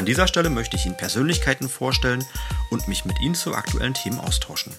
An 0.00 0.06
dieser 0.06 0.26
Stelle 0.26 0.48
möchte 0.48 0.76
ich 0.76 0.86
Ihnen 0.86 0.96
Persönlichkeiten 0.96 1.68
vorstellen 1.68 2.24
und 2.70 2.88
mich 2.88 3.04
mit 3.04 3.20
Ihnen 3.20 3.34
zu 3.34 3.54
aktuellen 3.54 3.92
Themen 3.92 4.18
austauschen. 4.18 4.72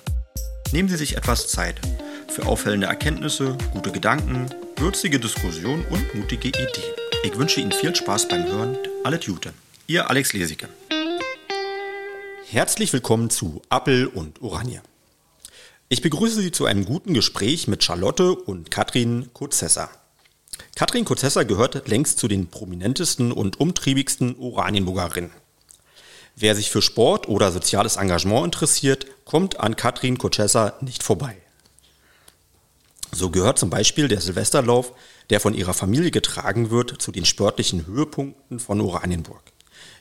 Nehmen 0.71 0.89
Sie 0.89 0.97
sich 0.97 1.15
etwas 1.15 1.47
Zeit 1.47 1.79
für 2.27 2.47
auffällende 2.47 2.87
Erkenntnisse, 2.87 3.55
gute 3.71 3.91
Gedanken, 3.91 4.49
würzige 4.77 5.19
Diskussionen 5.19 5.85
und 5.91 6.15
mutige 6.15 6.47
Ideen. 6.47 6.67
Ich 7.23 7.37
wünsche 7.37 7.61
Ihnen 7.61 7.71
viel 7.71 7.95
Spaß 7.95 8.29
beim 8.29 8.47
Hören. 8.47 8.79
Alle 9.03 9.19
Tute. 9.19 9.53
Ihr 9.85 10.09
Alex 10.09 10.33
Lesicke. 10.33 10.69
Herzlich 12.49 12.91
willkommen 12.91 13.29
zu 13.29 13.61
Appel 13.69 14.07
und 14.07 14.41
Oranje. 14.41 14.81
Ich 15.87 16.01
begrüße 16.01 16.41
Sie 16.41 16.51
zu 16.51 16.65
einem 16.65 16.83
guten 16.83 17.13
Gespräch 17.13 17.67
mit 17.67 17.83
Charlotte 17.83 18.33
und 18.33 18.71
Katrin 18.71 19.29
Kozessa. 19.33 19.91
Katrin 20.75 21.05
Kozessa 21.05 21.43
gehört 21.43 21.87
längst 21.87 22.19
zu 22.19 22.27
den 22.27 22.47
prominentesten 22.47 23.31
und 23.31 23.59
umtriebigsten 23.59 24.37
Oranienburgerinnen. 24.37 25.31
Wer 26.35 26.55
sich 26.55 26.71
für 26.71 26.81
Sport 26.81 27.27
oder 27.27 27.51
soziales 27.51 27.97
Engagement 27.97 28.45
interessiert, 28.45 29.05
kommt 29.25 29.59
an 29.59 29.75
Katrin 29.75 30.17
Kozessa 30.17 30.73
nicht 30.81 31.03
vorbei. 31.03 31.37
So 33.11 33.29
gehört 33.29 33.59
zum 33.59 33.69
Beispiel 33.69 34.07
der 34.07 34.21
Silvesterlauf, 34.21 34.93
der 35.29 35.39
von 35.39 35.53
ihrer 35.53 35.73
Familie 35.73 36.11
getragen 36.11 36.71
wird, 36.71 37.01
zu 37.01 37.11
den 37.11 37.25
sportlichen 37.25 37.85
Höhepunkten 37.85 38.59
von 38.59 38.79
Oranienburg. 38.79 39.43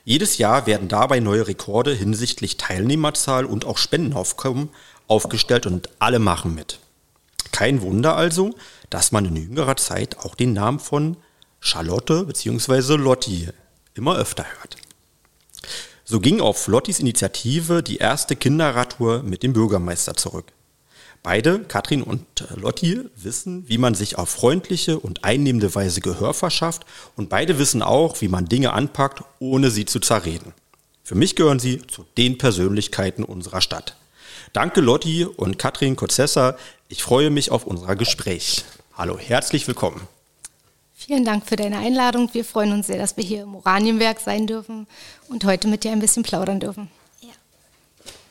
Jedes 0.03 0.37
Jahr 0.37 0.65
werden 0.65 0.87
dabei 0.87 1.19
neue 1.19 1.47
Rekorde 1.47 1.93
hinsichtlich 1.93 2.57
Teilnehmerzahl 2.57 3.45
und 3.45 3.65
auch 3.65 3.77
Spendenaufkommen 3.77 4.69
aufgestellt 5.07 5.65
und 5.65 5.89
alle 5.99 6.19
machen 6.19 6.55
mit. 6.55 6.79
Kein 7.51 7.81
Wunder 7.81 8.15
also, 8.15 8.55
dass 8.91 9.11
man 9.11 9.25
in 9.25 9.35
jüngerer 9.35 9.77
Zeit 9.77 10.19
auch 10.19 10.35
den 10.35 10.53
Namen 10.53 10.79
von 10.79 11.17
Charlotte 11.59 12.25
bzw. 12.25 12.97
Lotti 12.97 13.49
immer 13.95 14.17
öfter 14.17 14.45
hört. 14.59 14.77
So 16.03 16.19
ging 16.19 16.41
auf 16.41 16.67
Lottis 16.67 16.99
Initiative 16.99 17.81
die 17.81 17.97
erste 17.97 18.35
Kinderradtour 18.35 19.23
mit 19.23 19.43
dem 19.43 19.53
Bürgermeister 19.53 20.13
zurück. 20.15 20.51
Beide, 21.23 21.59
Katrin 21.59 22.01
und 22.01 22.25
Lotti, 22.55 22.99
wissen, 23.15 23.63
wie 23.69 23.77
man 23.77 23.93
sich 23.93 24.17
auf 24.17 24.29
freundliche 24.29 24.99
und 24.99 25.23
einnehmende 25.23 25.73
Weise 25.73 26.01
Gehör 26.01 26.33
verschafft 26.33 26.85
und 27.15 27.29
beide 27.29 27.59
wissen 27.59 27.83
auch, 27.83 28.19
wie 28.21 28.27
man 28.27 28.45
Dinge 28.45 28.73
anpackt, 28.73 29.23
ohne 29.39 29.69
sie 29.69 29.85
zu 29.85 29.99
zerreden. 29.99 30.53
Für 31.03 31.15
mich 31.15 31.35
gehören 31.35 31.59
sie 31.59 31.85
zu 31.87 32.05
den 32.17 32.37
Persönlichkeiten 32.37 33.23
unserer 33.23 33.61
Stadt. 33.61 33.95
Danke 34.51 34.81
Lotti 34.81 35.25
und 35.25 35.59
Katrin 35.59 35.95
Kozessa. 35.95 36.57
Ich 36.89 37.03
freue 37.03 37.29
mich 37.29 37.51
auf 37.51 37.65
unser 37.65 37.95
Gespräch. 37.95 38.65
Hallo, 39.01 39.17
herzlich 39.17 39.67
willkommen. 39.67 39.99
Vielen 40.93 41.25
Dank 41.25 41.47
für 41.47 41.55
deine 41.55 41.79
Einladung. 41.79 42.29
Wir 42.33 42.45
freuen 42.45 42.71
uns 42.71 42.85
sehr, 42.85 42.99
dass 42.99 43.17
wir 43.17 43.23
hier 43.23 43.41
im 43.41 43.55
Oranienwerk 43.55 44.19
sein 44.19 44.45
dürfen 44.45 44.85
und 45.27 45.43
heute 45.43 45.67
mit 45.67 45.83
dir 45.83 45.91
ein 45.91 45.99
bisschen 45.99 46.21
plaudern 46.21 46.59
dürfen. 46.59 46.87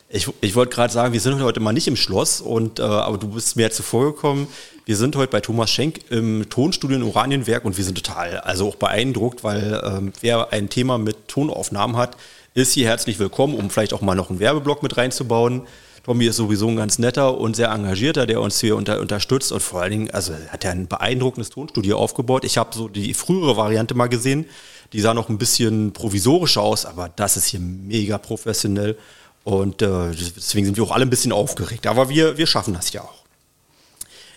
Ich, 0.09 0.29
ich 0.41 0.55
wollte 0.55 0.73
gerade 0.73 0.93
sagen, 0.93 1.13
wir 1.13 1.21
sind 1.21 1.43
heute 1.43 1.59
mal 1.59 1.73
nicht 1.73 1.89
im 1.89 1.97
Schloss, 1.97 2.41
und, 2.41 2.79
äh, 2.79 2.83
aber 2.83 3.19
du 3.19 3.27
bist 3.27 3.57
mir 3.57 3.73
zuvor 3.73 4.13
gekommen. 4.13 4.47
Wir 4.85 4.97
sind 4.97 5.17
heute 5.17 5.33
bei 5.33 5.41
Thomas 5.41 5.73
Schenk 5.73 6.09
im 6.09 6.49
Tonstudio 6.49 6.99
in 6.99 7.03
Oranienwerk 7.03 7.65
und 7.65 7.77
wir 7.77 7.83
sind 7.83 7.97
total, 7.97 8.39
also 8.39 8.69
auch 8.69 8.77
beeindruckt, 8.77 9.43
weil 9.43 9.83
ähm, 9.85 10.13
wer 10.21 10.53
ein 10.53 10.69
Thema 10.69 10.99
mit 10.99 11.27
Tonaufnahmen 11.27 11.97
hat, 11.97 12.17
ist 12.55 12.75
hier 12.75 12.87
herzlich 12.87 13.19
willkommen, 13.19 13.55
um 13.57 13.71
vielleicht 13.71 13.93
auch 13.93 14.03
mal 14.03 14.15
noch 14.15 14.31
einen 14.31 14.39
Werbeblock 14.39 14.85
mit 14.85 14.97
reinzubauen. 14.97 15.63
Tommy 16.03 16.27
ist 16.27 16.37
sowieso 16.37 16.69
ein 16.69 16.77
ganz 16.77 16.99
netter 16.99 17.39
und 17.39 17.57
sehr 17.57 17.71
engagierter, 17.71 18.27
der 18.27 18.41
uns 18.41 18.61
hier 18.61 18.77
unter, 18.77 19.01
unterstützt 19.01 19.53
und 19.53 19.61
vor 19.61 19.83
allen 19.83 19.91
Dingen, 19.91 20.11
also 20.11 20.33
hat 20.49 20.65
er 20.65 20.73
ein 20.73 20.87
beeindruckendes 20.87 21.51
Tonstudio 21.51 21.99
aufgebaut. 21.99 22.45
Ich 22.45 22.59
habe 22.59 22.75
so 22.75 22.89
die 22.89 23.15
frühere 23.15 23.57
Variante 23.57 23.95
mal 23.95 24.09
gesehen, 24.09 24.47
die 24.93 25.01
sah 25.01 25.15
noch 25.15 25.29
ein 25.29 25.39
bisschen 25.39 25.93
provisorischer 25.93 26.63
aus, 26.63 26.87
aber 26.87 27.09
das 27.09 27.37
ist 27.37 27.47
hier 27.47 27.61
mega 27.61 28.19
professionell 28.19 28.97
und 29.45 29.83
äh, 29.83 30.11
deswegen 30.11 30.67
sind 30.67 30.77
wir 30.77 30.85
auch 30.85 30.91
alle 30.91 31.05
ein 31.05 31.11
bisschen 31.11 31.33
aufgeregt. 31.33 31.87
Aber 31.87 32.09
wir, 32.09 32.39
wir 32.39 32.47
schaffen 32.47 32.75
das 32.75 32.93
ja 32.93 33.03
auch. 33.03 33.21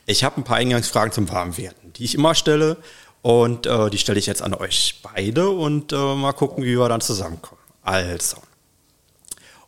Ich 0.06 0.24
habe 0.24 0.42
ein 0.42 0.44
paar 0.44 0.58
Eingangsfragen 0.58 1.14
zum 1.14 1.30
Warmwerden, 1.30 1.94
die 1.94 2.04
ich 2.04 2.16
immer 2.16 2.36
stelle. 2.36 2.78
Und 3.22 3.66
äh, 3.68 3.90
die 3.90 3.98
stelle 3.98 4.20
ich 4.20 4.26
jetzt 4.26 4.42
an 4.42 4.54
euch 4.54 5.00
beide 5.02 5.50
und 5.50 5.94
äh, 5.94 5.96
mal 5.96 6.34
gucken, 6.34 6.66
wie 6.66 6.78
wir 6.78 6.90
dann 6.90 7.00
zusammenkommen. 7.00 7.62
Also, 7.82 8.38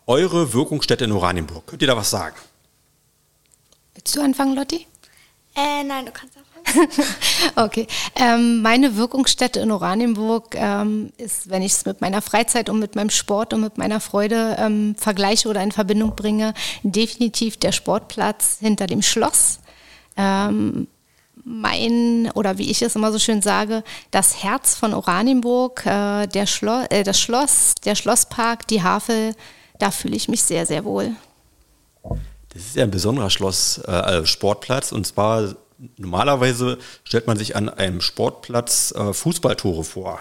eure 0.07 0.53
Wirkungsstätte 0.53 1.05
in 1.05 1.11
Oranienburg. 1.11 1.67
Könnt 1.67 1.81
ihr 1.81 1.87
da 1.87 1.97
was 1.97 2.09
sagen? 2.09 2.35
Willst 3.93 4.15
du 4.15 4.21
anfangen, 4.21 4.55
Lotti? 4.55 4.85
Äh, 5.55 5.83
nein, 5.83 6.05
du 6.05 6.11
kannst 6.11 6.35
anfangen. 6.37 6.45
okay. 7.55 7.87
Ähm, 8.15 8.61
meine 8.61 8.97
Wirkungsstätte 8.97 9.59
in 9.59 9.71
Oranienburg 9.71 10.55
ähm, 10.55 11.11
ist, 11.17 11.49
wenn 11.49 11.61
ich 11.61 11.71
es 11.71 11.85
mit 11.85 12.01
meiner 12.01 12.21
Freizeit 12.21 12.69
und 12.69 12.79
mit 12.79 12.95
meinem 12.95 13.09
Sport 13.09 13.53
und 13.53 13.61
mit 13.61 13.77
meiner 13.77 13.99
Freude 13.99 14.57
ähm, 14.59 14.95
vergleiche 14.97 15.47
oder 15.47 15.61
in 15.63 15.71
Verbindung 15.71 16.15
bringe, 16.15 16.53
definitiv 16.83 17.57
der 17.57 17.71
Sportplatz 17.71 18.57
hinter 18.59 18.87
dem 18.87 19.01
Schloss. 19.01 19.59
Ähm, 20.17 20.87
mein, 21.43 22.31
oder 22.33 22.57
wie 22.57 22.71
ich 22.71 22.81
es 22.81 22.95
immer 22.95 23.11
so 23.11 23.19
schön 23.19 23.41
sage, 23.41 23.83
das 24.11 24.43
Herz 24.43 24.75
von 24.75 24.93
Oranienburg, 24.93 25.85
äh, 25.85 26.27
der 26.27 26.47
Schlo 26.47 26.83
äh, 26.89 27.03
das 27.03 27.19
Schloss, 27.19 27.75
der 27.85 27.95
Schlosspark, 27.95 28.67
die 28.67 28.81
Havel, 28.81 29.35
da 29.79 29.91
fühle 29.91 30.15
ich 30.15 30.27
mich 30.27 30.43
sehr, 30.43 30.65
sehr 30.65 30.85
wohl. 30.85 31.11
Das 32.49 32.63
ist 32.63 32.75
ja 32.75 32.83
ein 32.83 32.91
besonderer 32.91 33.29
Schloss, 33.29 33.81
äh, 33.85 33.91
also 33.91 34.25
Sportplatz 34.25 34.91
und 34.91 35.05
zwar 35.05 35.55
normalerweise 35.97 36.77
stellt 37.03 37.27
man 37.27 37.37
sich 37.37 37.55
an 37.55 37.69
einem 37.69 38.01
Sportplatz 38.01 38.93
äh, 38.95 39.13
Fußballtore 39.13 39.83
vor. 39.83 40.19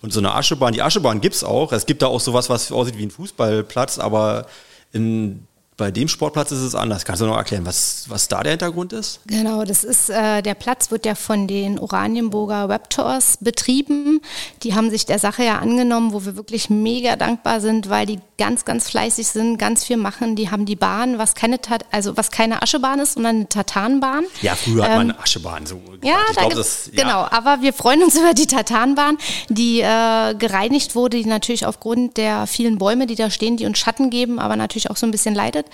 Und 0.00 0.12
so 0.12 0.20
eine 0.20 0.34
Aschebahn, 0.34 0.72
die 0.72 0.82
Aschebahn 0.82 1.20
gibt 1.20 1.34
es 1.34 1.44
auch. 1.44 1.72
Es 1.72 1.84
gibt 1.84 2.02
da 2.02 2.06
auch 2.06 2.20
sowas, 2.20 2.48
was 2.48 2.70
aussieht 2.70 2.96
wie 2.96 3.06
ein 3.06 3.10
Fußballplatz, 3.10 3.98
aber 3.98 4.46
in 4.92 5.47
bei 5.78 5.92
dem 5.92 6.08
Sportplatz 6.08 6.50
ist 6.50 6.60
es 6.60 6.74
anders. 6.74 7.04
Kannst 7.04 7.22
du 7.22 7.26
noch 7.26 7.36
erklären, 7.36 7.64
was, 7.64 8.04
was 8.08 8.26
da 8.26 8.42
der 8.42 8.50
Hintergrund 8.50 8.92
ist? 8.92 9.20
Genau, 9.26 9.64
das 9.64 9.84
ist, 9.84 10.10
äh, 10.10 10.42
der 10.42 10.54
Platz 10.54 10.90
wird 10.90 11.06
ja 11.06 11.14
von 11.14 11.46
den 11.46 11.78
Oranienburger 11.78 12.68
Raptors 12.68 13.38
betrieben. 13.40 14.20
Die 14.64 14.74
haben 14.74 14.90
sich 14.90 15.06
der 15.06 15.20
Sache 15.20 15.44
ja 15.44 15.58
angenommen, 15.58 16.12
wo 16.12 16.24
wir 16.24 16.36
wirklich 16.36 16.68
mega 16.68 17.14
dankbar 17.14 17.60
sind, 17.60 17.88
weil 17.88 18.06
die 18.06 18.18
ganz, 18.38 18.64
ganz 18.64 18.90
fleißig 18.90 19.28
sind, 19.28 19.58
ganz 19.58 19.84
viel 19.84 19.96
machen. 19.96 20.34
Die 20.34 20.50
haben 20.50 20.66
die 20.66 20.74
Bahn, 20.74 21.16
was 21.18 21.36
keine, 21.36 21.60
Tat 21.60 21.84
also 21.92 22.16
was 22.16 22.32
keine 22.32 22.60
Aschebahn 22.60 22.98
ist, 22.98 23.14
sondern 23.14 23.36
eine 23.36 23.48
Tatanbahn. 23.48 24.24
Ja, 24.42 24.56
früher 24.56 24.82
hat 24.82 24.96
man 24.96 25.10
ähm, 25.10 25.16
Aschebahn 25.22 25.64
so. 25.64 25.80
Ja, 26.02 26.18
glaub, 26.32 26.54
das, 26.54 26.90
ja, 26.92 27.04
genau. 27.04 27.28
Aber 27.30 27.62
wir 27.62 27.72
freuen 27.72 28.02
uns 28.02 28.16
über 28.18 28.34
die 28.34 28.46
Tatanbahn, 28.46 29.16
die 29.48 29.80
äh, 29.80 30.34
gereinigt 30.34 30.96
wurde, 30.96 31.18
die 31.18 31.24
natürlich 31.24 31.66
aufgrund 31.66 32.16
der 32.16 32.48
vielen 32.48 32.78
Bäume, 32.78 33.06
die 33.06 33.14
da 33.14 33.30
stehen, 33.30 33.56
die 33.56 33.64
uns 33.64 33.78
Schatten 33.78 34.10
geben, 34.10 34.40
aber 34.40 34.56
natürlich 34.56 34.90
auch 34.90 34.96
so 34.96 35.06
ein 35.06 35.12
bisschen 35.12 35.36
leidet. 35.36 35.67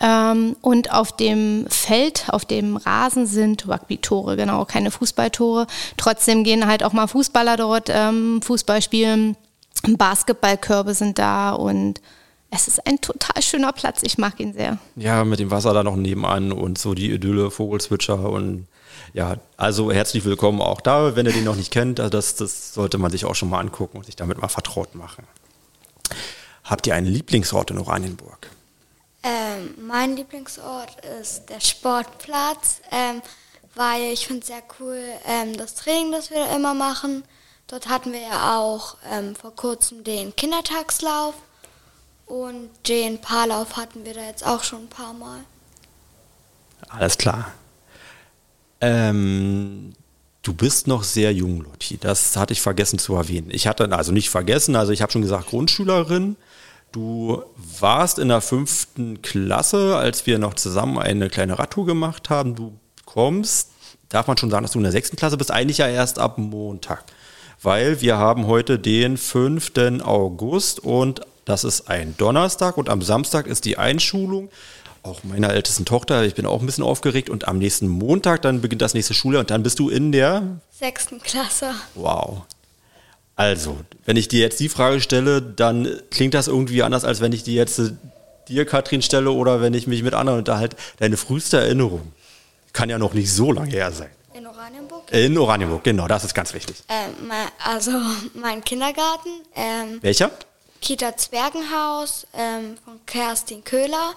Ähm, 0.00 0.56
und 0.60 0.92
auf 0.92 1.16
dem 1.16 1.66
Feld, 1.68 2.24
auf 2.28 2.44
dem 2.44 2.76
Rasen 2.76 3.26
sind 3.26 3.68
Rugby-Tore, 3.68 4.36
genau, 4.36 4.64
keine 4.64 4.90
Fußballtore. 4.90 5.66
Trotzdem 5.96 6.44
gehen 6.44 6.66
halt 6.66 6.82
auch 6.82 6.92
mal 6.92 7.06
Fußballer 7.06 7.56
dort 7.56 7.90
ähm, 7.90 8.40
Fußball 8.42 8.82
spielen. 8.82 9.36
Basketballkörbe 9.86 10.94
sind 10.94 11.18
da 11.18 11.52
und 11.52 12.00
es 12.50 12.68
ist 12.68 12.86
ein 12.86 13.00
total 13.00 13.42
schöner 13.42 13.72
Platz. 13.72 14.02
Ich 14.02 14.16
mag 14.16 14.38
ihn 14.38 14.52
sehr. 14.52 14.78
Ja, 14.96 15.24
mit 15.24 15.40
dem 15.40 15.50
Wasser 15.50 15.74
da 15.74 15.82
noch 15.82 15.96
nebenan 15.96 16.52
und 16.52 16.78
so 16.78 16.94
die 16.94 17.10
Idylle, 17.10 17.50
Vogelzwitscher 17.50 18.30
und 18.30 18.66
ja, 19.12 19.36
also 19.56 19.92
herzlich 19.92 20.24
willkommen 20.24 20.60
auch 20.60 20.80
da, 20.80 21.16
wenn 21.16 21.26
ihr 21.26 21.32
den 21.32 21.44
noch 21.44 21.56
nicht 21.56 21.72
kennt. 21.72 22.00
Also 22.00 22.10
das, 22.10 22.36
das 22.36 22.74
sollte 22.74 22.98
man 22.98 23.10
sich 23.10 23.24
auch 23.24 23.34
schon 23.34 23.50
mal 23.50 23.60
angucken 23.60 23.98
und 23.98 24.06
sich 24.06 24.16
damit 24.16 24.40
mal 24.40 24.48
vertraut 24.48 24.94
machen. 24.94 25.24
Habt 26.64 26.86
ihr 26.86 26.94
einen 26.94 27.06
Lieblingsort 27.06 27.70
in 27.70 27.78
Oranienburg? 27.78 28.50
Ähm, 29.24 29.74
mein 29.78 30.16
Lieblingsort 30.16 31.02
ist 31.20 31.46
der 31.48 31.60
Sportplatz, 31.60 32.82
ähm, 32.90 33.22
weil 33.74 34.12
ich 34.12 34.26
finde 34.26 34.42
es 34.42 34.48
sehr 34.48 34.62
cool, 34.78 35.00
ähm, 35.26 35.56
das 35.56 35.74
Training, 35.74 36.12
das 36.12 36.30
wir 36.30 36.44
da 36.44 36.54
immer 36.54 36.74
machen. 36.74 37.24
Dort 37.66 37.88
hatten 37.88 38.12
wir 38.12 38.20
ja 38.20 38.58
auch 38.58 38.98
ähm, 39.10 39.34
vor 39.34 39.56
kurzem 39.56 40.04
den 40.04 40.36
Kindertagslauf 40.36 41.34
und 42.26 42.68
den 42.86 43.18
Paarlauf 43.18 43.78
hatten 43.78 44.04
wir 44.04 44.12
da 44.12 44.20
jetzt 44.20 44.46
auch 44.46 44.62
schon 44.62 44.82
ein 44.82 44.88
paar 44.88 45.14
Mal. 45.14 45.40
Alles 46.90 47.16
klar. 47.16 47.52
Ähm, 48.82 49.94
du 50.42 50.52
bist 50.52 50.86
noch 50.86 51.02
sehr 51.02 51.32
jung, 51.32 51.62
Lotti. 51.62 51.96
Das 51.96 52.36
hatte 52.36 52.52
ich 52.52 52.60
vergessen 52.60 52.98
zu 52.98 53.14
erwähnen. 53.14 53.48
Ich 53.50 53.66
hatte 53.66 53.90
also 53.90 54.12
nicht 54.12 54.28
vergessen, 54.28 54.76
also 54.76 54.92
ich 54.92 55.00
habe 55.00 55.10
schon 55.10 55.22
gesagt 55.22 55.48
Grundschülerin. 55.48 56.36
Du 56.94 57.42
warst 57.80 58.20
in 58.20 58.28
der 58.28 58.40
fünften 58.40 59.20
Klasse, 59.20 59.96
als 59.96 60.26
wir 60.26 60.38
noch 60.38 60.54
zusammen 60.54 60.96
eine 60.96 61.28
kleine 61.28 61.58
Radtour 61.58 61.86
gemacht 61.86 62.30
haben. 62.30 62.54
Du 62.54 62.78
kommst, 63.04 63.70
darf 64.10 64.28
man 64.28 64.36
schon 64.36 64.48
sagen, 64.48 64.62
dass 64.62 64.70
du 64.70 64.78
in 64.78 64.84
der 64.84 64.92
sechsten 64.92 65.16
Klasse 65.16 65.36
bist, 65.36 65.50
eigentlich 65.50 65.78
ja 65.78 65.88
erst 65.88 66.20
ab 66.20 66.38
Montag. 66.38 67.02
Weil 67.60 68.00
wir 68.00 68.16
haben 68.18 68.46
heute 68.46 68.78
den 68.78 69.16
5. 69.16 69.72
August 70.04 70.78
und 70.78 71.22
das 71.44 71.64
ist 71.64 71.90
ein 71.90 72.16
Donnerstag 72.16 72.76
und 72.76 72.88
am 72.88 73.02
Samstag 73.02 73.48
ist 73.48 73.64
die 73.64 73.76
Einschulung 73.76 74.48
auch 75.02 75.24
meiner 75.24 75.52
ältesten 75.52 75.84
Tochter. 75.84 76.24
Ich 76.24 76.36
bin 76.36 76.46
auch 76.46 76.60
ein 76.60 76.66
bisschen 76.66 76.84
aufgeregt 76.84 77.28
und 77.28 77.48
am 77.48 77.58
nächsten 77.58 77.88
Montag 77.88 78.42
dann 78.42 78.60
beginnt 78.60 78.82
das 78.82 78.94
nächste 78.94 79.14
Schuljahr 79.14 79.40
und 79.40 79.50
dann 79.50 79.64
bist 79.64 79.80
du 79.80 79.88
in 79.88 80.12
der 80.12 80.60
sechsten 80.70 81.20
Klasse. 81.20 81.72
Wow. 81.96 82.42
Also, 83.36 83.78
wenn 84.04 84.16
ich 84.16 84.28
dir 84.28 84.40
jetzt 84.40 84.60
die 84.60 84.68
Frage 84.68 85.00
stelle, 85.00 85.42
dann 85.42 86.00
klingt 86.10 86.34
das 86.34 86.46
irgendwie 86.46 86.82
anders, 86.82 87.04
als 87.04 87.20
wenn 87.20 87.32
ich 87.32 87.42
die 87.42 87.54
jetzt 87.54 87.78
äh, 87.78 87.90
dir, 88.48 88.64
Katrin, 88.64 89.02
stelle 89.02 89.30
oder 89.30 89.60
wenn 89.60 89.74
ich 89.74 89.86
mich 89.86 90.02
mit 90.02 90.14
anderen 90.14 90.40
unterhalte. 90.40 90.76
Deine 90.98 91.16
früheste 91.16 91.58
Erinnerung 91.58 92.12
kann 92.72 92.90
ja 92.90 92.98
noch 92.98 93.14
nicht 93.14 93.32
so 93.32 93.50
lange 93.52 93.70
her 93.70 93.90
sein. 93.90 94.10
In 94.34 94.46
Oranienburg? 94.46 95.12
In 95.12 95.38
Oranienburg, 95.38 95.84
genau, 95.84 96.08
das 96.08 96.24
ist 96.24 96.34
ganz 96.34 96.54
wichtig. 96.54 96.76
Ähm, 96.88 97.30
also 97.64 97.92
mein 98.34 98.62
Kindergarten. 98.62 99.30
Ähm, 99.54 99.98
Welcher? 100.00 100.30
Kita 100.80 101.16
Zwergenhaus 101.16 102.26
ähm, 102.34 102.76
von 102.84 103.00
Kerstin 103.06 103.64
Köhler. 103.64 104.12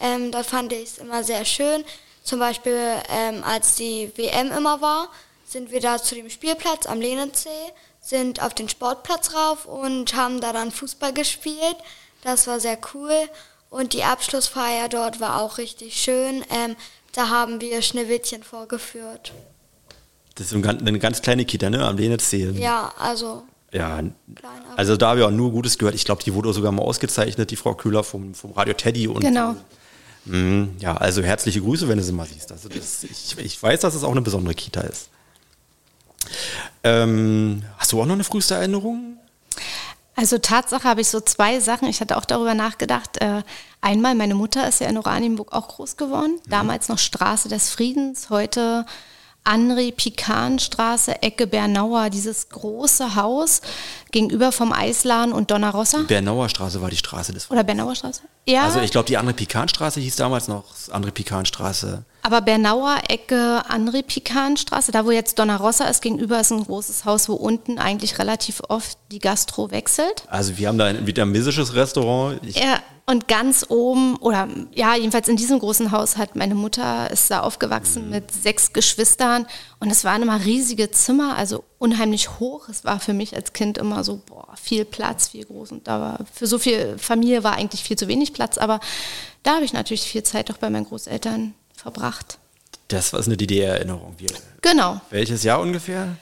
Ähm, 0.00 0.32
da 0.32 0.42
fand 0.42 0.72
ich 0.72 0.84
es 0.84 0.98
immer 0.98 1.22
sehr 1.22 1.44
schön. 1.44 1.84
Zum 2.22 2.38
Beispiel, 2.40 2.78
ähm, 3.08 3.42
als 3.44 3.76
die 3.76 4.10
WM 4.16 4.50
immer 4.52 4.80
war, 4.80 5.08
sind 5.46 5.70
wir 5.70 5.80
da 5.80 6.02
zu 6.02 6.14
dem 6.14 6.28
Spielplatz 6.28 6.86
am 6.86 7.00
Lehnensee, 7.00 7.48
sind 8.08 8.42
auf 8.42 8.54
den 8.54 8.68
Sportplatz 8.68 9.34
rauf 9.34 9.66
und 9.66 10.14
haben 10.16 10.40
da 10.40 10.52
dann 10.52 10.70
Fußball 10.70 11.12
gespielt. 11.12 11.76
Das 12.22 12.46
war 12.46 12.60
sehr 12.60 12.78
cool. 12.94 13.12
Und 13.70 13.92
die 13.92 14.02
Abschlussfeier 14.02 14.88
dort 14.88 15.20
war 15.20 15.40
auch 15.40 15.58
richtig 15.58 15.96
schön. 15.96 16.42
Ähm, 16.50 16.74
da 17.12 17.28
haben 17.28 17.60
wir 17.60 17.82
Schneewittchen 17.82 18.42
vorgeführt. 18.42 19.32
Das 20.36 20.52
ist 20.52 20.64
eine 20.64 20.98
ganz 20.98 21.20
kleine 21.20 21.44
Kita, 21.44 21.68
ne? 21.68 21.84
Am 21.84 21.96
Lehnensee. 21.96 22.50
Ja, 22.52 22.92
also. 22.98 23.42
Ja, 23.72 24.00
also 24.76 24.96
da 24.96 25.10
habe 25.10 25.20
ich 25.20 25.26
auch 25.26 25.30
nur 25.30 25.50
Gutes 25.50 25.76
gehört. 25.76 25.94
Ich 25.94 26.06
glaube, 26.06 26.22
die 26.22 26.32
wurde 26.32 26.52
sogar 26.54 26.72
mal 26.72 26.82
ausgezeichnet, 26.82 27.50
die 27.50 27.56
Frau 27.56 27.74
Köhler 27.74 28.02
vom, 28.02 28.34
vom 28.34 28.52
Radio 28.52 28.72
Teddy. 28.72 29.08
Und 29.08 29.20
genau. 29.20 29.56
Mhm, 30.24 30.76
ja, 30.78 30.96
also 30.96 31.22
herzliche 31.22 31.60
Grüße, 31.60 31.86
wenn 31.88 31.98
du 31.98 32.04
sie 32.04 32.12
mal 32.12 32.26
siehst. 32.26 32.50
Also 32.50 32.68
das, 32.68 33.02
ich, 33.04 33.36
ich, 33.38 33.62
weiß, 33.62 33.80
dass 33.80 33.94
es 33.94 34.04
auch 34.04 34.12
eine 34.12 34.22
besondere 34.22 34.54
Kita 34.54 34.80
ist. 34.82 35.10
Ähm, 36.84 37.62
hast 37.78 37.92
du 37.92 38.00
auch 38.00 38.06
noch 38.06 38.14
eine 38.14 38.24
früheste 38.24 38.54
Erinnerung? 38.54 39.18
Also 40.14 40.38
Tatsache 40.38 40.82
habe 40.82 41.00
ich 41.00 41.08
so 41.08 41.20
zwei 41.20 41.60
Sachen. 41.60 41.88
Ich 41.88 42.00
hatte 42.00 42.16
auch 42.16 42.24
darüber 42.24 42.54
nachgedacht. 42.54 43.20
Äh, 43.20 43.42
einmal, 43.80 44.14
meine 44.16 44.34
Mutter 44.34 44.66
ist 44.66 44.80
ja 44.80 44.88
in 44.88 44.98
Oranienburg 44.98 45.52
auch 45.52 45.68
groß 45.68 45.96
geworden. 45.96 46.40
Mhm. 46.44 46.50
Damals 46.50 46.88
noch 46.88 46.98
Straße 46.98 47.48
des 47.48 47.70
Friedens, 47.70 48.28
heute 48.28 48.84
André-Pikan-Straße, 49.44 51.22
Ecke 51.22 51.46
Bernauer, 51.46 52.10
dieses 52.10 52.48
große 52.48 53.14
Haus 53.14 53.62
gegenüber 54.10 54.52
vom 54.52 54.72
Eisladen 54.72 55.32
und 55.32 55.50
Donnerossa. 55.50 56.02
Bernauer 56.02 56.48
Straße 56.48 56.82
war 56.82 56.90
die 56.90 56.96
Straße 56.96 57.32
des 57.32 57.50
Oder 57.50 57.64
Bernauer 57.64 57.94
Straße? 57.94 58.22
Ja. 58.48 58.64
Also 58.64 58.80
ich 58.80 58.90
glaube, 58.90 59.06
die 59.06 59.18
André-Pikan-Straße 59.18 60.00
hieß 60.00 60.16
damals 60.16 60.48
noch 60.48 60.64
André-Pikan-Straße. 60.90 62.04
Aber 62.22 62.40
Bernauer 62.40 62.96
Ecke 63.08 63.62
André-Pikan-Straße, 63.68 64.90
da 64.90 65.04
wo 65.04 65.10
jetzt 65.10 65.38
Donnerossa 65.38 65.84
ist, 65.84 66.00
gegenüber 66.00 66.40
ist 66.40 66.50
ein 66.50 66.64
großes 66.64 67.04
Haus, 67.04 67.28
wo 67.28 67.34
unten 67.34 67.78
eigentlich 67.78 68.18
relativ 68.18 68.62
oft 68.68 68.96
die 69.12 69.18
Gastro 69.18 69.70
wechselt. 69.70 70.24
Also 70.28 70.56
wir 70.56 70.68
haben 70.68 70.78
da 70.78 70.86
ein 70.86 71.06
vietnamesisches 71.06 71.74
Restaurant. 71.74 72.40
Ich 72.42 72.56
ja, 72.56 72.78
und 73.04 73.28
ganz 73.28 73.66
oben, 73.68 74.16
oder 74.16 74.48
ja, 74.74 74.94
jedenfalls 74.94 75.28
in 75.28 75.36
diesem 75.36 75.58
großen 75.58 75.92
Haus 75.92 76.16
hat 76.16 76.34
meine 76.34 76.54
Mutter, 76.54 77.10
ist 77.10 77.30
da 77.30 77.40
aufgewachsen 77.40 78.04
mhm. 78.04 78.10
mit 78.10 78.30
sechs 78.30 78.72
Geschwistern 78.72 79.46
und 79.78 79.90
es 79.90 80.04
waren 80.04 80.22
immer 80.22 80.42
riesige 80.42 80.90
Zimmer, 80.90 81.36
also 81.36 81.64
unheimlich 81.78 82.38
hoch. 82.38 82.68
Es 82.68 82.84
war 82.84 83.00
für 83.00 83.12
mich 83.12 83.34
als 83.34 83.52
Kind 83.52 83.78
immer 83.78 84.04
so, 84.04 84.20
boah, 84.26 84.48
viel 84.60 84.84
Platz, 84.84 85.28
viel 85.28 85.44
groß 85.44 85.72
und 85.72 85.86
da 85.86 86.00
war, 86.00 86.18
für 86.32 86.46
so 86.46 86.58
viel 86.58 86.98
Familie 86.98 87.44
war 87.44 87.54
eigentlich 87.54 87.82
viel 87.82 87.96
zu 87.96 88.08
wenig 88.08 88.32
Platz, 88.32 88.58
aber 88.58 88.80
da 89.42 89.56
habe 89.56 89.64
ich 89.64 89.72
natürlich 89.72 90.02
viel 90.02 90.22
Zeit 90.22 90.50
auch 90.50 90.58
bei 90.58 90.70
meinen 90.70 90.86
Großeltern 90.86 91.54
verbracht. 91.74 92.38
Das 92.88 93.12
war 93.12 93.22
eine 93.24 93.36
DDR-Erinnerung. 93.36 94.16
Genau. 94.62 95.00
Welches 95.10 95.42
Jahr 95.42 95.60
ungefähr? 95.60 96.16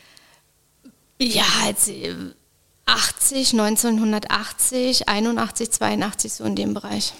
Ja, 1.18 1.44
als 1.64 1.90
80, 2.86 3.52
1980, 3.52 5.08
81, 5.08 5.70
82, 5.70 6.32
so 6.32 6.44
in 6.44 6.56
dem 6.56 6.74
Bereich. 6.74 7.14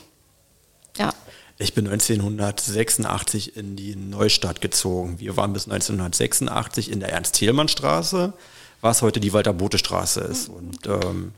Ja. 0.98 1.12
Ich 1.58 1.72
bin 1.72 1.86
1986 1.86 3.56
in 3.56 3.76
die 3.76 3.96
Neustadt 3.96 4.60
gezogen. 4.60 5.18
Wir 5.20 5.36
waren 5.38 5.54
bis 5.54 5.64
1986 5.64 6.90
in 6.90 7.00
der 7.00 7.10
Ernst-Thielmann-Straße, 7.12 8.34
was 8.82 9.00
heute 9.00 9.20
die 9.20 9.32
Walter-Bote-Straße 9.32 10.20
ist. 10.20 10.50
Und 10.50 10.86
ähm, 10.86 11.32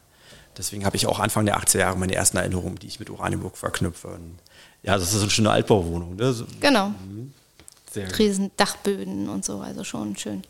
deswegen 0.56 0.84
habe 0.84 0.96
ich 0.96 1.06
auch 1.06 1.20
Anfang 1.20 1.46
der 1.46 1.60
80er 1.60 1.78
Jahre 1.78 1.98
meine 1.98 2.16
ersten 2.16 2.36
Erinnerungen, 2.36 2.78
die 2.80 2.88
ich 2.88 2.98
mit 2.98 3.10
Oranienburg 3.10 3.56
verknüpfe. 3.56 4.08
Und 4.08 4.38
ja, 4.82 4.98
das 4.98 5.14
ist 5.14 5.20
eine 5.20 5.30
schöne 5.30 5.50
Altbauwohnung. 5.50 6.16
Ne? 6.16 6.34
Genau. 6.60 6.88
Mhm. 6.88 7.32
Riesendachböden 7.94 9.28
und 9.28 9.44
so, 9.44 9.60
also 9.60 9.82
schon 9.82 10.16
schön. 10.16 10.42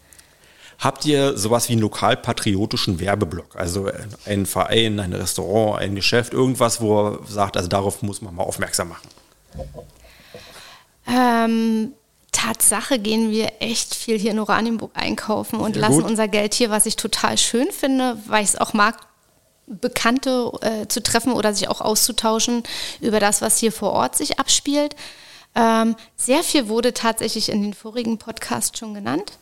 Habt 0.78 1.04
ihr 1.06 1.36
sowas 1.36 1.68
wie 1.68 1.72
einen 1.72 1.82
lokalpatriotischen 1.82 3.00
Werbeblock? 3.00 3.56
Also 3.56 3.90
ein 4.26 4.46
Verein, 4.46 5.00
ein 5.00 5.12
Restaurant, 5.12 5.80
ein 5.80 5.94
Geschäft, 5.94 6.32
irgendwas, 6.32 6.80
wo 6.80 7.08
er 7.08 7.18
sagt, 7.26 7.56
also 7.56 7.68
darauf 7.68 8.02
muss 8.02 8.22
man 8.22 8.34
mal 8.34 8.44
aufmerksam 8.44 8.90
machen? 8.90 9.08
Ähm, 11.06 11.92
Tatsache 12.32 12.98
gehen 12.98 13.30
wir 13.30 13.52
echt 13.60 13.94
viel 13.94 14.18
hier 14.18 14.30
in 14.30 14.38
Oranienburg 14.38 14.92
einkaufen 14.94 15.58
und 15.58 15.74
Sehr 15.74 15.82
lassen 15.82 16.02
gut. 16.02 16.10
unser 16.10 16.28
Geld 16.28 16.54
hier, 16.54 16.70
was 16.70 16.86
ich 16.86 16.96
total 16.96 17.38
schön 17.38 17.72
finde, 17.72 18.18
weil 18.26 18.44
ich 18.44 18.50
es 18.50 18.56
auch 18.56 18.74
mag, 18.74 18.96
Bekannte 19.66 20.52
äh, 20.62 20.88
zu 20.88 21.02
treffen 21.02 21.32
oder 21.32 21.52
sich 21.52 21.68
auch 21.68 21.80
auszutauschen 21.80 22.62
über 23.00 23.20
das, 23.20 23.42
was 23.42 23.58
hier 23.58 23.72
vor 23.72 23.92
Ort 23.92 24.16
sich 24.16 24.38
abspielt. 24.38 24.96
Ähm, 25.54 25.96
sehr 26.16 26.42
viel 26.42 26.68
wurde 26.68 26.94
tatsächlich 26.94 27.50
in 27.50 27.62
den 27.62 27.74
vorigen 27.74 28.18
Podcasts 28.18 28.78
schon 28.78 28.94
genannt. 28.94 29.32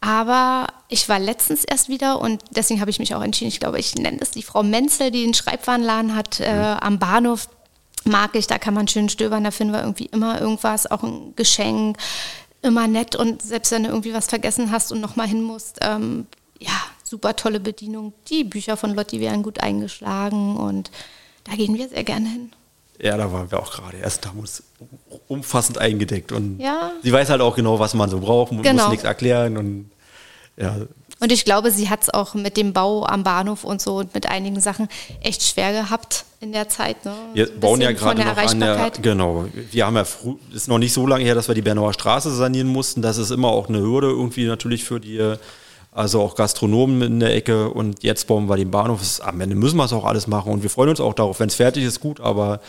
Aber 0.00 0.66
ich 0.88 1.08
war 1.08 1.18
letztens 1.18 1.64
erst 1.64 1.88
wieder 1.88 2.20
und 2.20 2.42
deswegen 2.50 2.80
habe 2.80 2.90
ich 2.90 2.98
mich 2.98 3.14
auch 3.14 3.22
entschieden, 3.22 3.48
ich 3.48 3.60
glaube, 3.60 3.78
ich 3.78 3.94
nenne 3.94 4.18
es 4.20 4.32
die 4.32 4.42
Frau 4.42 4.62
Menzel, 4.62 5.10
die 5.10 5.22
den 5.22 5.34
Schreibwarenladen 5.34 6.14
hat 6.14 6.40
äh, 6.40 6.52
mhm. 6.52 6.78
am 6.80 6.98
Bahnhof. 6.98 7.48
Mag 8.04 8.34
ich, 8.34 8.46
da 8.46 8.58
kann 8.58 8.74
man 8.74 8.88
schön 8.88 9.08
stöbern, 9.08 9.44
da 9.44 9.50
finden 9.50 9.72
wir 9.72 9.80
irgendwie 9.80 10.06
immer 10.06 10.40
irgendwas, 10.40 10.90
auch 10.90 11.02
ein 11.02 11.34
Geschenk, 11.36 11.98
immer 12.62 12.88
nett 12.88 13.16
und 13.16 13.42
selbst 13.42 13.72
wenn 13.72 13.84
du 13.84 13.90
irgendwie 13.90 14.14
was 14.14 14.26
vergessen 14.26 14.70
hast 14.70 14.92
und 14.92 15.00
nochmal 15.00 15.28
hin 15.28 15.42
musst, 15.42 15.78
ähm, 15.82 16.26
ja, 16.58 16.72
super 17.04 17.36
tolle 17.36 17.60
Bedienung. 17.60 18.12
Die 18.28 18.44
Bücher 18.44 18.76
von 18.76 18.94
Lotti 18.94 19.20
wären 19.20 19.42
gut 19.42 19.60
eingeschlagen 19.60 20.56
und 20.56 20.90
da 21.44 21.54
gehen 21.54 21.76
wir 21.76 21.88
sehr 21.88 22.04
gerne 22.04 22.28
hin. 22.28 22.52
Ja, 23.00 23.16
da 23.16 23.32
waren 23.32 23.50
wir 23.50 23.60
auch 23.60 23.72
gerade. 23.72 23.96
Erst 23.96 24.26
haben 24.26 24.38
uns 24.38 24.62
umfassend 25.26 25.78
eingedeckt 25.78 26.30
und 26.30 26.60
ja. 26.60 26.92
sie 27.02 27.12
weiß 27.12 27.30
halt 27.30 27.40
auch 27.40 27.56
genau, 27.56 27.78
was 27.78 27.94
man 27.94 28.08
so 28.08 28.20
braucht 28.20 28.52
und 28.52 28.62
genau. 28.62 28.84
muss 28.84 28.92
nichts 28.92 29.04
erklären 29.04 29.56
und 29.56 29.90
ja. 30.56 30.76
Und 31.22 31.30
ich 31.30 31.44
glaube, 31.44 31.70
sie 31.70 31.88
hat 31.88 32.02
es 32.02 32.10
auch 32.10 32.34
mit 32.34 32.56
dem 32.56 32.72
Bau 32.72 33.06
am 33.06 33.22
Bahnhof 33.22 33.62
und 33.62 33.80
so 33.80 33.98
und 33.98 34.12
mit 34.12 34.28
einigen 34.28 34.60
Sachen 34.60 34.88
echt 35.20 35.44
schwer 35.44 35.72
gehabt 35.72 36.24
in 36.40 36.50
der 36.50 36.68
Zeit. 36.68 37.04
Ne? 37.04 37.14
Wir 37.32 37.48
bauen 37.48 37.80
ja 37.80 37.92
gerade 37.92 38.24
noch 38.24 38.36
an 38.36 38.58
der, 38.58 38.90
genau, 39.00 39.46
wir 39.70 39.86
haben 39.86 39.94
ja, 39.94 40.04
früh, 40.04 40.34
ist 40.52 40.66
noch 40.66 40.78
nicht 40.78 40.92
so 40.92 41.06
lange 41.06 41.22
her, 41.22 41.36
dass 41.36 41.46
wir 41.46 41.54
die 41.54 41.62
Bernauer 41.62 41.92
Straße 41.92 42.34
sanieren 42.34 42.66
mussten. 42.66 43.02
Das 43.02 43.18
ist 43.18 43.30
immer 43.30 43.50
auch 43.50 43.68
eine 43.68 43.78
Hürde 43.78 44.08
irgendwie 44.08 44.46
natürlich 44.46 44.82
für 44.82 44.98
die, 44.98 45.36
also 45.92 46.20
auch 46.22 46.34
Gastronomen 46.34 47.02
in 47.02 47.20
der 47.20 47.36
Ecke 47.36 47.68
und 47.70 48.02
jetzt 48.02 48.26
bauen 48.26 48.48
wir 48.48 48.56
den 48.56 48.72
Bahnhof. 48.72 49.00
Am 49.22 49.40
Ende 49.40 49.54
müssen 49.54 49.76
wir 49.76 49.84
es 49.84 49.92
auch 49.92 50.04
alles 50.04 50.26
machen 50.26 50.52
und 50.52 50.64
wir 50.64 50.70
freuen 50.70 50.90
uns 50.90 51.00
auch 51.00 51.14
darauf. 51.14 51.38
Wenn 51.38 51.48
es 51.48 51.54
fertig 51.54 51.84
ist, 51.84 52.00
gut, 52.00 52.18
aber 52.18 52.60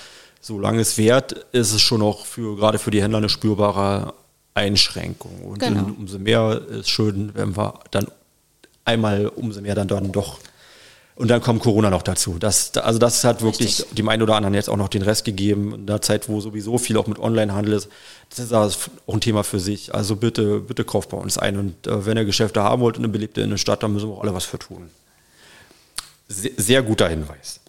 solange 0.42 0.80
es 0.80 0.96
wert, 1.00 1.32
ist 1.54 1.74
es 1.74 1.82
schon 1.82 2.04
auch 2.04 2.28
für, 2.28 2.56
gerade 2.56 2.78
für 2.78 2.92
die 2.92 3.02
Händler 3.02 3.18
eine 3.18 3.30
spürbare 3.30 4.14
Einschränkung. 4.54 5.42
Und 5.42 5.58
genau. 5.58 5.88
umso 5.98 6.20
mehr 6.20 6.62
ist 6.70 6.92
schön, 6.92 7.32
wenn 7.34 7.58
wir 7.58 7.80
dann 7.90 8.06
einmal 8.86 9.28
umso 9.28 9.62
mehr 9.62 9.76
dann, 9.76 9.88
dann 9.88 10.12
doch 10.12 10.40
und 11.16 11.28
dann 11.28 11.42
kommt 11.42 11.62
Corona 11.62 11.92
noch 11.92 12.02
dazu. 12.02 12.38
Das, 12.40 12.76
also 12.76 12.98
das 12.98 13.24
hat 13.24 13.44
wirklich 13.44 13.80
Richtig. 13.80 13.96
dem 13.96 14.10
einen 14.10 14.24
oder 14.24 14.36
anderen 14.36 14.56
jetzt 14.56 14.68
auch 14.68 14.78
noch 14.78 14.90
den 14.90 15.04
Rest 15.04 15.26
gegeben. 15.26 15.76
In 15.76 15.86
der 15.86 16.02
Zeit, 16.02 16.28
wo 16.28 16.42
sowieso 16.42 16.80
viel 16.80 16.98
auch 16.98 17.06
mit 17.06 17.20
Onlinehandel 17.20 17.74
ist, 17.74 17.90
das 18.32 18.40
ist 18.40 18.54
auch 18.54 19.14
ein 19.14 19.22
Thema 19.22 19.44
für 19.44 19.60
sich. 19.60 19.94
Also 19.94 20.16
bitte, 20.16 20.60
bitte 20.60 20.84
kauft 20.84 21.10
bei 21.10 21.18
uns 21.18 21.38
ein. 21.38 21.58
Und 21.58 21.86
äh, 21.86 22.06
wenn 22.08 22.18
ihr 22.18 22.26
Geschäfte 22.26 22.64
haben 22.64 22.82
wollt 22.82 22.98
in 22.98 23.04
eine 23.04 23.12
belebte 23.14 23.42
Innenstadt, 23.42 23.84
dann 23.84 23.94
müssen 23.94 24.10
wir 24.10 24.16
auch 24.16 24.24
alle 24.24 24.34
was 24.34 24.46
für 24.46 24.58
tun. 24.58 24.90
Sehr, 26.28 26.52
sehr 26.58 26.82
guter 26.82 27.08
Hinweis. 27.08 27.60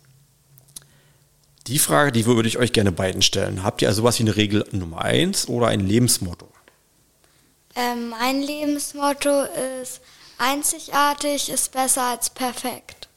Die 1.66 1.78
Frage, 1.78 2.12
die 2.12 2.24
würde 2.24 2.48
ich 2.48 2.56
euch 2.56 2.72
gerne 2.72 2.92
beiden 2.92 3.20
stellen. 3.20 3.62
Habt 3.62 3.82
ihr 3.82 3.88
also 3.88 4.02
sowas 4.02 4.18
wie 4.18 4.22
eine 4.22 4.36
Regel 4.36 4.64
Nummer 4.72 5.02
eins 5.02 5.48
oder 5.48 5.66
ein 5.66 5.80
Lebensmotto? 5.80 6.48
Ähm, 7.76 8.08
mein 8.08 8.40
Lebensmotto 8.40 9.44
ist, 9.82 10.00
einzigartig 10.38 11.48
ist 11.48 11.72
besser 11.72 12.02
als 12.02 12.30
perfekt. 12.30 13.08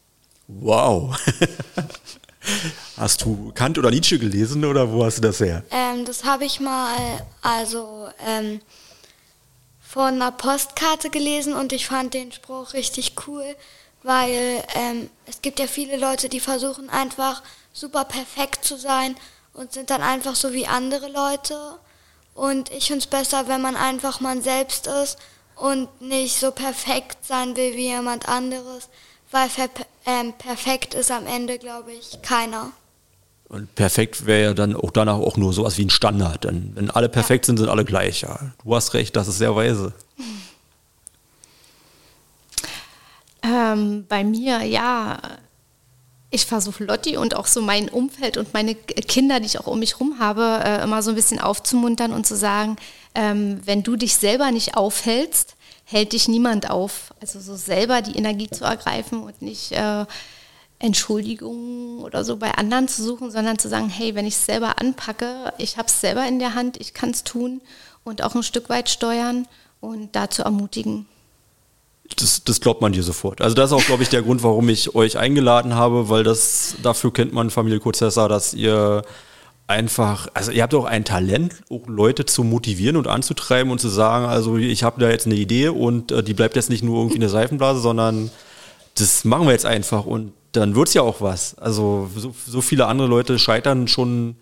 Wow. 0.47 1.17
Hast 2.97 3.23
du 3.23 3.51
Kant 3.53 3.77
oder 3.77 3.91
Nietzsche 3.91 4.17
gelesen 4.17 4.63
oder 4.63 4.91
wo 4.91 5.03
hast 5.03 5.17
du 5.17 5.21
das 5.21 5.39
her? 5.39 5.63
Ähm, 5.69 6.05
das 6.05 6.23
habe 6.23 6.45
ich 6.45 6.59
mal 6.59 6.95
also 7.41 8.07
ähm, 8.25 8.61
von 9.81 10.15
einer 10.15 10.31
Postkarte 10.31 11.09
gelesen 11.09 11.53
und 11.53 11.73
ich 11.73 11.87
fand 11.87 12.13
den 12.13 12.31
Spruch 12.31 12.73
richtig 12.73 13.13
cool, 13.27 13.43
weil 14.03 14.63
ähm, 14.75 15.09
es 15.25 15.41
gibt 15.41 15.59
ja 15.59 15.67
viele 15.67 15.97
Leute, 15.97 16.29
die 16.29 16.39
versuchen 16.39 16.89
einfach 16.89 17.43
super 17.73 18.05
perfekt 18.05 18.63
zu 18.63 18.77
sein 18.77 19.15
und 19.53 19.73
sind 19.73 19.89
dann 19.89 20.01
einfach 20.01 20.35
so 20.35 20.53
wie 20.53 20.67
andere 20.67 21.09
Leute. 21.09 21.57
Und 22.33 22.71
ich 22.71 22.87
finde 22.87 22.99
es 22.99 23.07
besser, 23.07 23.47
wenn 23.47 23.61
man 23.61 23.75
einfach 23.75 24.19
man 24.19 24.41
selbst 24.41 24.87
ist 24.87 25.17
und 25.57 26.01
nicht 26.01 26.39
so 26.39 26.51
perfekt 26.51 27.25
sein 27.25 27.55
will 27.55 27.75
wie 27.75 27.87
jemand 27.87 28.27
anderes, 28.29 28.89
weil 29.31 29.49
ähm, 30.05 30.33
perfekt 30.33 30.93
ist 30.93 31.11
am 31.11 31.25
Ende, 31.25 31.57
glaube 31.57 31.91
ich, 31.93 32.21
keiner. 32.21 32.71
Und 33.49 33.73
perfekt 33.75 34.25
wäre 34.25 34.43
ja 34.43 34.53
dann 34.53 34.75
auch 34.75 34.91
danach 34.91 35.17
auch 35.17 35.37
nur 35.37 35.53
sowas 35.53 35.77
wie 35.77 35.85
ein 35.85 35.89
Standard. 35.89 36.43
Denn 36.43 36.71
wenn 36.75 36.91
alle 36.91 37.09
perfekt 37.09 37.45
ja. 37.45 37.47
sind, 37.47 37.57
sind 37.57 37.69
alle 37.69 37.85
gleich. 37.85 38.21
Ja. 38.21 38.39
Du 38.63 38.75
hast 38.75 38.93
recht, 38.93 39.15
das 39.15 39.27
ist 39.27 39.37
sehr 39.37 39.55
weise. 39.55 39.93
Ähm, 43.43 44.05
bei 44.09 44.25
mir, 44.25 44.63
ja, 44.63 45.19
ich 46.29 46.45
versuche 46.45 46.83
Lotti 46.83 47.15
und 47.15 47.35
auch 47.35 47.45
so 47.45 47.61
mein 47.61 47.87
Umfeld 47.87 48.35
und 48.35 48.53
meine 48.53 48.75
Kinder, 48.75 49.39
die 49.39 49.45
ich 49.45 49.59
auch 49.59 49.67
um 49.67 49.79
mich 49.79 49.93
herum 49.93 50.19
habe, 50.19 50.59
äh, 50.63 50.83
immer 50.83 51.01
so 51.01 51.11
ein 51.11 51.15
bisschen 51.15 51.39
aufzumuntern 51.39 52.11
und 52.11 52.27
zu 52.27 52.35
sagen, 52.35 52.75
ähm, 53.17 53.59
wenn 53.65 53.81
du 53.81 53.95
dich 53.95 54.15
selber 54.15 54.51
nicht 54.51 54.77
aufhältst, 54.77 55.55
hält 55.85 56.13
dich 56.13 56.27
niemand 56.27 56.69
auf. 56.69 57.13
Also 57.19 57.39
so 57.39 57.55
selber 57.55 58.03
die 58.03 58.15
Energie 58.15 58.47
zu 58.47 58.63
ergreifen 58.63 59.23
und 59.23 59.41
nicht 59.41 59.71
äh, 59.71 60.05
Entschuldigungen 60.77 61.99
oder 61.99 62.23
so 62.23 62.37
bei 62.37 62.51
anderen 62.51 62.87
zu 62.87 63.03
suchen, 63.03 63.31
sondern 63.31 63.57
zu 63.57 63.69
sagen, 63.69 63.89
hey, 63.89 64.13
wenn 64.13 64.27
ich 64.27 64.35
es 64.35 64.45
selber 64.45 64.79
anpacke, 64.79 65.51
ich 65.57 65.77
habe 65.77 65.87
es 65.87 65.99
selber 65.99 66.27
in 66.27 66.37
der 66.37 66.53
Hand, 66.53 66.77
ich 66.77 66.93
kann 66.93 67.09
es 67.09 67.23
tun 67.23 67.59
und 68.03 68.21
auch 68.21 68.35
ein 68.35 68.43
Stück 68.43 68.69
weit 68.69 68.87
steuern 68.87 69.47
und 69.81 70.15
dazu 70.15 70.43
ermutigen. 70.43 71.07
Das, 72.17 72.43
das, 72.43 72.61
glaubt 72.61 72.81
man 72.81 72.93
dir 72.93 73.03
sofort. 73.03 73.41
Also 73.41 73.55
das 73.55 73.71
ist 73.71 73.77
auch, 73.77 73.83
glaube 73.83 74.03
ich, 74.03 74.09
der 74.09 74.21
Grund, 74.21 74.43
warum 74.43 74.69
ich 74.69 74.93
euch 74.95 75.17
eingeladen 75.17 75.73
habe, 75.73 76.07
weil 76.07 76.23
das 76.23 76.75
dafür 76.83 77.11
kennt 77.11 77.33
man 77.33 77.49
Familie 77.49 77.79
Kurzesser, 77.79 78.29
dass 78.29 78.53
ihr 78.53 79.03
einfach, 79.67 80.29
also 80.33 80.51
ihr 80.51 80.63
habt 80.63 80.73
auch 80.73 80.85
ein 80.85 81.03
Talent, 81.03 81.55
auch 81.69 81.87
Leute 81.87 82.25
zu 82.25 82.43
motivieren 82.43 82.95
und 82.95 83.07
anzutreiben 83.07 83.71
und 83.71 83.79
zu 83.79 83.89
sagen, 83.89 84.25
also 84.25 84.57
ich 84.57 84.83
habe 84.83 84.99
da 85.01 85.09
jetzt 85.09 85.25
eine 85.25 85.35
Idee 85.35 85.67
und 85.69 86.11
äh, 86.11 86.23
die 86.23 86.33
bleibt 86.33 86.55
jetzt 86.55 86.69
nicht 86.69 86.83
nur 86.83 86.97
irgendwie 86.99 87.17
eine 87.17 87.29
Seifenblase, 87.29 87.81
sondern 87.81 88.31
das 88.95 89.25
machen 89.25 89.45
wir 89.45 89.51
jetzt 89.51 89.65
einfach 89.65 90.05
und 90.05 90.31
dann 90.53 90.75
wird 90.75 90.87
es 90.87 90.93
ja 90.93 91.01
auch 91.01 91.21
was. 91.21 91.57
Also 91.57 92.09
so, 92.15 92.33
so, 92.47 92.61
viele 92.61 92.87
andere 92.87 93.07
Leute 93.07 93.37
scheitern 93.37 93.87
schon 93.87 94.37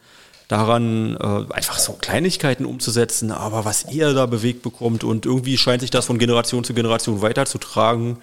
daran, 0.48 1.18
äh, 1.18 1.54
einfach 1.54 1.80
so 1.80 1.94
Kleinigkeiten 1.94 2.66
umzusetzen, 2.66 3.32
aber 3.32 3.66
was 3.66 3.92
ihr 3.92 4.14
da 4.14 4.28
bewegt 4.28 4.62
bekommt 4.62 5.04
und 5.04 5.26
irgendwie 5.26 5.58
scheint 5.58 5.82
sich 5.82 5.90
das 5.90 6.06
von 6.06 6.20
Generation 6.20 6.64
zu 6.64 6.76
Generation 6.76 7.22
weiterzutragen. 7.24 8.18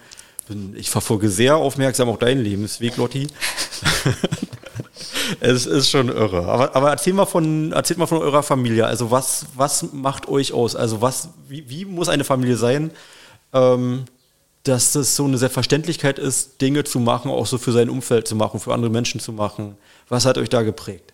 Ich 0.73 0.89
verfolge 0.89 1.29
sehr 1.29 1.57
aufmerksam 1.57 2.09
auch 2.09 2.17
deinen 2.17 2.43
Lebensweg, 2.43 2.97
Lotti. 2.97 3.27
es 5.39 5.65
ist 5.65 5.89
schon 5.89 6.09
irre. 6.09 6.45
Aber, 6.45 6.75
aber 6.75 6.89
erzähl 6.91 7.13
mal 7.13 7.25
von, 7.25 7.71
erzählt 7.71 7.99
mal 7.99 8.07
von 8.07 8.19
eurer 8.19 8.43
Familie. 8.43 8.85
Also 8.85 9.11
was, 9.11 9.45
was 9.55 9.93
macht 9.93 10.27
euch 10.27 10.53
aus? 10.53 10.75
Also 10.75 11.01
was, 11.01 11.29
wie, 11.47 11.69
wie 11.69 11.85
muss 11.85 12.09
eine 12.09 12.23
Familie 12.23 12.57
sein, 12.57 12.91
ähm, 13.53 14.05
dass 14.63 14.93
das 14.93 15.15
so 15.15 15.25
eine 15.25 15.37
Selbstverständlichkeit 15.37 16.19
ist, 16.19 16.61
Dinge 16.61 16.83
zu 16.83 16.99
machen, 16.99 17.29
auch 17.29 17.45
so 17.45 17.57
für 17.57 17.71
sein 17.71 17.89
Umfeld 17.89 18.27
zu 18.27 18.35
machen, 18.35 18.59
für 18.59 18.73
andere 18.73 18.91
Menschen 18.91 19.19
zu 19.19 19.33
machen. 19.33 19.77
Was 20.07 20.25
hat 20.25 20.37
euch 20.37 20.49
da 20.49 20.61
geprägt? 20.61 21.12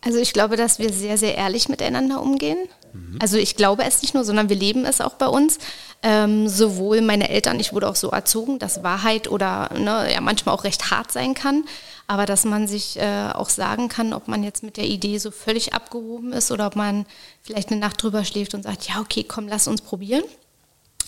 Also 0.00 0.18
ich 0.18 0.32
glaube, 0.32 0.56
dass 0.56 0.78
wir 0.78 0.92
sehr, 0.92 1.18
sehr 1.18 1.36
ehrlich 1.36 1.68
miteinander 1.68 2.22
umgehen. 2.22 2.58
Mhm. 2.92 3.18
Also 3.20 3.36
ich 3.36 3.56
glaube 3.56 3.84
es 3.84 4.02
nicht 4.02 4.14
nur, 4.14 4.24
sondern 4.24 4.48
wir 4.48 4.56
leben 4.56 4.84
es 4.84 5.00
auch 5.00 5.14
bei 5.14 5.26
uns. 5.26 5.58
Ähm, 6.02 6.48
sowohl 6.48 7.00
meine 7.00 7.28
Eltern, 7.28 7.58
ich 7.58 7.72
wurde 7.72 7.88
auch 7.88 7.96
so 7.96 8.10
erzogen, 8.10 8.60
dass 8.60 8.84
Wahrheit 8.84 9.28
oder 9.28 9.70
ne, 9.76 10.12
ja, 10.12 10.20
manchmal 10.20 10.54
auch 10.54 10.62
recht 10.62 10.92
hart 10.92 11.10
sein 11.10 11.34
kann, 11.34 11.64
aber 12.06 12.24
dass 12.24 12.44
man 12.44 12.68
sich 12.68 12.96
äh, 13.00 13.30
auch 13.34 13.48
sagen 13.48 13.88
kann, 13.88 14.12
ob 14.12 14.28
man 14.28 14.44
jetzt 14.44 14.62
mit 14.62 14.76
der 14.76 14.84
Idee 14.84 15.18
so 15.18 15.32
völlig 15.32 15.74
abgehoben 15.74 16.32
ist 16.32 16.52
oder 16.52 16.68
ob 16.68 16.76
man 16.76 17.04
vielleicht 17.42 17.72
eine 17.72 17.80
Nacht 17.80 18.00
drüber 18.00 18.24
schläft 18.24 18.54
und 18.54 18.62
sagt, 18.62 18.88
ja 18.88 19.00
okay, 19.00 19.24
komm, 19.24 19.48
lass 19.48 19.66
uns 19.66 19.80
probieren. 19.80 20.22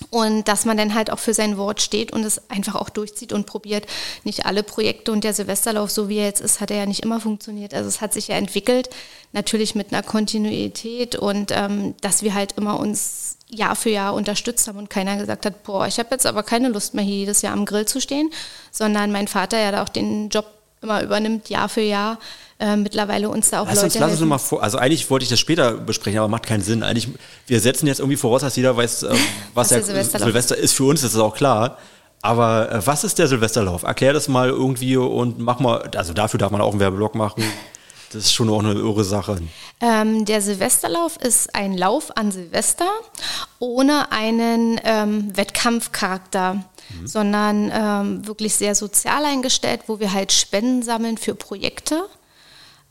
Und 0.08 0.48
dass 0.48 0.64
man 0.64 0.76
dann 0.76 0.94
halt 0.94 1.10
auch 1.10 1.18
für 1.18 1.34
sein 1.34 1.58
Wort 1.58 1.82
steht 1.82 2.12
und 2.12 2.24
es 2.24 2.50
einfach 2.50 2.74
auch 2.74 2.88
durchzieht 2.88 3.32
und 3.32 3.46
probiert. 3.46 3.86
Nicht 4.24 4.46
alle 4.46 4.62
Projekte 4.62 5.12
und 5.12 5.24
der 5.24 5.34
Silvesterlauf, 5.34 5.90
so 5.90 6.08
wie 6.08 6.18
er 6.18 6.24
jetzt 6.24 6.40
ist, 6.40 6.60
hat 6.60 6.70
er 6.70 6.78
ja 6.78 6.86
nicht 6.86 7.04
immer 7.04 7.20
funktioniert. 7.20 7.74
Also 7.74 7.88
es 7.88 8.00
hat 8.00 8.12
sich 8.12 8.28
ja 8.28 8.36
entwickelt, 8.36 8.88
natürlich 9.32 9.74
mit 9.74 9.92
einer 9.92 10.02
Kontinuität 10.02 11.16
und 11.16 11.52
ähm, 11.52 11.94
dass 12.00 12.22
wir 12.22 12.34
halt 12.34 12.52
immer 12.52 12.80
uns 12.80 13.36
Jahr 13.48 13.76
für 13.76 13.90
Jahr 13.90 14.14
unterstützt 14.14 14.68
haben 14.68 14.78
und 14.78 14.90
keiner 14.90 15.16
gesagt 15.16 15.44
hat, 15.44 15.62
boah, 15.62 15.86
ich 15.86 15.98
habe 15.98 16.08
jetzt 16.12 16.26
aber 16.26 16.42
keine 16.42 16.68
Lust 16.68 16.94
mehr 16.94 17.04
hier 17.04 17.16
jedes 17.16 17.42
Jahr 17.42 17.52
am 17.52 17.66
Grill 17.66 17.86
zu 17.86 18.00
stehen, 18.00 18.30
sondern 18.70 19.12
mein 19.12 19.28
Vater 19.28 19.58
ja 19.58 19.72
da 19.72 19.82
auch 19.82 19.88
den 19.88 20.28
Job 20.28 20.46
immer 20.82 21.02
übernimmt, 21.02 21.48
Jahr 21.50 21.68
für 21.68 21.82
Jahr 21.82 22.18
äh, 22.60 22.76
mittlerweile 22.76 23.28
uns 23.28 23.50
da 23.50 23.62
auch 23.62 23.66
lass 23.66 23.76
Leute 23.76 23.86
uns, 23.86 23.98
lass 23.98 24.12
uns 24.12 24.20
mal 24.20 24.38
vor, 24.38 24.62
also 24.62 24.78
eigentlich 24.78 25.08
wollte 25.10 25.24
ich 25.24 25.30
das 25.30 25.40
später 25.40 25.72
besprechen, 25.72 26.18
aber 26.18 26.28
macht 26.28 26.44
keinen 26.44 26.62
Sinn. 26.62 26.82
Eigentlich, 26.82 27.08
wir 27.46 27.60
setzen 27.60 27.86
jetzt 27.86 28.00
irgendwie 28.00 28.16
voraus, 28.16 28.42
dass 28.42 28.54
jeder 28.56 28.76
weiß, 28.76 29.04
äh, 29.04 29.14
was, 29.54 29.68
der 29.68 29.82
Silvester, 29.82 30.18
Silvester 30.18 30.56
ist. 30.56 30.74
Für 30.74 30.84
uns 30.84 31.02
ist 31.02 31.14
es 31.14 31.20
auch 31.20 31.34
klar. 31.34 31.78
Aber 32.22 32.70
äh, 32.70 32.86
was 32.86 33.02
ist 33.02 33.18
der 33.18 33.28
Silvesterlauf? 33.28 33.82
Erklär 33.82 34.12
das 34.12 34.28
mal 34.28 34.50
irgendwie 34.50 34.96
und 34.96 35.38
mach 35.38 35.58
mal, 35.58 35.90
also 35.96 36.12
dafür 36.12 36.38
darf 36.38 36.50
man 36.50 36.60
auch 36.60 36.72
einen 36.72 36.80
Werbeblock 36.80 37.14
machen. 37.14 37.42
Das 38.12 38.24
ist 38.24 38.32
schon 38.32 38.50
auch 38.50 38.58
eine 38.58 38.72
irre 38.72 39.04
Sache. 39.04 39.40
Ähm, 39.80 40.24
der 40.24 40.42
Silvesterlauf 40.42 41.16
ist 41.16 41.54
ein 41.54 41.78
Lauf 41.78 42.16
an 42.16 42.32
Silvester 42.32 42.90
ohne 43.60 44.10
einen 44.10 44.80
ähm, 44.84 45.34
Wettkampfcharakter, 45.36 46.54
mhm. 46.54 47.06
sondern 47.06 47.70
ähm, 47.72 48.26
wirklich 48.26 48.56
sehr 48.56 48.74
sozial 48.74 49.24
eingestellt, 49.24 49.82
wo 49.86 50.00
wir 50.00 50.12
halt 50.12 50.32
Spenden 50.32 50.82
sammeln 50.82 51.18
für 51.18 51.36
Projekte. 51.36 52.02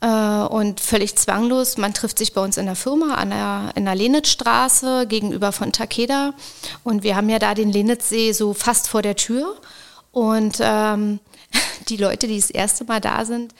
Äh, 0.02 0.08
und 0.08 0.80
völlig 0.80 1.16
zwanglos. 1.18 1.78
Man 1.78 1.94
trifft 1.94 2.18
sich 2.18 2.34
bei 2.34 2.42
uns 2.42 2.58
in 2.58 2.66
der 2.66 2.76
Firma 2.76 3.16
an 3.16 3.32
der, 3.32 3.72
in 3.76 3.86
der 3.86 3.96
Lenitzstraße 3.96 5.08
gegenüber 5.08 5.52
von 5.52 5.72
Takeda. 5.72 6.34
Und 6.84 7.04
wir 7.04 7.16
haben 7.16 7.30
ja 7.30 7.40
da 7.40 7.54
den 7.54 7.72
Lenitzsee 7.72 8.32
so 8.32 8.54
fast 8.54 8.88
vor 8.88 9.02
der 9.02 9.16
Tür. 9.16 9.56
Und 10.12 10.60
ähm, 10.62 11.20
die 11.90 11.98
Leute, 11.98 12.28
die 12.28 12.40
das 12.40 12.50
erste 12.50 12.86
Mal 12.86 13.02
da 13.02 13.26
sind, 13.26 13.54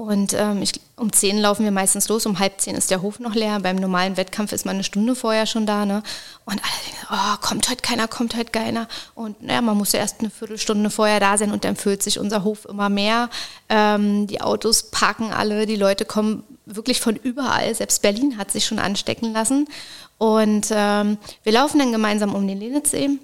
und 0.00 0.32
ähm, 0.32 0.62
ich, 0.62 0.72
um 0.96 1.12
10 1.12 1.36
laufen 1.36 1.62
wir 1.62 1.72
meistens 1.72 2.08
los, 2.08 2.24
um 2.24 2.38
halb 2.38 2.58
10 2.58 2.74
ist 2.74 2.90
der 2.90 3.02
Hof 3.02 3.20
noch 3.20 3.34
leer. 3.34 3.60
Beim 3.60 3.76
normalen 3.76 4.16
Wettkampf 4.16 4.50
ist 4.52 4.64
man 4.64 4.76
eine 4.76 4.82
Stunde 4.82 5.14
vorher 5.14 5.44
schon 5.44 5.66
da. 5.66 5.84
Ne? 5.84 6.02
Und 6.46 6.54
alle 6.54 6.72
denken, 6.86 7.06
oh, 7.10 7.36
kommt 7.46 7.68
heute 7.68 7.82
keiner, 7.82 8.08
kommt 8.08 8.34
heute 8.34 8.50
keiner. 8.50 8.88
Und 9.14 9.42
naja, 9.42 9.60
man 9.60 9.76
muss 9.76 9.92
ja 9.92 10.00
erst 10.00 10.20
eine 10.20 10.30
Viertelstunde 10.30 10.88
vorher 10.88 11.20
da 11.20 11.36
sein 11.36 11.52
und 11.52 11.64
dann 11.64 11.76
füllt 11.76 12.02
sich 12.02 12.18
unser 12.18 12.44
Hof 12.44 12.64
immer 12.64 12.88
mehr. 12.88 13.28
Ähm, 13.68 14.26
die 14.26 14.40
Autos 14.40 14.84
parken 14.84 15.34
alle, 15.34 15.66
die 15.66 15.76
Leute 15.76 16.06
kommen 16.06 16.44
wirklich 16.64 16.98
von 16.98 17.14
überall. 17.16 17.74
Selbst 17.74 18.00
Berlin 18.00 18.38
hat 18.38 18.50
sich 18.50 18.64
schon 18.64 18.78
anstecken 18.78 19.34
lassen. 19.34 19.68
Und 20.16 20.68
ähm, 20.70 21.18
wir 21.42 21.52
laufen 21.52 21.78
dann 21.78 21.92
gemeinsam 21.92 22.34
um 22.34 22.48
den 22.48 22.58
Lenitzsee 22.58 23.18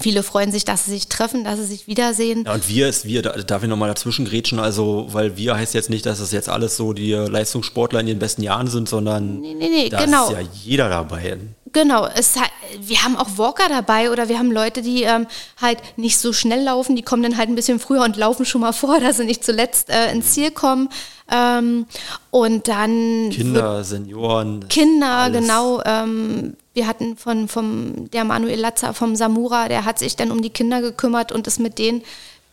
Viele 0.00 0.22
freuen 0.22 0.50
sich, 0.52 0.64
dass 0.64 0.84
sie 0.84 0.90
sich 0.90 1.08
treffen, 1.08 1.44
dass 1.44 1.58
sie 1.58 1.66
sich 1.66 1.86
wiedersehen. 1.86 2.44
Ja, 2.46 2.54
und 2.54 2.68
wir 2.68 2.88
ist 2.88 3.06
wir, 3.06 3.22
darf 3.22 3.62
ich 3.62 3.68
nochmal 3.68 3.88
dazwischen 3.88 4.24
grätschen, 4.24 4.58
also, 4.58 5.06
weil 5.10 5.36
wir 5.36 5.56
heißt 5.56 5.74
jetzt 5.74 5.90
nicht, 5.90 6.04
dass 6.06 6.20
es 6.20 6.32
jetzt 6.32 6.48
alles 6.48 6.76
so 6.76 6.92
die 6.92 7.12
Leistungssportler 7.12 8.00
in 8.00 8.06
den 8.06 8.18
besten 8.18 8.42
Jahren 8.42 8.66
sind, 8.68 8.88
sondern 8.88 9.40
nee, 9.40 9.54
nee, 9.54 9.68
nee, 9.68 9.88
da 9.88 10.04
genau. 10.04 10.26
ist 10.28 10.32
ja 10.32 10.40
jeder 10.62 10.88
dabei. 10.88 11.38
Genau, 11.74 12.06
es, 12.06 12.36
wir 12.78 13.02
haben 13.02 13.16
auch 13.16 13.36
Walker 13.36 13.68
dabei 13.68 14.10
oder 14.10 14.28
wir 14.28 14.38
haben 14.38 14.52
Leute, 14.52 14.80
die 14.80 15.02
ähm, 15.02 15.26
halt 15.60 15.78
nicht 15.98 16.18
so 16.18 16.32
schnell 16.32 16.62
laufen, 16.62 16.94
die 16.94 17.02
kommen 17.02 17.22
dann 17.22 17.36
halt 17.36 17.48
ein 17.48 17.56
bisschen 17.56 17.80
früher 17.80 18.02
und 18.02 18.16
laufen 18.16 18.46
schon 18.46 18.60
mal 18.62 18.72
vor, 18.84 19.00
dass 19.00 19.18
sie 19.18 19.24
nicht 19.24 19.44
zuletzt 19.44 19.90
äh, 19.90 20.10
ins 20.12 20.32
Ziel 20.32 20.52
kommen. 20.52 20.88
Ähm, 21.30 21.86
und 22.30 22.68
dann 22.68 23.30
Kinder, 23.30 23.82
Senioren. 23.82 24.68
Kinder, 24.68 25.08
alles. 25.08 25.40
genau. 25.40 25.82
Ähm, 25.84 26.56
wir 26.74 26.86
hatten 26.86 27.16
von 27.16 27.48
vom 27.48 28.10
der 28.10 28.24
Manuel 28.24 28.60
Latzer 28.60 28.94
vom 28.94 29.16
Samura, 29.16 29.68
der 29.68 29.84
hat 29.84 29.98
sich 29.98 30.16
dann 30.16 30.30
um 30.30 30.42
die 30.42 30.50
Kinder 30.50 30.80
gekümmert 30.80 31.32
und 31.32 31.46
ist 31.46 31.58
mit 31.58 31.78
denen 31.78 32.02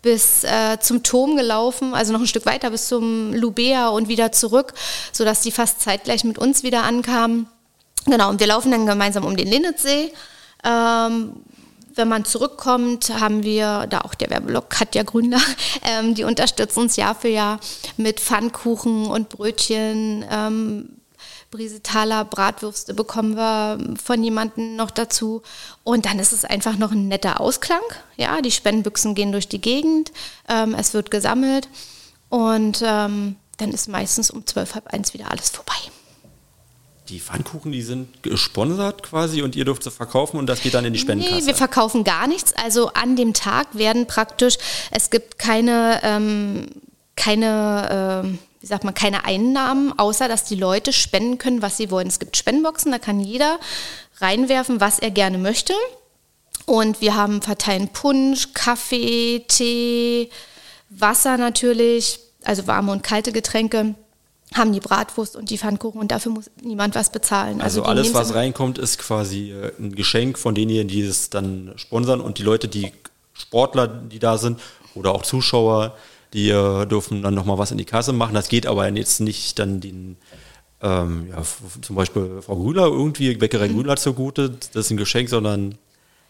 bis 0.01 0.44
äh, 0.44 0.80
zum 0.80 1.04
Turm 1.04 1.36
gelaufen, 1.36 1.94
also 1.94 2.12
noch 2.12 2.22
ein 2.22 2.28
Stück 2.28 2.48
weiter 2.48 2.72
bis 2.72 2.88
zum 2.88 3.34
Lubea 3.34 3.90
und 3.90 4.08
wieder 4.08 4.32
zurück, 4.32 4.74
sodass 5.12 5.42
die 5.42 5.51
fast 5.51 5.82
zeitgleich 5.82 6.24
mit 6.24 6.40
uns 6.40 6.63
wieder 6.63 6.84
ankamen. 6.84 7.48
Genau, 8.05 8.29
und 8.29 8.39
wir 8.39 8.48
laufen 8.48 8.72
dann 8.72 8.86
gemeinsam 8.86 9.25
um 9.25 9.38
den 9.38 9.48
Linnitzsee. 9.48 10.12
Ähm, 10.63 11.34
wenn 11.96 12.08
man 12.08 12.25
zurückkommt, 12.25 13.10
haben 13.20 13.43
wir, 13.43 13.88
da 13.89 14.01
auch 14.01 14.15
der 14.15 14.29
Werbelog 14.29 14.70
Katja 14.70 15.03
Grünler, 15.03 15.41
ähm, 15.84 16.15
die 16.15 16.24
unterstützt 16.24 16.77
uns 16.77 16.96
Jahr 16.96 17.15
für 17.15 17.27
Jahr 17.27 17.60
mit 17.98 18.20
Pfannkuchen 18.20 19.08
und 19.08 19.29
Brötchen. 19.29 20.25
Ähm, 20.29 20.89
Brisetaler 21.51 22.24
Bratwürste 22.24 22.93
bekommen 22.93 23.36
wir 23.36 23.77
von 24.01 24.24
jemandem 24.24 24.77
noch 24.77 24.89
dazu. 24.89 25.41
Und 25.84 26.05
dann 26.05 26.17
ist 26.17 26.31
es 26.31 26.46
einfach 26.46 26.77
noch 26.77 26.93
ein 26.93 27.10
netter 27.10 27.41
Ausklang. 27.41 27.81
Ja, 28.15 28.41
die 28.41 28.51
Spendenbüchsen 28.51 29.15
gehen 29.15 29.34
durch 29.34 29.50
die 29.50 29.60
Gegend, 29.60 30.13
ähm, 30.48 30.74
es 30.74 30.93
wird 30.93 31.12
gesammelt. 31.12 31.67
Und 32.29 32.81
ähm, 32.86 33.36
dann 33.58 33.72
ist 33.72 33.89
meistens 33.89 34.31
um 34.31 34.48
zwölf, 34.48 34.75
halb 34.75 34.88
eins 34.88 35.13
wieder 35.13 35.29
alles 35.29 35.50
vorbei. 35.50 35.74
Die 37.12 37.20
Pfannkuchen, 37.20 37.74
die 37.74 37.82
sind 37.82 38.24
gesponsert 38.24 39.03
quasi 39.03 39.41
und 39.41 39.58
ihr 39.58 39.65
dürft 39.65 39.84
sie 39.84 39.91
verkaufen 39.91 40.38
und 40.38 40.48
das 40.48 40.62
geht 40.62 40.74
dann 40.74 40.86
in 40.86 40.94
die 40.94 41.00
Spendenkasse? 41.00 41.41
Nee, 41.41 41.46
wir 41.46 41.56
verkaufen 41.56 42.06
gar 42.06 42.25
nichts. 42.25 42.53
Also 42.53 42.94
an 42.94 43.18
dem 43.18 43.34
Tag 43.34 43.68
werden 43.74 44.08
praktisch, 44.08 44.58
es 44.91 45.10
gibt 45.10 45.38
keine, 45.38 46.00
ähm, 46.03 46.68
keine, 47.18 48.24
ähm, 48.24 48.39
wie 48.62 48.65
sagt 48.65 48.86
man, 48.86 48.94
keine 48.94 49.25
Einnahmen, 49.25 49.91
außer 50.00 50.30
dass 50.30 50.46
die 50.46 50.56
Leute 50.56 50.94
spenden 50.94 51.38
können, 51.38 51.62
was 51.62 51.75
sie 51.75 51.91
wollen. 51.91 52.08
Es 52.08 52.20
gibt 52.20 52.38
Spendenboxen, 52.38 52.94
da 52.94 52.98
kann 52.98 53.20
jeder 53.20 53.60
reinwerfen, 54.22 54.80
was 54.80 54.98
er 54.98 55.12
gerne 55.12 55.38
möchte. 55.38 55.74
Und 56.65 57.01
wir 57.01 57.15
haben 57.15 57.41
verteilen 57.41 57.89
Punsch, 57.89 58.53
Kaffee, 58.53 59.44
Tee, 59.50 60.30
Wasser 60.89 61.36
natürlich, 61.36 62.20
also 62.46 62.68
warme 62.68 62.94
und 62.94 63.03
kalte 63.03 63.34
Getränke 63.34 63.96
haben 64.53 64.74
die 64.74 64.79
Bratwurst 64.79 65.36
und 65.36 65.50
die 65.50 65.58
Pfannkuchen 65.58 66.01
und 66.01 66.12
dafür 66.12 66.31
muss 66.31 66.51
niemand 66.62 66.96
was 66.96 67.12
bezahlen. 67.12 67.62
Also, 67.62 67.84
also 67.84 67.89
alles, 67.89 68.13
was 68.13 68.34
reinkommt, 68.34 68.77
ist 68.77 68.98
quasi 69.00 69.51
äh, 69.51 69.72
ein 69.79 69.96
Geschenk 69.96 70.38
von 70.38 70.55
denjenigen, 70.55 70.88
die 70.89 71.01
es 71.01 71.29
dann 71.29 71.72
sponsern 71.77 72.20
und 72.20 72.38
die 72.38 72.43
Leute, 72.43 72.67
die 72.67 72.91
Sportler, 73.34 73.88
die 73.88 74.20
da 74.20 74.38
sind 74.38 74.60
oder 74.93 75.13
auch 75.13 75.24
Zuschauer, 75.24 75.96
die 76.34 76.50
äh, 76.50 76.86
dürfen 76.86 77.22
dann 77.22 77.34
nochmal 77.34 77.58
was 77.58 77.72
in 77.72 77.77
die 77.77 77.86
Kasse 77.86 78.13
machen. 78.13 78.34
Das 78.34 78.50
geht 78.50 78.67
aber 78.67 78.89
jetzt 78.89 79.22
nicht 79.22 79.58
dann 79.58 79.79
den, 79.79 80.17
ähm, 80.81 81.29
ja, 81.29 81.41
zum 81.81 81.96
Beispiel 81.96 82.41
Frau 82.41 82.58
Grüler 82.58 82.88
irgendwie, 82.88 83.36
Bäckerei 83.36 83.70
mhm. 83.70 83.75
Grüler 83.75 83.96
zugute, 83.96 84.50
das 84.50 84.86
ist 84.86 84.91
ein 84.91 84.98
Geschenk, 84.98 85.29
sondern 85.29 85.77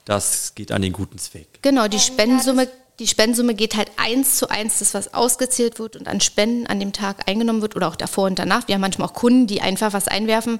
das 0.06 0.54
geht 0.56 0.72
an 0.72 0.82
den 0.82 0.94
guten 0.94 1.18
Zweck. 1.18 1.48
Genau, 1.62 1.88
die 1.88 2.00
Spendensumme 2.00 2.68
die 3.02 3.08
Spendensumme 3.08 3.56
geht 3.56 3.76
halt 3.76 3.92
eins 3.98 4.38
zu 4.38 4.50
eins, 4.50 4.78
das 4.78 4.94
was 4.94 5.16
ausgezählt 5.16 5.80
wird 5.80 5.96
und 5.96 6.08
an 6.08 6.22
Spenden 6.22 6.68
an 6.68 6.80
dem 6.80 6.94
Tag 6.94 7.28
eingenommen 7.28 7.64
wird 7.64 7.76
oder 7.76 7.88
auch 7.88 7.96
davor 7.96 8.28
und 8.28 8.38
danach. 8.38 8.68
Wir 8.68 8.76
haben 8.76 8.82
manchmal 8.82 9.08
auch 9.08 9.16
Kunden, 9.16 9.48
die 9.48 9.60
einfach 9.60 9.94
was 9.94 10.08
einwerfen. 10.08 10.60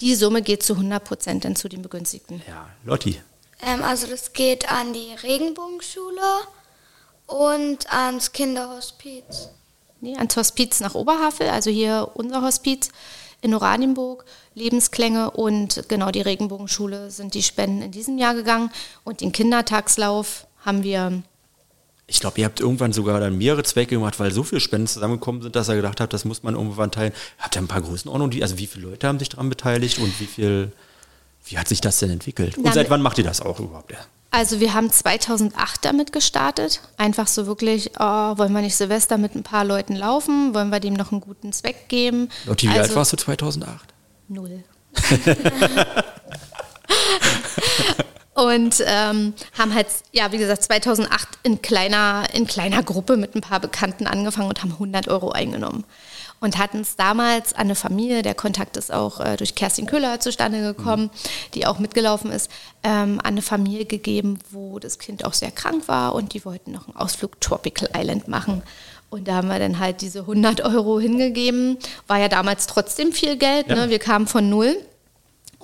Die 0.00 0.14
Summe 0.14 0.40
geht 0.40 0.62
zu 0.62 0.72
100 0.72 1.04
Prozent 1.04 1.44
dann 1.44 1.56
zu 1.56 1.68
den 1.68 1.82
Begünstigten. 1.82 2.42
Ja, 2.48 2.70
Lotti. 2.84 3.20
Ähm, 3.60 3.82
also 3.82 4.06
das 4.06 4.32
geht 4.32 4.72
an 4.72 4.94
die 4.94 5.12
Regenbogenschule 5.22 6.22
und 7.26 7.92
ans 7.92 8.32
Kinderhospiz. 8.32 9.50
Nee, 10.00 10.16
ans 10.16 10.36
Hospiz 10.38 10.80
nach 10.80 10.94
Oberhavel, 10.94 11.50
also 11.50 11.68
hier 11.70 12.12
unser 12.14 12.40
Hospiz 12.40 12.88
in 13.42 13.54
Oranienburg, 13.54 14.24
Lebensklänge 14.54 15.32
und 15.32 15.86
genau 15.90 16.10
die 16.10 16.22
Regenbogenschule 16.22 17.10
sind 17.10 17.34
die 17.34 17.42
Spenden 17.42 17.82
in 17.82 17.90
diesem 17.90 18.16
Jahr 18.16 18.34
gegangen 18.34 18.70
und 19.04 19.20
den 19.20 19.32
Kindertagslauf 19.32 20.46
haben 20.64 20.82
wir 20.82 21.22
ich 22.06 22.20
glaube, 22.20 22.38
ihr 22.38 22.44
habt 22.44 22.60
irgendwann 22.60 22.92
sogar 22.92 23.18
dann 23.18 23.38
mehrere 23.38 23.62
Zwecke 23.62 23.94
gemacht, 23.94 24.20
weil 24.20 24.30
so 24.30 24.42
viele 24.42 24.60
Spenden 24.60 24.86
zusammengekommen 24.86 25.40
sind, 25.42 25.56
dass 25.56 25.68
er 25.68 25.76
gedacht 25.76 26.00
hat, 26.00 26.12
das 26.12 26.24
muss 26.24 26.42
man 26.42 26.54
irgendwann 26.54 26.90
teilen. 26.90 27.12
Habt 27.38 27.56
ihr 27.56 27.62
ein 27.62 27.68
paar 27.68 27.80
Größenordnungen? 27.80 28.42
Also 28.42 28.58
wie 28.58 28.66
viele 28.66 28.88
Leute 28.88 29.08
haben 29.08 29.18
sich 29.18 29.30
daran 29.30 29.48
beteiligt 29.48 29.98
und 29.98 30.20
wie 30.20 30.26
viel, 30.26 30.72
wie 31.46 31.56
hat 31.56 31.68
sich 31.68 31.80
das 31.80 31.98
denn 31.98 32.10
entwickelt? 32.10 32.58
Und 32.58 32.74
seit 32.74 32.90
wann 32.90 33.00
macht 33.00 33.16
ihr 33.18 33.24
das 33.24 33.40
auch 33.40 33.58
überhaupt? 33.58 33.92
Ja? 33.92 33.98
Also 34.30 34.60
wir 34.60 34.74
haben 34.74 34.90
2008 34.90 35.84
damit 35.84 36.12
gestartet. 36.12 36.82
Einfach 36.98 37.26
so 37.26 37.46
wirklich, 37.46 37.92
oh, 37.98 38.02
wollen 38.36 38.52
wir 38.52 38.60
nicht 38.60 38.76
Silvester 38.76 39.16
mit 39.16 39.34
ein 39.34 39.42
paar 39.42 39.64
Leuten 39.64 39.94
laufen? 39.94 40.52
Wollen 40.54 40.70
wir 40.70 40.80
dem 40.80 40.94
noch 40.94 41.10
einen 41.10 41.22
guten 41.22 41.52
Zweck 41.52 41.88
geben? 41.88 42.28
Lotti, 42.44 42.66
wie 42.66 42.70
also, 42.70 42.82
alt 42.82 42.96
warst 42.96 43.12
du 43.14 43.16
2008? 43.16 43.94
Null. 44.28 44.62
und 48.34 48.82
ähm, 48.84 49.34
haben 49.56 49.74
halt, 49.74 49.86
ja, 50.12 50.32
wie 50.32 50.38
gesagt, 50.38 50.64
2008 50.64 51.28
in 51.44 51.62
kleiner, 51.62 52.24
in 52.32 52.46
kleiner 52.46 52.82
Gruppe 52.82 53.16
mit 53.16 53.34
ein 53.34 53.40
paar 53.40 53.60
Bekannten 53.60 54.06
angefangen 54.06 54.48
und 54.48 54.60
haben 54.62 54.72
100 54.72 55.08
Euro 55.08 55.30
eingenommen. 55.30 55.84
Und 56.40 56.58
hatten 56.58 56.80
es 56.80 56.96
damals 56.96 57.54
an 57.54 57.62
eine 57.62 57.74
Familie, 57.74 58.22
der 58.22 58.34
Kontakt 58.34 58.76
ist 58.76 58.92
auch 58.92 59.20
äh, 59.20 59.36
durch 59.36 59.54
Kerstin 59.54 59.86
Köhler 59.86 60.20
zustande 60.20 60.60
gekommen, 60.60 61.04
mhm. 61.04 61.50
die 61.54 61.66
auch 61.66 61.78
mitgelaufen 61.78 62.30
ist, 62.32 62.50
ähm, 62.82 63.20
an 63.20 63.34
eine 63.34 63.42
Familie 63.42 63.86
gegeben, 63.86 64.40
wo 64.50 64.78
das 64.78 64.98
Kind 64.98 65.24
auch 65.24 65.32
sehr 65.32 65.52
krank 65.52 65.86
war 65.86 66.14
und 66.14 66.34
die 66.34 66.44
wollten 66.44 66.72
noch 66.72 66.88
einen 66.88 66.96
Ausflug 66.96 67.40
Tropical 67.40 67.88
Island 67.96 68.28
machen. 68.28 68.62
Und 69.10 69.28
da 69.28 69.36
haben 69.36 69.48
wir 69.48 69.60
dann 69.60 69.78
halt 69.78 70.00
diese 70.00 70.20
100 70.20 70.62
Euro 70.62 70.98
hingegeben. 70.98 71.78
War 72.08 72.18
ja 72.18 72.28
damals 72.28 72.66
trotzdem 72.66 73.12
viel 73.12 73.36
Geld. 73.36 73.68
Ja. 73.68 73.76
Ne? 73.76 73.88
Wir 73.88 74.00
kamen 74.00 74.26
von 74.26 74.50
null. 74.50 74.76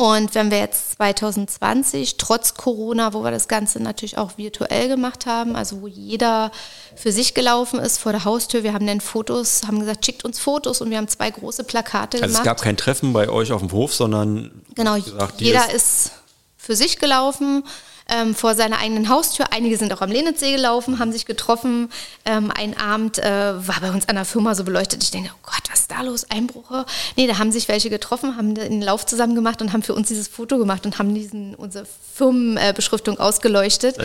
Und 0.00 0.34
wenn 0.34 0.50
wir 0.50 0.56
jetzt 0.56 0.92
2020, 0.92 2.16
trotz 2.16 2.54
Corona, 2.54 3.12
wo 3.12 3.22
wir 3.22 3.30
das 3.30 3.48
Ganze 3.48 3.82
natürlich 3.82 4.16
auch 4.16 4.38
virtuell 4.38 4.88
gemacht 4.88 5.26
haben, 5.26 5.54
also 5.54 5.82
wo 5.82 5.88
jeder 5.88 6.52
für 6.96 7.12
sich 7.12 7.34
gelaufen 7.34 7.78
ist 7.78 7.98
vor 7.98 8.12
der 8.12 8.24
Haustür, 8.24 8.62
wir 8.62 8.72
haben 8.72 8.86
dann 8.86 9.02
Fotos, 9.02 9.60
haben 9.66 9.78
gesagt, 9.78 10.06
schickt 10.06 10.24
uns 10.24 10.38
Fotos 10.38 10.80
und 10.80 10.88
wir 10.88 10.96
haben 10.96 11.08
zwei 11.08 11.30
große 11.30 11.64
Plakate 11.64 12.16
also 12.16 12.28
gemacht. 12.28 12.40
es 12.40 12.44
gab 12.46 12.62
kein 12.62 12.78
Treffen 12.78 13.12
bei 13.12 13.28
euch 13.28 13.52
auf 13.52 13.60
dem 13.60 13.72
Hof, 13.72 13.92
sondern 13.94 14.62
genau, 14.74 14.94
gesagt, 14.94 15.38
jeder 15.42 15.66
ist, 15.66 16.06
ist 16.06 16.12
für 16.56 16.76
sich 16.76 16.98
gelaufen 16.98 17.62
ähm, 18.10 18.34
vor 18.34 18.54
seiner 18.54 18.78
eigenen 18.78 19.08
Haustür. 19.08 19.52
Einige 19.52 19.76
sind 19.76 19.92
auch 19.92 20.00
am 20.00 20.10
Lenitzsee 20.10 20.52
gelaufen, 20.52 20.98
haben 20.98 21.12
sich 21.12 21.26
getroffen. 21.26 21.90
Ähm, 22.24 22.52
ein 22.54 22.76
Abend 22.78 23.18
äh, 23.18 23.24
war 23.66 23.80
bei 23.80 23.90
uns 23.90 24.08
an 24.08 24.16
der 24.16 24.24
Firma 24.24 24.54
so 24.54 24.64
beleuchtet. 24.64 25.02
Ich 25.02 25.10
denke, 25.10 25.30
oh 25.34 25.38
Gott, 25.42 25.62
was 25.70 25.80
ist 25.80 25.90
da 25.90 26.02
los? 26.02 26.30
Einbruche? 26.30 26.84
Nee, 27.16 27.26
da 27.26 27.38
haben 27.38 27.52
sich 27.52 27.68
welche 27.68 27.90
getroffen, 27.90 28.36
haben 28.36 28.54
den 28.54 28.82
Lauf 28.82 29.06
zusammen 29.06 29.34
gemacht 29.34 29.62
und 29.62 29.72
haben 29.72 29.82
für 29.82 29.94
uns 29.94 30.08
dieses 30.08 30.28
Foto 30.28 30.58
gemacht 30.58 30.84
und 30.86 30.98
haben 30.98 31.14
diesen, 31.14 31.54
unsere 31.54 31.86
Firmenbeschriftung 32.14 33.18
ausgeleuchtet, 33.18 33.96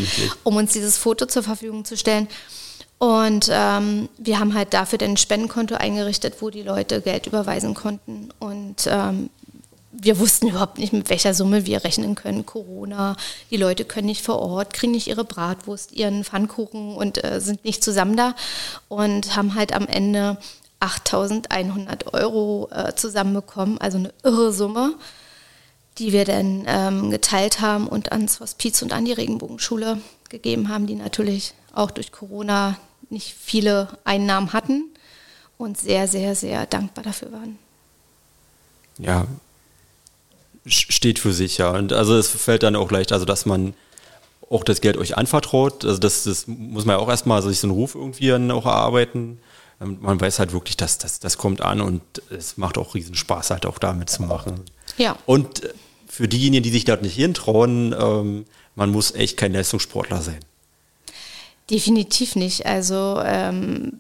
um 0.43 0.55
uns 0.55 0.73
dieses 0.73 0.97
Foto 0.97 1.25
zur 1.25 1.43
Verfügung 1.43 1.85
zu 1.85 1.97
stellen. 1.97 2.27
Und 2.97 3.49
ähm, 3.51 4.07
wir 4.17 4.39
haben 4.39 4.53
halt 4.53 4.73
dafür 4.73 4.97
dann 4.97 5.11
ein 5.11 5.17
Spendenkonto 5.17 5.75
eingerichtet, 5.75 6.35
wo 6.39 6.49
die 6.49 6.63
Leute 6.63 7.01
Geld 7.01 7.27
überweisen 7.27 7.73
konnten. 7.73 8.29
Und 8.39 8.87
ähm, 8.87 9.29
wir 10.01 10.19
wussten 10.19 10.47
überhaupt 10.47 10.77
nicht, 10.77 10.93
mit 10.93 11.10
welcher 11.10 11.34
Summe 11.34 11.65
wir 11.65 11.84
rechnen 11.84 12.15
können. 12.15 12.45
Corona, 12.45 13.15
die 13.51 13.58
Leute 13.58 13.86
können 13.86 14.08
nicht 14.08 14.23
vor 14.23 14.39
Ort, 14.39 14.73
kriegen 14.73 14.91
nicht 14.91 15.08
ihre 15.08 15.23
Bratwurst, 15.23 15.91
ihren 15.91 16.23
Pfannkuchen 16.23 16.95
und 16.95 17.23
äh, 17.23 17.39
sind 17.41 17.65
nicht 17.65 17.84
zusammen 17.84 18.17
da 18.17 18.36
und 18.88 19.36
haben 19.36 19.55
halt 19.55 19.73
am 19.73 19.88
Ende 19.88 20.38
8100 20.79 22.13
Euro 22.13 22.69
äh, 22.71 22.93
zusammenbekommen, 22.95 23.77
also 23.79 23.97
eine 23.97 24.13
irre 24.23 24.53
Summe, 24.53 24.95
die 25.97 26.12
wir 26.12 26.25
dann 26.25 26.65
ähm, 26.67 27.10
geteilt 27.10 27.62
haben 27.62 27.88
und 27.88 28.12
ans 28.12 28.39
Hospiz 28.39 28.81
und 28.81 28.93
an 28.93 29.05
die 29.05 29.13
Regenbogenschule 29.13 29.99
gegeben 30.29 30.69
haben, 30.69 30.88
die 30.88 30.95
natürlich 30.95 31.53
auch 31.73 31.91
durch 31.91 32.12
Corona 32.12 32.77
nicht 33.10 33.34
viele 33.34 33.97
Einnahmen 34.03 34.53
hatten 34.53 34.86
und 35.58 35.77
sehr, 35.77 36.08
sehr, 36.08 36.36
sehr 36.36 36.65
dankbar 36.65 37.03
dafür 37.03 37.31
waren. 37.31 37.58
Ja, 38.97 39.25
steht 40.65 41.19
für 41.19 41.34
sich, 41.34 41.58
ja. 41.58 41.71
Und 41.71 41.93
also 41.93 42.17
es 42.17 42.30
fällt 42.30 42.63
dann 42.63 42.75
auch 42.75 42.91
leicht, 42.91 43.12
also 43.12 43.25
dass 43.25 43.45
man 43.45 43.73
auch 44.49 44.63
das 44.63 44.82
Geld 44.82 44.97
euch 44.97 45.17
anvertraut. 45.17 45.86
Also 45.86 45.99
das, 45.99 46.23
das 46.23 46.47
muss 46.47 46.86
man 46.86 46.97
ja 46.97 47.01
auch 47.01 47.10
erstmal 47.10 47.41
sich 47.41 47.60
so 47.60 47.67
einen 47.67 47.75
Ruf 47.75 47.95
irgendwie 47.95 48.28
dann 48.28 48.51
auch 48.51 48.65
erarbeiten. 48.65 49.39
Ähm, 49.82 49.97
man 50.01 50.19
weiß 50.19 50.39
halt 50.39 50.54
wirklich, 50.54 50.78
dass 50.78 50.97
das, 50.97 51.19
das 51.19 51.38
kommt 51.38 51.62
an 51.62 51.82
und 51.82 52.01
es 52.30 52.58
macht 52.58 52.78
auch 52.78 52.95
riesen 52.95 53.15
Spaß, 53.15 53.51
halt 53.51 53.65
auch 53.65 53.80
damit 53.80 54.10
zu 54.10 54.23
machen. 54.23 54.62
Ja. 54.97 55.17
Und 55.25 55.62
für 56.08 56.28
diejenigen, 56.28 56.63
die 56.63 56.69
sich 56.69 56.86
dort 56.86 57.01
nicht 57.01 57.15
hintrauen, 57.15 57.93
ähm, 57.97 58.45
man 58.75 58.91
muss 58.91 59.13
echt 59.13 59.38
kein 59.38 59.54
Leistungssportler 59.54 60.21
sein. 60.21 60.39
Definitiv 61.69 62.36
nicht. 62.36 62.65
Also 62.65 63.21
ähm, 63.25 63.99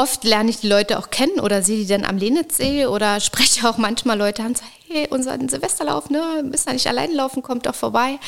oft 0.00 0.24
lerne 0.24 0.50
ich 0.50 0.60
die 0.60 0.68
Leute 0.68 0.98
auch 0.98 1.10
kennen 1.10 1.40
oder 1.40 1.62
sehe 1.62 1.78
die 1.78 1.86
dann 1.86 2.04
am 2.04 2.16
Lenitzsee 2.16 2.86
oder 2.86 3.20
spreche 3.28 3.68
auch 3.68 3.76
manchmal 3.76 4.18
Leute 4.18 4.42
an, 4.42 4.54
so, 4.54 4.62
hey, 4.88 5.06
unser 5.10 5.38
Silvesterlauf, 5.38 6.10
ne, 6.10 6.42
müssen 6.44 6.66
da 6.66 6.72
nicht 6.72 6.86
allein 6.86 7.12
laufen, 7.12 7.42
kommt 7.42 7.66
doch 7.66 7.74
vorbei. 7.74 8.18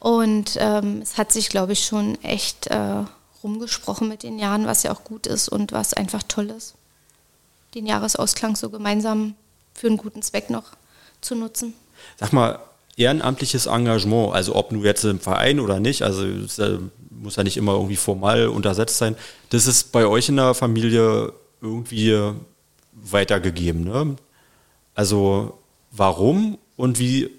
Und 0.00 0.56
ähm, 0.60 1.02
es 1.02 1.18
hat 1.18 1.32
sich, 1.32 1.48
glaube 1.48 1.72
ich, 1.72 1.84
schon 1.84 2.22
echt 2.22 2.68
äh, 2.68 3.04
rumgesprochen 3.42 4.08
mit 4.08 4.22
den 4.22 4.38
Jahren, 4.38 4.66
was 4.66 4.84
ja 4.84 4.92
auch 4.92 5.04
gut 5.04 5.26
ist 5.26 5.48
und 5.48 5.72
was 5.72 5.92
einfach 5.92 6.22
toll 6.22 6.50
ist. 6.50 6.74
Den 7.74 7.86
Jahresausklang 7.86 8.56
so 8.56 8.70
gemeinsam 8.70 9.34
für 9.74 9.88
einen 9.88 9.96
guten 9.96 10.22
Zweck 10.22 10.50
noch 10.50 10.72
zu 11.20 11.34
nutzen. 11.34 11.74
Sag 12.16 12.32
mal, 12.32 12.60
ehrenamtliches 12.98 13.66
Engagement, 13.66 14.34
also 14.34 14.56
ob 14.56 14.72
nur 14.72 14.84
jetzt 14.84 15.04
im 15.04 15.20
Verein 15.20 15.60
oder 15.60 15.80
nicht, 15.80 16.02
also 16.02 16.24
es 16.24 16.60
muss 17.10 17.36
ja 17.36 17.44
nicht 17.44 17.56
immer 17.56 17.72
irgendwie 17.72 17.96
formal 17.96 18.48
untersetzt 18.48 18.98
sein, 18.98 19.16
das 19.50 19.66
ist 19.66 19.92
bei 19.92 20.06
euch 20.06 20.28
in 20.28 20.36
der 20.36 20.54
Familie 20.54 21.32
irgendwie 21.60 22.32
weitergegeben. 22.92 23.84
Ne? 23.84 24.16
Also 24.94 25.58
warum 25.90 26.58
und 26.76 26.98
wie 26.98 27.30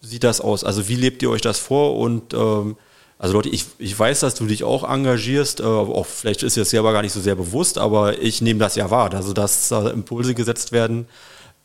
sieht 0.00 0.24
das 0.24 0.40
aus? 0.40 0.64
Also 0.64 0.88
wie 0.88 0.96
lebt 0.96 1.22
ihr 1.22 1.30
euch 1.30 1.40
das 1.40 1.58
vor 1.58 1.96
und 1.96 2.34
ähm, 2.34 2.76
also 3.18 3.34
Leute, 3.34 3.48
ich, 3.48 3.66
ich 3.78 3.98
weiß, 3.98 4.20
dass 4.20 4.36
du 4.36 4.46
dich 4.46 4.62
auch 4.62 4.88
engagierst, 4.88 5.60
äh, 5.60 5.64
auch 5.64 6.06
vielleicht 6.06 6.44
ist 6.44 6.56
dir 6.56 6.60
das 6.60 6.70
selber 6.70 6.92
gar 6.92 7.02
nicht 7.02 7.12
so 7.12 7.20
sehr 7.20 7.34
bewusst, 7.34 7.76
aber 7.76 8.22
ich 8.22 8.40
nehme 8.40 8.60
das 8.60 8.76
ja 8.76 8.90
wahr, 8.90 9.12
also 9.12 9.32
dass 9.32 9.68
da 9.68 9.90
Impulse 9.90 10.34
gesetzt 10.34 10.70
werden, 10.70 11.08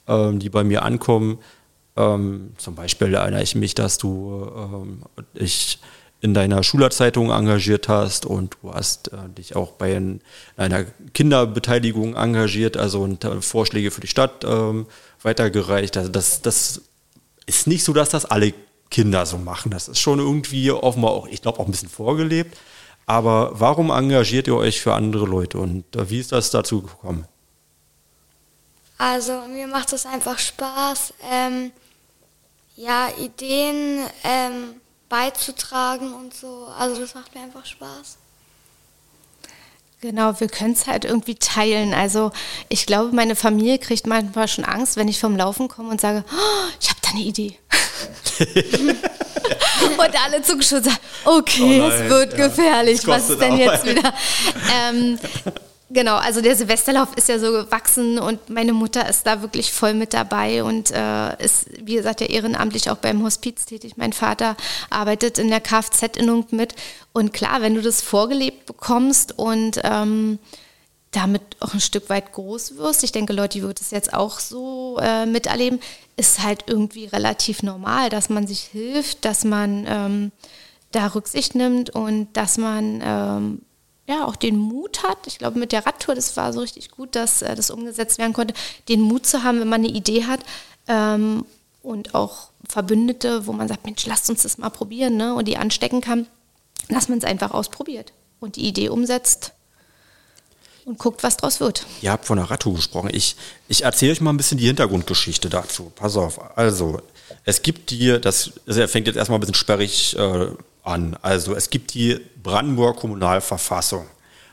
ähm, 0.08 0.40
die 0.40 0.50
bei 0.50 0.64
mir 0.64 0.82
ankommen, 0.82 1.38
ähm, 1.96 2.54
zum 2.58 2.76
Beispiel 2.76 3.14
erinnere 3.14 3.44
ich 3.44 3.56
mich, 3.56 3.76
dass 3.76 3.98
du, 3.98 4.52
ähm, 4.56 5.04
ich 5.34 5.80
in 6.22 6.34
deiner 6.34 6.64
Schülerzeitung 6.64 7.32
engagiert 7.32 7.90
hast 7.90 8.26
und 8.26 8.56
du 8.62 8.74
hast 8.74 9.12
äh, 9.12 9.18
dich 9.38 9.58
auch 9.58 9.74
bei 9.74 9.98
ein, 9.98 10.22
einer 10.56 10.86
Kinderbeteiligung 11.14 12.16
engagiert, 12.16 12.78
also 12.78 13.02
und 13.02 13.26
äh, 13.26 13.42
Vorschläge 13.42 13.92
für 13.92 14.00
die 14.00 14.08
Stadt 14.08 14.46
ähm, 14.46 14.86
weitergereicht. 15.22 15.98
Also 15.98 16.10
das, 16.10 16.42
das 16.42 16.82
ist 17.46 17.68
nicht 17.68 17.84
so, 17.84 17.92
dass 17.92 18.10
das 18.10 18.24
alle 18.24 18.54
Kinder 18.90 19.26
so 19.26 19.38
machen. 19.38 19.70
Das 19.72 19.90
ist 19.90 20.00
schon 20.00 20.20
irgendwie 20.20 20.72
offenbar 20.72 21.12
auch, 21.12 21.28
ich 21.28 21.42
glaube, 21.42 21.60
auch 21.60 21.66
ein 21.66 21.72
bisschen 21.72 21.90
vorgelebt. 21.90 22.58
Aber 23.06 23.52
warum 23.60 23.90
engagiert 23.90 24.48
ihr 24.48 24.56
euch 24.56 24.80
für 24.80 24.94
andere 24.94 25.26
Leute 25.26 25.58
und 25.58 25.94
äh, 25.96 26.10
wie 26.10 26.20
ist 26.20 26.32
das 26.32 26.52
dazu 26.52 26.84
gekommen? 26.84 27.28
Also 28.98 29.42
mir 29.50 29.68
macht 29.68 29.92
es 29.92 30.06
einfach 30.06 30.40
Spaß, 30.40 31.14
ähm, 31.30 31.74
ja, 32.76 33.10
Ideen 33.20 34.06
ähm, 34.24 34.82
beizutragen 35.10 36.14
und 36.14 36.34
so. 36.34 36.68
Also 36.78 37.02
das 37.02 37.14
macht 37.14 37.36
mir 37.36 37.42
einfach 37.42 37.66
Spaß. 37.66 38.18
Genau, 40.02 40.38
wir 40.40 40.50
können 40.50 40.74
es 40.74 40.86
halt 40.86 41.06
irgendwie 41.06 41.36
teilen. 41.36 41.94
Also 41.94 42.32
ich 42.68 42.86
glaube, 42.86 43.16
meine 43.16 43.38
Familie 43.38 43.80
kriegt 43.80 44.06
manchmal 44.06 44.50
schon 44.50 44.66
Angst, 44.66 44.98
wenn 44.98 45.08
ich 45.08 45.18
vom 45.18 45.38
Laufen 45.38 45.70
komme 45.70 45.90
und 45.92 46.02
sage, 46.02 46.26
oh, 46.30 46.70
ich 46.82 46.90
habe 46.90 47.00
da 47.02 47.12
eine 47.12 47.22
Idee. 47.22 47.58
und 49.98 50.24
alle 50.26 50.42
zugeschaut 50.42 50.84
sagen, 50.84 50.98
okay, 51.24 51.82
oh 51.82 51.88
es 51.88 52.10
wird 52.10 52.38
ja, 52.38 52.48
gefährlich. 52.48 53.08
Was 53.08 53.30
ist 53.30 53.40
denn 53.40 53.58
jetzt 53.58 53.86
wieder? 53.86 54.14
Ähm, 54.76 55.20
Genau, 55.90 56.16
also 56.16 56.42
der 56.42 56.56
Silvesterlauf 56.56 57.16
ist 57.16 57.30
ja 57.30 57.38
so 57.38 57.52
gewachsen 57.52 58.18
und 58.18 58.50
meine 58.50 58.74
Mutter 58.74 59.08
ist 59.08 59.28
da 59.28 59.42
wirklich 59.42 59.72
voll 59.72 59.94
mit 59.94 60.14
dabei 60.14 60.64
und 60.64 60.92
äh, 60.92 61.44
ist, 61.44 61.68
wie 61.86 61.96
gesagt, 61.96 62.22
ja 62.22 62.28
ehrenamtlich 62.28 62.90
auch 62.90 62.98
beim 62.98 63.22
Hospiz 63.24 63.66
tätig. 63.66 63.98
Mein 63.98 64.14
Vater 64.14 64.56
arbeitet 64.90 65.38
in 65.38 65.50
der 65.50 65.60
Kfz-Innung 65.60 66.46
mit. 66.52 66.74
Und 67.12 67.34
klar, 67.34 67.62
wenn 67.62 67.76
du 67.76 67.82
das 67.82 68.02
vorgelebt 68.02 68.66
bekommst 68.66 69.38
und 69.38 69.82
ähm, 69.84 70.40
damit 71.12 71.42
auch 71.60 71.74
ein 71.74 71.82
Stück 71.82 72.10
weit 72.10 72.32
groß 72.32 72.78
wirst, 72.78 73.04
ich 73.04 73.12
denke, 73.12 73.34
Leute, 73.34 73.60
die 73.60 73.64
wird 73.64 73.80
es 73.80 73.92
jetzt 73.92 74.14
auch 74.14 74.40
so 74.40 74.98
äh, 75.00 75.28
miterleben, 75.28 75.80
ist 76.16 76.42
halt 76.42 76.64
irgendwie 76.66 77.06
relativ 77.06 77.62
normal, 77.62 78.10
dass 78.10 78.30
man 78.30 78.48
sich 78.48 78.62
hilft, 78.62 79.26
dass 79.26 79.44
man 79.44 79.86
ähm, 79.88 80.32
da 80.92 81.08
Rücksicht 81.08 81.54
nimmt 81.56 81.92
und 81.92 82.30
dass 82.34 82.58
man 82.58 83.02
ähm, 83.04 83.62
ja, 84.08 84.26
auch 84.26 84.36
den 84.36 84.58
Mut 84.58 85.04
hat, 85.04 85.28
ich 85.28 85.38
glaube 85.38 85.60
mit 85.60 85.72
der 85.72 85.86
Radtour, 85.86 86.16
das 86.16 86.36
war 86.36 86.52
so 86.52 86.60
richtig 86.60 86.92
gut, 86.92 87.16
dass 87.16 87.42
äh, 87.42 87.56
das 87.56 87.70
umgesetzt 87.70 88.18
werden 88.18 88.34
konnte, 88.34 88.54
den 88.90 89.02
Mut 89.02 89.26
zu 89.26 89.44
haben, 89.44 89.60
wenn 89.60 89.70
man 89.70 89.82
eine 89.82 89.94
Idee 89.94 90.26
hat 90.26 90.42
ähm, 90.88 91.46
und 91.82 92.14
auch 92.14 92.50
Verbündete, 92.68 93.48
wo 93.48 93.54
man 93.54 93.68
sagt, 93.68 93.86
Mensch, 93.86 94.06
lasst 94.06 94.30
uns 94.30 94.44
das 94.44 94.58
mal 94.58 94.70
probieren 94.70 95.16
ne? 95.18 95.34
und 95.34 95.48
die 95.48 95.58
anstecken 95.58 96.02
kann, 96.02 96.28
dass 96.90 97.08
man 97.08 97.18
es 97.18 97.24
einfach 97.24 97.52
ausprobiert 97.52 98.12
und 98.40 98.58
die 98.58 98.68
Idee 98.68 98.90
umsetzt 98.90 99.54
und 100.86 100.98
guckt, 101.00 101.24
was 101.24 101.38
draus 101.38 101.60
wird. 101.60 101.86
Ihr 102.02 102.12
habt 102.12 102.26
von 102.26 102.38
der 102.38 102.50
Radtour 102.50 102.76
gesprochen. 102.76 103.10
Ich, 103.14 103.36
ich 103.70 103.84
erzähle 103.84 104.12
euch 104.12 104.22
mal 104.22 104.32
ein 104.32 104.38
bisschen 104.38 104.58
die 104.58 104.68
Hintergrundgeschichte 104.68 105.50
dazu. 105.50 105.92
Pass 105.96 106.18
auf. 106.18 106.58
Also, 106.58 107.02
es 107.46 107.62
gibt 107.62 107.90
die, 107.92 108.20
das, 108.20 108.52
das 108.66 108.92
fängt 108.92 109.08
jetzt 109.08 109.16
erstmal 109.16 109.38
ein 109.38 109.42
bisschen 109.42 109.56
sperrig 109.56 110.18
äh, 110.18 110.48
an. 110.84 111.18
Also 111.22 111.56
es 111.56 111.70
gibt 111.70 111.94
die 111.94 112.20
Brandenburger 112.42 113.00
Kommunalverfassung, 113.00 114.06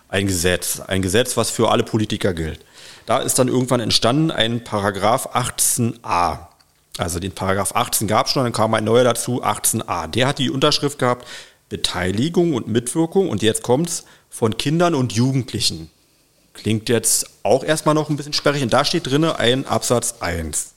ein 0.09 0.27
Gesetz, 0.27 0.81
ein 0.81 1.03
Gesetz, 1.03 1.37
was 1.37 1.51
für 1.51 1.71
alle 1.71 1.83
Politiker 1.83 2.35
gilt. 2.35 2.61
Da 3.07 3.19
ist 3.19 3.39
dann 3.39 3.49
irgendwann 3.49 3.81
entstanden 3.81 4.31
ein 4.31 4.65
Paragraph 4.65 5.35
18a. 5.35 6.47
Also 6.99 7.19
den 7.19 7.33
Paragraph 7.33 7.75
18 7.75 8.07
gab 8.09 8.27
es 8.27 8.33
schon, 8.33 8.45
dann 8.45 8.53
kam 8.53 8.75
ein 8.75 8.85
neuer 8.85 9.05
dazu, 9.05 9.43
18a. 9.43 10.07
Der 10.09 10.27
hat 10.27 10.39
die 10.39 10.51
Unterschrift 10.51 10.99
gehabt, 10.99 11.27
Beteiligung 11.69 12.55
und 12.55 12.69
Mitwirkung, 12.69 13.29
und 13.29 13.43
jetzt 13.43 13.63
kommt 13.63 13.89
es 13.89 14.05
von 14.29 14.57
Kindern 14.59 14.95
und 14.95 15.13
Jugendlichen. 15.13 15.91
Klingt 16.53 16.89
jetzt 16.89 17.27
auch 17.43 17.65
erstmal 17.65 17.95
noch 17.95 18.11
ein 18.11 18.17
bisschen 18.17 18.33
sperrig. 18.33 18.63
Und 18.63 18.73
da 18.73 18.85
steht 18.85 19.07
drin 19.07 19.25
ein 19.25 19.67
Absatz 19.67 20.17
1. 20.21 20.75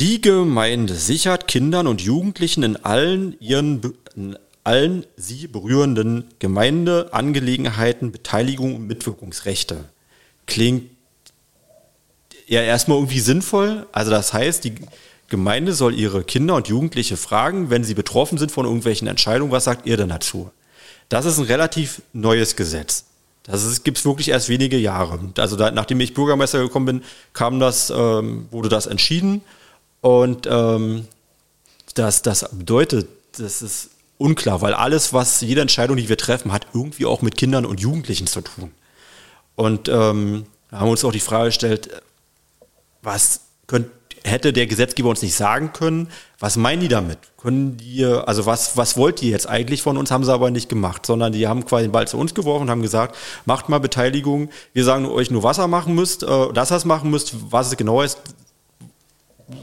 Die 0.00 0.20
Gemeinde 0.20 0.94
sichert 0.94 1.48
Kindern 1.48 1.88
und 1.88 2.00
Jugendlichen 2.00 2.62
in 2.62 2.76
allen 2.76 3.36
ihren 3.40 3.94
in 4.14 4.38
allen 4.62 5.04
sie 5.16 5.48
berührenden 5.48 6.22
Gemeindeangelegenheiten 6.38 8.12
Beteiligung 8.12 8.76
und 8.76 8.86
Mitwirkungsrechte. 8.86 9.86
Klingt 10.46 10.88
ja 12.46 12.60
erstmal 12.62 12.98
irgendwie 12.98 13.18
sinnvoll. 13.18 13.88
Also 13.90 14.12
das 14.12 14.32
heißt, 14.32 14.62
die 14.62 14.76
Gemeinde 15.26 15.72
soll 15.72 15.94
ihre 15.94 16.22
Kinder 16.22 16.54
und 16.54 16.68
Jugendliche 16.68 17.16
fragen, 17.16 17.68
wenn 17.70 17.82
sie 17.82 17.94
betroffen 17.94 18.38
sind 18.38 18.52
von 18.52 18.66
irgendwelchen 18.66 19.08
Entscheidungen, 19.08 19.50
was 19.50 19.64
sagt 19.64 19.84
ihr 19.84 19.96
denn 19.96 20.10
dazu? 20.10 20.52
Das 21.08 21.24
ist 21.24 21.38
ein 21.38 21.46
relativ 21.46 22.02
neues 22.12 22.54
Gesetz. 22.54 23.06
Das 23.42 23.82
gibt 23.82 23.98
es 23.98 24.04
wirklich 24.04 24.28
erst 24.28 24.48
wenige 24.48 24.76
Jahre. 24.76 25.18
Also 25.38 25.56
da, 25.56 25.72
nachdem 25.72 25.98
ich 25.98 26.14
Bürgermeister 26.14 26.60
gekommen 26.62 26.86
bin, 26.86 27.02
kam 27.32 27.58
das, 27.58 27.90
ähm, 27.90 28.46
wurde 28.52 28.68
das 28.68 28.86
entschieden. 28.86 29.42
Und 30.00 30.46
ähm, 30.50 31.06
das, 31.94 32.22
das 32.22 32.48
bedeutet, 32.52 33.08
das 33.36 33.62
ist 33.62 33.90
unklar, 34.18 34.60
weil 34.60 34.74
alles, 34.74 35.12
was 35.12 35.40
jede 35.40 35.60
Entscheidung, 35.60 35.96
die 35.96 36.08
wir 36.08 36.18
treffen, 36.18 36.52
hat 36.52 36.66
irgendwie 36.74 37.06
auch 37.06 37.22
mit 37.22 37.36
Kindern 37.36 37.64
und 37.64 37.80
Jugendlichen 37.80 38.26
zu 38.26 38.40
tun. 38.40 38.72
Und 39.56 39.88
ähm, 39.88 40.46
haben 40.70 40.86
wir 40.86 40.90
uns 40.90 41.04
auch 41.04 41.12
die 41.12 41.20
Frage 41.20 41.46
gestellt, 41.46 41.88
was 43.02 43.40
könnt, 43.66 43.88
hätte 44.24 44.52
der 44.52 44.66
Gesetzgeber 44.66 45.08
uns 45.08 45.22
nicht 45.22 45.34
sagen 45.34 45.72
können? 45.72 46.08
Was 46.38 46.56
meinen 46.56 46.80
die 46.80 46.88
damit? 46.88 47.18
Können 47.36 47.76
die, 47.76 48.04
also 48.04 48.46
was, 48.46 48.76
was 48.76 48.96
wollt 48.96 49.22
ihr 49.22 49.30
jetzt 49.30 49.48
eigentlich 49.48 49.82
von 49.82 49.96
uns? 49.96 50.10
Haben 50.10 50.24
sie 50.24 50.32
aber 50.32 50.50
nicht 50.50 50.68
gemacht, 50.68 51.06
sondern 51.06 51.32
die 51.32 51.46
haben 51.48 51.64
quasi 51.64 51.86
den 51.86 51.92
Ball 51.92 52.06
zu 52.06 52.18
uns 52.18 52.34
geworfen 52.34 52.62
und 52.62 52.70
haben 52.70 52.82
gesagt, 52.82 53.16
macht 53.46 53.68
mal 53.68 53.78
Beteiligung. 53.78 54.50
Wir 54.72 54.84
sagen 54.84 55.06
euch 55.06 55.30
nur, 55.30 55.42
was 55.42 55.58
ihr 55.58 55.68
machen 55.68 55.94
müsst, 55.94 56.22
äh, 56.22 56.52
dass 56.52 56.70
ihr 56.70 56.76
es 56.76 56.84
machen 56.84 57.10
müsst. 57.10 57.34
Was 57.50 57.68
es 57.68 57.76
genau 57.76 58.02
ist, 58.02 58.20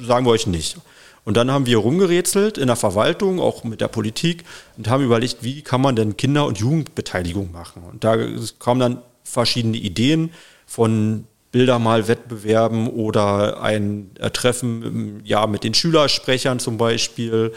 sagen 0.02 0.26
wir 0.26 0.32
euch 0.32 0.48
nicht. 0.48 0.78
Und 1.26 1.38
dann 1.38 1.52
haben 1.52 1.65
wir 1.65 1.80
rumgerätselt 1.80 2.58
in 2.58 2.67
der 2.67 2.76
Verwaltung, 2.76 3.39
auch 3.39 3.63
mit 3.63 3.82
der 3.82 3.88
Politik 3.88 4.43
und 4.78 4.88
haben 4.88 5.04
überlegt, 5.04 5.38
wie 5.41 5.63
kann 5.63 5.82
man 5.82 5.95
denn 5.95 6.17
Kinder- 6.17 6.45
und 6.45 6.60
Jugendbeteiligung 6.60 7.52
machen. 7.52 7.82
Und 7.91 8.04
da 8.04 8.15
kamen 8.60 8.80
dann 8.80 8.98
verschiedene 9.24 9.78
Ideen 9.78 10.32
von 10.67 11.26
Bildermalwettbewerben 11.52 12.88
oder 12.89 13.62
ein 13.62 14.12
Treffen 14.34 15.21
ja, 15.24 15.48
mit 15.48 15.63
den 15.63 15.74
Schülersprechern 15.74 16.60
zum 16.60 16.78
Beispiel 16.78 17.54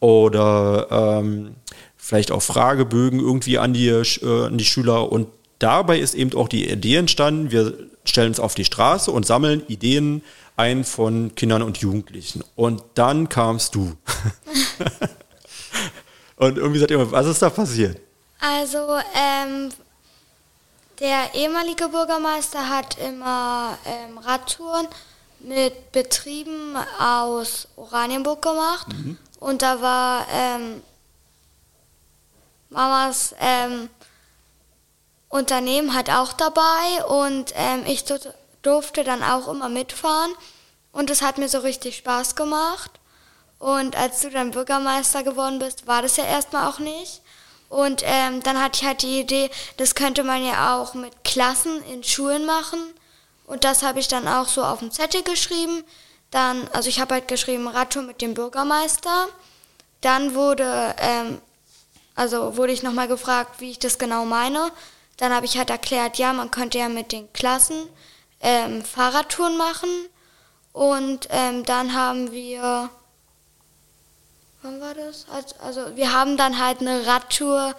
oder 0.00 0.88
ähm, 0.90 1.54
vielleicht 1.96 2.32
auch 2.32 2.42
Fragebögen 2.42 3.20
irgendwie 3.20 3.58
an 3.58 3.72
die, 3.72 3.88
äh, 3.88 4.46
an 4.46 4.58
die 4.58 4.64
Schüler. 4.64 5.12
Und 5.12 5.28
dabei 5.60 5.98
ist 5.98 6.14
eben 6.14 6.34
auch 6.34 6.48
die 6.48 6.68
Idee 6.68 6.96
entstanden, 6.96 7.52
wir 7.52 7.74
stellen 8.04 8.28
uns 8.28 8.40
auf 8.40 8.56
die 8.56 8.64
Straße 8.64 9.10
und 9.10 9.26
sammeln 9.26 9.62
Ideen 9.68 10.22
ein 10.62 10.84
von 10.84 11.34
Kindern 11.34 11.62
und 11.62 11.78
Jugendlichen. 11.78 12.44
Und 12.54 12.82
dann 12.94 13.28
kamst 13.28 13.74
du. 13.74 13.96
und 16.36 16.56
irgendwie 16.56 16.78
sagt 16.78 16.92
ihr, 16.92 17.10
was 17.10 17.26
ist 17.26 17.42
da 17.42 17.50
passiert? 17.50 17.98
Also, 18.40 18.78
ähm, 19.14 19.70
der 21.00 21.34
ehemalige 21.34 21.88
Bürgermeister 21.88 22.68
hat 22.68 22.96
immer 22.98 23.76
ähm, 23.84 24.18
Radtouren 24.18 24.86
mit 25.40 25.90
Betrieben 25.90 26.76
aus 27.00 27.66
Oranienburg 27.74 28.40
gemacht. 28.40 28.86
Mhm. 28.88 29.18
Und 29.40 29.62
da 29.62 29.80
war 29.80 30.26
ähm, 30.32 30.80
Mamas 32.70 33.34
ähm, 33.40 33.88
Unternehmen 35.28 35.92
halt 35.94 36.10
auch 36.10 36.32
dabei 36.34 37.04
und 37.08 37.52
ähm, 37.56 37.82
ich 37.86 38.04
durfte 38.62 39.02
dann 39.02 39.22
auch 39.22 39.48
immer 39.48 39.68
mitfahren 39.68 40.32
und 40.92 41.10
es 41.10 41.22
hat 41.22 41.38
mir 41.38 41.48
so 41.48 41.58
richtig 41.58 41.96
Spaß 41.96 42.36
gemacht. 42.36 42.90
Und 43.58 43.96
als 43.96 44.20
du 44.20 44.30
dann 44.30 44.50
Bürgermeister 44.50 45.22
geworden 45.22 45.58
bist, 45.58 45.86
war 45.86 46.02
das 46.02 46.16
ja 46.16 46.24
erstmal 46.24 46.68
auch 46.68 46.78
nicht. 46.78 47.22
Und 47.68 48.02
ähm, 48.04 48.42
dann 48.42 48.60
hatte 48.60 48.80
ich 48.80 48.86
halt 48.86 49.02
die 49.02 49.20
Idee, 49.20 49.50
das 49.78 49.94
könnte 49.94 50.24
man 50.24 50.44
ja 50.44 50.76
auch 50.76 50.94
mit 50.94 51.24
Klassen 51.24 51.82
in 51.84 52.04
Schulen 52.04 52.44
machen. 52.44 52.80
Und 53.46 53.64
das 53.64 53.82
habe 53.82 53.98
ich 53.98 54.08
dann 54.08 54.28
auch 54.28 54.48
so 54.48 54.62
auf 54.62 54.80
dem 54.80 54.90
Zettel 54.90 55.22
geschrieben. 55.22 55.82
Dann, 56.30 56.68
also 56.72 56.88
ich 56.88 57.00
habe 57.00 57.14
halt 57.14 57.28
geschrieben 57.28 57.68
Radtour 57.68 58.02
mit 58.02 58.20
dem 58.20 58.34
Bürgermeister. 58.34 59.28
Dann 60.02 60.34
wurde, 60.34 60.94
ähm, 60.98 61.40
also 62.14 62.56
wurde 62.56 62.72
ich 62.72 62.82
nochmal 62.82 63.08
gefragt, 63.08 63.60
wie 63.60 63.70
ich 63.70 63.78
das 63.78 63.98
genau 63.98 64.24
meine. 64.24 64.70
Dann 65.16 65.32
habe 65.32 65.46
ich 65.46 65.56
halt 65.56 65.70
erklärt, 65.70 66.18
ja, 66.18 66.32
man 66.32 66.50
könnte 66.50 66.78
ja 66.78 66.88
mit 66.88 67.12
den 67.12 67.32
Klassen 67.32 67.88
ähm, 68.40 68.84
Fahrradtouren 68.84 69.56
machen. 69.56 69.88
Und 70.72 71.28
ähm, 71.30 71.64
dann 71.64 71.94
haben 71.94 72.32
wir, 72.32 72.88
wann 74.62 74.80
war 74.80 74.94
das? 74.94 75.26
Also, 75.30 75.54
also 75.62 75.96
wir 75.96 76.12
haben 76.12 76.36
dann 76.36 76.58
halt 76.58 76.80
eine 76.80 77.06
Radtour 77.06 77.74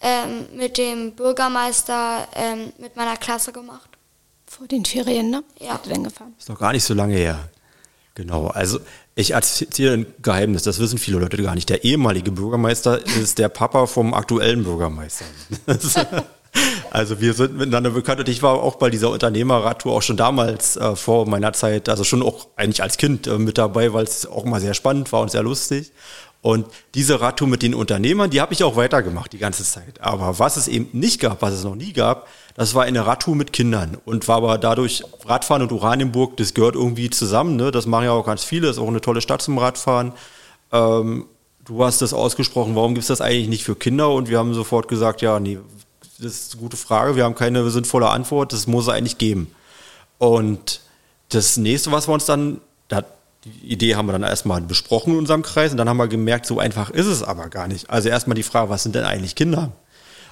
ähm, 0.00 0.46
mit 0.54 0.76
dem 0.76 1.12
Bürgermeister 1.12 2.28
ähm, 2.34 2.72
mit 2.78 2.96
meiner 2.96 3.16
Klasse 3.16 3.52
gemacht. 3.52 3.88
Vor 4.46 4.66
den 4.66 4.84
Ferien, 4.84 5.30
ne? 5.30 5.42
Ja. 5.58 5.80
Dann 5.88 6.04
gefahren. 6.04 6.34
Ist 6.38 6.48
noch 6.48 6.58
gar 6.58 6.72
nicht 6.72 6.84
so 6.84 6.94
lange 6.94 7.14
her. 7.16 7.48
Genau. 8.14 8.46
Also 8.48 8.78
Ich 9.16 9.32
erzähle 9.32 9.92
ein 9.94 10.06
Geheimnis, 10.22 10.62
das 10.64 10.78
wissen 10.78 10.98
viele 10.98 11.18
Leute 11.18 11.42
gar 11.42 11.54
nicht. 11.54 11.68
Der 11.68 11.84
ehemalige 11.84 12.30
Bürgermeister 12.30 13.04
ist 13.04 13.38
der 13.38 13.48
Papa 13.48 13.86
vom 13.86 14.12
aktuellen 14.14 14.64
Bürgermeister. 14.64 15.24
also 16.94 17.20
wir 17.20 17.34
sind 17.34 17.58
miteinander 17.58 17.90
bekannt 17.90 18.20
und 18.20 18.28
ich 18.28 18.40
war 18.44 18.52
auch 18.54 18.76
bei 18.76 18.88
dieser 18.88 19.10
Unternehmerradtour 19.10 19.92
auch 19.96 20.02
schon 20.02 20.16
damals 20.16 20.76
äh, 20.76 20.94
vor 20.94 21.26
meiner 21.26 21.52
Zeit, 21.52 21.88
also 21.88 22.04
schon 22.04 22.22
auch 22.22 22.46
eigentlich 22.54 22.84
als 22.84 22.98
Kind 22.98 23.26
äh, 23.26 23.36
mit 23.36 23.58
dabei, 23.58 23.92
weil 23.92 24.04
es 24.04 24.26
auch 24.26 24.44
mal 24.44 24.60
sehr 24.60 24.74
spannend 24.74 25.10
war 25.12 25.20
und 25.20 25.30
sehr 25.32 25.42
lustig. 25.42 25.90
Und 26.40 26.66
diese 26.94 27.20
Radtour 27.20 27.48
mit 27.48 27.62
den 27.62 27.74
Unternehmern, 27.74 28.30
die 28.30 28.40
habe 28.40 28.52
ich 28.52 28.62
auch 28.62 28.76
weitergemacht 28.76 29.32
die 29.32 29.38
ganze 29.38 29.64
Zeit. 29.64 30.00
Aber 30.00 30.38
was 30.38 30.56
es 30.56 30.68
eben 30.68 30.88
nicht 30.92 31.20
gab, 31.20 31.42
was 31.42 31.54
es 31.54 31.64
noch 31.64 31.74
nie 31.74 31.92
gab, 31.92 32.28
das 32.54 32.76
war 32.76 32.84
eine 32.84 33.04
Radtour 33.04 33.34
mit 33.34 33.52
Kindern 33.52 33.98
und 34.04 34.28
war 34.28 34.36
aber 34.36 34.58
dadurch 34.58 35.02
Radfahren 35.26 35.62
und 35.62 35.72
Oranienburg, 35.72 36.36
das 36.36 36.54
gehört 36.54 36.76
irgendwie 36.76 37.10
zusammen. 37.10 37.56
Ne? 37.56 37.72
Das 37.72 37.86
machen 37.86 38.04
ja 38.04 38.12
auch 38.12 38.26
ganz 38.26 38.44
viele, 38.44 38.68
ist 38.68 38.78
auch 38.78 38.86
eine 38.86 39.00
tolle 39.00 39.20
Stadt 39.20 39.42
zum 39.42 39.58
Radfahren. 39.58 40.12
Ähm, 40.70 41.24
du 41.64 41.84
hast 41.84 42.02
das 42.02 42.12
ausgesprochen, 42.12 42.76
warum 42.76 42.94
gibt 42.94 43.02
es 43.02 43.08
das 43.08 43.20
eigentlich 43.20 43.48
nicht 43.48 43.64
für 43.64 43.74
Kinder? 43.74 44.10
Und 44.10 44.28
wir 44.28 44.38
haben 44.38 44.54
sofort 44.54 44.86
gesagt, 44.86 45.22
ja, 45.22 45.40
nee, 45.40 45.58
das 46.18 46.32
ist 46.32 46.52
eine 46.52 46.62
gute 46.62 46.76
Frage, 46.76 47.16
wir 47.16 47.24
haben 47.24 47.34
keine 47.34 47.68
sinnvolle 47.70 48.08
Antwort, 48.08 48.52
das 48.52 48.66
muss 48.66 48.84
es 48.84 48.92
eigentlich 48.92 49.18
geben. 49.18 49.54
Und 50.18 50.80
das 51.28 51.56
nächste, 51.56 51.92
was 51.92 52.08
wir 52.08 52.14
uns 52.14 52.24
dann, 52.24 52.60
da 52.88 53.04
die 53.44 53.72
Idee 53.72 53.94
haben 53.94 54.06
wir 54.06 54.12
dann 54.12 54.22
erstmal 54.22 54.60
besprochen 54.62 55.12
in 55.12 55.18
unserem 55.18 55.42
Kreis 55.42 55.70
und 55.70 55.76
dann 55.76 55.88
haben 55.88 55.98
wir 55.98 56.08
gemerkt, 56.08 56.46
so 56.46 56.58
einfach 56.58 56.90
ist 56.90 57.06
es 57.06 57.22
aber 57.22 57.48
gar 57.48 57.68
nicht. 57.68 57.90
Also 57.90 58.08
erstmal 58.08 58.36
die 58.36 58.42
Frage, 58.42 58.70
was 58.70 58.82
sind 58.82 58.94
denn 58.94 59.04
eigentlich 59.04 59.34
Kinder? 59.34 59.72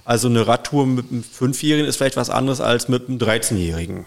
Also 0.04 0.28
eine 0.28 0.46
Radtour 0.46 0.86
mit 0.86 1.10
einem 1.10 1.22
Fünfjährigen 1.22 1.86
ist 1.86 1.96
vielleicht 1.96 2.16
was 2.16 2.30
anderes 2.30 2.60
als 2.60 2.88
mit 2.88 3.08
einem 3.08 3.18
13-Jährigen. 3.18 4.06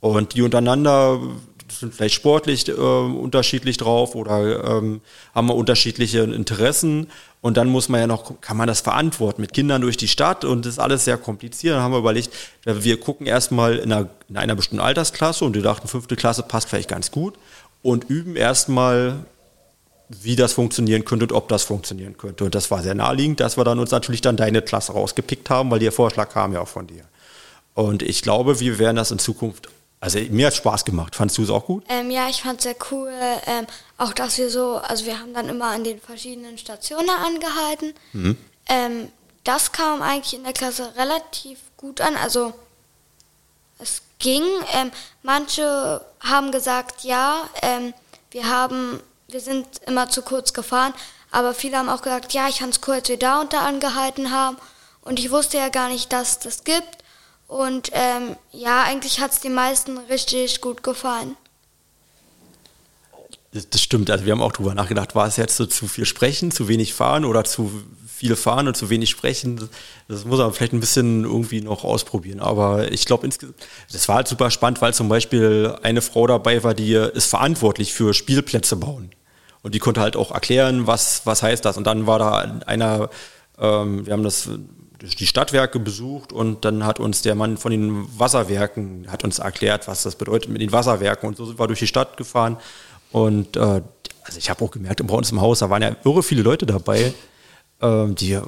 Und 0.00 0.34
die 0.34 0.42
untereinander 0.42 1.20
sind 1.68 1.94
vielleicht 1.94 2.14
sportlich 2.14 2.68
äh, 2.68 2.72
unterschiedlich 2.72 3.76
drauf 3.76 4.14
oder 4.14 4.64
ähm, 4.78 5.00
haben 5.34 5.50
unterschiedliche 5.50 6.20
Interessen. 6.20 7.08
Und 7.46 7.56
dann 7.56 7.68
muss 7.68 7.88
man 7.88 8.00
ja 8.00 8.08
noch, 8.08 8.40
kann 8.40 8.56
man 8.56 8.66
das 8.66 8.80
verantworten 8.80 9.40
mit 9.40 9.52
Kindern 9.52 9.80
durch 9.80 9.96
die 9.96 10.08
Stadt 10.08 10.44
und 10.44 10.66
das 10.66 10.72
ist 10.72 10.78
alles 10.80 11.04
sehr 11.04 11.16
kompliziert. 11.16 11.76
Dann 11.76 11.82
haben 11.84 11.92
wir 11.92 12.00
überlegt, 12.00 12.30
wir 12.64 12.98
gucken 12.98 13.24
erstmal 13.24 13.76
in 13.76 13.92
einer, 13.92 14.08
in 14.28 14.36
einer 14.36 14.56
bestimmten 14.56 14.84
Altersklasse 14.84 15.44
und 15.44 15.54
wir 15.54 15.62
dachten, 15.62 15.86
fünfte 15.86 16.16
Klasse 16.16 16.42
passt 16.42 16.68
vielleicht 16.68 16.88
ganz 16.88 17.12
gut 17.12 17.38
und 17.82 18.10
üben 18.10 18.34
erstmal, 18.34 19.20
wie 20.08 20.34
das 20.34 20.54
funktionieren 20.54 21.04
könnte 21.04 21.26
und 21.26 21.32
ob 21.32 21.46
das 21.48 21.62
funktionieren 21.62 22.16
könnte. 22.16 22.42
Und 22.42 22.56
das 22.56 22.68
war 22.72 22.82
sehr 22.82 22.96
naheliegend, 22.96 23.38
dass 23.38 23.56
wir 23.56 23.62
dann 23.62 23.78
uns 23.78 23.92
natürlich 23.92 24.22
dann 24.22 24.36
deine 24.36 24.60
Klasse 24.60 24.94
rausgepickt 24.94 25.48
haben, 25.48 25.70
weil 25.70 25.78
der 25.78 25.92
Vorschlag 25.92 26.30
kam 26.30 26.52
ja 26.52 26.58
auch 26.58 26.66
von 26.66 26.88
dir. 26.88 27.04
Und 27.74 28.02
ich 28.02 28.22
glaube, 28.22 28.58
wir 28.58 28.80
werden 28.80 28.96
das 28.96 29.12
in 29.12 29.20
Zukunft 29.20 29.68
also 29.98 30.18
mir 30.30 30.48
hat 30.48 30.54
Spaß 30.54 30.84
gemacht. 30.84 31.16
Fandest 31.16 31.38
du 31.38 31.42
es 31.42 31.50
auch 31.50 31.64
gut? 31.64 31.84
Ähm, 31.88 32.10
ja, 32.10 32.28
ich 32.28 32.42
fand 32.42 32.58
es 32.58 32.64
sehr 32.64 32.76
cool. 32.90 33.10
Ähm, 33.46 33.66
auch 33.98 34.12
dass 34.12 34.38
wir 34.38 34.50
so, 34.50 34.76
also 34.76 35.06
wir 35.06 35.18
haben 35.18 35.32
dann 35.34 35.48
immer 35.48 35.66
an 35.66 35.84
den 35.84 36.00
verschiedenen 36.00 36.58
Stationen 36.58 37.10
angehalten. 37.10 37.94
Mhm. 38.12 38.36
Ähm, 38.68 39.12
das 39.44 39.72
kam 39.72 40.02
eigentlich 40.02 40.34
in 40.34 40.44
der 40.44 40.52
Klasse 40.52 40.92
relativ 40.96 41.58
gut 41.76 42.00
an. 42.00 42.16
Also 42.16 42.52
es 43.78 44.02
ging. 44.18 44.44
Ähm, 44.74 44.90
manche 45.22 46.04
haben 46.20 46.50
gesagt, 46.50 47.04
ja, 47.04 47.48
ähm, 47.62 47.94
wir 48.30 48.48
haben, 48.48 49.00
wir 49.28 49.40
sind 49.40 49.66
immer 49.86 50.08
zu 50.08 50.22
kurz 50.22 50.52
gefahren, 50.52 50.94
aber 51.30 51.54
viele 51.54 51.78
haben 51.78 51.88
auch 51.88 52.02
gesagt, 52.02 52.32
ja, 52.32 52.48
ich 52.48 52.58
fand 52.58 52.74
es 52.74 52.80
cool, 52.86 52.94
als 52.94 53.08
wir 53.08 53.18
da 53.18 53.40
und 53.40 53.52
da 53.52 53.60
angehalten 53.60 54.30
haben 54.30 54.56
und 55.02 55.18
ich 55.18 55.30
wusste 55.30 55.58
ja 55.58 55.68
gar 55.68 55.88
nicht, 55.88 56.12
dass 56.12 56.38
das 56.38 56.64
gibt. 56.64 56.98
Und 57.48 57.90
ähm, 57.92 58.36
ja, 58.50 58.82
eigentlich 58.82 59.20
hat 59.20 59.32
es 59.32 59.40
den 59.40 59.54
meisten 59.54 59.98
richtig 59.98 60.60
gut 60.60 60.82
gefallen. 60.82 61.36
Das, 63.56 63.70
das, 63.70 63.82
stimmt. 63.82 64.10
Also 64.10 64.26
wir 64.26 64.32
haben 64.32 64.42
auch 64.42 64.52
drüber 64.52 64.74
nachgedacht, 64.74 65.14
war 65.14 65.26
es 65.26 65.38
jetzt 65.38 65.56
so 65.56 65.64
zu 65.64 65.88
viel 65.88 66.04
sprechen, 66.04 66.50
zu 66.50 66.68
wenig 66.68 66.92
fahren 66.92 67.24
oder 67.24 67.42
zu 67.44 67.70
viele 68.06 68.36
fahren 68.36 68.68
und 68.68 68.76
zu 68.76 68.90
wenig 68.90 69.08
sprechen. 69.08 69.70
Das 70.08 70.26
muss 70.26 70.38
man 70.38 70.52
vielleicht 70.52 70.74
ein 70.74 70.80
bisschen 70.80 71.24
irgendwie 71.24 71.62
noch 71.62 71.82
ausprobieren. 71.82 72.40
Aber 72.40 72.92
ich 72.92 73.06
glaube, 73.06 73.26
das 73.90 74.08
war 74.08 74.16
halt 74.16 74.28
super 74.28 74.50
spannend, 74.50 74.82
weil 74.82 74.92
zum 74.92 75.08
Beispiel 75.08 75.74
eine 75.82 76.02
Frau 76.02 76.26
dabei 76.26 76.62
war, 76.64 76.74
die 76.74 76.92
ist 76.92 77.30
verantwortlich 77.30 77.94
für 77.94 78.12
Spielplätze 78.12 78.76
bauen. 78.76 79.10
Und 79.62 79.74
die 79.74 79.78
konnte 79.78 80.02
halt 80.02 80.16
auch 80.16 80.32
erklären, 80.32 80.86
was, 80.86 81.22
was 81.24 81.42
heißt 81.42 81.64
das. 81.64 81.78
Und 81.78 81.86
dann 81.86 82.06
war 82.06 82.18
da 82.18 82.60
einer, 82.66 83.08
ähm, 83.58 84.04
wir 84.04 84.12
haben 84.12 84.22
das 84.22 84.50
die 85.00 85.26
Stadtwerke 85.26 85.78
besucht 85.78 86.32
und 86.32 86.64
dann 86.64 86.84
hat 86.84 87.00
uns 87.00 87.22
der 87.22 87.34
Mann 87.34 87.56
von 87.56 87.70
den 87.70 88.06
Wasserwerken 88.18 89.06
hat 89.10 89.24
uns 89.24 89.38
erklärt, 89.38 89.88
was 89.88 90.02
das 90.02 90.16
bedeutet 90.16 90.50
mit 90.50 90.62
den 90.62 90.72
Wasserwerken 90.72 91.28
und 91.28 91.36
so 91.36 91.44
sind 91.44 91.58
wir 91.58 91.66
durch 91.66 91.80
die 91.80 91.86
Stadt 91.86 92.16
gefahren 92.16 92.56
und 93.16 93.56
äh, 93.56 93.60
also 93.60 94.36
ich 94.36 94.50
habe 94.50 94.62
auch 94.62 94.70
gemerkt, 94.70 95.06
bei 95.06 95.14
uns 95.14 95.32
im 95.32 95.40
Haus, 95.40 95.60
da 95.60 95.70
waren 95.70 95.80
ja 95.80 95.96
irre 96.04 96.22
viele 96.22 96.42
Leute 96.42 96.66
dabei, 96.66 97.14
ähm, 97.80 98.14
die 98.14 98.38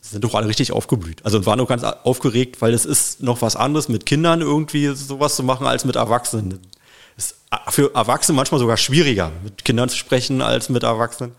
sind 0.00 0.24
doch 0.24 0.34
alle 0.34 0.48
richtig 0.48 0.72
aufgeblüht. 0.72 1.22
Also 1.26 1.44
waren 1.44 1.60
auch 1.60 1.68
ganz 1.68 1.82
aufgeregt, 1.82 2.62
weil 2.62 2.72
es 2.72 2.86
ist 2.86 3.22
noch 3.22 3.42
was 3.42 3.54
anderes, 3.54 3.90
mit 3.90 4.06
Kindern 4.06 4.40
irgendwie 4.40 4.94
sowas 4.94 5.36
zu 5.36 5.42
machen, 5.42 5.66
als 5.66 5.84
mit 5.84 5.96
Erwachsenen. 5.96 6.60
Ist 7.18 7.36
für 7.68 7.94
Erwachsene 7.94 8.34
manchmal 8.34 8.60
sogar 8.60 8.78
schwieriger, 8.78 9.30
mit 9.42 9.66
Kindern 9.66 9.90
zu 9.90 9.98
sprechen, 9.98 10.40
als 10.40 10.70
mit 10.70 10.84
Erwachsenen. 10.84 11.32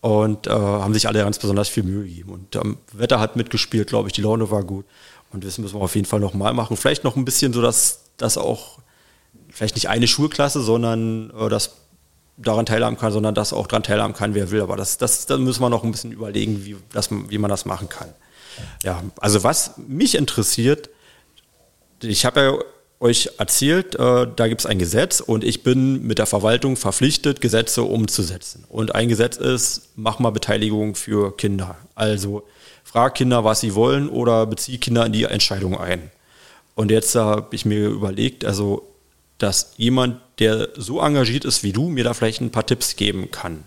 Und 0.00 0.48
äh, 0.48 0.50
haben 0.50 0.92
sich 0.92 1.06
alle 1.06 1.20
ganz 1.20 1.38
besonders 1.38 1.68
viel 1.68 1.84
Mühe 1.84 2.02
gegeben. 2.02 2.30
Und 2.30 2.56
ähm, 2.56 2.78
Wetter 2.92 3.20
hat 3.20 3.36
mitgespielt, 3.36 3.86
glaube 3.86 4.08
ich, 4.08 4.12
die 4.12 4.22
Laune 4.22 4.50
war 4.50 4.64
gut. 4.64 4.86
Und 5.32 5.44
das 5.44 5.58
müssen 5.58 5.78
wir 5.78 5.82
auf 5.82 5.94
jeden 5.94 6.06
Fall 6.08 6.18
nochmal 6.18 6.52
machen. 6.52 6.76
Vielleicht 6.76 7.04
noch 7.04 7.14
ein 7.14 7.24
bisschen 7.24 7.52
so, 7.52 7.62
dass 7.62 8.00
das 8.16 8.36
auch 8.36 8.80
vielleicht 9.50 9.76
nicht 9.76 9.88
eine 9.88 10.08
Schulklasse, 10.08 10.60
sondern 10.60 11.30
äh, 11.30 11.48
das 11.48 11.83
daran 12.36 12.66
teilhaben 12.66 12.96
kann, 12.96 13.12
sondern 13.12 13.34
dass 13.34 13.52
auch 13.52 13.66
daran 13.66 13.82
teilhaben 13.82 14.14
kann, 14.14 14.34
wer 14.34 14.50
will. 14.50 14.60
Aber 14.60 14.76
das, 14.76 14.98
das, 14.98 15.26
da 15.26 15.36
müssen 15.36 15.60
wir 15.60 15.70
noch 15.70 15.84
ein 15.84 15.92
bisschen 15.92 16.12
überlegen, 16.12 16.64
wie, 16.64 16.76
das, 16.92 17.10
wie 17.10 17.38
man 17.38 17.50
das 17.50 17.64
machen 17.64 17.88
kann. 17.88 18.08
Ja, 18.82 19.02
also 19.20 19.42
was 19.42 19.72
mich 19.76 20.14
interessiert, 20.14 20.90
ich 22.02 22.24
habe 22.24 22.40
ja 22.40 22.58
euch 23.00 23.30
erzählt, 23.38 23.94
äh, 23.96 24.26
da 24.34 24.48
gibt 24.48 24.62
es 24.62 24.66
ein 24.66 24.78
Gesetz 24.78 25.20
und 25.20 25.44
ich 25.44 25.62
bin 25.62 26.06
mit 26.06 26.18
der 26.18 26.26
Verwaltung 26.26 26.76
verpflichtet, 26.76 27.40
Gesetze 27.40 27.82
umzusetzen. 27.82 28.64
Und 28.68 28.94
ein 28.94 29.08
Gesetz 29.08 29.36
ist, 29.36 29.90
mach 29.96 30.18
mal 30.18 30.30
Beteiligung 30.30 30.94
für 30.94 31.36
Kinder. 31.36 31.76
Also 31.94 32.44
frag 32.82 33.14
Kinder, 33.14 33.44
was 33.44 33.60
sie 33.60 33.74
wollen 33.74 34.08
oder 34.08 34.46
bezieh 34.46 34.78
Kinder 34.78 35.04
in 35.06 35.12
die 35.12 35.24
Entscheidung 35.24 35.78
ein. 35.78 36.10
Und 36.74 36.90
jetzt 36.90 37.14
habe 37.14 37.54
ich 37.54 37.64
mir 37.64 37.88
überlegt, 37.88 38.44
also 38.44 38.88
dass 39.38 39.74
jemand, 39.76 40.20
der 40.38 40.68
so 40.76 41.00
engagiert 41.00 41.44
ist 41.44 41.62
wie 41.62 41.72
du, 41.72 41.88
mir 41.88 42.04
da 42.04 42.14
vielleicht 42.14 42.40
ein 42.40 42.50
paar 42.50 42.66
Tipps 42.66 42.96
geben 42.96 43.30
kann. 43.30 43.64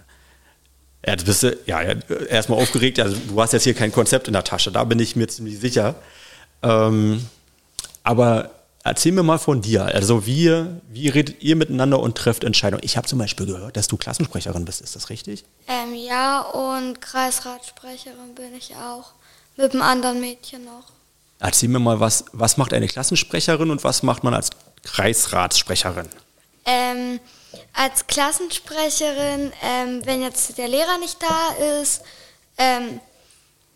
Ja, 1.06 1.14
jetzt 1.14 1.26
bist 1.26 1.44
du 1.44 1.58
ja, 1.66 1.82
erstmal 1.82 2.60
aufgeregt. 2.62 3.00
Also, 3.00 3.16
du 3.28 3.42
hast 3.42 3.54
jetzt 3.54 3.64
hier 3.64 3.74
kein 3.74 3.92
Konzept 3.92 4.28
in 4.28 4.34
der 4.34 4.44
Tasche, 4.44 4.72
da 4.72 4.84
bin 4.84 5.00
ich 5.00 5.16
mir 5.16 5.28
ziemlich 5.28 5.60
sicher. 5.60 5.96
Ähm, 6.64 7.26
aber 8.04 8.52
erzähl 8.84 9.12
mir 9.12 9.24
mal 9.24 9.38
von 9.38 9.62
dir. 9.62 9.86
Also, 9.86 10.26
wie, 10.26 10.66
wie 10.90 11.08
redet 11.08 11.42
ihr 11.42 11.56
miteinander 11.56 12.00
und 12.00 12.18
trefft 12.18 12.44
Entscheidungen? 12.44 12.84
Ich 12.84 12.98
habe 12.98 13.08
zum 13.08 13.20
Beispiel 13.20 13.46
gehört, 13.46 13.78
dass 13.78 13.88
du 13.88 13.96
Klassensprecherin 13.96 14.66
bist. 14.66 14.82
Ist 14.82 14.96
das 14.96 15.10
richtig? 15.10 15.46
Ähm, 15.68 15.94
ja, 15.96 16.42
und 16.42 17.00
Kreisratsprecherin 17.00 18.36
bin 18.36 18.54
ich 18.58 18.76
auch. 18.76 19.14
Mit 19.56 19.72
einem 19.72 19.84
anderen 19.84 20.20
Mädchen 20.20 20.66
noch. 20.66 20.92
Erzähl 21.40 21.70
mir 21.70 21.80
mal, 21.80 22.00
was, 22.00 22.26
was 22.34 22.58
macht 22.58 22.74
eine 22.74 22.88
Klassensprecherin 22.88 23.70
und 23.70 23.84
was 23.84 24.04
macht 24.04 24.24
man 24.24 24.34
als 24.34 24.50
Kreisratssprecherin? 24.84 26.08
Ähm, 26.68 27.22
als 27.74 28.08
Klassensprecherin, 28.08 29.54
ähm, 29.64 30.06
wenn 30.06 30.22
jetzt 30.22 30.58
der 30.58 30.68
Lehrer 30.68 30.98
nicht 30.98 31.18
da 31.24 31.82
ist, 31.82 32.02
ähm, 32.58 33.00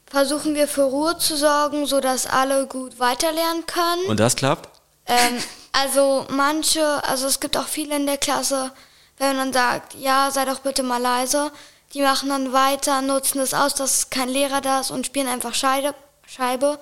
versuchen 0.07 0.55
wir 0.55 0.67
für 0.67 0.83
Ruhe 0.83 1.17
zu 1.17 1.37
sorgen, 1.37 1.85
sodass 1.85 2.27
alle 2.27 2.67
gut 2.67 2.99
weiterlernen 2.99 3.65
können. 3.65 4.05
Und 4.07 4.19
das 4.19 4.35
klappt? 4.35 4.69
Ähm, 5.05 5.41
also 5.71 6.25
manche, 6.29 7.01
also 7.05 7.27
es 7.27 7.39
gibt 7.39 7.55
auch 7.55 7.67
viele 7.67 7.95
in 7.95 8.05
der 8.05 8.17
Klasse, 8.17 8.71
wenn 9.17 9.37
man 9.37 9.53
sagt, 9.53 9.93
ja, 9.93 10.29
sei 10.29 10.43
doch 10.43 10.59
bitte 10.59 10.83
mal 10.83 11.01
leise, 11.01 11.51
die 11.93 12.01
machen 12.01 12.27
dann 12.27 12.51
weiter, 12.51 13.01
nutzen 13.01 13.39
es 13.39 13.53
aus, 13.53 13.73
dass 13.73 14.09
kein 14.09 14.27
Lehrer 14.27 14.59
da 14.59 14.81
ist 14.81 14.91
und 14.91 15.05
spielen 15.05 15.27
einfach 15.27 15.53
Scheibe. 15.53 15.95
Scheibe. 16.27 16.79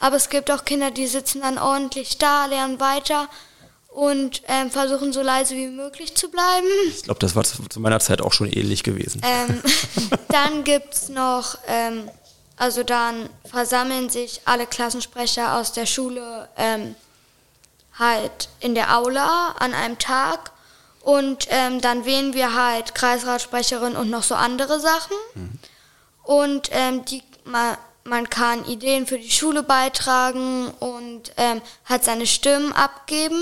Aber 0.00 0.16
es 0.16 0.28
gibt 0.28 0.50
auch 0.50 0.64
Kinder, 0.64 0.90
die 0.90 1.06
sitzen 1.06 1.42
dann 1.42 1.58
ordentlich 1.58 2.18
da, 2.18 2.46
lernen 2.46 2.80
weiter 2.80 3.28
und 3.96 4.42
ähm, 4.46 4.70
versuchen 4.70 5.14
so 5.14 5.22
leise 5.22 5.54
wie 5.54 5.68
möglich 5.68 6.14
zu 6.14 6.30
bleiben. 6.30 6.66
Ich 6.90 7.04
glaube, 7.04 7.18
das 7.18 7.34
war 7.34 7.44
zu 7.44 7.80
meiner 7.80 7.98
Zeit 7.98 8.20
auch 8.20 8.34
schon 8.34 8.46
ähnlich 8.46 8.82
gewesen. 8.82 9.22
Ähm, 9.24 9.62
dann 10.28 10.64
gibt 10.64 10.92
es 10.92 11.08
noch, 11.08 11.56
ähm, 11.66 12.10
also 12.58 12.82
dann 12.82 13.30
versammeln 13.46 14.10
sich 14.10 14.42
alle 14.44 14.66
Klassensprecher 14.66 15.56
aus 15.56 15.72
der 15.72 15.86
Schule 15.86 16.46
ähm, 16.58 16.94
halt 17.98 18.50
in 18.60 18.74
der 18.74 18.98
Aula 18.98 19.54
an 19.58 19.72
einem 19.72 19.96
Tag 19.96 20.52
und 21.00 21.46
ähm, 21.48 21.80
dann 21.80 22.04
wählen 22.04 22.34
wir 22.34 22.54
halt 22.54 22.94
Kreisratssprecherin 22.94 23.96
und 23.96 24.10
noch 24.10 24.24
so 24.24 24.34
andere 24.34 24.78
Sachen. 24.78 25.16
Mhm. 25.34 25.58
Und 26.22 26.68
ähm, 26.70 27.02
die, 27.06 27.22
man, 27.44 27.78
man 28.04 28.28
kann 28.28 28.66
Ideen 28.66 29.06
für 29.06 29.16
die 29.16 29.30
Schule 29.30 29.62
beitragen 29.62 30.68
und 30.80 31.32
hat 31.86 32.04
seine 32.04 32.26
Stimmen 32.26 32.74
abgeben. 32.74 33.40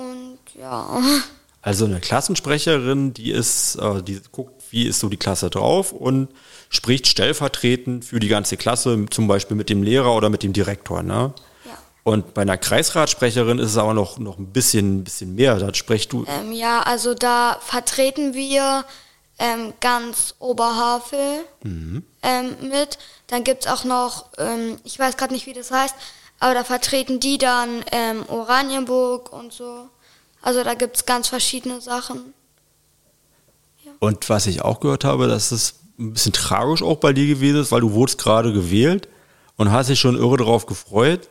Und 0.00 0.38
ja. 0.58 1.00
Also 1.62 1.84
eine 1.84 2.00
Klassensprecherin, 2.00 3.12
die 3.12 3.30
ist, 3.30 3.76
äh, 3.76 4.02
die 4.02 4.20
guckt, 4.32 4.62
wie 4.70 4.86
ist 4.86 5.00
so 5.00 5.10
die 5.10 5.18
Klasse 5.18 5.50
drauf 5.50 5.92
und 5.92 6.28
spricht 6.70 7.06
stellvertretend 7.06 8.04
für 8.04 8.18
die 8.18 8.28
ganze 8.28 8.56
Klasse, 8.56 9.06
zum 9.10 9.28
Beispiel 9.28 9.56
mit 9.56 9.68
dem 9.68 9.82
Lehrer 9.82 10.14
oder 10.14 10.30
mit 10.30 10.42
dem 10.42 10.54
Direktor. 10.54 11.02
Ne? 11.02 11.34
Ja. 11.66 11.72
Und 12.02 12.32
bei 12.32 12.42
einer 12.42 12.56
Kreisratsprecherin 12.56 13.58
ist 13.58 13.72
es 13.72 13.76
aber 13.76 13.92
noch, 13.92 14.18
noch 14.18 14.38
ein 14.38 14.46
bisschen, 14.46 15.04
bisschen 15.04 15.34
mehr. 15.34 15.58
Da 15.58 15.74
sprichst 15.74 16.12
du. 16.12 16.24
Ähm, 16.26 16.52
ja, 16.52 16.80
also 16.80 17.12
da 17.12 17.58
vertreten 17.60 18.32
wir 18.32 18.86
ähm, 19.38 19.74
ganz 19.80 20.34
Oberhavel 20.38 21.44
mhm. 21.62 22.04
ähm, 22.22 22.56
mit. 22.62 22.98
Dann 23.26 23.44
gibt 23.44 23.66
es 23.66 23.70
auch 23.70 23.84
noch, 23.84 24.30
ähm, 24.38 24.78
ich 24.84 24.98
weiß 24.98 25.18
gerade 25.18 25.34
nicht, 25.34 25.44
wie 25.44 25.52
das 25.52 25.70
heißt, 25.70 25.94
aber 26.40 26.54
da 26.54 26.64
vertreten 26.64 27.20
die 27.20 27.38
dann 27.38 27.84
ähm, 27.92 28.24
Oranienburg 28.28 29.32
und 29.32 29.52
so. 29.52 29.88
Also 30.42 30.64
da 30.64 30.74
gibt 30.74 30.96
es 30.96 31.06
ganz 31.06 31.28
verschiedene 31.28 31.80
Sachen. 31.82 32.32
Ja. 33.84 33.92
Und 34.00 34.28
was 34.30 34.46
ich 34.46 34.62
auch 34.62 34.80
gehört 34.80 35.04
habe, 35.04 35.28
dass 35.28 35.52
es 35.52 35.74
ein 35.98 36.14
bisschen 36.14 36.32
tragisch 36.32 36.82
auch 36.82 36.96
bei 36.96 37.12
dir 37.12 37.26
gewesen 37.26 37.60
ist, 37.60 37.70
weil 37.70 37.82
du 37.82 37.92
wurdest 37.92 38.18
gerade 38.18 38.52
gewählt 38.54 39.08
und 39.56 39.70
hast 39.70 39.90
dich 39.90 40.00
schon 40.00 40.16
irre 40.16 40.38
darauf 40.38 40.64
gefreut. 40.64 41.28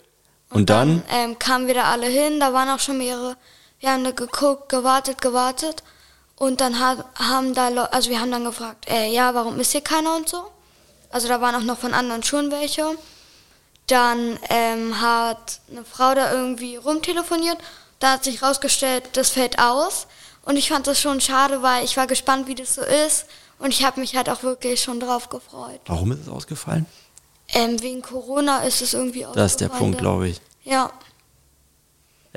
Und, 0.51 0.61
und 0.61 0.69
dann, 0.69 1.03
dann 1.09 1.31
ähm, 1.31 1.39
kamen 1.39 1.67
wieder 1.67 1.85
alle 1.85 2.05
hin, 2.05 2.39
da 2.39 2.53
waren 2.53 2.69
auch 2.69 2.79
schon 2.79 2.99
mehrere. 2.99 3.35
Wir 3.79 3.91
haben 3.91 4.03
da 4.03 4.11
geguckt, 4.11 4.69
gewartet, 4.69 5.21
gewartet. 5.21 5.83
Und 6.35 6.61
dann 6.61 6.79
haben 6.79 7.53
da, 7.55 7.69
Leute, 7.69 7.93
also 7.93 8.09
wir 8.09 8.21
haben 8.21 8.31
dann 8.31 8.43
gefragt, 8.43 8.87
äh, 8.89 9.11
ja, 9.11 9.33
warum 9.33 9.59
ist 9.59 9.71
hier 9.71 9.81
keiner 9.81 10.15
und 10.15 10.29
so? 10.29 10.43
Also 11.09 11.27
da 11.27 11.41
waren 11.41 11.55
auch 11.55 11.63
noch 11.63 11.79
von 11.79 11.93
anderen 11.93 12.23
Schulen 12.23 12.51
welche. 12.51 12.85
Dann 13.89 14.39
ähm, 14.49 15.01
hat 15.01 15.59
eine 15.69 15.83
Frau 15.83 16.13
da 16.13 16.31
irgendwie 16.31 16.75
rumtelefoniert. 16.75 17.57
Da 17.99 18.13
hat 18.13 18.23
sich 18.23 18.41
rausgestellt, 18.41 19.09
das 19.13 19.29
fällt 19.31 19.59
aus. 19.59 20.07
Und 20.43 20.55
ich 20.57 20.69
fand 20.69 20.87
das 20.87 21.01
schon 21.01 21.19
schade, 21.21 21.61
weil 21.61 21.83
ich 21.83 21.97
war 21.97 22.07
gespannt, 22.07 22.47
wie 22.47 22.55
das 22.55 22.75
so 22.75 22.81
ist. 22.81 23.25
Und 23.57 23.69
ich 23.71 23.83
habe 23.83 23.99
mich 23.99 24.15
halt 24.15 24.29
auch 24.29 24.41
wirklich 24.43 24.81
schon 24.81 24.99
drauf 24.99 25.29
gefreut. 25.29 25.81
Warum 25.87 26.11
ist 26.11 26.21
es 26.21 26.29
ausgefallen? 26.29 26.85
Ähm, 27.49 27.81
wegen 27.81 28.01
Corona 28.01 28.59
ist 28.59 28.81
es 28.81 28.93
irgendwie 28.93 29.25
ausgefallen. 29.25 29.45
Das 29.45 29.51
ist 29.53 29.61
der 29.61 29.69
Punkt, 29.69 29.97
glaube 29.97 30.29
ich. 30.29 30.39
Ja. 30.63 30.91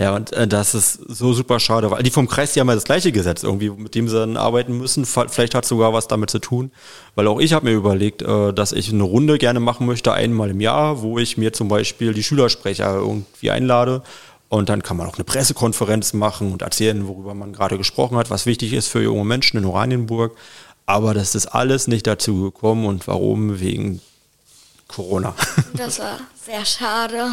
Ja, 0.02 0.16
und 0.16 0.32
äh, 0.32 0.48
das 0.48 0.74
ist 0.74 0.94
so 1.06 1.32
super 1.32 1.60
schade, 1.60 1.92
weil 1.92 2.02
die 2.02 2.10
vom 2.10 2.26
Kreis, 2.26 2.52
die 2.52 2.60
haben 2.60 2.66
ja 2.66 2.74
das 2.74 2.82
gleiche 2.82 3.12
Gesetz 3.12 3.44
irgendwie, 3.44 3.70
mit 3.70 3.94
dem 3.94 4.08
sie 4.08 4.18
dann 4.18 4.36
arbeiten 4.36 4.76
müssen. 4.76 5.06
Vielleicht 5.06 5.54
hat 5.54 5.62
es 5.62 5.68
sogar 5.68 5.92
was 5.92 6.08
damit 6.08 6.28
zu 6.28 6.40
tun, 6.40 6.72
weil 7.14 7.28
auch 7.28 7.38
ich 7.38 7.52
habe 7.52 7.66
mir 7.66 7.72
überlegt, 7.76 8.20
äh, 8.20 8.52
dass 8.52 8.72
ich 8.72 8.92
eine 8.92 9.04
Runde 9.04 9.38
gerne 9.38 9.60
machen 9.60 9.86
möchte, 9.86 10.12
einmal 10.12 10.50
im 10.50 10.60
Jahr, 10.60 11.02
wo 11.02 11.20
ich 11.20 11.36
mir 11.36 11.52
zum 11.52 11.68
Beispiel 11.68 12.14
die 12.14 12.24
Schülersprecher 12.24 12.96
irgendwie 12.96 13.52
einlade. 13.52 14.02
Und 14.48 14.70
dann 14.70 14.82
kann 14.82 14.96
man 14.96 15.06
auch 15.06 15.14
eine 15.14 15.24
Pressekonferenz 15.24 16.14
machen 16.14 16.52
und 16.52 16.62
erzählen, 16.62 17.06
worüber 17.06 17.32
man 17.34 17.52
gerade 17.52 17.78
gesprochen 17.78 18.16
hat, 18.16 18.28
was 18.28 18.44
wichtig 18.44 18.72
ist 18.72 18.88
für 18.88 19.02
junge 19.02 19.24
Menschen 19.24 19.56
in 19.56 19.64
Oranienburg. 19.64 20.36
Aber 20.84 21.14
das 21.14 21.36
ist 21.36 21.46
alles 21.46 21.86
nicht 21.86 22.08
dazu 22.08 22.42
gekommen 22.42 22.86
und 22.86 23.06
warum? 23.06 23.60
Wegen 23.60 24.00
Corona. 24.88 25.32
Das 25.74 26.00
war 26.00 26.18
sehr 26.44 26.64
schade. 26.64 27.28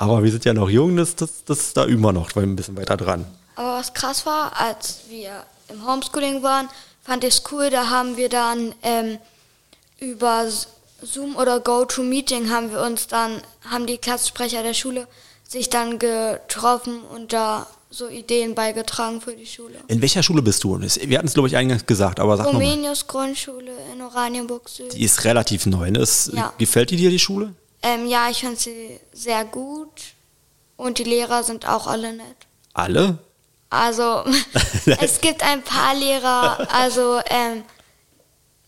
Aber 0.00 0.24
wir 0.24 0.30
sind 0.30 0.46
ja 0.46 0.54
noch 0.54 0.70
jung, 0.70 0.96
das, 0.96 1.14
das, 1.14 1.44
das 1.44 1.74
da 1.74 1.84
üben 1.84 2.00
wir 2.00 2.14
noch, 2.14 2.34
weil 2.34 2.44
wir 2.44 2.48
ein 2.48 2.56
bisschen 2.56 2.74
weiter 2.74 2.96
dran. 2.96 3.26
Aber 3.54 3.74
was 3.74 3.92
krass 3.92 4.24
war, 4.24 4.58
als 4.58 5.00
wir 5.10 5.44
im 5.68 5.86
Homeschooling 5.86 6.42
waren, 6.42 6.70
fand 7.02 7.22
ich 7.22 7.34
es 7.34 7.42
cool, 7.52 7.68
da 7.68 7.90
haben 7.90 8.16
wir 8.16 8.30
dann 8.30 8.74
ähm, 8.82 9.18
über 9.98 10.46
Zoom 11.02 11.36
oder 11.36 11.60
GoToMeeting 11.60 12.48
haben 12.48 12.70
wir 12.70 12.80
uns 12.80 13.08
dann, 13.08 13.42
haben 13.70 13.86
die 13.86 13.98
Klassensprecher 13.98 14.62
der 14.62 14.72
Schule 14.72 15.06
sich 15.46 15.68
dann 15.68 15.98
getroffen 15.98 17.02
und 17.14 17.34
da 17.34 17.66
so 17.90 18.08
Ideen 18.08 18.54
beigetragen 18.54 19.20
für 19.20 19.34
die 19.34 19.44
Schule. 19.44 19.74
In 19.88 20.00
welcher 20.00 20.22
Schule 20.22 20.40
bist 20.40 20.64
du? 20.64 20.80
Wir 20.80 21.18
hatten 21.18 21.28
es, 21.28 21.34
glaube 21.34 21.48
ich, 21.48 21.56
eingangs 21.56 21.84
gesagt, 21.84 22.20
aber 22.20 22.38
sag. 22.38 22.46
Rumänius 22.46 23.06
Grundschule 23.06 23.72
in 23.92 24.00
Oranienburg 24.00 24.66
Süd. 24.66 24.94
Die 24.94 25.02
ist 25.02 25.24
relativ 25.24 25.66
neu. 25.66 25.90
Ne? 25.90 25.98
Ist, 25.98 26.32
ja. 26.32 26.54
Gefällt 26.56 26.90
dir, 26.90 27.10
die 27.10 27.18
Schule? 27.18 27.52
Ähm, 27.82 28.06
ja, 28.06 28.28
ich 28.30 28.40
finde 28.40 28.56
sie 28.56 29.00
sehr 29.12 29.44
gut 29.44 30.14
und 30.76 30.98
die 30.98 31.04
Lehrer 31.04 31.42
sind 31.42 31.66
auch 31.66 31.86
alle 31.86 32.12
nett. 32.12 32.36
Alle? 32.74 33.18
Also, 33.70 34.24
es 35.00 35.20
gibt 35.20 35.42
ein 35.42 35.62
paar 35.62 35.94
Lehrer, 35.94 36.68
also 36.72 37.20
ähm, 37.26 37.62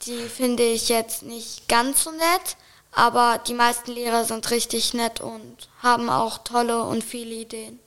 die 0.07 0.18
finde 0.29 0.62
ich 0.62 0.88
jetzt 0.88 1.22
nicht 1.22 1.68
ganz 1.68 2.05
so 2.05 2.11
nett, 2.11 2.57
aber 2.92 3.40
die 3.46 3.55
meisten 3.55 3.92
Lehrer 3.92 4.25
sind 4.25 4.51
richtig 4.51 4.94
nett 4.94 5.20
und 5.20 5.68
haben 5.83 6.09
auch 6.09 6.38
tolle 6.38 6.83
und 6.85 7.03
viele 7.03 7.35
Ideen. 7.35 7.79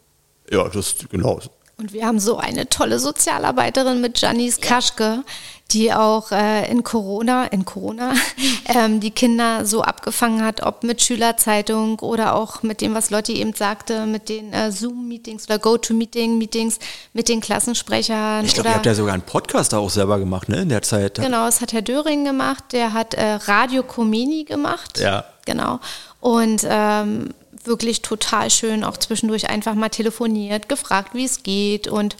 Ja, 0.49 0.67
das 0.67 0.95
genau. 1.09 1.39
Und 1.77 1.91
wir 1.91 2.05
haben 2.05 2.19
so 2.19 2.37
eine 2.37 2.69
tolle 2.69 2.99
Sozialarbeiterin 2.99 3.99
mit 3.99 4.19
Janice 4.19 4.61
Kaschke, 4.61 5.23
die 5.71 5.91
auch 5.91 6.31
äh, 6.31 6.69
in 6.69 6.83
Corona, 6.83 7.45
in 7.45 7.65
Corona, 7.65 8.13
ähm, 8.65 8.99
die 8.99 9.11
Kinder 9.11 9.65
so 9.65 9.81
abgefangen 9.81 10.43
hat, 10.43 10.61
ob 10.61 10.83
mit 10.83 11.01
Schülerzeitung 11.01 11.99
oder 11.99 12.35
auch 12.35 12.61
mit 12.61 12.81
dem, 12.81 12.93
was 12.93 13.09
Lotti 13.09 13.33
eben 13.33 13.53
sagte, 13.53 14.05
mit 14.05 14.29
den 14.29 14.53
äh, 14.53 14.71
Zoom-Meetings 14.71 15.45
oder 15.45 15.57
Go-To-Meeting-Meetings 15.57 16.79
mit 17.13 17.29
den 17.29 17.41
Klassensprechern. 17.41 18.45
Ich 18.45 18.53
glaube, 18.53 18.69
ihr 18.69 18.75
habt 18.75 18.85
ja 18.85 18.93
sogar 18.93 19.13
einen 19.13 19.23
Podcast 19.23 19.73
da 19.73 19.79
auch 19.79 19.89
selber 19.89 20.19
gemacht, 20.19 20.49
ne, 20.49 20.61
in 20.61 20.69
der 20.69 20.83
Zeit. 20.83 21.15
Genau, 21.15 21.45
das 21.45 21.61
hat 21.61 21.73
Herr 21.73 21.81
Döring 21.81 22.25
gemacht, 22.25 22.65
der 22.71 22.93
hat 22.93 23.15
äh, 23.15 23.33
Radio 23.33 23.81
Comeni 23.83 24.43
gemacht. 24.43 24.99
Ja. 24.99 25.25
Genau. 25.45 25.79
Und 26.19 26.61
ähm, 26.67 27.29
wirklich 27.63 28.01
total 28.01 28.49
schön, 28.51 28.83
auch 28.83 28.97
zwischendurch 28.97 29.49
einfach 29.49 29.73
mal 29.73 29.89
telefoniert, 29.89 30.69
gefragt, 30.69 31.13
wie 31.13 31.25
es 31.25 31.43
geht 31.43 31.87
und 31.87 32.15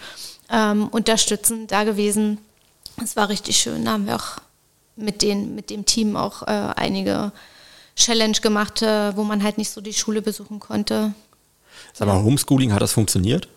ähm, 0.51 0.87
unterstützend 0.87 1.71
da 1.71 1.83
gewesen. 1.83 2.39
Es 3.01 3.15
war 3.15 3.29
richtig 3.29 3.57
schön. 3.57 3.85
Da 3.85 3.91
haben 3.91 4.07
wir 4.07 4.15
auch 4.15 4.37
mit, 4.95 5.21
den, 5.21 5.55
mit 5.55 5.69
dem 5.69 5.85
Team 5.85 6.15
auch 6.15 6.43
äh, 6.43 6.73
einige 6.75 7.31
Challenge 7.95 8.37
gemacht, 8.39 8.81
äh, 8.81 9.15
wo 9.15 9.23
man 9.23 9.43
halt 9.43 9.57
nicht 9.57 9.69
so 9.69 9.81
die 9.81 9.93
Schule 9.93 10.21
besuchen 10.21 10.59
konnte. 10.59 11.13
Sag 11.93 12.07
mal, 12.07 12.23
Homeschooling, 12.23 12.73
hat 12.73 12.81
das 12.81 12.93
funktioniert? 12.93 13.47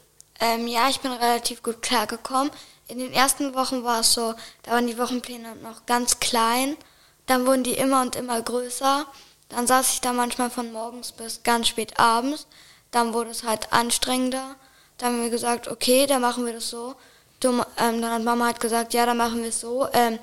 Ähm, 0.40 0.66
ja, 0.66 0.88
ich 0.88 1.00
bin 1.00 1.12
relativ 1.12 1.62
gut 1.62 1.82
klargekommen. 1.82 2.50
In 2.88 2.98
den 2.98 3.12
ersten 3.12 3.54
Wochen 3.54 3.84
war 3.84 4.00
es 4.00 4.12
so, 4.12 4.34
da 4.62 4.72
waren 4.72 4.86
die 4.86 4.98
Wochenpläne 4.98 5.56
noch 5.62 5.86
ganz 5.86 6.20
klein. 6.20 6.76
Dann 7.26 7.46
wurden 7.46 7.64
die 7.64 7.74
immer 7.74 8.02
und 8.02 8.16
immer 8.16 8.40
größer. 8.40 9.06
Dann 9.48 9.66
saß 9.66 9.92
ich 9.94 10.00
da 10.00 10.12
manchmal 10.12 10.50
von 10.50 10.72
morgens 10.72 11.12
bis 11.12 11.42
ganz 11.42 11.68
spät 11.68 11.98
abends. 11.98 12.46
Dann 12.90 13.12
wurde 13.12 13.30
es 13.30 13.44
halt 13.44 13.72
anstrengender. 13.72 14.56
Dann 14.96 15.14
haben 15.14 15.22
wir 15.22 15.30
gesagt, 15.30 15.68
okay, 15.68 16.06
dann 16.06 16.22
machen 16.22 16.46
wir 16.46 16.54
das 16.54 16.70
so. 16.70 16.94
Du, 17.40 17.50
ähm, 17.50 18.02
dann 18.02 18.10
hat 18.10 18.24
Mama 18.24 18.46
halt 18.46 18.60
gesagt, 18.60 18.94
ja, 18.94 19.06
dann 19.06 19.16
machen 19.16 19.42
wir 19.42 19.50
es 19.50 19.60
so, 19.60 19.86
ähm, 19.92 20.18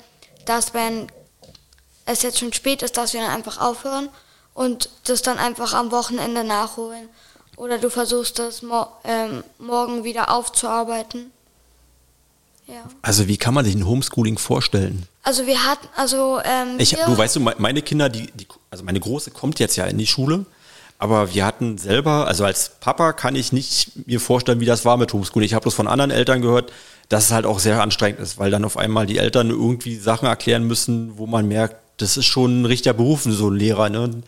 dass 0.46 0.74
wenn 0.74 1.08
es 2.06 2.22
jetzt 2.22 2.40
schon 2.40 2.54
spät 2.54 2.82
ist, 2.82 2.98
dass 2.98 3.14
wir 3.14 3.22
dann 3.22 3.32
einfach 3.32 3.60
aufhören 3.60 4.10
und 4.54 4.90
das 5.06 5.22
dann 5.22 5.38
einfach 5.38 5.74
am 5.74 5.92
Wochenende 5.92 6.44
nachholen. 6.44 7.10
Oder 7.58 7.78
du 7.78 7.90
versuchst 7.90 8.38
das 8.40 8.62
mo 8.62 8.88
ähm, 9.04 9.44
morgen 9.60 10.04
wieder 10.04 10.30
aufzuarbeiten. 10.30 11.32
Ja. 12.68 12.84
Also 13.02 13.28
wie 13.28 13.38
kann 13.38 13.54
man 13.54 13.64
sich 13.64 13.76
ein 13.76 13.86
Homeschooling 13.86 14.38
vorstellen? 14.38 15.08
Also 15.24 15.46
wir 15.46 15.64
hatten, 15.64 15.88
also 15.96 16.40
ähm, 16.44 16.76
ich, 16.80 16.92
du 16.92 17.18
weißt 17.18 17.36
du, 17.36 17.40
meine 17.40 17.82
Kinder, 17.82 18.10
die, 18.10 18.28
die, 18.32 18.48
also 18.72 18.84
meine 18.84 19.00
große 19.00 19.32
kommt 19.32 19.60
jetzt 19.60 19.76
ja 19.76 19.86
in 19.86 19.98
die 19.98 20.08
Schule, 20.08 20.46
aber 20.98 21.34
wir 21.34 21.46
hatten 21.46 21.78
selber, 21.78 22.28
also 22.28 22.44
als 22.44 22.72
Papa 22.80 23.14
kann 23.14 23.36
ich 23.36 23.52
nicht 23.52 24.08
mir 24.08 24.20
vorstellen, 24.20 24.60
wie 24.60 24.66
das 24.66 24.84
war 24.84 24.98
mit 24.98 25.14
Homeschooling. 25.14 25.46
Ich 25.46 25.54
habe 25.54 25.66
das 25.66 25.74
von 25.74 25.88
anderen 25.88 26.12
Eltern 26.12 26.42
gehört, 26.42 26.72
dass 27.10 27.26
es 27.26 27.32
halt 27.32 27.46
auch 27.46 27.60
sehr 27.60 27.82
anstrengend 27.82 28.20
ist, 28.20 28.38
weil 28.38 28.52
dann 28.52 28.66
auf 28.66 28.78
einmal 28.78 29.06
die 29.06 29.18
Eltern 29.18 29.50
irgendwie 29.50 29.96
Sachen 29.96 30.28
erklären 30.28 30.66
müssen, 30.66 31.18
wo 31.18 31.28
man 31.28 31.48
merkt, 31.48 31.78
das 31.98 32.18
ist 32.18 32.26
schon 32.26 32.62
ein 32.62 32.66
richtiger 32.66 32.94
Beruf, 32.94 33.24
so 33.24 33.50
ein 33.50 33.56
Lehrer. 33.56 33.90
Ne? 33.90 34.22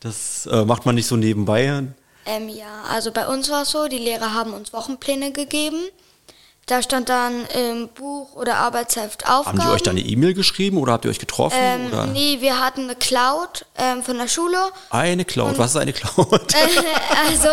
Das 0.00 0.46
äh, 0.46 0.64
macht 0.64 0.86
man 0.86 0.94
nicht 0.94 1.06
so 1.06 1.16
nebenbei. 1.16 1.82
Ähm, 2.26 2.48
ja, 2.48 2.82
also 2.90 3.10
bei 3.10 3.26
uns 3.26 3.50
war 3.50 3.62
es 3.62 3.70
so, 3.70 3.88
die 3.88 3.98
Lehrer 3.98 4.34
haben 4.34 4.52
uns 4.52 4.72
Wochenpläne 4.72 5.32
gegeben. 5.32 5.78
Da 6.66 6.82
stand 6.82 7.08
dann 7.08 7.46
im 7.46 7.88
Buch 7.88 8.36
oder 8.36 8.56
Arbeitsheft 8.56 9.26
Aufgaben. 9.26 9.58
Haben 9.58 9.68
die 9.68 9.74
euch 9.74 9.82
da 9.82 9.90
eine 9.90 10.00
E-Mail 10.00 10.34
geschrieben 10.34 10.76
oder 10.76 10.92
habt 10.92 11.06
ihr 11.06 11.10
euch 11.10 11.18
getroffen? 11.18 11.56
Ähm, 11.58 11.86
oder? 11.86 12.06
Nee, 12.08 12.42
wir 12.42 12.60
hatten 12.60 12.84
eine 12.84 12.94
Cloud 12.94 13.64
ähm, 13.78 14.02
von 14.02 14.18
der 14.18 14.28
Schule. 14.28 14.58
Eine 14.90 15.24
Cloud, 15.24 15.52
Und, 15.52 15.58
was 15.58 15.70
ist 15.70 15.76
eine 15.78 15.94
Cloud? 15.94 16.28
also 17.26 17.48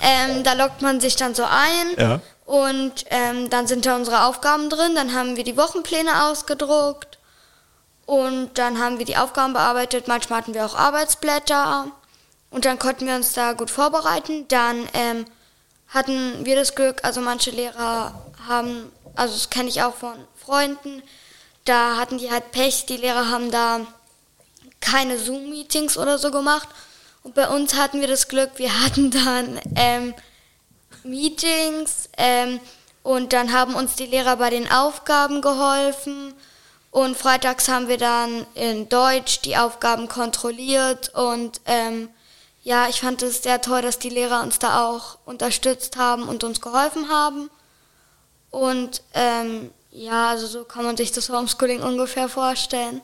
ähm, 0.00 0.44
da 0.44 0.52
loggt 0.52 0.82
man 0.82 1.00
sich 1.00 1.16
dann 1.16 1.34
so 1.34 1.42
ein. 1.42 1.98
Ja. 1.98 2.20
Und 2.50 3.04
ähm, 3.10 3.48
dann 3.48 3.68
sind 3.68 3.86
da 3.86 3.94
unsere 3.94 4.24
Aufgaben 4.24 4.70
drin. 4.70 4.96
Dann 4.96 5.14
haben 5.14 5.36
wir 5.36 5.44
die 5.44 5.56
Wochenpläne 5.56 6.24
ausgedruckt. 6.24 7.18
Und 8.06 8.58
dann 8.58 8.80
haben 8.80 8.98
wir 8.98 9.06
die 9.06 9.16
Aufgaben 9.16 9.52
bearbeitet. 9.52 10.08
Manchmal 10.08 10.40
hatten 10.40 10.54
wir 10.54 10.66
auch 10.66 10.74
Arbeitsblätter. 10.74 11.86
Und 12.50 12.64
dann 12.64 12.80
konnten 12.80 13.06
wir 13.06 13.14
uns 13.14 13.34
da 13.34 13.52
gut 13.52 13.70
vorbereiten. 13.70 14.48
Dann 14.48 14.88
ähm, 14.94 15.26
hatten 15.90 16.44
wir 16.44 16.56
das 16.56 16.74
Glück, 16.74 17.04
also 17.04 17.20
manche 17.20 17.52
Lehrer 17.52 18.20
haben, 18.48 18.90
also 19.14 19.34
das 19.34 19.48
kenne 19.50 19.68
ich 19.68 19.84
auch 19.84 19.94
von 19.94 20.14
Freunden, 20.34 21.04
da 21.64 21.98
hatten 21.98 22.18
die 22.18 22.32
halt 22.32 22.50
Pech, 22.50 22.84
die 22.86 22.96
Lehrer 22.96 23.30
haben 23.30 23.52
da 23.52 23.80
keine 24.80 25.18
Zoom-Meetings 25.18 25.96
oder 25.96 26.18
so 26.18 26.32
gemacht. 26.32 26.68
Und 27.22 27.36
bei 27.36 27.48
uns 27.48 27.74
hatten 27.74 28.00
wir 28.00 28.08
das 28.08 28.26
Glück, 28.26 28.50
wir 28.56 28.82
hatten 28.82 29.12
dann 29.12 29.60
ähm, 29.76 30.14
Meetings, 31.04 32.08
ähm, 32.16 32.60
Und 33.02 33.32
dann 33.32 33.52
haben 33.52 33.74
uns 33.74 33.94
die 33.96 34.06
Lehrer 34.06 34.36
bei 34.36 34.50
den 34.50 34.70
Aufgaben 34.70 35.40
geholfen. 35.40 36.34
Und 36.90 37.16
freitags 37.16 37.68
haben 37.68 37.88
wir 37.88 37.98
dann 37.98 38.46
in 38.54 38.88
Deutsch 38.88 39.40
die 39.40 39.56
Aufgaben 39.56 40.08
kontrolliert. 40.08 41.14
Und 41.14 41.60
ähm, 41.64 42.10
ja, 42.62 42.88
ich 42.88 43.00
fand 43.00 43.22
es 43.22 43.42
sehr 43.42 43.60
toll, 43.62 43.80
dass 43.82 43.98
die 43.98 44.10
Lehrer 44.10 44.42
uns 44.42 44.58
da 44.58 44.86
auch 44.86 45.18
unterstützt 45.24 45.96
haben 45.96 46.28
und 46.28 46.44
uns 46.44 46.60
geholfen 46.60 47.08
haben. 47.08 47.48
Und 48.50 49.02
ähm, 49.14 49.70
ja, 49.92 50.30
also 50.30 50.46
so 50.46 50.64
kann 50.64 50.84
man 50.84 50.96
sich 50.96 51.12
das 51.12 51.30
Homeschooling 51.30 51.82
ungefähr 51.82 52.28
vorstellen. 52.28 53.00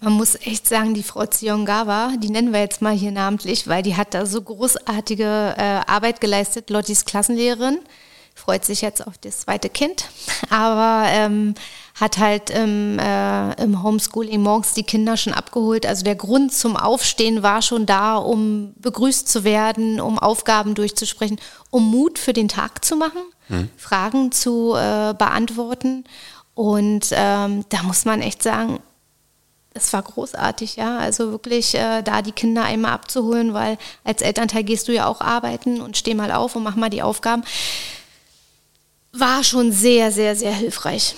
Man 0.00 0.12
muss 0.12 0.34
echt 0.34 0.68
sagen, 0.68 0.92
die 0.92 1.02
Frau 1.02 1.24
Ziongawa, 1.24 2.12
die 2.18 2.28
nennen 2.28 2.52
wir 2.52 2.60
jetzt 2.60 2.82
mal 2.82 2.94
hier 2.94 3.12
namentlich, 3.12 3.66
weil 3.66 3.82
die 3.82 3.96
hat 3.96 4.12
da 4.12 4.26
so 4.26 4.42
großartige 4.42 5.54
äh, 5.56 5.80
Arbeit 5.86 6.20
geleistet, 6.20 6.68
Lottis 6.68 7.06
Klassenlehrerin, 7.06 7.78
freut 8.34 8.66
sich 8.66 8.82
jetzt 8.82 9.06
auf 9.06 9.16
das 9.16 9.40
zweite 9.40 9.70
Kind, 9.70 10.04
aber 10.50 11.06
ähm, 11.08 11.54
hat 11.98 12.18
halt 12.18 12.50
im, 12.50 12.98
äh, 12.98 13.62
im 13.62 13.82
Homeschooling 13.82 14.42
morgens 14.42 14.74
die 14.74 14.82
Kinder 14.82 15.16
schon 15.16 15.32
abgeholt. 15.32 15.86
Also 15.86 16.04
der 16.04 16.14
Grund 16.14 16.52
zum 16.52 16.76
Aufstehen 16.76 17.42
war 17.42 17.62
schon 17.62 17.86
da, 17.86 18.16
um 18.16 18.74
begrüßt 18.76 19.26
zu 19.26 19.44
werden, 19.44 19.98
um 19.98 20.18
Aufgaben 20.18 20.74
durchzusprechen, 20.74 21.40
um 21.70 21.90
Mut 21.90 22.18
für 22.18 22.34
den 22.34 22.48
Tag 22.48 22.84
zu 22.84 22.96
machen, 22.96 23.22
mhm. 23.48 23.70
Fragen 23.78 24.30
zu 24.30 24.74
äh, 24.74 25.14
beantworten. 25.14 26.04
Und 26.54 27.08
ähm, 27.12 27.64
da 27.70 27.82
muss 27.82 28.04
man 28.04 28.20
echt 28.20 28.42
sagen, 28.42 28.80
es 29.76 29.92
war 29.92 30.02
großartig, 30.02 30.76
ja. 30.76 30.98
Also 30.98 31.30
wirklich 31.30 31.74
äh, 31.74 32.02
da 32.02 32.22
die 32.22 32.32
Kinder 32.32 32.64
einmal 32.64 32.92
abzuholen, 32.92 33.54
weil 33.54 33.78
als 34.04 34.22
Elternteil 34.22 34.64
gehst 34.64 34.88
du 34.88 34.92
ja 34.92 35.06
auch 35.06 35.20
arbeiten 35.20 35.80
und 35.80 35.96
steh 35.96 36.14
mal 36.14 36.32
auf 36.32 36.56
und 36.56 36.62
mach 36.62 36.76
mal 36.76 36.90
die 36.90 37.02
Aufgaben. 37.02 37.42
War 39.12 39.44
schon 39.44 39.72
sehr, 39.72 40.12
sehr, 40.12 40.36
sehr 40.36 40.52
hilfreich. 40.52 41.14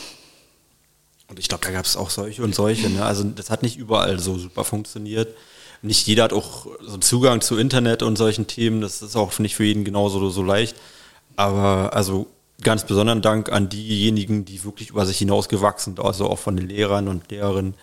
Und 1.28 1.38
ich 1.38 1.48
glaube, 1.48 1.64
da 1.64 1.72
gab 1.72 1.84
es 1.84 1.96
auch 1.96 2.10
solche 2.10 2.42
und 2.42 2.54
solche. 2.54 2.88
Ne? 2.88 3.04
Also 3.04 3.24
das 3.24 3.50
hat 3.50 3.62
nicht 3.62 3.76
überall 3.76 4.18
so 4.18 4.38
super 4.38 4.64
funktioniert. 4.64 5.34
Nicht 5.82 6.06
jeder 6.06 6.24
hat 6.24 6.32
auch 6.32 6.66
so 6.80 6.94
einen 6.94 7.02
Zugang 7.02 7.40
zu 7.40 7.56
Internet 7.56 8.02
und 8.02 8.16
solchen 8.16 8.46
Themen. 8.46 8.80
Das 8.80 9.02
ist 9.02 9.16
auch 9.16 9.38
nicht 9.38 9.54
für 9.54 9.64
jeden 9.64 9.84
genauso 9.84 10.28
so 10.30 10.42
leicht. 10.42 10.76
Aber 11.36 11.92
also 11.92 12.26
ganz 12.62 12.84
besonderen 12.84 13.22
Dank 13.22 13.52
an 13.52 13.68
diejenigen, 13.68 14.44
die 14.44 14.64
wirklich 14.64 14.90
über 14.90 15.06
sich 15.06 15.18
hinausgewachsen 15.18 15.96
sind, 15.96 16.04
also 16.04 16.28
auch 16.28 16.38
von 16.38 16.56
den 16.56 16.68
Lehrern 16.68 17.08
und 17.08 17.30
Lehrerinnen, 17.30 17.74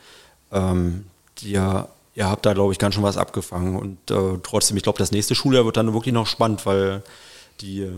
ähm, 0.52 1.06
die 1.40 1.52
ja, 1.52 1.88
ihr 2.16 2.30
habt 2.30 2.46
da, 2.46 2.54
glaube 2.54 2.74
ich, 2.74 2.80
ganz 2.80 2.96
schön 2.96 3.04
was 3.04 3.18
abgefangen. 3.18 3.76
Und 3.76 4.12
äh, 4.12 4.40
trotzdem, 4.42 4.78
ich 4.78 4.84
glaube, 4.84 5.00
das 5.00 5.12
nächste 5.12 5.36
Schuljahr 5.36 5.66
wird 5.66 5.78
dann 5.78 5.94
wirklich 5.94 6.14
noch 6.14 6.28
spannend, 6.28 6.66
weil 6.66 7.04
die, 7.62 7.82
äh, 7.82 7.92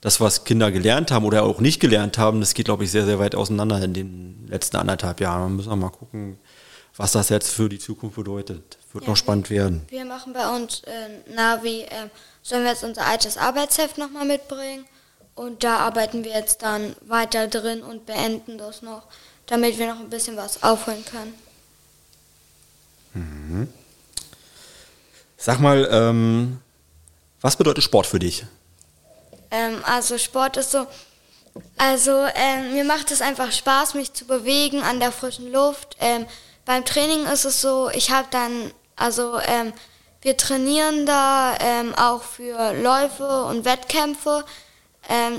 das, 0.00 0.20
was 0.20 0.44
Kinder 0.44 0.72
gelernt 0.72 1.10
haben 1.10 1.24
oder 1.24 1.44
auch 1.44 1.60
nicht 1.60 1.80
gelernt 1.80 2.18
haben, 2.18 2.40
das 2.40 2.54
geht, 2.54 2.66
glaube 2.66 2.84
ich, 2.84 2.90
sehr, 2.90 3.04
sehr 3.04 3.18
weit 3.18 3.34
auseinander 3.34 3.80
in 3.82 3.94
den 3.94 4.46
letzten 4.48 4.76
anderthalb 4.76 5.20
Jahren. 5.20 5.42
Man 5.42 5.56
müssen 5.56 5.70
wir 5.70 5.76
mal 5.76 5.90
gucken, 5.90 6.38
was 6.96 7.12
das 7.12 7.28
jetzt 7.28 7.50
für 7.50 7.68
die 7.68 7.78
Zukunft 7.78 8.16
bedeutet. 8.16 8.78
Wird 8.92 9.04
ja, 9.04 9.10
noch 9.10 9.16
spannend 9.16 9.48
werden. 9.50 9.82
Wir 9.88 10.04
machen 10.04 10.32
bei 10.32 10.48
uns 10.54 10.82
äh, 10.84 11.32
Navi, 11.34 11.82
äh, 11.82 12.08
sollen 12.42 12.64
wir 12.64 12.70
jetzt 12.70 12.84
unser 12.84 13.06
altes 13.06 13.38
Arbeitsheft 13.38 13.98
nochmal 13.98 14.26
mitbringen? 14.26 14.84
Und 15.34 15.64
da 15.64 15.78
arbeiten 15.78 16.24
wir 16.24 16.32
jetzt 16.32 16.62
dann 16.62 16.94
weiter 17.06 17.48
drin 17.48 17.82
und 17.82 18.04
beenden 18.04 18.58
das 18.58 18.82
noch, 18.82 19.04
damit 19.46 19.78
wir 19.78 19.86
noch 19.86 20.00
ein 20.00 20.10
bisschen 20.10 20.36
was 20.36 20.62
aufholen 20.62 21.04
können. 21.06 21.32
Mhm. 23.14 23.68
Sag 25.36 25.58
mal, 25.58 25.88
ähm, 25.90 26.60
was 27.40 27.56
bedeutet 27.56 27.82
Sport 27.82 28.06
für 28.06 28.20
dich? 28.20 28.44
Ähm, 29.50 29.82
also 29.84 30.16
Sport 30.16 30.56
ist 30.56 30.70
so, 30.70 30.86
also 31.76 32.26
ähm, 32.36 32.72
mir 32.74 32.84
macht 32.84 33.10
es 33.10 33.20
einfach 33.20 33.50
Spaß, 33.50 33.94
mich 33.94 34.12
zu 34.12 34.24
bewegen 34.24 34.82
an 34.82 35.00
der 35.00 35.10
frischen 35.10 35.50
Luft. 35.50 35.96
Ähm, 35.98 36.26
beim 36.64 36.84
Training 36.84 37.26
ist 37.26 37.44
es 37.44 37.60
so, 37.60 37.90
ich 37.90 38.12
habe 38.12 38.28
dann, 38.30 38.70
also 38.94 39.40
ähm, 39.40 39.72
wir 40.20 40.36
trainieren 40.36 41.06
da 41.06 41.56
ähm, 41.58 41.92
auch 41.96 42.22
für 42.22 42.72
Läufe 42.74 43.44
und 43.44 43.64
Wettkämpfe. 43.64 44.44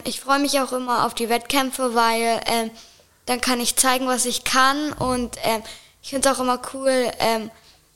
ich 0.03 0.19
freue 0.19 0.39
mich 0.39 0.59
auch 0.59 0.74
immer 0.74 1.05
auf 1.05 1.13
die 1.13 1.30
Wettkämpfe, 1.30 1.95
weil 1.95 2.41
dann 3.26 3.39
kann 3.39 3.61
ich 3.61 3.78
zeigen, 3.78 4.07
was 4.07 4.26
ich 4.26 4.43
kann 4.43 4.91
und 4.91 5.38
ich 6.01 6.09
finde 6.09 6.28
es 6.28 6.36
auch 6.36 6.41
immer 6.41 6.59
cool, 6.74 7.09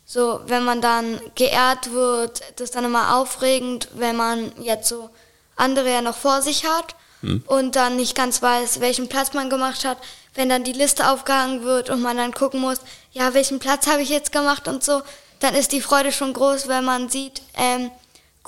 so, 0.10 0.40
wenn 0.46 0.64
man 0.64 0.80
dann 0.80 1.20
geehrt 1.36 1.92
wird, 1.92 2.42
das 2.56 2.70
ist 2.70 2.76
dann 2.76 2.86
immer 2.86 3.18
aufregend, 3.18 3.90
wenn 3.94 4.16
man 4.16 4.54
jetzt 4.62 4.88
so 4.88 5.10
andere 5.58 5.92
ja 5.92 6.02
noch 6.02 6.16
vor 6.16 6.42
sich 6.42 6.66
hat 6.66 6.96
hm. 7.20 7.44
und 7.46 7.76
dann 7.76 7.98
nicht 7.98 8.16
ganz 8.16 8.42
weiß, 8.42 8.80
welchen 8.80 9.10
Platz 9.10 9.34
man 9.34 9.50
gemacht 9.50 9.84
hat. 9.84 9.98
Wenn 10.34 10.48
dann 10.48 10.64
die 10.64 10.72
Liste 10.72 11.10
aufgehangen 11.10 11.64
wird 11.64 11.90
und 11.90 12.02
man 12.02 12.16
dann 12.16 12.34
gucken 12.34 12.62
muss, 12.62 12.80
ja, 13.12 13.34
welchen 13.34 13.60
Platz 13.60 13.86
habe 13.86 14.02
ich 14.02 14.08
jetzt 14.08 14.32
gemacht 14.32 14.70
und 14.70 14.82
so, 14.82 15.02
dann 15.40 15.54
ist 15.54 15.74
die 15.74 15.82
Freude 15.82 16.14
schon 16.14 16.32
groß, 16.32 16.70
wenn 16.70 16.86
man 16.86 17.10
sieht, 17.10 17.42
ähm, 17.56 17.92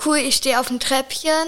cool, 0.06 0.18
ich 0.18 0.38
stehe 0.38 0.62
auf 0.62 0.68
dem 0.68 0.80
Treppchen. 0.80 1.48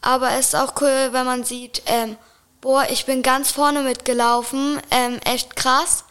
Aber 0.00 0.30
es 0.32 0.46
ist 0.46 0.56
auch 0.56 0.80
cool, 0.80 1.10
wenn 1.10 1.26
man 1.26 1.44
sieht, 1.44 1.82
ähm, 1.84 2.16
boah, 2.62 2.86
ich 2.88 3.04
bin 3.04 3.22
ganz 3.22 3.50
vorne 3.50 3.82
mitgelaufen, 3.82 4.80
ähm, 4.90 5.20
echt 5.26 5.56
krass. 5.56 6.04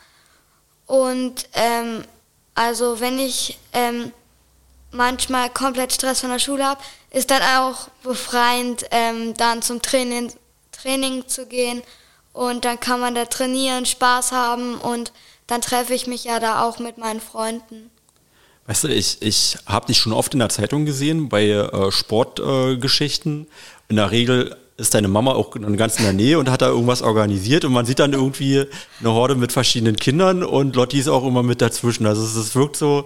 Und 0.85 1.47
ähm, 1.53 2.05
also 2.61 2.99
wenn 2.99 3.17
ich 3.17 3.57
ähm, 3.73 4.11
manchmal 4.91 5.49
komplett 5.49 5.93
Stress 5.93 6.21
von 6.21 6.29
der 6.29 6.37
Schule 6.37 6.63
habe, 6.63 6.79
ist 7.09 7.31
dann 7.31 7.41
auch 7.41 7.87
befreiend, 8.03 8.85
ähm, 8.91 9.33
dann 9.35 9.63
zum 9.63 9.81
Training, 9.81 10.31
Training 10.71 11.27
zu 11.27 11.47
gehen 11.47 11.81
und 12.33 12.63
dann 12.63 12.79
kann 12.79 12.99
man 12.99 13.15
da 13.15 13.25
trainieren, 13.25 13.87
Spaß 13.87 14.31
haben 14.31 14.75
und 14.75 15.11
dann 15.47 15.61
treffe 15.61 15.95
ich 15.95 16.05
mich 16.05 16.25
ja 16.25 16.39
da 16.39 16.63
auch 16.63 16.77
mit 16.77 16.99
meinen 16.99 17.19
Freunden. 17.19 17.89
Weißt 18.67 18.83
du, 18.83 18.89
ich, 18.89 19.23
ich 19.23 19.57
habe 19.65 19.87
dich 19.87 19.97
schon 19.97 20.13
oft 20.13 20.33
in 20.33 20.39
der 20.39 20.49
Zeitung 20.49 20.85
gesehen 20.85 21.29
bei 21.29 21.47
äh, 21.47 21.91
Sportgeschichten. 21.91 23.47
Äh, 23.47 23.89
in 23.89 23.95
der 23.95 24.11
Regel 24.11 24.55
ist 24.81 24.93
deine 24.95 25.07
Mama 25.07 25.33
auch 25.33 25.51
ganz 25.51 25.97
in 25.97 26.03
der 26.03 26.13
Nähe 26.13 26.39
und 26.39 26.49
hat 26.49 26.61
da 26.61 26.67
irgendwas 26.67 27.01
organisiert 27.01 27.63
und 27.63 27.71
man 27.71 27.85
sieht 27.85 27.99
dann 27.99 28.13
irgendwie 28.13 28.65
eine 28.99 29.11
Horde 29.11 29.35
mit 29.35 29.51
verschiedenen 29.51 29.95
Kindern 29.95 30.43
und 30.43 30.75
Lotti 30.75 30.99
ist 30.99 31.07
auch 31.07 31.25
immer 31.25 31.43
mit 31.43 31.61
dazwischen. 31.61 32.05
Also 32.05 32.23
es, 32.23 32.35
es 32.35 32.55
wirkt 32.55 32.75
so, 32.75 33.05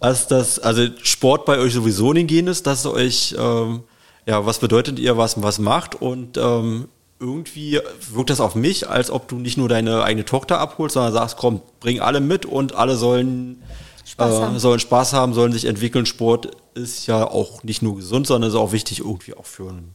als 0.00 0.26
das, 0.26 0.58
also 0.58 0.86
Sport 1.02 1.44
bei 1.44 1.58
euch 1.58 1.74
sowieso 1.74 2.10
in 2.10 2.16
den 2.16 2.26
Gen 2.26 2.46
ist, 2.46 2.66
dass 2.66 2.86
euch, 2.86 3.36
ähm, 3.38 3.82
ja, 4.26 4.46
was 4.46 4.58
bedeutet 4.58 4.98
ihr, 4.98 5.16
was, 5.16 5.40
was 5.42 5.58
macht 5.58 6.00
und 6.00 6.38
ähm, 6.38 6.88
irgendwie 7.20 7.80
wirkt 8.10 8.30
das 8.30 8.40
auf 8.40 8.54
mich, 8.54 8.88
als 8.88 9.10
ob 9.10 9.28
du 9.28 9.36
nicht 9.36 9.58
nur 9.58 9.68
deine 9.68 10.02
eigene 10.02 10.24
Tochter 10.24 10.58
abholst, 10.58 10.94
sondern 10.94 11.12
sagst, 11.12 11.36
komm, 11.36 11.60
bring 11.80 12.00
alle 12.00 12.20
mit 12.20 12.46
und 12.46 12.74
alle 12.74 12.96
sollen 12.96 13.62
Spaß, 14.06 14.32
äh, 14.32 14.42
haben. 14.42 14.58
sollen 14.58 14.80
Spaß 14.80 15.12
haben, 15.12 15.34
sollen 15.34 15.52
sich 15.52 15.66
entwickeln. 15.66 16.06
Sport 16.06 16.56
ist 16.72 17.06
ja 17.06 17.24
auch 17.24 17.62
nicht 17.62 17.82
nur 17.82 17.96
gesund, 17.96 18.26
sondern 18.26 18.50
ist 18.50 18.56
auch 18.56 18.72
wichtig 18.72 19.00
irgendwie 19.00 19.34
auch 19.34 19.44
für 19.44 19.68
einen 19.68 19.94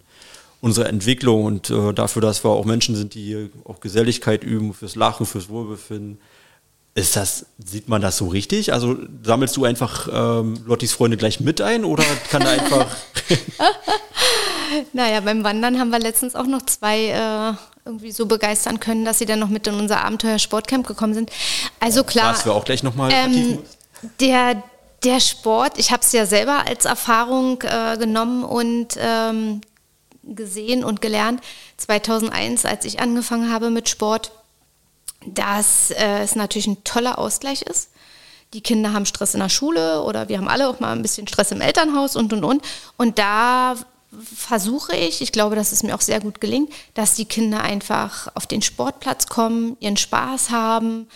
unsere 0.62 0.88
Entwicklung 0.88 1.44
und 1.44 1.70
äh, 1.70 1.94
dafür, 1.94 2.22
dass 2.22 2.44
wir 2.44 2.50
auch 2.50 2.66
Menschen 2.66 2.96
sind, 2.96 3.14
die 3.14 3.50
auch 3.66 3.80
Geselligkeit 3.80 4.44
üben, 4.44 4.74
fürs 4.74 4.96
Lachen, 4.96 5.26
fürs 5.26 5.50
Wohlbefinden. 5.50 6.20
Ist 6.98 7.18
das, 7.18 7.46
sieht 7.64 7.90
man 7.90 8.02
das 8.02 8.16
so 8.16 8.28
richtig? 8.30 8.72
Also 8.72 8.96
sammelst 9.22 9.58
du 9.58 9.66
einfach 9.66 10.08
ähm, 10.12 10.64
Lottis 10.66 10.94
Freunde 10.94 11.18
gleich 11.18 11.42
mit 11.42 11.60
ein 11.60 11.84
oder 11.84 12.06
kann 12.32 12.42
da 12.42 12.52
einfach. 12.52 12.88
naja, 14.94 15.20
beim 15.20 15.44
Wandern 15.44 15.78
haben 15.78 15.90
wir 15.90 16.00
letztens 16.00 16.36
auch 16.36 16.48
noch 16.48 16.62
zwei 16.62 17.10
äh, 17.10 17.54
irgendwie 17.86 18.12
so 18.12 18.26
begeistern 18.26 18.80
können, 18.80 19.04
dass 19.04 19.20
sie 19.20 19.26
dann 19.26 19.40
noch 19.40 19.50
mit 19.50 19.68
in 19.68 19.76
unser 19.76 20.06
Abenteuer 20.06 20.40
Sportcamp 20.40 20.88
gekommen 20.88 21.14
sind. 21.14 21.32
Also 21.82 22.04
klar. 22.06 22.34
Was 22.34 22.46
wir 22.46 22.54
auch 22.54 22.66
gleich 22.66 22.82
nochmal 22.82 23.12
ähm, 23.12 23.60
Der, 24.22 24.64
der 25.04 25.20
Sport, 25.20 25.78
ich 25.78 25.92
habe 25.92 26.02
es 26.02 26.12
ja 26.14 26.26
selber 26.26 26.66
als 26.66 26.86
Erfahrung 26.86 27.62
äh, 27.62 27.98
genommen 27.98 28.44
und 28.44 28.98
ähm, 28.98 29.62
gesehen 30.28 30.84
und 30.84 31.02
gelernt, 31.02 31.42
2001, 31.78 32.66
als 32.66 32.86
ich 32.86 33.00
angefangen 33.00 33.52
habe 33.52 33.70
mit 33.70 33.90
Sport, 33.90 34.32
dass 35.26 35.92
äh, 35.92 36.20
es 36.20 36.36
natürlich 36.36 36.68
ein 36.68 36.84
toller 36.84 37.18
Ausgleich 37.18 37.62
ist. 37.62 37.90
Die 38.54 38.62
Kinder 38.62 38.94
haben 38.94 39.06
Stress 39.06 39.34
in 39.34 39.40
der 39.40 39.50
Schule 39.50 40.04
oder 40.04 40.30
wir 40.30 40.38
haben 40.38 40.48
alle 40.48 40.70
auch 40.70 40.80
mal 40.80 40.92
ein 40.92 41.02
bisschen 41.02 41.28
Stress 41.28 41.52
im 41.52 41.62
Elternhaus 41.62 42.16
und, 42.16 42.32
und, 42.32 42.44
und. 42.44 42.64
Und 42.96 43.20
da 43.20 43.76
versuche 44.24 44.96
ich, 44.96 45.22
ich 45.22 45.32
glaube, 45.32 45.56
dass 45.56 45.72
es 45.72 45.84
mir 45.84 45.96
auch 45.96 46.02
sehr 46.02 46.22
gut 46.22 46.40
gelingt, 46.40 46.72
dass 46.94 47.16
die 47.16 47.26
Kinder 47.26 47.62
einfach 47.62 48.30
auf 48.36 48.48
den 48.48 48.62
Sportplatz 48.62 49.28
kommen, 49.28 49.76
ihren 49.80 49.98
Spaß 49.98 50.52
haben, 50.52 51.08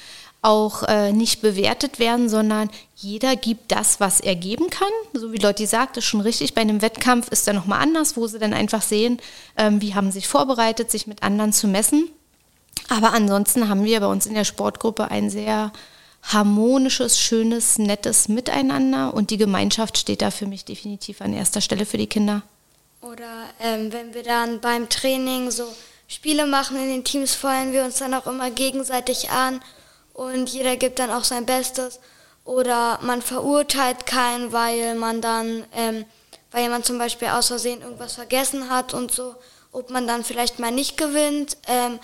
auch 0.42 0.84
äh, 0.84 1.12
nicht 1.12 1.42
bewertet 1.42 2.00
werden, 2.00 2.30
sondern 2.30 2.70
jeder 2.96 3.36
gibt 3.36 3.72
das, 3.72 4.00
was 4.00 4.22
er 4.22 4.36
geben 4.36 4.70
kann. 4.70 4.88
So 5.14 5.34
wie 5.34 5.38
Lotti 5.38 5.66
sagt, 5.66 5.98
ist 5.98 6.06
schon 6.06 6.22
richtig. 6.22 6.54
Bei 6.54 6.62
einem 6.62 6.82
Wettkampf 6.82 7.30
ist 7.30 7.48
er 7.48 7.54
nochmal 7.54 7.82
anders, 7.82 8.16
wo 8.16 8.26
sie 8.28 8.40
dann 8.40 8.54
einfach 8.54 8.82
sehen, 8.82 9.20
ähm, 9.58 9.82
wie 9.82 9.96
haben 9.96 10.08
sie 10.12 10.20
sich 10.20 10.28
vorbereitet, 10.28 10.92
sich 10.92 11.08
mit 11.08 11.24
anderen 11.24 11.52
zu 11.52 11.68
messen. 11.68 12.10
Aber 12.88 13.14
ansonsten 13.14 13.68
haben 13.68 13.84
wir 13.84 14.00
bei 14.00 14.08
uns 14.08 14.26
in 14.26 14.34
der 14.34 14.46
Sportgruppe 14.46 15.12
ein 15.12 15.30
sehr 15.30 15.74
harmonisches, 16.24 17.20
schönes, 17.20 17.78
nettes 17.78 18.30
Miteinander 18.30 19.14
und 19.14 19.32
die 19.32 19.38
Gemeinschaft 19.38 19.98
steht 19.98 20.22
da 20.22 20.32
für 20.32 20.48
mich 20.48 20.66
definitiv 20.66 21.22
an 21.22 21.34
erster 21.34 21.62
Stelle 21.62 21.86
für 21.86 21.98
die 21.98 22.08
Kinder. 22.08 22.44
Oder 23.02 23.46
ähm, 23.62 23.92
wenn 23.92 24.14
wir 24.14 24.24
dann 24.24 24.60
beim 24.60 24.90
Training 24.90 25.52
so 25.52 25.64
Spiele 26.08 26.46
machen 26.46 26.78
in 26.78 26.88
den 26.88 27.04
Teams, 27.04 27.36
feuern 27.36 27.72
wir 27.72 27.84
uns 27.84 28.00
dann 28.00 28.14
auch 28.14 28.28
immer 28.28 28.52
gegenseitig 28.52 29.30
an 29.30 29.62
und 30.20 30.50
jeder 30.50 30.76
gibt 30.76 31.00
dann 31.00 31.12
auch 31.12 31.24
sein 31.24 31.46
Bestes. 31.46 32.02
Oder 32.44 33.00
man 33.02 33.22
verurteilt 33.22 34.06
keinen, 34.06 34.52
weil 34.52 34.96
man 34.96 35.22
dann, 35.22 35.66
ähm, 35.74 36.06
weil 36.52 36.64
jemand 36.64 36.86
zum 36.86 36.98
Beispiel 36.98 37.30
aus 37.30 37.48
Versehen 37.48 37.82
irgendwas 37.82 38.16
vergessen 38.16 38.70
hat 38.70 38.94
und 38.94 39.14
so, 39.14 39.36
ob 39.72 39.90
man 39.92 40.08
dann 40.08 40.26
vielleicht 40.26 40.60
mal 40.60 40.72
nicht 40.72 40.98
gewinnt. 40.98 41.56
Ähm, 41.68 42.00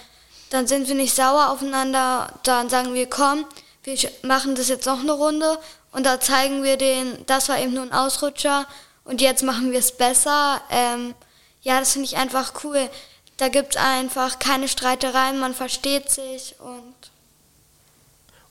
dann 0.49 0.65
sind 0.65 0.87
wir 0.87 0.95
nicht 0.95 1.13
sauer 1.13 1.49
aufeinander, 1.49 2.31
dann 2.43 2.69
sagen 2.69 2.93
wir, 2.93 3.09
komm, 3.09 3.45
wir 3.83 3.97
machen 4.21 4.55
das 4.55 4.69
jetzt 4.69 4.85
noch 4.85 5.01
eine 5.01 5.11
Runde 5.11 5.57
und 5.91 6.05
da 6.05 6.19
zeigen 6.19 6.63
wir 6.63 6.77
den, 6.77 7.25
das 7.25 7.49
war 7.49 7.59
eben 7.59 7.73
nur 7.73 7.83
ein 7.83 7.91
Ausrutscher 7.91 8.65
und 9.03 9.19
jetzt 9.19 9.43
machen 9.43 9.73
wir 9.73 9.79
es 9.79 9.91
besser. 9.91 10.61
Ähm, 10.69 11.15
ja, 11.63 11.79
das 11.79 11.91
finde 11.91 12.05
ich 12.05 12.15
einfach 12.15 12.63
cool. 12.63 12.89
Da 13.35 13.49
gibt 13.49 13.75
es 13.75 13.81
einfach 13.81 14.39
keine 14.39 14.69
Streitereien, 14.69 15.37
man 15.37 15.53
versteht 15.53 16.09
sich 16.09 16.55
und. 16.59 16.94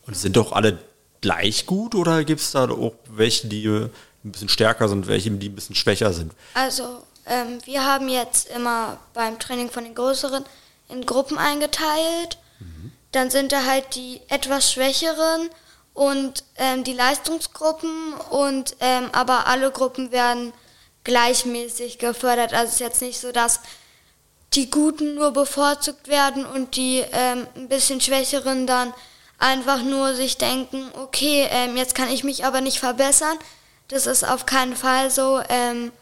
Und 0.06 0.16
sind 0.16 0.36
doch 0.36 0.52
alle 0.52 0.78
gleich 1.20 1.66
gut 1.66 1.94
oder 1.94 2.24
gibt 2.24 2.40
es 2.40 2.52
da 2.52 2.68
auch 2.68 2.94
welche, 3.08 3.46
die 3.46 3.66
ein 3.66 3.90
bisschen 4.22 4.48
stärker 4.48 4.88
sind, 4.88 5.06
welche, 5.06 5.30
die 5.30 5.48
ein 5.48 5.54
bisschen 5.54 5.74
schwächer 5.74 6.12
sind? 6.12 6.32
Also, 6.54 7.02
ähm, 7.26 7.58
wir 7.64 7.84
haben 7.84 8.08
jetzt 8.08 8.48
immer 8.50 8.98
beim 9.14 9.38
Training 9.38 9.70
von 9.70 9.84
den 9.84 9.94
Größeren 9.94 10.44
in 10.88 11.06
Gruppen 11.06 11.38
eingeteilt. 11.38 12.38
Mhm. 12.58 12.92
Dann 13.12 13.30
sind 13.30 13.52
da 13.52 13.64
halt 13.64 13.94
die 13.94 14.20
etwas 14.28 14.72
schwächeren 14.72 15.48
und 15.94 16.44
ähm, 16.56 16.84
die 16.84 16.92
Leistungsgruppen 16.92 18.14
und 18.30 18.76
ähm, 18.80 19.08
aber 19.12 19.46
alle 19.46 19.70
Gruppen 19.70 20.10
werden 20.10 20.52
gleichmäßig 21.04 21.98
gefördert. 21.98 22.52
Also 22.52 22.66
es 22.66 22.72
ist 22.74 22.80
jetzt 22.80 23.02
nicht 23.02 23.20
so, 23.20 23.32
dass 23.32 23.60
die 24.54 24.70
Guten 24.70 25.14
nur 25.14 25.32
bevorzugt 25.32 26.08
werden 26.08 26.44
und 26.44 26.76
die 26.76 27.04
ähm, 27.12 27.46
ein 27.56 27.68
bisschen 27.68 28.00
Schwächeren 28.00 28.66
dann 28.66 28.92
einfach 29.44 29.82
nur 29.82 30.14
sich 30.14 30.38
denken, 30.38 30.90
okay, 30.94 31.46
ähm, 31.50 31.76
jetzt 31.76 31.94
kann 31.94 32.08
ich 32.08 32.24
mich 32.24 32.46
aber 32.46 32.62
nicht 32.62 32.78
verbessern. 32.78 33.36
Das 33.88 34.06
ist 34.06 34.24
auf 34.26 34.46
keinen 34.46 34.74
Fall 34.74 35.10
so. 35.10 35.42
Ähm, 35.50 35.92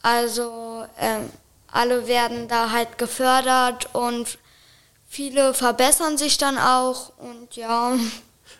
also 0.00 0.84
ähm, 0.98 1.28
alle 1.72 2.06
werden 2.06 2.46
da 2.46 2.70
halt 2.70 2.96
gefördert 2.96 3.88
und 3.94 4.38
viele 5.08 5.54
verbessern 5.54 6.16
sich 6.16 6.38
dann 6.38 6.56
auch 6.56 7.12
und 7.18 7.56
ja. 7.56 7.94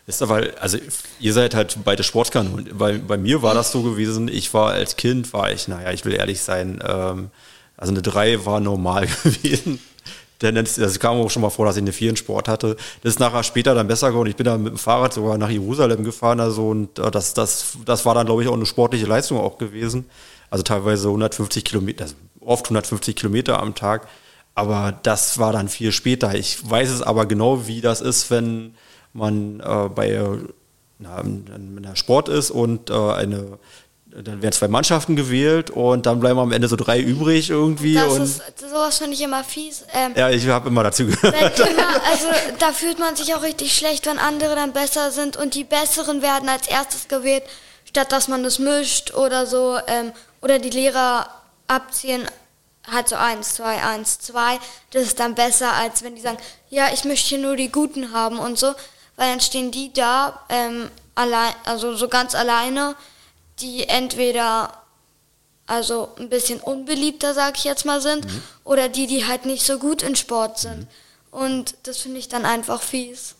Ist 0.05 0.21
aber, 0.21 0.47
also 0.59 0.77
ihr 1.19 1.33
seid 1.33 1.55
halt 1.55 1.77
beide 1.85 2.03
Sportkanonen. 2.03 2.77
Bei, 2.77 2.97
bei 2.97 3.17
mir 3.17 3.41
war 3.41 3.53
das 3.53 3.71
so 3.71 3.83
gewesen, 3.83 4.27
ich 4.27 4.53
war 4.53 4.71
als 4.71 4.97
Kind, 4.97 5.31
war 5.31 5.51
ich, 5.51 5.67
naja, 5.69 5.91
ich 5.91 6.03
will 6.03 6.13
ehrlich 6.13 6.41
sein, 6.41 6.83
ähm, 6.85 7.31
also 7.77 7.93
eine 7.93 8.01
3 8.01 8.45
war 8.45 8.59
normal 8.59 9.07
gewesen. 9.23 9.79
Denn 10.41 10.55
es 10.55 10.99
kam 10.99 11.17
auch 11.17 11.29
schon 11.29 11.41
mal 11.41 11.49
vor, 11.49 11.65
dass 11.65 11.75
ich 11.75 11.81
eine 11.81 11.91
4 11.91 12.11
in 12.11 12.15
Sport 12.15 12.47
hatte. 12.47 12.77
Das 13.03 13.13
ist 13.13 13.19
nachher 13.19 13.43
später 13.43 13.75
dann 13.75 13.87
besser 13.87 14.09
geworden. 14.09 14.29
Ich 14.29 14.37
bin 14.37 14.45
dann 14.45 14.63
mit 14.63 14.71
dem 14.71 14.77
Fahrrad 14.77 15.13
sogar 15.13 15.37
nach 15.37 15.49
Jerusalem 15.49 16.03
gefahren. 16.03 16.39
Also 16.39 16.69
und 16.69 16.97
äh, 16.97 17.11
das, 17.11 17.33
das, 17.33 17.77
das 17.85 18.05
war 18.05 18.15
dann, 18.15 18.25
glaube 18.25 18.43
ich, 18.43 18.47
auch 18.47 18.53
eine 18.53 18.65
sportliche 18.65 19.05
Leistung 19.05 19.37
auch 19.37 19.57
gewesen. 19.57 20.05
Also 20.49 20.63
teilweise 20.63 21.09
150 21.09 21.65
Kilometer, 21.65 22.05
also 22.05 22.15
oft 22.39 22.65
150 22.65 23.15
Kilometer 23.15 23.61
am 23.61 23.75
Tag. 23.75 24.07
Aber 24.55 24.97
das 25.03 25.39
war 25.39 25.51
dann 25.51 25.67
viel 25.67 25.91
später. 25.91 26.33
Ich 26.35 26.69
weiß 26.69 26.89
es 26.89 27.01
aber 27.01 27.25
genau, 27.25 27.67
wie 27.67 27.81
das 27.81 28.01
ist, 28.01 28.31
wenn 28.31 28.75
man 29.13 29.59
äh, 29.59 29.89
bei 29.89 30.21
na, 30.99 31.17
einer 31.17 31.95
Sport 31.95 32.29
ist 32.29 32.51
und 32.51 32.89
äh, 32.89 32.93
eine 32.93 33.57
dann 34.11 34.41
werden 34.41 34.51
zwei 34.51 34.67
Mannschaften 34.67 35.15
gewählt 35.15 35.69
und 35.69 36.05
dann 36.05 36.19
bleiben 36.19 36.39
am 36.39 36.51
Ende 36.51 36.67
so 36.67 36.75
drei 36.75 36.99
übrig 36.99 37.51
irgendwie. 37.51 37.93
Das 37.93 38.13
und 38.13 38.23
ist, 38.23 38.41
sowas 38.59 38.97
finde 38.97 39.13
ich 39.13 39.21
immer 39.21 39.43
fies. 39.43 39.83
Ähm, 39.93 40.13
ja, 40.15 40.29
ich 40.29 40.47
habe 40.47 40.69
immer 40.69 40.83
dazu 40.83 41.05
gehört. 41.05 41.59
Immer, 41.59 41.87
also 42.09 42.27
da 42.57 42.73
fühlt 42.73 42.97
man 42.97 43.15
sich 43.15 43.35
auch 43.35 43.43
richtig 43.43 43.75
schlecht, 43.75 44.07
wenn 44.07 44.17
andere 44.17 44.55
dann 44.55 44.73
besser 44.73 45.11
sind 45.11 45.37
und 45.37 45.53
die 45.53 45.63
Besseren 45.63 46.23
werden 46.23 46.49
als 46.49 46.67
erstes 46.67 47.07
gewählt, 47.07 47.43
statt 47.85 48.11
dass 48.11 48.27
man 48.27 48.43
das 48.43 48.57
mischt 48.57 49.13
oder 49.13 49.45
so. 49.45 49.77
Ähm, 49.87 50.11
oder 50.41 50.57
die 50.57 50.69
Lehrer 50.69 51.29
abziehen, 51.67 52.25
halt 52.89 53.09
so 53.09 53.15
eins, 53.15 53.55
zwei, 53.55 53.83
eins, 53.83 54.19
zwei. 54.19 54.57
Das 54.91 55.03
ist 55.03 55.19
dann 55.19 55.35
besser, 55.35 55.73
als 55.73 56.03
wenn 56.03 56.15
die 56.15 56.21
sagen, 56.21 56.37
ja, 56.69 56.87
ich 56.93 57.03
möchte 57.03 57.29
hier 57.29 57.37
nur 57.39 57.55
die 57.55 57.71
Guten 57.71 58.11
haben 58.11 58.39
und 58.39 58.57
so. 58.57 58.73
Weil 59.17 59.31
dann 59.31 59.41
stehen 59.41 59.69
die 59.69 59.93
da, 59.93 60.39
ähm, 60.49 60.89
allein, 61.13 61.53
also 61.65 61.95
so 61.95 62.07
ganz 62.07 62.33
alleine 62.33 62.95
die 63.61 63.87
entweder 63.87 64.73
also 65.69 66.09
ein 66.17 66.29
bisschen 66.29 66.59
unbeliebter, 66.59 67.33
sag 67.33 67.57
ich 67.57 67.63
jetzt 67.63 67.85
mal, 67.85 68.01
sind, 68.01 68.25
mhm. 68.25 68.41
oder 68.63 68.89
die, 68.89 69.07
die 69.07 69.25
halt 69.25 69.45
nicht 69.45 69.63
so 69.63 69.77
gut 69.77 70.01
in 70.01 70.15
Sport 70.15 70.57
sind. 70.59 70.79
Mhm. 70.79 70.87
Und 71.31 71.75
das 71.83 71.99
finde 71.99 72.17
ich 72.17 72.27
dann 72.27 72.45
einfach 72.45 72.81
fies. 72.81 73.35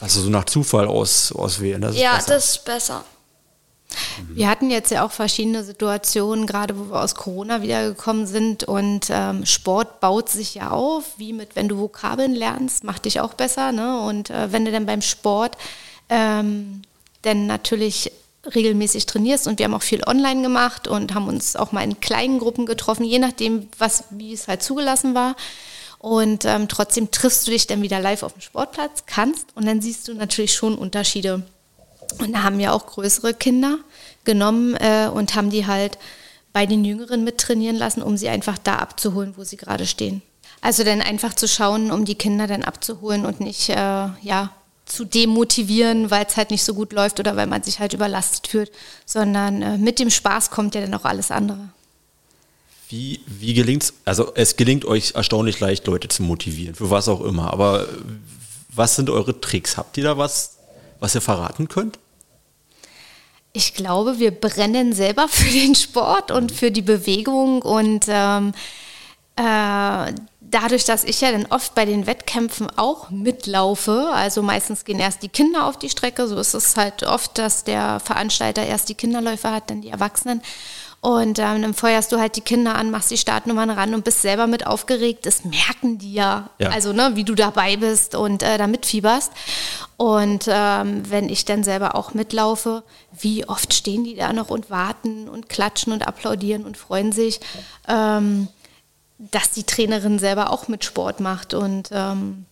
Also 0.00 0.20
so 0.20 0.30
nach 0.30 0.44
Zufall 0.44 0.86
aus, 0.86 1.32
auswählen, 1.32 1.80
das 1.80 1.96
ist 1.96 2.00
Ja, 2.00 2.14
besser. 2.14 2.34
das 2.34 2.50
ist 2.50 2.64
besser. 2.64 3.04
Mhm. 4.18 4.36
Wir 4.36 4.48
hatten 4.48 4.70
jetzt 4.70 4.90
ja 4.90 5.04
auch 5.04 5.10
verschiedene 5.10 5.64
Situationen, 5.64 6.46
gerade 6.46 6.78
wo 6.78 6.92
wir 6.92 7.02
aus 7.02 7.16
Corona 7.16 7.62
wiedergekommen 7.62 8.26
sind 8.26 8.64
und 8.64 9.06
ähm, 9.10 9.44
Sport 9.44 10.00
baut 10.00 10.28
sich 10.28 10.54
ja 10.54 10.70
auf, 10.70 11.04
wie 11.16 11.32
mit, 11.32 11.56
wenn 11.56 11.68
du 11.68 11.78
Vokabeln 11.78 12.34
lernst, 12.34 12.84
macht 12.84 13.04
dich 13.04 13.20
auch 13.20 13.34
besser. 13.34 13.72
Ne? 13.72 14.00
Und 14.00 14.30
äh, 14.30 14.52
wenn 14.52 14.64
du 14.64 14.70
dann 14.70 14.86
beim 14.86 15.02
Sport 15.02 15.56
ähm, 16.08 16.82
dann 17.22 17.46
natürlich 17.46 18.12
regelmäßig 18.54 19.06
trainierst 19.06 19.46
und 19.46 19.58
wir 19.58 19.64
haben 19.64 19.74
auch 19.74 19.82
viel 19.82 20.02
online 20.06 20.42
gemacht 20.42 20.88
und 20.88 21.14
haben 21.14 21.28
uns 21.28 21.56
auch 21.56 21.72
mal 21.72 21.82
in 21.82 22.00
kleinen 22.00 22.38
Gruppen 22.38 22.66
getroffen, 22.66 23.04
je 23.04 23.18
nachdem, 23.18 23.68
was, 23.78 24.04
wie 24.10 24.32
es 24.32 24.48
halt 24.48 24.62
zugelassen 24.62 25.14
war. 25.14 25.36
Und 25.98 26.44
ähm, 26.44 26.68
trotzdem 26.68 27.10
triffst 27.10 27.46
du 27.46 27.50
dich 27.50 27.66
dann 27.66 27.80
wieder 27.80 27.98
live 27.98 28.22
auf 28.22 28.34
dem 28.34 28.42
Sportplatz, 28.42 29.04
kannst 29.06 29.56
und 29.56 29.66
dann 29.66 29.80
siehst 29.80 30.06
du 30.06 30.14
natürlich 30.14 30.52
schon 30.52 30.76
Unterschiede. 30.76 31.42
Und 32.18 32.32
da 32.34 32.42
haben 32.42 32.58
wir 32.58 32.74
auch 32.74 32.86
größere 32.86 33.32
Kinder 33.32 33.78
genommen 34.24 34.74
äh, 34.74 35.08
und 35.12 35.34
haben 35.34 35.50
die 35.50 35.66
halt 35.66 35.98
bei 36.52 36.66
den 36.66 36.84
Jüngeren 36.84 37.24
mittrainieren 37.24 37.76
lassen, 37.76 38.02
um 38.02 38.16
sie 38.16 38.28
einfach 38.28 38.58
da 38.58 38.76
abzuholen, 38.76 39.34
wo 39.36 39.44
sie 39.44 39.56
gerade 39.56 39.86
stehen. 39.86 40.22
Also 40.60 40.84
dann 40.84 41.02
einfach 41.02 41.34
zu 41.34 41.48
schauen, 41.48 41.90
um 41.90 42.04
die 42.04 42.14
Kinder 42.14 42.46
dann 42.46 42.62
abzuholen 42.62 43.26
und 43.26 43.40
nicht, 43.40 43.68
äh, 43.70 43.74
ja, 43.74 44.50
zu 44.86 45.04
demotivieren, 45.04 46.10
weil 46.10 46.26
es 46.26 46.36
halt 46.36 46.50
nicht 46.50 46.64
so 46.64 46.74
gut 46.74 46.92
läuft 46.92 47.18
oder 47.20 47.36
weil 47.36 47.46
man 47.46 47.62
sich 47.62 47.80
halt 47.80 47.94
überlastet 47.94 48.46
fühlt, 48.46 48.70
sondern 49.06 49.62
äh, 49.62 49.78
mit 49.78 49.98
dem 49.98 50.10
Spaß 50.10 50.50
kommt 50.50 50.74
ja 50.74 50.80
dann 50.80 50.94
auch 50.94 51.04
alles 51.04 51.30
andere. 51.30 51.70
Wie, 52.88 53.20
wie 53.26 53.54
gelingt 53.54 53.84
es, 53.84 53.94
also 54.04 54.32
es 54.34 54.56
gelingt 54.56 54.84
euch 54.84 55.12
erstaunlich 55.14 55.58
leicht, 55.58 55.86
Leute 55.86 56.08
zu 56.08 56.22
motivieren, 56.22 56.74
für 56.74 56.90
was 56.90 57.08
auch 57.08 57.22
immer, 57.22 57.52
aber 57.52 57.88
was 58.68 58.96
sind 58.96 59.08
eure 59.08 59.40
Tricks? 59.40 59.76
Habt 59.76 59.96
ihr 59.96 60.04
da 60.04 60.18
was, 60.18 60.58
was 61.00 61.14
ihr 61.14 61.20
verraten 61.20 61.68
könnt? 61.68 61.98
Ich 63.52 63.74
glaube, 63.74 64.18
wir 64.18 64.32
brennen 64.32 64.92
selber 64.92 65.28
für 65.28 65.50
den 65.50 65.74
Sport 65.74 66.30
und 66.30 66.52
für 66.52 66.70
die 66.70 66.82
Bewegung 66.82 67.62
und 67.62 68.04
ähm, 68.08 68.52
äh, 69.36 70.12
dadurch, 70.54 70.84
dass 70.84 71.02
ich 71.02 71.20
ja 71.20 71.32
dann 71.32 71.46
oft 71.46 71.74
bei 71.74 71.84
den 71.84 72.06
Wettkämpfen 72.06 72.68
auch 72.76 73.10
mitlaufe, 73.10 74.10
also 74.12 74.40
meistens 74.40 74.84
gehen 74.84 75.00
erst 75.00 75.22
die 75.22 75.28
Kinder 75.28 75.66
auf 75.66 75.78
die 75.78 75.90
Strecke, 75.90 76.28
so 76.28 76.38
ist 76.38 76.54
es 76.54 76.76
halt 76.76 77.02
oft, 77.02 77.36
dass 77.38 77.64
der 77.64 77.98
Veranstalter 77.98 78.64
erst 78.64 78.88
die 78.88 78.94
Kinderläufer 78.94 79.52
hat, 79.52 79.68
dann 79.70 79.82
die 79.82 79.90
Erwachsenen. 79.90 80.40
Und 81.00 81.38
ähm, 81.38 81.60
dann 81.60 81.74
feuerst 81.74 82.12
du 82.12 82.18
halt 82.18 82.36
die 82.36 82.40
Kinder 82.40 82.76
an, 82.76 82.90
machst 82.90 83.10
die 83.10 83.18
Startnummern 83.18 83.68
ran 83.68 83.94
und 83.94 84.04
bist 84.04 84.22
selber 84.22 84.46
mit 84.46 84.66
aufgeregt. 84.66 85.26
Das 85.26 85.44
merken 85.44 85.98
die 85.98 86.14
ja, 86.14 86.48
ja. 86.58 86.70
also 86.70 86.94
ne, 86.94 87.10
wie 87.14 87.24
du 87.24 87.34
dabei 87.34 87.76
bist 87.76 88.14
und 88.14 88.42
äh, 88.42 88.56
da 88.56 88.66
mitfieberst. 88.66 89.30
Und 89.98 90.46
ähm, 90.48 91.02
wenn 91.10 91.28
ich 91.28 91.44
dann 91.44 91.62
selber 91.62 91.94
auch 91.94 92.14
mitlaufe, 92.14 92.84
wie 93.12 93.46
oft 93.46 93.74
stehen 93.74 94.04
die 94.04 94.14
da 94.14 94.32
noch 94.32 94.48
und 94.48 94.70
warten 94.70 95.28
und 95.28 95.50
klatschen 95.50 95.92
und 95.92 96.06
applaudieren 96.06 96.64
und 96.64 96.78
freuen 96.78 97.12
sich. 97.12 97.38
Ähm, 97.86 98.48
dass 99.18 99.50
die 99.50 99.64
Trainerin 99.64 100.18
selber 100.18 100.50
auch 100.50 100.68
mit 100.68 100.84
Sport 100.84 101.20
macht. 101.20 101.54
Und 101.54 101.90
ähm, 101.92 102.46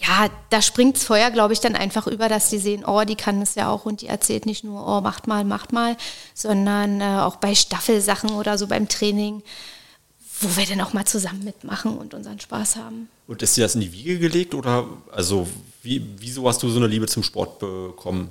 ja, 0.00 0.28
da 0.50 0.62
springt 0.62 0.96
das 0.96 1.04
Feuer, 1.04 1.30
glaube 1.30 1.52
ich, 1.52 1.60
dann 1.60 1.74
einfach 1.74 2.06
über, 2.06 2.28
dass 2.28 2.50
die 2.50 2.58
sehen, 2.58 2.84
oh, 2.84 3.02
die 3.04 3.16
kann 3.16 3.40
es 3.42 3.54
ja 3.54 3.70
auch 3.70 3.84
und 3.84 4.00
die 4.00 4.08
erzählt 4.08 4.46
nicht 4.46 4.64
nur, 4.64 4.86
oh, 4.86 5.00
macht 5.00 5.26
mal, 5.26 5.44
macht 5.44 5.72
mal, 5.72 5.96
sondern 6.34 7.00
äh, 7.00 7.20
auch 7.20 7.36
bei 7.36 7.54
Staffelsachen 7.54 8.30
oder 8.30 8.58
so 8.58 8.66
beim 8.66 8.88
Training, 8.88 9.42
wo 10.40 10.56
wir 10.56 10.66
dann 10.66 10.80
auch 10.80 10.92
mal 10.92 11.06
zusammen 11.06 11.44
mitmachen 11.44 11.96
und 11.96 12.14
unseren 12.14 12.40
Spaß 12.40 12.76
haben. 12.76 13.08
Und 13.26 13.42
ist 13.42 13.56
dir 13.56 13.62
das 13.62 13.74
in 13.74 13.80
die 13.80 13.92
Wiege 13.92 14.18
gelegt 14.18 14.54
oder 14.54 14.86
also 15.12 15.46
wie, 15.82 16.04
wieso 16.18 16.46
hast 16.48 16.62
du 16.62 16.68
so 16.68 16.78
eine 16.78 16.86
Liebe 16.86 17.06
zum 17.06 17.22
Sport 17.22 17.58
bekommen? 17.58 18.30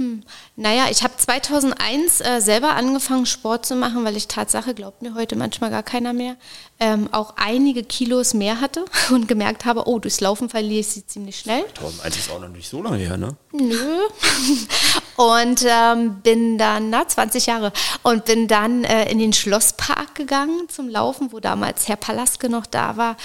Hm. 0.00 0.22
Naja, 0.56 0.86
ich 0.90 1.02
habe 1.02 1.14
2001 1.14 2.22
äh, 2.22 2.40
selber 2.40 2.70
angefangen, 2.70 3.26
Sport 3.26 3.66
zu 3.66 3.76
machen, 3.76 4.02
weil 4.02 4.16
ich 4.16 4.28
Tatsache, 4.28 4.72
glaubt 4.72 5.02
mir 5.02 5.14
heute 5.14 5.36
manchmal 5.36 5.68
gar 5.68 5.82
keiner 5.82 6.14
mehr, 6.14 6.36
ähm, 6.78 7.10
auch 7.12 7.34
einige 7.36 7.84
Kilos 7.84 8.32
mehr 8.32 8.62
hatte 8.62 8.86
und 9.10 9.28
gemerkt 9.28 9.66
habe, 9.66 9.86
oh, 9.86 9.98
durchs 9.98 10.22
Laufen 10.22 10.48
verliere 10.48 10.80
ich 10.80 10.86
sie 10.86 11.06
ziemlich 11.06 11.40
schnell. 11.40 11.66
2001 11.78 12.16
ist 12.16 12.30
auch 12.30 12.40
noch 12.40 12.48
nicht 12.48 12.66
so 12.66 12.82
lange 12.82 12.96
her, 12.96 13.18
ne? 13.18 13.36
Nö. 13.52 13.98
und 15.16 15.66
ähm, 15.68 16.22
bin 16.22 16.56
dann, 16.56 16.88
na, 16.88 17.06
20 17.06 17.44
Jahre, 17.44 17.70
und 18.02 18.24
bin 18.24 18.48
dann 18.48 18.84
äh, 18.84 19.10
in 19.10 19.18
den 19.18 19.34
Schlosspark 19.34 20.14
gegangen 20.14 20.66
zum 20.70 20.88
Laufen, 20.88 21.30
wo 21.30 21.40
damals 21.40 21.88
Herr 21.88 21.96
Palaske 21.96 22.48
noch 22.48 22.64
da 22.64 22.96
war 22.96 23.16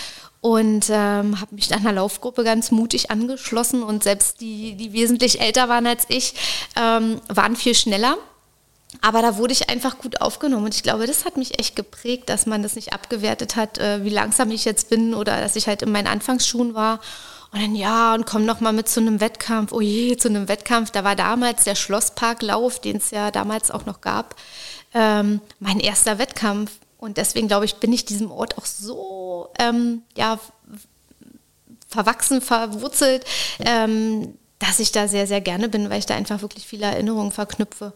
und 0.45 0.91
ähm, 0.91 1.41
habe 1.41 1.55
mich 1.55 1.73
einer 1.73 1.91
Laufgruppe 1.91 2.43
ganz 2.43 2.69
mutig 2.69 3.09
angeschlossen 3.09 3.81
und 3.81 4.03
selbst 4.03 4.41
die, 4.41 4.75
die 4.75 4.93
wesentlich 4.93 5.41
älter 5.41 5.69
waren 5.69 5.87
als 5.87 6.05
ich, 6.07 6.35
ähm, 6.75 7.19
waren 7.27 7.55
viel 7.55 7.73
schneller. 7.73 8.15
Aber 9.01 9.23
da 9.23 9.37
wurde 9.37 9.53
ich 9.53 9.71
einfach 9.71 9.97
gut 9.97 10.21
aufgenommen 10.21 10.65
und 10.65 10.75
ich 10.75 10.83
glaube, 10.83 11.07
das 11.07 11.25
hat 11.25 11.35
mich 11.37 11.59
echt 11.59 11.75
geprägt, 11.75 12.29
dass 12.29 12.45
man 12.45 12.61
das 12.61 12.75
nicht 12.75 12.93
abgewertet 12.93 13.55
hat, 13.55 13.79
äh, 13.79 14.03
wie 14.03 14.11
langsam 14.11 14.51
ich 14.51 14.65
jetzt 14.65 14.91
bin 14.91 15.15
oder 15.15 15.41
dass 15.41 15.55
ich 15.55 15.65
halt 15.65 15.81
in 15.81 15.91
meinen 15.91 16.05
Anfangsschuhen 16.05 16.75
war. 16.75 16.99
Und 17.51 17.63
dann 17.63 17.75
ja, 17.75 18.13
und 18.13 18.27
komm 18.27 18.45
noch 18.45 18.59
mal 18.59 18.71
mit 18.71 18.87
zu 18.87 18.99
einem 18.99 19.21
Wettkampf. 19.21 19.71
Oh 19.71 19.81
je, 19.81 20.15
zu 20.15 20.27
einem 20.27 20.47
Wettkampf. 20.47 20.91
Da 20.91 21.03
war 21.03 21.15
damals 21.15 21.63
der 21.63 21.73
Schlossparklauf, 21.73 22.79
den 22.79 22.97
es 22.97 23.09
ja 23.09 23.31
damals 23.31 23.71
auch 23.71 23.87
noch 23.87 23.99
gab, 23.99 24.35
ähm, 24.93 25.41
mein 25.59 25.79
erster 25.79 26.19
Wettkampf. 26.19 26.69
Und 26.97 27.17
deswegen 27.17 27.47
glaube 27.47 27.65
ich, 27.65 27.75
bin 27.75 27.93
ich 27.93 28.05
diesem 28.05 28.31
Ort 28.31 28.57
auch 28.57 28.65
so 28.65 29.49
ähm, 29.59 30.01
ja, 30.15 30.39
verwachsen, 31.87 32.41
verwurzelt, 32.41 33.25
ähm, 33.59 34.37
dass 34.59 34.79
ich 34.79 34.91
da 34.91 35.07
sehr, 35.07 35.27
sehr 35.27 35.41
gerne 35.41 35.69
bin, 35.69 35.89
weil 35.89 35.99
ich 35.99 36.05
da 36.05 36.15
einfach 36.15 36.41
wirklich 36.41 36.65
viele 36.65 36.85
Erinnerungen 36.85 37.31
verknüpfe. 37.31 37.93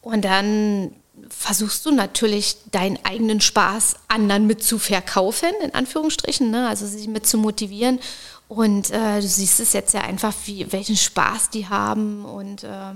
Und 0.00 0.24
dann 0.24 0.94
versuchst 1.28 1.84
du 1.84 1.90
natürlich 1.90 2.56
deinen 2.70 2.98
eigenen 3.04 3.40
Spaß 3.40 3.96
anderen 4.08 4.46
mit 4.46 4.62
zu 4.62 4.78
verkaufen, 4.78 5.50
in 5.62 5.74
Anführungsstrichen, 5.74 6.50
ne? 6.50 6.68
also 6.68 6.86
sie 6.86 7.08
mit 7.08 7.26
zu 7.26 7.38
motivieren. 7.38 8.00
Und 8.48 8.90
äh, 8.90 9.20
du 9.20 9.26
siehst 9.26 9.60
es 9.60 9.72
jetzt 9.74 9.94
ja 9.94 10.00
einfach, 10.00 10.34
wie, 10.46 10.72
welchen 10.72 10.96
Spaß 10.96 11.50
die 11.50 11.68
haben 11.68 12.24
und 12.24 12.64
äh, 12.64 12.94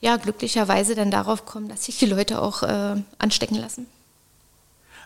ja, 0.00 0.16
glücklicherweise 0.16 0.94
dann 0.94 1.10
darauf 1.10 1.44
kommen, 1.44 1.68
dass 1.68 1.84
sich 1.84 1.98
die 1.98 2.06
Leute 2.06 2.40
auch 2.40 2.62
äh, 2.62 2.96
anstecken 3.18 3.56
lassen. 3.56 3.86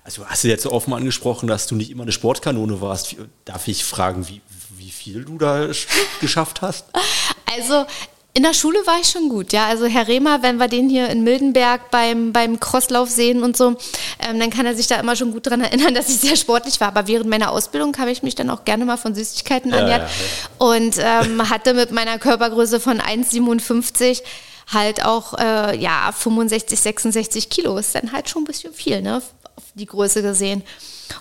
Also 0.05 0.26
hast 0.26 0.44
du 0.44 0.48
jetzt 0.48 0.64
so 0.64 0.72
offen 0.72 0.92
angesprochen, 0.94 1.46
dass 1.46 1.66
du 1.66 1.76
nicht 1.76 1.90
immer 1.90 2.03
eine 2.03 2.12
Sportkanone 2.12 2.80
warst. 2.80 3.16
Darf 3.44 3.68
ich 3.68 3.84
fragen, 3.84 4.28
wie, 4.28 4.40
wie 4.76 4.90
viel 4.90 5.24
du 5.24 5.38
da 5.38 5.68
geschafft 6.20 6.61
hast? 6.61 6.86
Also 7.55 7.86
in 8.34 8.44
der 8.44 8.55
Schule 8.55 8.78
war 8.86 8.98
ich 8.98 9.09
schon 9.09 9.28
gut, 9.28 9.53
ja. 9.53 9.66
Also 9.66 9.84
Herr 9.86 10.09
Rehmer, 10.09 10.42
wenn 10.42 10.57
wir 10.57 10.66
den 10.66 10.88
hier 10.88 11.11
in 11.11 11.22
Mildenberg 11.22 11.90
beim, 11.90 12.32
beim 12.32 12.59
Crosslauf 12.59 13.11
sehen 13.11 13.42
und 13.42 13.59
so, 13.59 13.76
ähm, 14.26 14.40
dann 14.40 14.48
kann 14.48 14.64
er 14.64 14.74
sich 14.74 14.86
da 14.86 14.98
immer 14.98 15.16
schon 15.16 15.32
gut 15.32 15.46
daran 15.46 15.61
erinnern, 15.61 15.94
dass 15.94 16.09
ich 16.09 16.18
sehr 16.18 16.36
sportlich 16.36 16.80
war. 16.80 16.88
Aber 16.88 17.07
während 17.07 17.28
meiner 17.28 17.50
Ausbildung 17.50 17.96
habe 17.98 18.11
ich 18.11 18.22
mich 18.22 18.34
dann 18.34 18.48
auch 18.48 18.64
gerne 18.64 18.86
mal 18.86 18.96
von 18.96 19.14
Süßigkeiten 19.14 19.70
ja, 19.70 19.78
ernährt 19.78 20.11
ja, 20.11 20.66
ja. 20.66 20.76
und 20.76 20.96
ähm, 20.98 21.50
hatte 21.50 21.74
mit 21.74 21.92
meiner 21.92 22.18
Körpergröße 22.18 22.80
von 22.80 23.00
1,57 23.00 24.22
halt 24.72 25.05
auch 25.05 25.38
äh, 25.38 25.76
ja 25.76 26.11
65, 26.11 26.80
66 26.80 27.50
Kilo. 27.50 27.76
Ist 27.76 27.94
dann 27.94 28.12
halt 28.12 28.30
schon 28.30 28.42
ein 28.42 28.46
bisschen 28.46 28.72
viel, 28.72 29.03
ne? 29.03 29.20
Die 29.75 29.87
Größe 29.87 30.23
gesehen. 30.23 30.62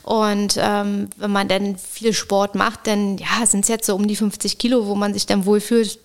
Und 0.04 0.56
ähm, 0.58 1.10
wenn 1.18 1.32
man 1.32 1.47
dann 1.47 1.78
viel 1.78 2.14
Sport 2.14 2.56
macht, 2.56 2.88
dann 2.88 3.18
ja, 3.18 3.45
sind 3.45 3.62
es 3.62 3.68
jetzt 3.68 3.86
so 3.86 3.95
um 3.95 4.08
die 4.08 4.16
50 4.16 4.58
Kilo, 4.58 4.86
wo 4.88 4.95
man 4.95 5.14
sich 5.14 5.26
dann 5.26 5.45
wohlfühlt. 5.45 5.99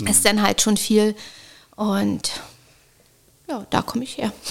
Mhm. 0.00 0.06
Ist 0.06 0.24
dann 0.24 0.42
halt 0.42 0.60
schon 0.60 0.76
viel. 0.76 1.14
Und 1.76 2.30
ja, 3.48 3.66
da 3.70 3.82
komme 3.82 4.04
ich 4.04 4.18
her. 4.18 4.32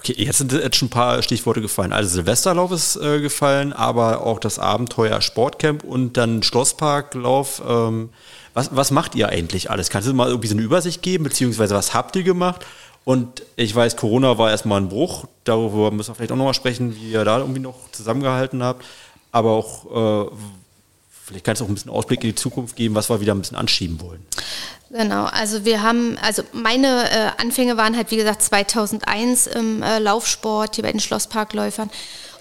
Okay, 0.00 0.14
jetzt 0.16 0.38
sind 0.38 0.50
jetzt 0.52 0.76
schon 0.76 0.86
ein 0.86 0.90
paar 0.90 1.22
Stichworte 1.22 1.60
gefallen. 1.60 1.92
Also 1.92 2.08
Silvesterlauf 2.08 2.72
ist 2.72 2.96
äh, 2.96 3.20
gefallen, 3.20 3.74
aber 3.74 4.24
auch 4.24 4.38
das 4.38 4.58
Abenteuer 4.58 5.20
Sportcamp 5.20 5.84
und 5.84 6.16
dann 6.16 6.42
Schlossparklauf. 6.42 7.60
Ähm, 7.68 8.08
was, 8.54 8.74
was 8.74 8.92
macht 8.92 9.14
ihr 9.14 9.28
eigentlich 9.28 9.70
alles? 9.70 9.90
Kannst 9.90 10.08
du 10.08 10.14
mal 10.14 10.28
irgendwie 10.28 10.48
so 10.48 10.54
eine 10.54 10.62
Übersicht 10.62 11.02
geben, 11.02 11.24
beziehungsweise 11.24 11.74
was 11.74 11.92
habt 11.92 12.16
ihr 12.16 12.22
gemacht? 12.22 12.64
Und 13.04 13.42
ich 13.56 13.74
weiß, 13.74 13.96
Corona 13.96 14.38
war 14.38 14.50
erstmal 14.50 14.80
ein 14.80 14.88
Bruch. 14.88 15.24
Darüber 15.44 15.90
müssen 15.90 16.10
wir 16.10 16.14
vielleicht 16.14 16.32
auch 16.32 16.36
nochmal 16.36 16.54
sprechen, 16.54 16.94
wie 16.94 17.12
ihr 17.12 17.24
da 17.24 17.38
irgendwie 17.38 17.60
noch 17.60 17.90
zusammengehalten 17.92 18.62
habt. 18.62 18.84
Aber 19.32 19.50
auch, 19.50 20.28
äh, 20.28 20.30
vielleicht 21.24 21.44
kannst 21.44 21.60
du 21.60 21.64
auch 21.64 21.68
ein 21.68 21.74
bisschen 21.74 21.90
Ausblick 21.90 22.22
in 22.22 22.30
die 22.30 22.34
Zukunft 22.34 22.76
geben, 22.76 22.94
was 22.94 23.08
wir 23.08 23.20
wieder 23.20 23.34
ein 23.34 23.40
bisschen 23.40 23.56
anschieben 23.56 24.00
wollen. 24.00 24.24
Genau, 24.90 25.24
also 25.26 25.64
wir 25.64 25.82
haben, 25.82 26.18
also 26.20 26.42
meine 26.52 27.08
äh, 27.10 27.30
Anfänge 27.40 27.76
waren 27.76 27.96
halt 27.96 28.10
wie 28.10 28.16
gesagt 28.16 28.42
2001 28.42 29.46
im 29.46 29.82
äh, 29.82 30.00
Laufsport 30.00 30.74
hier 30.74 30.82
bei 30.82 30.90
den 30.90 31.00
Schlossparkläufern. 31.00 31.90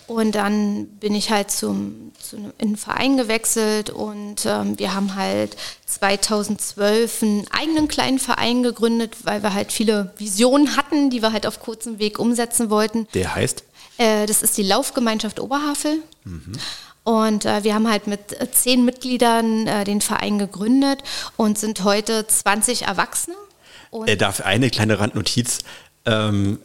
Und 0.09 0.33
dann 0.33 0.87
bin 0.87 1.13
ich 1.13 1.29
halt 1.29 1.51
zum, 1.51 2.11
zu 2.19 2.35
einem, 2.35 2.51
in 2.57 2.67
einen 2.69 2.77
Verein 2.77 3.15
gewechselt 3.15 3.91
und 3.91 4.43
ähm, 4.43 4.79
wir 4.79 4.95
haben 4.95 5.13
halt 5.13 5.55
2012 5.85 7.21
einen 7.21 7.45
eigenen 7.51 7.87
kleinen 7.87 8.17
Verein 8.17 8.63
gegründet, 8.63 9.17
weil 9.21 9.43
wir 9.43 9.53
halt 9.53 9.71
viele 9.71 10.11
Visionen 10.17 10.75
hatten, 10.75 11.11
die 11.11 11.21
wir 11.21 11.31
halt 11.31 11.45
auf 11.45 11.59
kurzem 11.59 11.99
Weg 11.99 12.17
umsetzen 12.17 12.71
wollten. 12.71 13.07
Der 13.13 13.35
heißt? 13.35 13.63
Äh, 13.99 14.25
das 14.25 14.41
ist 14.41 14.57
die 14.57 14.63
Laufgemeinschaft 14.63 15.39
Oberhavel. 15.39 15.99
Mhm. 16.23 16.53
Und 17.03 17.45
äh, 17.45 17.63
wir 17.63 17.75
haben 17.75 17.87
halt 17.87 18.07
mit 18.07 18.39
äh, 18.41 18.49
zehn 18.49 18.83
Mitgliedern 18.83 19.67
äh, 19.67 19.83
den 19.83 20.01
Verein 20.01 20.39
gegründet 20.39 21.03
und 21.37 21.59
sind 21.59 21.83
heute 21.83 22.25
20 22.25 22.87
Erwachsene. 22.87 23.35
Und 23.91 24.09
darf 24.19 24.41
eine 24.41 24.71
kleine 24.71 24.99
Randnotiz. 24.99 25.59
Ähm, 26.05 26.57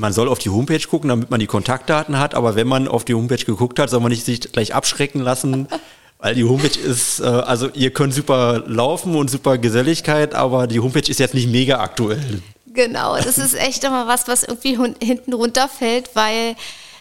man 0.00 0.12
soll 0.12 0.28
auf 0.28 0.38
die 0.38 0.50
Homepage 0.50 0.80
gucken, 0.80 1.08
damit 1.08 1.30
man 1.30 1.38
die 1.38 1.46
Kontaktdaten 1.46 2.18
hat, 2.18 2.34
aber 2.34 2.56
wenn 2.56 2.66
man 2.66 2.88
auf 2.88 3.04
die 3.04 3.14
Homepage 3.14 3.44
geguckt 3.44 3.78
hat, 3.78 3.90
soll 3.90 4.00
man 4.00 4.10
nicht 4.10 4.24
sich 4.24 4.40
gleich 4.40 4.74
abschrecken 4.74 5.20
lassen, 5.20 5.68
weil 6.18 6.34
die 6.34 6.44
Homepage 6.44 6.78
ist, 6.78 7.20
äh, 7.20 7.24
also 7.24 7.68
ihr 7.74 7.92
könnt 7.92 8.14
super 8.14 8.64
laufen 8.66 9.14
und 9.14 9.30
super 9.30 9.58
Geselligkeit, 9.58 10.34
aber 10.34 10.66
die 10.66 10.80
Homepage 10.80 11.08
ist 11.08 11.20
jetzt 11.20 11.34
nicht 11.34 11.48
mega 11.48 11.80
aktuell. 11.80 12.42
Genau, 12.72 13.16
das 13.16 13.38
ist 13.38 13.54
echt 13.54 13.84
immer 13.84 14.06
was, 14.06 14.26
was 14.26 14.42
irgendwie 14.42 14.78
hinten 15.04 15.32
runterfällt, 15.32 16.10
weil 16.14 16.56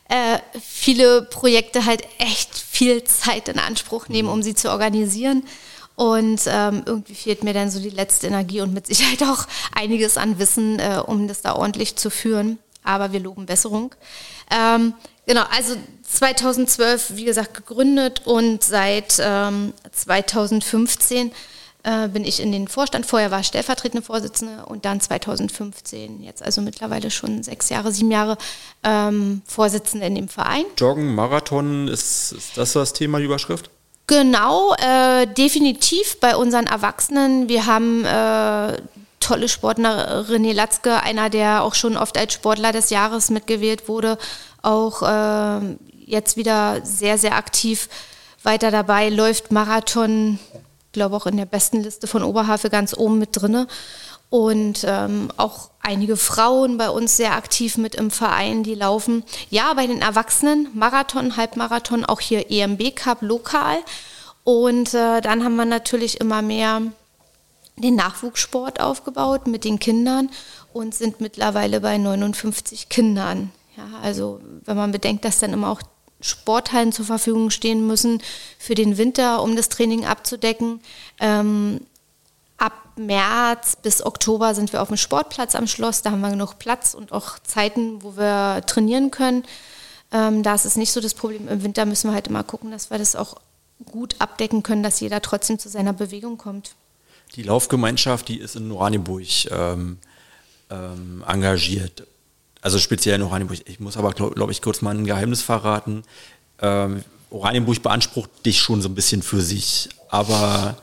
äh, 0.10 0.40
viele 0.60 1.22
Projekte 1.22 1.86
halt 1.86 2.02
echt 2.18 2.58
viel 2.58 3.04
Zeit 3.04 3.48
in 3.48 3.60
Anspruch 3.60 4.10
nehmen, 4.10 4.30
um 4.30 4.44
sie 4.44 4.56
zu 4.56 4.72
organisieren. 4.72 5.44
Und 5.96 6.42
ähm, 6.48 6.84
irgendwie 6.86 7.14
fehlt 7.14 7.44
mir 7.44 7.54
dann 7.54 7.70
so 7.70 7.80
die 7.80 7.90
letzte 7.90 8.28
Energie 8.28 8.62
und 8.62 8.74
mit 8.74 8.88
Sicherheit 8.88 9.22
auch 9.22 9.46
einiges 9.76 10.18
an 10.18 10.40
Wissen, 10.40 10.80
äh, 10.80 11.02
um 11.06 11.28
das 11.28 11.42
da 11.42 11.56
ordentlich 11.56 11.98
zu 11.98 12.10
führen 12.10 12.58
aber 12.84 13.12
wir 13.12 13.20
loben 13.20 13.46
Besserung. 13.46 13.94
Ähm, 14.52 14.94
genau, 15.26 15.44
also 15.56 15.76
2012, 16.04 17.16
wie 17.16 17.26
gesagt, 17.26 17.54
gegründet 17.54 18.22
und 18.26 18.64
seit 18.64 19.20
ähm, 19.22 19.74
2015 19.92 21.32
äh, 21.84 22.08
bin 22.10 22.26
ich 22.26 22.42
in 22.42 22.52
den 22.52 22.68
Vorstand. 22.68 23.06
Vorher 23.06 23.32
war 23.32 23.40
ich 23.40 23.48
stellvertretende 23.48 24.06
Vorsitzende 24.06 24.66
und 24.66 24.86
dann 24.86 25.00
2015, 25.00 26.24
jetzt 26.24 26.44
also 26.44 26.62
mittlerweile 26.62 27.10
schon 27.10 27.42
sechs 27.44 27.70
Jahre, 27.70 27.92
sieben 27.92 28.12
Jahre 28.12 28.38
ähm, 28.84 29.42
Vorsitzende 29.46 30.06
in 30.06 30.16
dem 30.16 30.28
Verein. 30.28 30.66
Joggen, 30.78 31.16
Marathon, 31.16 31.88
ist, 31.88 32.34
ist 32.34 32.58
das 32.58 32.74
das 32.74 32.94
Thema, 32.94 33.20
die 33.20 33.26
Überschrift? 33.26 33.70
Genau, 34.08 34.74
äh, 34.74 35.28
definitiv 35.28 36.20
bei 36.20 36.36
unseren 36.36 36.66
Erwachsenen. 36.66 37.48
Wir 37.48 37.68
haben 37.68 38.04
äh, 38.04 38.82
tolle 39.30 39.48
Sportler 39.48 40.26
René 40.28 40.54
Latzke, 40.54 41.02
einer, 41.04 41.30
der 41.30 41.64
auch 41.64 41.76
schon 41.76 41.96
oft 41.96 42.18
als 42.18 42.34
Sportler 42.34 42.72
des 42.72 42.90
Jahres 42.90 43.30
mitgewählt 43.30 43.88
wurde, 43.88 44.18
auch 44.64 45.04
äh, 45.04 45.78
jetzt 46.06 46.36
wieder 46.36 46.84
sehr, 46.84 47.20
sehr 47.20 47.36
aktiv 47.36 47.90
weiter 48.42 48.72
dabei, 48.72 49.10
läuft 49.10 49.52
Marathon, 49.52 50.40
glaube 50.94 51.16
auch 51.16 51.28
in 51.28 51.38
der 51.38 51.46
besten 51.46 51.84
Liste 51.84 52.08
von 52.08 52.24
Oberhavel 52.24 52.72
ganz 52.72 52.96
oben 52.98 53.20
mit 53.20 53.30
drinne. 53.34 53.68
Und 54.32 54.84
ähm, 54.88 55.30
auch 55.38 55.72
einige 55.82 56.16
Frauen 56.16 56.78
bei 56.78 56.90
uns 56.90 57.18
sehr 57.18 57.36
aktiv 57.36 57.78
mit 57.78 57.96
im 57.96 58.12
Verein, 58.12 58.64
die 58.64 58.76
laufen. 58.76 59.24
Ja, 59.50 59.74
bei 59.74 59.88
den 59.88 60.02
Erwachsenen, 60.02 60.68
Marathon, 60.74 61.36
Halbmarathon, 61.36 62.06
auch 62.06 62.20
hier 62.20 62.50
EMB 62.50 62.96
Cup 62.96 63.22
lokal. 63.22 63.78
Und 64.44 64.94
äh, 64.94 65.22
dann 65.22 65.44
haben 65.44 65.56
wir 65.56 65.66
natürlich 65.66 66.20
immer 66.20 66.42
mehr 66.42 66.82
den 67.80 67.96
Nachwuchssport 67.96 68.80
aufgebaut 68.80 69.48
mit 69.48 69.64
den 69.64 69.80
Kindern 69.80 70.30
und 70.74 70.94
sind 70.94 71.22
mittlerweile 71.22 71.82
bei 71.82 71.98
59 71.98 72.90
Kindern. 72.90 73.52
Ja, 73.78 74.00
also 74.02 74.42
wenn 74.66 74.78
man 74.78 74.92
bedenkt, 74.92 75.26
dass 75.26 75.40
dann 75.40 75.54
immer 75.54 75.70
auch 75.70 75.82
Sporthallen 76.22 76.92
zur 76.92 77.06
Verfügung 77.06 77.50
stehen 77.50 77.88
müssen 77.88 78.22
für 78.58 78.76
den 78.76 78.98
Winter, 78.98 79.42
um 79.42 79.56
das 79.56 79.70
Training 79.70 80.06
abzudecken. 80.06 80.82
Ähm, 81.20 81.82
ab 82.58 82.74
März 82.98 83.78
bis 83.78 84.06
Oktober 84.06 84.54
sind 84.54 84.74
wir 84.74 84.82
auf 84.82 84.90
dem 84.90 84.98
Sportplatz 84.98 85.56
am 85.56 85.68
Schloss. 85.68 86.02
Da 86.02 86.12
haben 86.12 86.22
wir 86.22 86.30
genug 86.30 86.60
Platz 86.60 86.94
und 86.94 87.14
auch 87.14 87.40
Zeiten, 87.40 88.04
wo 88.04 88.18
wir 88.18 88.62
trainieren 88.66 89.12
können. 89.12 89.46
Ähm, 90.12 90.44
da 90.44 90.56
ist 90.56 90.66
es 90.66 90.76
nicht 90.76 90.92
so 90.92 91.00
das 91.00 91.14
Problem. 91.14 91.48
Im 91.48 91.64
Winter 91.64 91.86
müssen 91.86 92.10
wir 92.10 92.14
halt 92.14 92.28
immer 92.28 92.44
gucken, 92.44 92.72
dass 92.72 92.90
wir 92.92 92.98
das 92.98 93.16
auch 93.16 93.36
gut 93.86 94.16
abdecken 94.20 94.62
können, 94.64 94.84
dass 94.84 95.00
jeder 95.00 95.22
trotzdem 95.22 95.58
zu 95.58 95.70
seiner 95.70 95.94
Bewegung 95.94 96.38
kommt. 96.38 96.76
Die 97.40 97.46
Laufgemeinschaft, 97.46 98.28
die 98.28 98.38
ist 98.38 98.58
in 98.58 98.70
Oranienburg 98.70 99.50
ähm, 99.50 99.98
ähm, 100.70 101.24
engagiert. 101.26 102.06
Also 102.60 102.80
speziell 102.80 103.16
in 103.16 103.22
Oranienburg. 103.22 103.62
Ich 103.64 103.80
muss 103.80 103.96
aber, 103.96 104.12
glaube 104.12 104.36
glaub 104.36 104.52
ich, 104.52 104.62
kurz 104.62 104.82
mal 104.82 104.94
ein 104.94 105.06
Geheimnis 105.06 105.42
verraten. 105.42 106.04
Ähm, 106.62 107.02
Oranienburg 107.30 107.82
beansprucht 107.82 108.46
dich 108.46 108.60
schon 108.60 108.82
so 108.82 108.90
ein 108.90 108.94
bisschen 108.94 109.22
für 109.22 109.40
sich. 109.40 109.88
Aber 110.10 110.76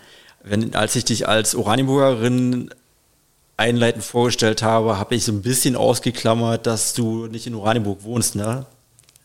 wenn, 0.44 0.74
als 0.74 0.96
ich 0.96 1.04
dich 1.04 1.28
als 1.28 1.54
Oranienburgerin 1.54 2.70
einleitend 3.58 4.02
vorgestellt 4.02 4.62
habe, 4.62 4.98
habe 4.98 5.14
ich 5.14 5.26
so 5.26 5.32
ein 5.32 5.42
bisschen 5.42 5.76
ausgeklammert, 5.76 6.66
dass 6.66 6.94
du 6.94 7.26
nicht 7.26 7.46
in 7.46 7.54
Oranienburg 7.54 8.02
wohnst, 8.02 8.34
ne? 8.34 8.64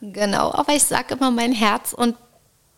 Genau, 0.02 0.52
aber 0.52 0.74
ich 0.76 0.84
sage 0.84 1.14
immer 1.14 1.32
mein 1.32 1.54
Herz 1.54 1.94
und 1.94 2.18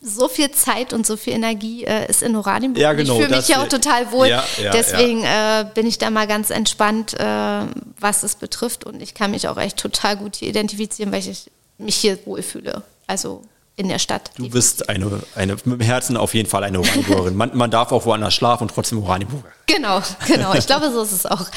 so 0.04 0.28
viel 0.28 0.52
Zeit 0.52 0.94
und 0.94 1.08
so 1.08 1.18
viel 1.18 1.34
Energie 1.34 1.86
äh, 1.86 2.10
ist 2.10 2.22
in 2.22 2.36
Oranienburg. 2.36 2.82
Ja, 2.82 2.94
genau, 2.94 3.14
ich 3.14 3.26
fühle 3.26 3.38
mich 3.38 3.48
ja 3.48 3.62
auch 3.62 3.70
total 3.70 4.12
wohl. 4.12 4.28
Ja, 4.28 4.44
ja, 4.62 4.72
Deswegen 4.72 5.22
ja. 5.22 5.62
Äh, 5.62 5.66
bin 5.74 5.88
ich 5.88 5.98
da 5.98 6.10
mal 6.10 6.28
ganz 6.28 6.50
entspannt, 6.50 7.14
äh, 7.20 7.62
was 8.00 8.24
es 8.24 8.36
betrifft. 8.36 8.84
Und 8.84 9.02
ich 9.02 9.14
kann 9.14 9.32
mich 9.32 9.48
auch 9.48 9.58
echt 9.58 9.78
total 9.78 10.18
gut 10.18 10.36
hier 10.36 10.50
identifizieren, 10.50 11.12
weil 11.12 11.28
ich 11.28 11.50
mich 11.78 11.96
hier 11.96 12.20
wohlfühle. 12.26 12.84
Also 13.08 13.42
in 13.76 13.88
der 13.88 14.00
Stadt. 14.00 14.32
Du 14.38 14.50
bist 14.50 14.90
eine, 14.90 15.22
eine 15.36 15.54
mit 15.54 15.66
dem 15.66 15.80
Herzen 15.80 16.18
auf 16.18 16.34
jeden 16.34 16.48
Fall 16.48 16.64
eine 16.64 16.80
Oranienburgerin. 16.80 17.36
Man, 17.36 17.56
man 17.58 17.72
darf 17.72 17.92
auch 17.92 18.06
woanders 18.06 18.34
schlafen 18.34 18.64
und 18.64 18.74
trotzdem 18.74 19.02
Oranienburger. 19.02 19.50
Genau, 19.66 20.02
genau. 20.28 20.54
Ich 20.54 20.68
glaube, 20.68 20.92
so 20.92 21.02
ist 21.02 21.12
es 21.12 21.26
auch. 21.26 21.46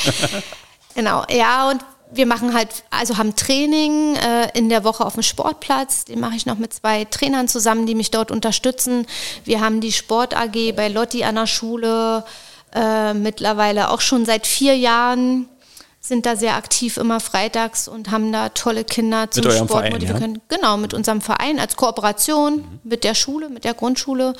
Genau, 0.96 1.26
ja, 1.28 1.68
und 1.68 1.84
wir 2.12 2.26
machen 2.26 2.54
halt, 2.54 2.68
also 2.90 3.18
haben 3.18 3.34
Training 3.34 4.16
äh, 4.16 4.56
in 4.56 4.68
der 4.68 4.84
Woche 4.84 5.04
auf 5.04 5.14
dem 5.14 5.22
Sportplatz. 5.22 6.04
Den 6.04 6.20
mache 6.20 6.36
ich 6.36 6.46
noch 6.46 6.58
mit 6.58 6.72
zwei 6.72 7.04
Trainern 7.04 7.48
zusammen, 7.48 7.86
die 7.86 7.94
mich 7.94 8.10
dort 8.10 8.30
unterstützen. 8.30 9.06
Wir 9.44 9.60
haben 9.60 9.80
die 9.80 9.92
Sport 9.92 10.36
AG 10.36 10.72
bei 10.76 10.88
Lotti 10.88 11.24
an 11.24 11.34
der 11.34 11.46
Schule 11.46 12.24
äh, 12.74 13.14
mittlerweile 13.14 13.90
auch 13.90 14.00
schon 14.00 14.24
seit 14.24 14.46
vier 14.46 14.76
Jahren 14.76 15.48
sind 16.00 16.24
da 16.24 16.36
sehr 16.36 16.54
aktiv 16.54 16.98
immer 16.98 17.18
freitags 17.18 17.88
und 17.88 18.10
haben 18.10 18.30
da 18.32 18.50
tolle 18.50 18.84
Kinder 18.84 19.30
zum 19.30 19.44
mit 19.44 19.52
Sport 19.54 19.90
motivieren. 19.90 20.34
Ja? 20.36 20.56
Genau, 20.56 20.76
mit 20.76 20.94
unserem 20.94 21.20
Verein 21.20 21.58
als 21.58 21.76
Kooperation 21.76 22.58
mhm. 22.58 22.80
mit 22.84 23.02
der 23.02 23.14
Schule, 23.14 23.48
mit 23.48 23.64
der 23.64 23.74
Grundschule 23.74 24.34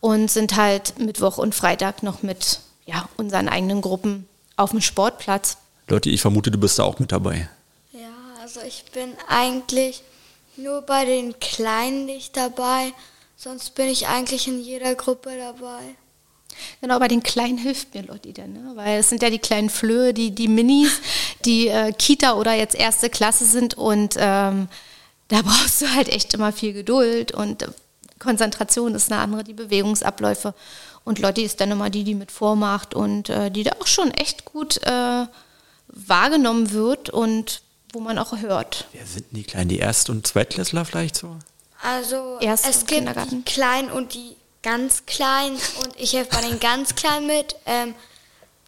und 0.00 0.30
sind 0.30 0.56
halt 0.56 0.98
Mittwoch 0.98 1.38
und 1.38 1.54
Freitag 1.54 2.02
noch 2.02 2.22
mit 2.22 2.60
ja, 2.84 3.08
unseren 3.16 3.48
eigenen 3.48 3.80
Gruppen 3.80 4.28
auf 4.56 4.70
dem 4.70 4.80
Sportplatz. 4.80 5.56
Leute, 5.90 6.10
ich 6.10 6.20
vermute, 6.20 6.50
du 6.50 6.58
bist 6.58 6.78
da 6.78 6.84
auch 6.84 6.98
mit 6.98 7.12
dabei. 7.12 7.48
Ja, 7.92 8.10
also 8.42 8.60
ich 8.60 8.84
bin 8.92 9.14
eigentlich 9.26 10.02
nur 10.56 10.82
bei 10.82 11.06
den 11.06 11.40
Kleinen 11.40 12.04
nicht 12.04 12.36
dabei, 12.36 12.92
sonst 13.36 13.74
bin 13.74 13.88
ich 13.88 14.06
eigentlich 14.06 14.48
in 14.48 14.60
jeder 14.60 14.94
Gruppe 14.94 15.30
dabei. 15.38 15.80
Genau, 16.82 16.98
bei 16.98 17.08
den 17.08 17.22
Kleinen 17.22 17.56
hilft 17.56 17.94
mir 17.94 18.02
Lotti 18.02 18.34
dann, 18.34 18.52
ne? 18.52 18.72
weil 18.74 18.98
es 18.98 19.08
sind 19.08 19.22
ja 19.22 19.30
die 19.30 19.38
kleinen 19.38 19.70
Flöhe, 19.70 20.12
die, 20.12 20.32
die 20.32 20.48
Minis, 20.48 21.00
die 21.44 21.68
äh, 21.68 21.92
Kita 21.92 22.34
oder 22.34 22.52
jetzt 22.52 22.74
erste 22.74 23.08
Klasse 23.08 23.46
sind 23.46 23.74
und 23.74 24.16
ähm, 24.18 24.68
da 25.28 25.42
brauchst 25.42 25.80
du 25.80 25.94
halt 25.94 26.08
echt 26.08 26.34
immer 26.34 26.52
viel 26.52 26.74
Geduld 26.74 27.32
und 27.32 27.62
äh, 27.62 27.68
Konzentration 28.18 28.94
ist 28.94 29.10
eine 29.10 29.22
andere, 29.22 29.44
die 29.44 29.54
Bewegungsabläufe 29.54 30.52
und 31.04 31.20
Lotti 31.20 31.44
ist 31.44 31.60
dann 31.60 31.70
immer 31.70 31.88
die, 31.88 32.04
die 32.04 32.16
mit 32.16 32.32
vormacht 32.32 32.92
und 32.92 33.30
äh, 33.30 33.50
die 33.50 33.62
da 33.62 33.72
auch 33.80 33.86
schon 33.86 34.10
echt 34.10 34.44
gut 34.44 34.80
äh, 34.82 35.26
wahrgenommen 35.88 36.72
wird 36.72 37.10
und 37.10 37.62
wo 37.92 38.00
man 38.00 38.18
auch 38.18 38.36
hört. 38.38 38.86
Wer 38.92 39.06
sind 39.06 39.26
die 39.30 39.44
Kleinen? 39.44 39.68
Die 39.68 39.78
Erst- 39.78 40.10
und 40.10 40.26
Zweitklässler 40.26 40.84
vielleicht 40.84 41.16
so? 41.16 41.36
Also 41.82 42.38
Erst 42.40 42.68
es 42.68 42.86
gibt 42.86 43.08
die 43.08 43.42
Kleinen 43.42 43.90
und 43.90 44.14
die 44.14 44.36
ganz 44.62 45.06
klein 45.06 45.52
und 45.52 45.94
ich 45.96 46.12
helfe 46.12 46.30
bei 46.32 46.42
den 46.42 46.60
ganz 46.60 46.94
kleinen 46.94 47.26
mit. 47.26 47.56
Ähm, 47.66 47.94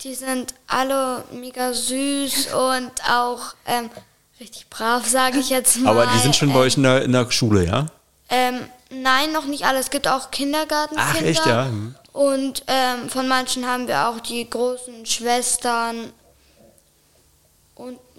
die 0.03 0.15
sind 0.15 0.55
alle 0.67 1.25
mega 1.33 1.73
süß 1.75 2.55
und 2.55 2.91
auch 3.09 3.55
ähm, 3.67 3.91
richtig 4.39 4.69
brav, 4.71 5.07
sage 5.07 5.39
ich 5.39 5.51
jetzt 5.51 5.79
mal. 5.79 5.91
Aber 5.91 6.07
die 6.07 6.19
sind 6.19 6.35
schon 6.35 6.53
bei 6.53 6.61
euch 6.61 6.77
in 6.77 6.85
der, 6.85 7.03
in 7.03 7.13
der 7.13 7.31
Schule, 7.31 7.67
ja? 7.67 7.87
Ähm, 8.31 8.61
nein, 8.91 9.33
noch 9.33 9.45
nicht 9.45 9.67
alle. 9.67 9.79
Es 9.79 9.91
gibt 9.91 10.09
auch 10.09 10.31
Kindergartenkinder. 10.31 11.15
Ach, 11.15 11.23
echt, 11.23 11.45
ja? 11.45 11.67
Hm. 11.67 11.95
Und 12.13 12.65
ähm, 12.67 13.09
von 13.11 13.29
manchen 13.29 13.67
haben 13.67 13.87
wir 13.87 14.09
auch 14.09 14.21
die 14.21 14.49
großen 14.49 15.05
Schwestern 15.05 16.13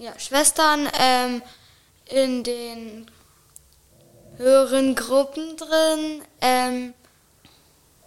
ja, 0.01 0.17
Schwestern 0.17 0.89
ähm, 0.99 1.41
in 2.09 2.43
den 2.43 3.05
höheren 4.37 4.95
Gruppen 4.95 5.55
drin. 5.57 6.21
Ähm, 6.41 6.93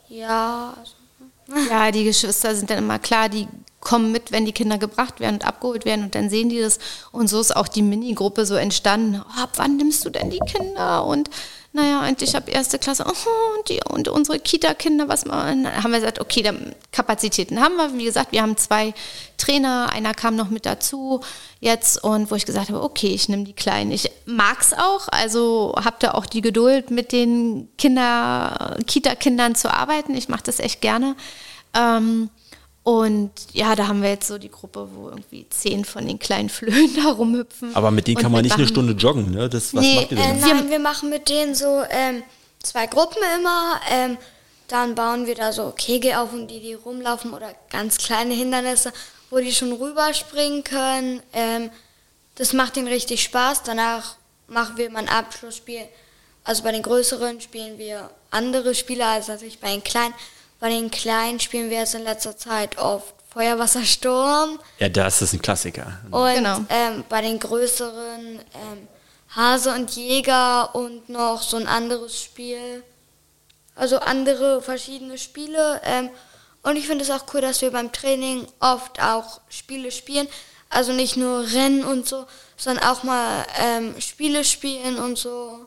ja. 0.08 0.74
Also, 0.76 1.68
ja, 1.70 1.92
die 1.92 2.04
Geschwister 2.04 2.54
sind 2.56 2.70
dann 2.70 2.78
immer 2.78 2.98
klar, 2.98 3.28
die 3.28 3.46
kommen 3.80 4.10
mit, 4.10 4.32
wenn 4.32 4.44
die 4.44 4.52
Kinder 4.52 4.78
gebracht 4.78 5.20
werden 5.20 5.36
und 5.36 5.46
abgeholt 5.46 5.84
werden 5.84 6.06
und 6.06 6.14
dann 6.14 6.30
sehen 6.30 6.48
die 6.48 6.60
das. 6.60 6.78
Und 7.12 7.28
so 7.28 7.40
ist 7.40 7.54
auch 7.54 7.68
die 7.68 7.82
Mini-Gruppe 7.82 8.44
so 8.44 8.56
entstanden. 8.56 9.22
Oh, 9.22 9.42
ab 9.42 9.52
wann 9.56 9.76
nimmst 9.76 10.04
du 10.04 10.10
denn 10.10 10.30
die 10.30 10.40
Kinder? 10.40 11.04
Und 11.04 11.30
naja, 11.76 12.06
und 12.06 12.22
ich 12.22 12.36
habe 12.36 12.52
erste 12.52 12.78
Klasse, 12.78 13.04
oh, 13.04 13.58
und, 13.58 13.68
die, 13.68 13.80
und 13.90 14.06
unsere 14.06 14.38
Kita-Kinder, 14.38 15.08
was 15.08 15.24
man, 15.24 15.66
haben 15.66 15.90
wir 15.90 15.98
gesagt, 15.98 16.20
okay, 16.20 16.40
dann 16.40 16.72
Kapazitäten 16.92 17.60
haben 17.60 17.74
wir. 17.74 17.98
Wie 17.98 18.04
gesagt, 18.04 18.30
wir 18.30 18.42
haben 18.42 18.56
zwei 18.56 18.94
Trainer, 19.38 19.88
einer 19.92 20.14
kam 20.14 20.36
noch 20.36 20.50
mit 20.50 20.66
dazu 20.66 21.20
jetzt 21.58 22.04
und 22.04 22.30
wo 22.30 22.36
ich 22.36 22.46
gesagt 22.46 22.68
habe, 22.68 22.80
okay, 22.80 23.08
ich 23.08 23.28
nehme 23.28 23.42
die 23.42 23.54
Kleinen. 23.54 23.90
Ich 23.90 24.08
mag 24.24 24.60
es 24.60 24.72
auch, 24.72 25.08
also 25.08 25.74
habe 25.76 25.96
da 25.98 26.12
auch 26.12 26.26
die 26.26 26.42
Geduld, 26.42 26.92
mit 26.92 27.10
den 27.10 27.68
Kinder, 27.76 28.76
Kita-Kindern 28.86 29.56
zu 29.56 29.68
arbeiten. 29.68 30.14
Ich 30.14 30.28
mache 30.28 30.44
das 30.44 30.60
echt 30.60 30.80
gerne. 30.80 31.16
Ähm, 31.74 32.30
und 32.84 33.30
ja, 33.54 33.74
da 33.74 33.88
haben 33.88 34.02
wir 34.02 34.10
jetzt 34.10 34.28
so 34.28 34.36
die 34.36 34.50
Gruppe, 34.50 34.86
wo 34.94 35.08
irgendwie 35.08 35.46
zehn 35.48 35.86
von 35.86 36.06
den 36.06 36.18
kleinen 36.18 36.50
Flöhen 36.50 36.94
da 37.02 37.12
rumhüpfen. 37.12 37.74
Aber 37.74 37.90
mit 37.90 38.06
denen 38.06 38.18
kann 38.18 38.30
man 38.30 38.42
nicht 38.42 38.54
eine 38.54 38.68
Stunde 38.68 38.92
joggen, 38.92 39.30
ne? 39.30 39.48
Das, 39.48 39.74
was 39.74 39.80
nee, 39.80 39.96
macht 39.96 40.10
ihr 40.10 40.18
denn? 40.18 40.36
Äh, 40.36 40.40
nein, 40.40 40.70
wir 40.70 40.78
machen 40.78 41.08
mit 41.08 41.30
denen 41.30 41.54
so 41.54 41.82
ähm, 41.88 42.22
zwei 42.62 42.86
Gruppen 42.86 43.22
immer. 43.38 43.80
Ähm, 43.90 44.18
dann 44.68 44.94
bauen 44.94 45.26
wir 45.26 45.34
da 45.34 45.52
so 45.52 45.72
Kegel 45.74 46.12
auf 46.14 46.34
und 46.34 46.48
die, 46.48 46.60
die 46.60 46.74
rumlaufen 46.74 47.32
oder 47.32 47.54
ganz 47.70 47.96
kleine 47.96 48.34
Hindernisse, 48.34 48.92
wo 49.30 49.38
die 49.38 49.52
schon 49.52 49.72
rüberspringen 49.72 50.62
können. 50.62 51.22
Ähm, 51.32 51.70
das 52.34 52.52
macht 52.52 52.76
ihnen 52.76 52.88
richtig 52.88 53.22
Spaß. 53.22 53.62
Danach 53.62 54.16
machen 54.46 54.76
wir 54.76 54.90
mal 54.90 55.00
ein 55.00 55.08
Abschlussspiel. 55.08 55.88
Also 56.44 56.62
bei 56.62 56.72
den 56.72 56.82
größeren 56.82 57.40
spielen 57.40 57.78
wir 57.78 58.10
andere 58.30 58.74
Spiele 58.74 59.06
als 59.06 59.28
natürlich 59.28 59.58
bei 59.58 59.70
den 59.70 59.82
kleinen. 59.82 60.12
Bei 60.60 60.68
den 60.70 60.90
Kleinen 60.90 61.40
spielen 61.40 61.70
wir 61.70 61.78
jetzt 61.78 61.94
in 61.94 62.04
letzter 62.04 62.36
Zeit 62.36 62.78
oft 62.78 63.14
Feuerwassersturm. 63.34 64.60
Ja, 64.78 64.88
das 64.88 65.20
ist 65.20 65.32
ein 65.32 65.42
Klassiker. 65.42 65.98
Und 66.10 66.34
genau. 66.34 66.60
ähm, 66.68 67.04
bei 67.08 67.20
den 67.20 67.38
größeren 67.40 68.38
ähm, 68.38 68.88
Hase 69.34 69.74
und 69.74 69.90
Jäger 69.96 70.74
und 70.74 71.08
noch 71.08 71.42
so 71.42 71.56
ein 71.56 71.66
anderes 71.66 72.22
Spiel. 72.22 72.84
Also 73.74 73.98
andere 73.98 74.62
verschiedene 74.62 75.18
Spiele. 75.18 75.80
Ähm, 75.84 76.10
und 76.62 76.76
ich 76.76 76.86
finde 76.86 77.04
es 77.04 77.10
auch 77.10 77.24
cool, 77.34 77.40
dass 77.40 77.60
wir 77.60 77.72
beim 77.72 77.90
Training 77.90 78.46
oft 78.60 79.02
auch 79.02 79.40
Spiele 79.48 79.90
spielen. 79.90 80.28
Also 80.70 80.92
nicht 80.92 81.16
nur 81.16 81.40
Rennen 81.52 81.84
und 81.84 82.06
so, 82.06 82.26
sondern 82.56 82.84
auch 82.84 83.02
mal 83.02 83.44
ähm, 83.60 84.00
Spiele 84.00 84.44
spielen 84.44 84.96
und 84.98 85.18
so. 85.18 85.66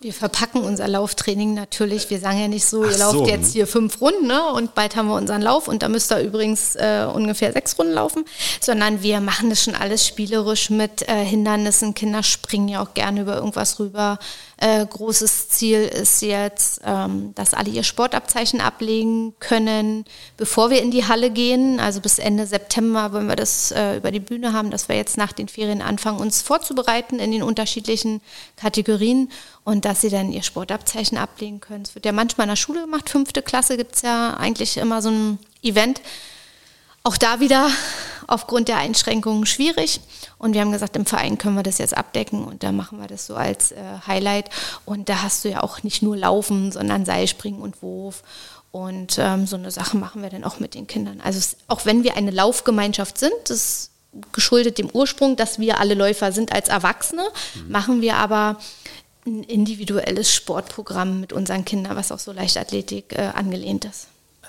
Wir 0.00 0.12
verpacken 0.12 0.62
unser 0.62 0.86
Lauftraining 0.86 1.54
natürlich. 1.54 2.08
Wir 2.08 2.20
sagen 2.20 2.38
ja 2.38 2.46
nicht 2.46 2.64
so, 2.64 2.84
ihr 2.84 2.92
Ach 2.94 2.98
lauft 2.98 3.18
so. 3.18 3.26
jetzt 3.26 3.52
hier 3.52 3.66
fünf 3.66 4.00
Runden 4.00 4.28
ne? 4.28 4.52
und 4.52 4.76
bald 4.76 4.94
haben 4.94 5.08
wir 5.08 5.16
unseren 5.16 5.42
Lauf 5.42 5.66
und 5.66 5.82
da 5.82 5.88
müsst 5.88 6.12
ihr 6.12 6.20
übrigens 6.20 6.76
äh, 6.76 7.04
ungefähr 7.12 7.52
sechs 7.52 7.76
Runden 7.76 7.94
laufen, 7.94 8.24
sondern 8.60 9.02
wir 9.02 9.20
machen 9.20 9.50
das 9.50 9.64
schon 9.64 9.74
alles 9.74 10.06
spielerisch 10.06 10.70
mit 10.70 11.08
äh, 11.08 11.24
Hindernissen. 11.24 11.94
Kinder 11.94 12.22
springen 12.22 12.68
ja 12.68 12.80
auch 12.80 12.94
gerne 12.94 13.22
über 13.22 13.34
irgendwas 13.38 13.80
rüber. 13.80 14.20
Äh, 14.60 14.84
großes 14.84 15.50
Ziel 15.50 15.82
ist 15.82 16.20
jetzt, 16.20 16.80
ähm, 16.84 17.32
dass 17.36 17.54
alle 17.54 17.70
ihr 17.70 17.84
Sportabzeichen 17.84 18.60
ablegen 18.60 19.34
können, 19.38 20.04
bevor 20.36 20.70
wir 20.70 20.82
in 20.82 20.90
die 20.90 21.06
Halle 21.06 21.30
gehen. 21.30 21.78
Also 21.78 22.00
bis 22.00 22.18
Ende 22.18 22.44
September 22.44 23.12
wollen 23.12 23.28
wir 23.28 23.36
das 23.36 23.70
äh, 23.70 23.98
über 23.98 24.10
die 24.10 24.18
Bühne 24.18 24.52
haben, 24.52 24.72
dass 24.72 24.88
wir 24.88 24.96
jetzt 24.96 25.16
nach 25.16 25.32
den 25.32 25.46
Ferien 25.46 25.80
anfangen, 25.80 26.18
uns 26.18 26.42
vorzubereiten 26.42 27.20
in 27.20 27.30
den 27.30 27.44
unterschiedlichen 27.44 28.20
Kategorien 28.56 29.30
und 29.62 29.84
dass 29.84 30.00
sie 30.00 30.10
dann 30.10 30.32
ihr 30.32 30.42
Sportabzeichen 30.42 31.18
ablegen 31.18 31.60
können. 31.60 31.82
Es 31.82 31.94
wird 31.94 32.04
ja 32.04 32.12
manchmal 32.12 32.46
in 32.46 32.50
der 32.50 32.56
Schule 32.56 32.80
gemacht. 32.80 33.10
Fünfte 33.10 33.42
Klasse 33.42 33.76
gibt 33.76 33.94
es 33.94 34.02
ja 34.02 34.34
eigentlich 34.34 34.76
immer 34.76 35.02
so 35.02 35.10
ein 35.10 35.38
Event. 35.62 36.00
Auch 37.04 37.16
da 37.16 37.40
wieder 37.40 37.70
aufgrund 38.26 38.68
der 38.68 38.76
Einschränkungen 38.76 39.46
schwierig. 39.46 40.00
Und 40.38 40.54
wir 40.54 40.60
haben 40.60 40.72
gesagt, 40.72 40.96
im 40.96 41.06
Verein 41.06 41.38
können 41.38 41.56
wir 41.56 41.62
das 41.62 41.78
jetzt 41.78 41.96
abdecken 41.96 42.44
und 42.44 42.62
da 42.62 42.70
machen 42.70 43.00
wir 43.00 43.08
das 43.08 43.26
so 43.26 43.34
als 43.34 43.72
äh, 43.72 43.76
Highlight. 44.06 44.50
Und 44.84 45.08
da 45.08 45.22
hast 45.22 45.44
du 45.44 45.48
ja 45.48 45.62
auch 45.62 45.82
nicht 45.82 46.02
nur 46.02 46.16
Laufen, 46.16 46.70
sondern 46.70 47.04
Seilspringen 47.04 47.60
und 47.60 47.82
Wurf. 47.82 48.22
Und 48.70 49.18
ähm, 49.18 49.46
so 49.46 49.56
eine 49.56 49.70
Sache 49.70 49.96
machen 49.96 50.22
wir 50.22 50.28
dann 50.28 50.44
auch 50.44 50.60
mit 50.60 50.74
den 50.74 50.86
Kindern. 50.86 51.20
Also 51.22 51.38
es, 51.38 51.56
auch 51.68 51.86
wenn 51.86 52.04
wir 52.04 52.16
eine 52.16 52.30
Laufgemeinschaft 52.30 53.18
sind, 53.18 53.32
das 53.46 53.90
geschuldet 54.32 54.78
dem 54.78 54.90
Ursprung, 54.90 55.36
dass 55.36 55.58
wir 55.58 55.80
alle 55.80 55.94
Läufer 55.94 56.32
sind 56.32 56.52
als 56.52 56.68
Erwachsene, 56.68 57.22
mhm. 57.54 57.70
machen 57.70 58.00
wir 58.02 58.16
aber 58.16 58.58
ein 59.26 59.42
individuelles 59.42 60.34
Sportprogramm 60.34 61.20
mit 61.20 61.32
unseren 61.32 61.64
Kindern, 61.64 61.96
was 61.96 62.12
auch 62.12 62.18
so 62.18 62.32
Leichtathletik 62.32 63.12
äh, 63.16 63.30
angelehnt 63.34 63.84
ist. 63.84 64.07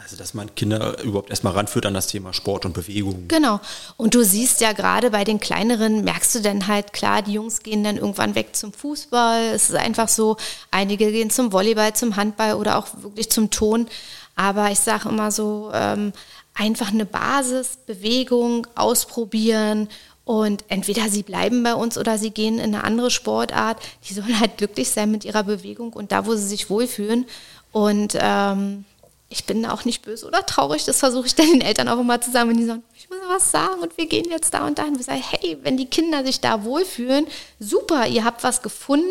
Also, 0.09 0.17
dass 0.17 0.33
man 0.33 0.55
Kinder 0.55 0.99
überhaupt 1.03 1.29
erstmal 1.29 1.53
ranführt 1.53 1.85
an 1.85 1.93
das 1.93 2.07
Thema 2.07 2.33
Sport 2.33 2.65
und 2.65 2.73
Bewegung. 2.73 3.27
Genau. 3.27 3.59
Und 3.95 4.15
du 4.15 4.23
siehst 4.23 4.59
ja 4.59 4.71
gerade 4.71 5.11
bei 5.11 5.23
den 5.23 5.39
kleineren, 5.39 6.03
merkst 6.03 6.33
du 6.33 6.41
dann 6.41 6.65
halt, 6.65 6.93
klar, 6.93 7.21
die 7.21 7.33
Jungs 7.33 7.61
gehen 7.61 7.83
dann 7.83 7.97
irgendwann 7.97 8.33
weg 8.33 8.55
zum 8.55 8.73
Fußball. 8.73 9.51
Es 9.53 9.69
ist 9.69 9.75
einfach 9.75 10.07
so, 10.07 10.37
einige 10.71 11.11
gehen 11.11 11.29
zum 11.29 11.51
Volleyball, 11.51 11.93
zum 11.93 12.15
Handball 12.15 12.55
oder 12.55 12.79
auch 12.79 12.87
wirklich 13.03 13.29
zum 13.29 13.51
Ton. 13.51 13.87
Aber 14.35 14.71
ich 14.71 14.79
sage 14.79 15.09
immer 15.09 15.29
so, 15.29 15.69
ähm, 15.75 16.11
einfach 16.55 16.91
eine 16.91 17.05
Basis, 17.05 17.77
Bewegung 17.85 18.65
ausprobieren 18.73 19.89
und 20.25 20.65
entweder 20.69 21.07
sie 21.09 21.21
bleiben 21.21 21.61
bei 21.61 21.75
uns 21.75 21.99
oder 21.99 22.17
sie 22.17 22.31
gehen 22.31 22.57
in 22.57 22.73
eine 22.73 22.83
andere 22.83 23.11
Sportart. 23.11 23.77
Die 24.09 24.15
sollen 24.15 24.39
halt 24.39 24.57
glücklich 24.57 24.89
sein 24.89 25.11
mit 25.11 25.23
ihrer 25.23 25.43
Bewegung 25.43 25.93
und 25.93 26.11
da, 26.11 26.25
wo 26.25 26.33
sie 26.33 26.47
sich 26.47 26.71
wohlfühlen. 26.71 27.27
Und 27.71 28.17
ähm, 28.19 28.85
ich 29.29 29.45
bin 29.45 29.65
auch 29.65 29.85
nicht 29.85 30.01
böse 30.01 30.27
oder 30.27 30.45
traurig, 30.45 30.85
das 30.85 30.99
versuche 30.99 31.27
ich 31.27 31.35
dann 31.35 31.49
den 31.51 31.61
Eltern 31.61 31.87
auch 31.87 31.99
immer 31.99 32.19
zu 32.19 32.31
sagen, 32.31 32.49
wenn 32.49 32.57
die 32.57 32.65
sagen, 32.65 32.83
ich 32.95 33.09
muss 33.09 33.19
was 33.27 33.51
sagen 33.51 33.81
und 33.81 33.97
wir 33.97 34.07
gehen 34.07 34.29
jetzt 34.29 34.53
da 34.53 34.65
und 34.65 34.79
da. 34.79 34.83
Und 34.85 34.97
wir 34.97 35.03
sagen, 35.03 35.23
hey, 35.23 35.57
wenn 35.63 35.77
die 35.77 35.85
Kinder 35.85 36.23
sich 36.25 36.41
da 36.41 36.63
wohlfühlen, 36.63 37.27
super, 37.59 38.07
ihr 38.07 38.25
habt 38.25 38.43
was 38.43 38.61
gefunden, 38.61 39.05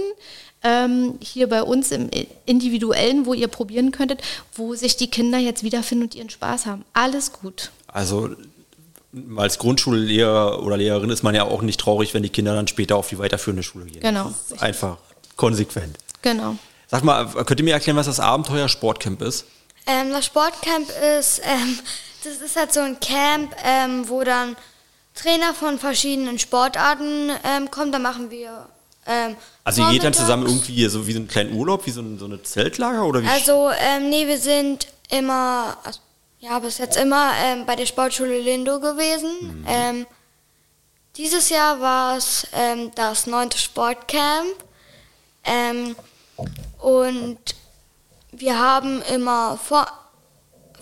ähm, 0.62 1.18
hier 1.20 1.48
bei 1.48 1.62
uns 1.62 1.92
im 1.92 2.10
Individuellen, 2.44 3.26
wo 3.26 3.34
ihr 3.34 3.48
probieren 3.48 3.92
könntet, 3.92 4.22
wo 4.54 4.74
sich 4.74 4.96
die 4.96 5.08
Kinder 5.08 5.38
jetzt 5.38 5.62
wiederfinden 5.62 6.04
und 6.04 6.14
ihren 6.14 6.30
Spaß 6.30 6.66
haben. 6.66 6.84
Alles 6.92 7.32
gut. 7.32 7.70
Also 7.86 8.30
als 9.36 9.58
Grundschullehrer 9.58 10.62
oder 10.62 10.76
Lehrerin 10.76 11.10
ist 11.10 11.22
man 11.22 11.34
ja 11.34 11.44
auch 11.44 11.62
nicht 11.62 11.80
traurig, 11.80 12.12
wenn 12.12 12.22
die 12.22 12.28
Kinder 12.28 12.54
dann 12.54 12.66
später 12.66 12.96
auf 12.96 13.08
die 13.08 13.18
weiterführende 13.18 13.62
Schule 13.62 13.86
gehen. 13.86 14.00
Genau. 14.00 14.32
einfach 14.58 14.98
konsequent. 15.36 15.96
Genau. 16.22 16.56
Sag 16.88 17.04
mal, 17.04 17.26
könnt 17.44 17.60
ihr 17.60 17.64
mir 17.64 17.74
erklären, 17.74 17.96
was 17.96 18.06
das 18.06 18.18
Abenteuer 18.18 18.68
Sportcamp 18.68 19.22
ist? 19.22 19.44
Ähm, 19.88 20.12
das 20.12 20.26
Sportcamp 20.26 20.90
ist, 21.18 21.40
ähm, 21.44 21.78
das 22.22 22.36
ist 22.36 22.56
halt 22.56 22.74
so 22.74 22.80
ein 22.80 23.00
Camp, 23.00 23.56
ähm, 23.64 24.06
wo 24.08 24.22
dann 24.22 24.54
Trainer 25.14 25.54
von 25.54 25.78
verschiedenen 25.78 26.38
Sportarten 26.38 27.30
ähm, 27.42 27.70
kommen. 27.70 27.90
Da 27.90 27.98
machen 27.98 28.30
wir. 28.30 28.68
Ähm, 29.06 29.36
also 29.64 29.82
ihr 29.82 29.92
geht 29.92 30.04
dann 30.04 30.12
zusammen 30.12 30.46
irgendwie 30.46 30.86
so 30.88 31.06
wie 31.06 31.12
so 31.12 31.18
einen 31.18 31.28
kleinen 31.28 31.54
Urlaub, 31.54 31.86
wie 31.86 31.90
so, 31.90 32.02
ein, 32.02 32.18
so 32.18 32.26
eine 32.26 32.42
Zeltlager 32.42 33.02
oder 33.04 33.22
wie? 33.22 33.26
Also 33.26 33.70
ähm, 33.70 34.10
nee, 34.10 34.26
wir 34.26 34.38
sind 34.38 34.88
immer, 35.08 35.78
also, 35.82 36.00
ja 36.40 36.58
bis 36.58 36.76
jetzt 36.76 36.98
immer 36.98 37.32
bei 37.66 37.74
der 37.74 37.86
Sportschule 37.86 38.38
Lindo 38.38 38.80
gewesen. 38.80 39.64
Mhm. 39.64 40.06
Dieses 41.16 41.48
Jahr 41.48 41.80
war 41.80 42.16
es 42.16 42.46
das 42.94 43.26
neunte 43.26 43.58
Sportcamp 43.58 44.54
und 46.78 47.38
wir 48.40 48.58
haben 48.58 49.02
immer 49.02 49.56
vor, 49.56 49.86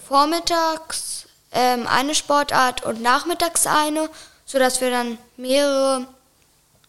vormittags 0.07 1.27
ähm, 1.53 1.87
eine 1.87 2.15
Sportart 2.15 2.85
und 2.85 3.01
nachmittags 3.01 3.67
eine, 3.67 4.09
sodass 4.45 4.81
wir 4.81 4.91
dann 4.91 5.19
mehrere 5.37 6.07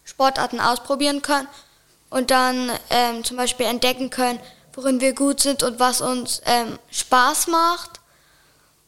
Sportarten 0.03 0.59
ausprobieren 0.59 1.21
können 1.21 1.47
und 2.09 2.31
dann 2.31 2.71
ähm, 2.89 3.23
zum 3.23 3.37
Beispiel 3.37 3.65
entdecken 3.65 4.09
können, 4.09 4.39
worin 4.73 5.01
wir 5.01 5.13
gut 5.13 5.41
sind 5.41 5.63
und 5.63 5.79
was 5.79 6.01
uns 6.01 6.41
ähm, 6.45 6.77
Spaß 6.91 7.47
macht. 7.47 7.99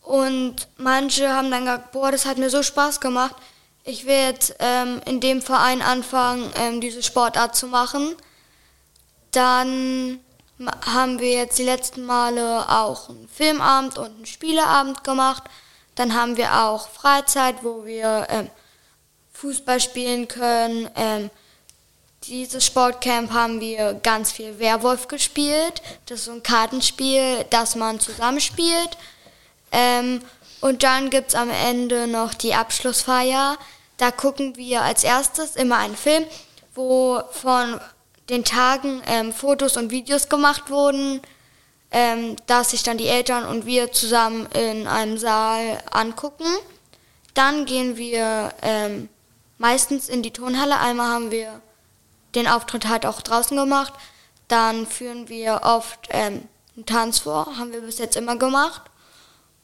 Und 0.02 0.68
manche 0.78 1.30
haben 1.30 1.52
dann 1.52 1.66
gesagt, 1.66 1.92
boah, 1.92 2.12
das 2.12 2.26
hat 2.26 2.38
mir 2.38 2.50
so 2.50 2.64
Spaß 2.64 3.00
gemacht. 3.00 3.36
Ich 3.84 4.06
werde 4.06 4.40
ähm, 4.60 5.02
in 5.06 5.20
dem 5.20 5.42
Verein 5.42 5.82
anfangen, 5.82 6.52
ähm, 6.56 6.82
diese 6.82 7.04
Sportart 7.04 7.56
zu 7.56 7.68
machen. 7.68 8.16
Dann 9.32 10.20
haben 10.86 11.20
wir 11.20 11.32
jetzt 11.32 11.58
die 11.58 11.64
letzten 11.64 12.06
Male 12.06 12.70
auch 12.70 13.10
einen 13.10 13.28
Filmabend 13.28 13.98
und 13.98 14.16
einen 14.16 14.26
Spieleabend 14.26 15.04
gemacht. 15.04 15.44
Dann 15.96 16.14
haben 16.14 16.38
wir 16.38 16.66
auch 16.66 16.90
Freizeit, 16.90 17.64
wo 17.64 17.86
wir 17.86 18.28
ähm, 18.30 18.50
Fußball 19.34 19.80
spielen 19.80 20.28
können. 20.28 20.90
Ähm, 20.96 21.30
dieses 22.24 22.66
Sportcamp 22.66 23.32
haben 23.32 23.62
wir 23.62 23.94
ganz 23.94 24.32
viel 24.32 24.60
Werwolf 24.60 25.08
gespielt. 25.08 25.82
Das 26.06 26.20
ist 26.20 26.26
so 26.26 26.34
ein 26.34 26.44
Kartenspiel, 26.44 27.46
das 27.50 27.76
man 27.76 28.00
zusammenspielt. 28.00 28.98
Ähm, 29.72 30.22
und 30.62 30.84
dann 30.84 31.10
gibt 31.10 31.30
es 31.30 31.36
am 31.36 31.50
Ende 31.50 32.08
noch 32.08 32.34
die 32.34 32.54
Abschlussfeier. 32.54 33.58
Da 33.98 34.12
gucken 34.12 34.58
wir 34.58 34.82
als 34.82 35.04
erstes 35.04 35.56
immer 35.56 35.78
einen 35.78 35.96
Film, 35.96 36.26
wo 36.76 37.22
von 37.32 37.80
den 38.30 38.46
Tagen 38.46 39.02
ähm, 39.08 39.34
Fotos 39.34 39.78
und 39.78 39.92
Videos 39.92 40.30
gemacht 40.30 40.70
wurden, 40.70 41.22
ähm, 41.92 42.36
dass 42.46 42.72
sich 42.72 42.84
dann 42.84 42.98
die 42.98 43.08
Eltern 43.08 43.46
und 43.46 43.66
wir 43.66 43.92
zusammen 43.92 44.46
in 44.54 44.88
einem 44.88 45.18
Saal 45.18 45.80
angucken. 45.92 46.46
Dann 47.34 47.66
gehen 47.66 47.98
wir 47.98 48.54
ähm, 48.62 49.10
meistens 49.58 50.10
in 50.10 50.22
die 50.22 50.32
Tonhalle. 50.32 50.80
Einmal 50.80 51.08
haben 51.08 51.32
wir 51.32 51.62
den 52.36 52.48
Auftritt 52.48 52.88
halt 52.88 53.06
auch 53.06 53.22
draußen 53.22 53.58
gemacht. 53.58 53.94
Dann 54.48 54.86
führen 54.86 55.30
wir 55.30 55.62
oft 55.64 56.08
ähm, 56.12 56.48
einen 56.76 56.86
Tanz 56.86 57.20
vor, 57.20 57.58
haben 57.58 57.72
wir 57.72 57.82
bis 57.82 57.98
jetzt 57.98 58.18
immer 58.18 58.36
gemacht. 58.36 58.82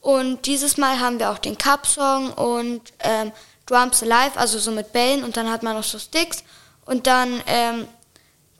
Und 0.01 0.45
dieses 0.45 0.77
Mal 0.77 0.99
haben 0.99 1.19
wir 1.19 1.31
auch 1.31 1.39
den 1.39 1.57
Cup-Song 1.57 2.31
und 2.33 2.93
ähm, 2.99 3.31
Drums 3.65 4.03
Alive, 4.03 4.37
also 4.37 4.59
so 4.59 4.69
mit 4.71 4.93
Bällen 4.93 5.23
und 5.23 5.35
dann 5.37 5.49
hat 5.49 5.63
man 5.63 5.75
noch 5.75 5.83
so 5.83 5.97
Sticks. 5.97 6.43
Und 6.85 7.07
dann 7.07 7.41
ähm, 7.47 7.87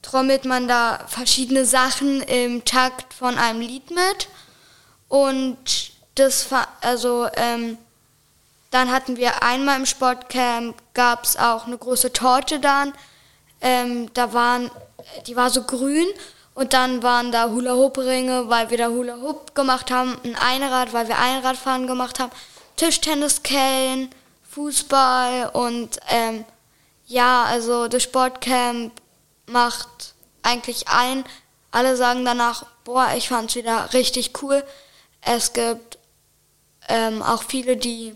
trommelt 0.06 0.46
man 0.46 0.68
da 0.68 1.00
verschiedene 1.08 1.66
Sachen 1.66 2.22
im 2.22 2.64
Takt 2.64 3.14
von 3.14 3.38
einem 3.38 3.60
Lied 3.60 3.90
mit. 3.90 4.28
Und 5.10 5.58
das, 6.14 6.48
also, 6.82 7.28
ähm, 7.36 7.78
dann 8.70 8.92
hatten 8.92 9.18
wir 9.18 9.42
einmal 9.42 9.80
im 9.80 9.86
Sportcamp, 9.86 10.76
gab 10.94 11.24
es 11.24 11.38
auch 11.38 11.66
eine 11.66 11.78
große 11.78 12.14
Torte 12.14 12.60
dann. 12.60 12.94
Ähm, 13.62 14.14
da 14.14 14.32
waren, 14.34 14.70
die 15.26 15.36
war 15.36 15.50
so 15.50 15.64
grün 15.64 16.08
und 16.54 16.74
dann 16.74 17.02
waren 17.02 17.32
da 17.32 17.50
Hula-Hoop-Ringe, 17.50 18.48
weil 18.48 18.70
wir 18.70 18.78
da 18.78 18.88
Hula-Hoop 18.90 19.56
gemacht 19.56 19.90
haben, 19.90 20.18
ein 20.24 20.36
Einrad, 20.36 20.94
weil 20.94 21.08
wir 21.08 21.18
Einradfahren 21.18 21.88
gemacht 21.88 22.20
haben, 22.20 22.32
Tischtenniskellen, 22.76 24.10
Fußball 24.52 25.50
und 25.54 26.00
ähm, 26.10 26.46
ja, 27.08 27.44
also 27.44 27.88
das 27.88 28.04
Sportcamp 28.04 28.92
macht 29.48 30.14
eigentlich 30.44 30.88
ein. 30.88 31.26
Alle 31.72 31.98
sagen 31.98 32.26
danach, 32.26 32.66
boah, 32.84 33.14
ich 33.18 33.30
fand 33.30 33.50
es 33.50 33.56
wieder 33.56 33.94
richtig 33.94 34.42
cool. 34.42 34.64
Es 35.22 35.54
gibt 35.54 35.98
ähm, 36.88 37.22
auch 37.22 37.44
viele, 37.44 37.78
die, 37.78 38.16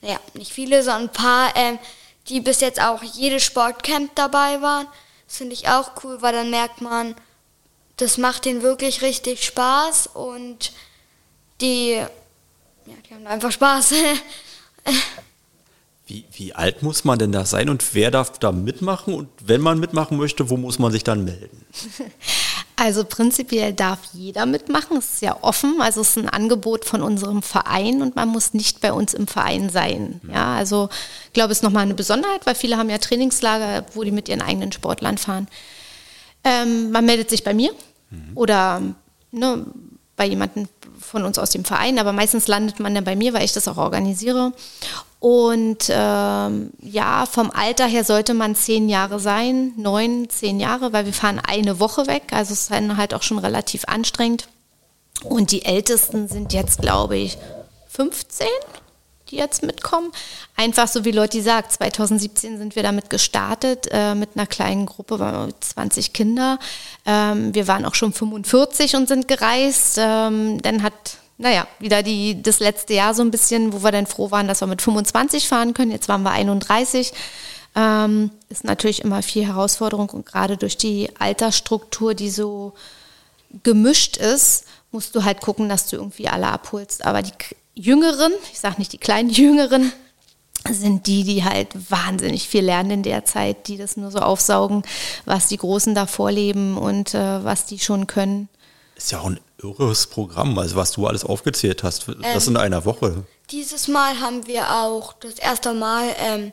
naja, 0.00 0.18
nicht 0.34 0.52
viele, 0.52 0.82
sondern 0.82 1.04
ein 1.04 1.12
paar, 1.12 1.56
ähm, 1.56 1.78
die 2.28 2.40
bis 2.40 2.60
jetzt 2.60 2.80
auch 2.80 3.02
jedes 3.02 3.44
Sportcamp 3.44 4.14
dabei 4.14 4.60
waren. 4.62 4.86
Das 5.26 5.36
finde 5.36 5.54
ich 5.54 5.68
auch 5.68 5.92
cool, 6.02 6.22
weil 6.22 6.32
dann 6.32 6.50
merkt 6.50 6.80
man, 6.80 7.14
das 7.96 8.16
macht 8.16 8.46
denen 8.46 8.62
wirklich 8.62 9.02
richtig 9.02 9.44
Spaß 9.44 10.08
und 10.08 10.72
die, 11.60 11.92
ja, 11.92 12.08
die 12.86 13.14
haben 13.14 13.26
einfach 13.26 13.52
Spaß. 13.52 13.94
Wie, 16.10 16.24
wie 16.32 16.52
alt 16.52 16.82
muss 16.82 17.04
man 17.04 17.20
denn 17.20 17.30
da 17.30 17.46
sein 17.46 17.68
und 17.68 17.94
wer 17.94 18.10
darf 18.10 18.36
da 18.40 18.50
mitmachen? 18.50 19.14
Und 19.14 19.28
wenn 19.44 19.60
man 19.60 19.78
mitmachen 19.78 20.18
möchte, 20.18 20.50
wo 20.50 20.56
muss 20.56 20.80
man 20.80 20.90
sich 20.90 21.04
dann 21.04 21.24
melden? 21.24 21.64
Also 22.76 23.04
prinzipiell 23.04 23.74
darf 23.74 23.98
jeder 24.14 24.46
mitmachen. 24.46 24.96
Es 24.96 25.12
ist 25.12 25.20
ja 25.20 25.36
offen. 25.42 25.82
Also 25.82 26.00
es 26.00 26.16
ist 26.16 26.16
ein 26.16 26.30
Angebot 26.30 26.86
von 26.86 27.02
unserem 27.02 27.42
Verein 27.42 28.00
und 28.00 28.16
man 28.16 28.30
muss 28.30 28.54
nicht 28.54 28.80
bei 28.80 28.90
uns 28.90 29.12
im 29.12 29.26
Verein 29.26 29.68
sein. 29.68 30.18
Mhm. 30.22 30.30
Ja, 30.32 30.54
also 30.54 30.88
ich 31.26 31.34
glaube, 31.34 31.52
es 31.52 31.58
ist 31.58 31.62
nochmal 31.62 31.82
eine 31.82 31.92
Besonderheit, 31.92 32.46
weil 32.46 32.54
viele 32.54 32.78
haben 32.78 32.88
ja 32.88 32.96
Trainingslager, 32.96 33.84
wo 33.92 34.02
die 34.02 34.12
mit 34.12 34.30
ihren 34.30 34.40
eigenen 34.40 34.72
Sportlern 34.72 35.18
fahren. 35.18 35.46
Ähm, 36.42 36.90
man 36.90 37.04
meldet 37.04 37.28
sich 37.28 37.44
bei 37.44 37.52
mir 37.52 37.70
mhm. 38.08 38.30
oder 38.34 38.80
ne, 39.30 39.66
bei 40.16 40.24
jemandem 40.24 40.66
von 40.98 41.24
uns 41.26 41.38
aus 41.38 41.50
dem 41.50 41.66
Verein, 41.66 41.98
aber 41.98 42.14
meistens 42.14 42.48
landet 42.48 42.80
man 42.80 42.94
dann 42.94 43.04
bei 43.04 43.14
mir, 43.14 43.34
weil 43.34 43.44
ich 43.44 43.52
das 43.52 43.68
auch 43.68 43.76
organisiere. 43.76 44.54
Und 45.20 45.90
ähm, 45.90 46.70
ja, 46.80 47.26
vom 47.26 47.50
Alter 47.50 47.86
her 47.86 48.04
sollte 48.04 48.32
man 48.32 48.54
zehn 48.54 48.88
Jahre 48.88 49.20
sein, 49.20 49.74
neun, 49.76 50.30
zehn 50.30 50.58
Jahre, 50.58 50.94
weil 50.94 51.04
wir 51.04 51.12
fahren 51.12 51.38
eine 51.46 51.78
Woche 51.78 52.06
weg. 52.06 52.32
Also 52.32 52.54
es 52.54 52.62
ist 52.62 52.70
dann 52.70 52.96
halt 52.96 53.12
auch 53.12 53.22
schon 53.22 53.38
relativ 53.38 53.84
anstrengend. 53.84 54.48
Und 55.22 55.52
die 55.52 55.66
Ältesten 55.66 56.26
sind 56.26 56.54
jetzt, 56.54 56.80
glaube 56.80 57.18
ich, 57.18 57.36
15, 57.88 58.46
die 59.28 59.36
jetzt 59.36 59.62
mitkommen. 59.62 60.10
Einfach 60.56 60.88
so 60.88 61.04
wie 61.04 61.10
Leute 61.10 61.42
sagt, 61.42 61.72
2017 61.72 62.56
sind 62.56 62.74
wir 62.74 62.82
damit 62.82 63.10
gestartet, 63.10 63.88
äh, 63.90 64.14
mit 64.14 64.30
einer 64.34 64.46
kleinen 64.46 64.86
Gruppe, 64.86 65.50
20 65.60 66.14
Kinder. 66.14 66.58
Ähm, 67.04 67.54
wir 67.54 67.68
waren 67.68 67.84
auch 67.84 67.94
schon 67.94 68.14
45 68.14 68.96
und 68.96 69.06
sind 69.06 69.28
gereist. 69.28 69.98
Ähm, 70.00 70.62
dann 70.62 70.82
hat 70.82 71.18
naja, 71.40 71.66
wieder 71.78 72.02
die, 72.02 72.42
das 72.42 72.60
letzte 72.60 72.92
Jahr 72.92 73.14
so 73.14 73.22
ein 73.22 73.30
bisschen, 73.30 73.72
wo 73.72 73.82
wir 73.82 73.92
dann 73.92 74.06
froh 74.06 74.30
waren, 74.30 74.46
dass 74.46 74.60
wir 74.60 74.66
mit 74.66 74.82
25 74.82 75.48
fahren 75.48 75.72
können. 75.72 75.90
Jetzt 75.90 76.08
waren 76.08 76.22
wir 76.22 76.32
31. 76.32 77.12
Ähm, 77.74 78.30
ist 78.50 78.64
natürlich 78.64 79.02
immer 79.02 79.22
viel 79.22 79.46
Herausforderung 79.46 80.10
und 80.10 80.26
gerade 80.26 80.58
durch 80.58 80.76
die 80.76 81.08
Altersstruktur, 81.18 82.14
die 82.14 82.28
so 82.28 82.74
gemischt 83.62 84.18
ist, 84.18 84.66
musst 84.92 85.14
du 85.14 85.24
halt 85.24 85.40
gucken, 85.40 85.70
dass 85.70 85.86
du 85.86 85.96
irgendwie 85.96 86.28
alle 86.28 86.48
abholst. 86.48 87.06
Aber 87.06 87.22
die 87.22 87.32
Jüngeren, 87.74 88.32
ich 88.52 88.60
sage 88.60 88.76
nicht 88.78 88.92
die 88.92 88.98
kleinen 88.98 89.30
Jüngeren, 89.30 89.92
sind 90.68 91.06
die, 91.06 91.24
die 91.24 91.42
halt 91.42 91.68
wahnsinnig 91.90 92.48
viel 92.48 92.64
lernen 92.66 92.90
in 92.90 93.02
der 93.02 93.24
Zeit, 93.24 93.66
die 93.66 93.78
das 93.78 93.96
nur 93.96 94.10
so 94.10 94.18
aufsaugen, 94.18 94.82
was 95.24 95.46
die 95.46 95.56
Großen 95.56 95.94
da 95.94 96.06
vorleben 96.06 96.76
und 96.76 97.14
äh, 97.14 97.42
was 97.42 97.64
die 97.64 97.78
schon 97.78 98.06
können. 98.06 98.50
Ist 98.94 99.12
ja 99.12 99.20
auch 99.20 99.30
ein 99.30 99.40
irres 99.62 100.06
Programm, 100.06 100.58
also 100.58 100.76
was 100.76 100.92
du 100.92 101.06
alles 101.06 101.24
aufgezählt 101.24 101.82
hast, 101.82 102.06
das 102.08 102.46
ähm, 102.46 102.54
in 102.54 102.60
einer 102.60 102.84
Woche. 102.84 103.24
Dieses 103.50 103.88
Mal 103.88 104.20
haben 104.20 104.46
wir 104.46 104.70
auch 104.70 105.12
das 105.14 105.34
erste 105.34 105.74
Mal 105.74 106.14
ähm, 106.18 106.52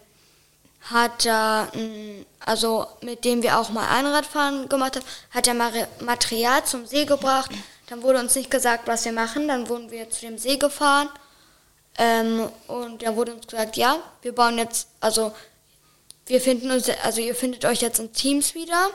hat 0.81 1.25
er, 1.25 1.69
also 2.39 2.87
mit 3.01 3.25
dem 3.25 3.43
wir 3.43 3.59
auch 3.59 3.69
mal 3.69 3.87
Einradfahren 3.89 4.69
gemacht 4.69 4.95
haben, 4.95 5.05
hat 5.31 5.47
er 5.47 5.87
Material 6.03 6.63
zum 6.63 6.85
See 6.85 7.05
gebracht. 7.05 7.51
Dann 7.87 8.03
wurde 8.03 8.19
uns 8.19 8.35
nicht 8.35 8.51
gesagt, 8.51 8.87
was 8.87 9.05
wir 9.05 9.11
machen. 9.11 9.47
Dann 9.47 9.67
wurden 9.69 9.91
wir 9.91 10.09
zu 10.09 10.21
dem 10.21 10.37
See 10.37 10.57
gefahren. 10.57 11.09
Ähm, 11.97 12.49
und 12.67 13.01
da 13.01 13.15
wurde 13.15 13.33
uns 13.33 13.47
gesagt, 13.47 13.75
ja, 13.75 13.97
wir 14.21 14.33
bauen 14.33 14.57
jetzt, 14.57 14.87
also 14.99 15.33
wir 16.25 16.39
finden 16.41 16.69
uns, 16.71 16.89
also 17.03 17.21
ihr 17.21 17.35
findet 17.35 17.65
euch 17.65 17.81
jetzt 17.81 17.99
in 17.99 18.13
Teams 18.13 18.53
wieder 18.53 18.89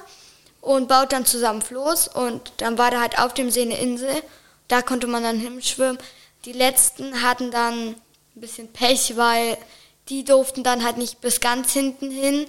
und 0.62 0.88
baut 0.88 1.12
dann 1.12 1.26
zusammen 1.26 1.60
Floß. 1.60 2.08
Und 2.08 2.52
dann 2.58 2.78
war 2.78 2.90
da 2.90 3.02
halt 3.02 3.18
auf 3.18 3.34
dem 3.34 3.50
See 3.50 3.62
eine 3.62 3.78
Insel. 3.78 4.22
Da 4.68 4.80
konnte 4.80 5.06
man 5.06 5.22
dann 5.22 5.38
hinschwimmen. 5.38 5.98
Die 6.46 6.52
letzten 6.52 7.20
hatten 7.20 7.50
dann 7.50 7.88
ein 7.88 8.00
bisschen 8.40 8.72
Pech, 8.72 9.16
weil 9.16 9.58
die 10.08 10.24
durften 10.24 10.64
dann 10.64 10.82
halt 10.84 10.96
nicht 10.96 11.20
bis 11.20 11.40
ganz 11.40 11.72
hinten 11.72 12.10
hin, 12.10 12.46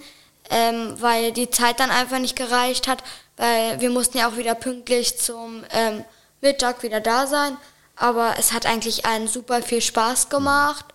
ähm, 0.49 0.95
weil 0.99 1.31
die 1.31 1.49
Zeit 1.49 1.79
dann 1.79 1.91
einfach 1.91 2.19
nicht 2.19 2.35
gereicht 2.35 2.87
hat, 2.87 3.03
weil 3.35 3.81
wir 3.81 3.89
mussten 3.89 4.19
ja 4.19 4.29
auch 4.29 4.37
wieder 4.37 4.55
pünktlich 4.55 5.17
zum 5.19 5.63
ähm, 5.71 6.05
Mittag 6.39 6.83
wieder 6.83 7.01
da 7.01 7.27
sein. 7.27 7.57
Aber 7.95 8.35
es 8.37 8.53
hat 8.53 8.65
eigentlich 8.65 9.05
einen 9.05 9.27
super 9.27 9.61
viel 9.61 9.81
Spaß 9.81 10.29
gemacht. 10.29 10.85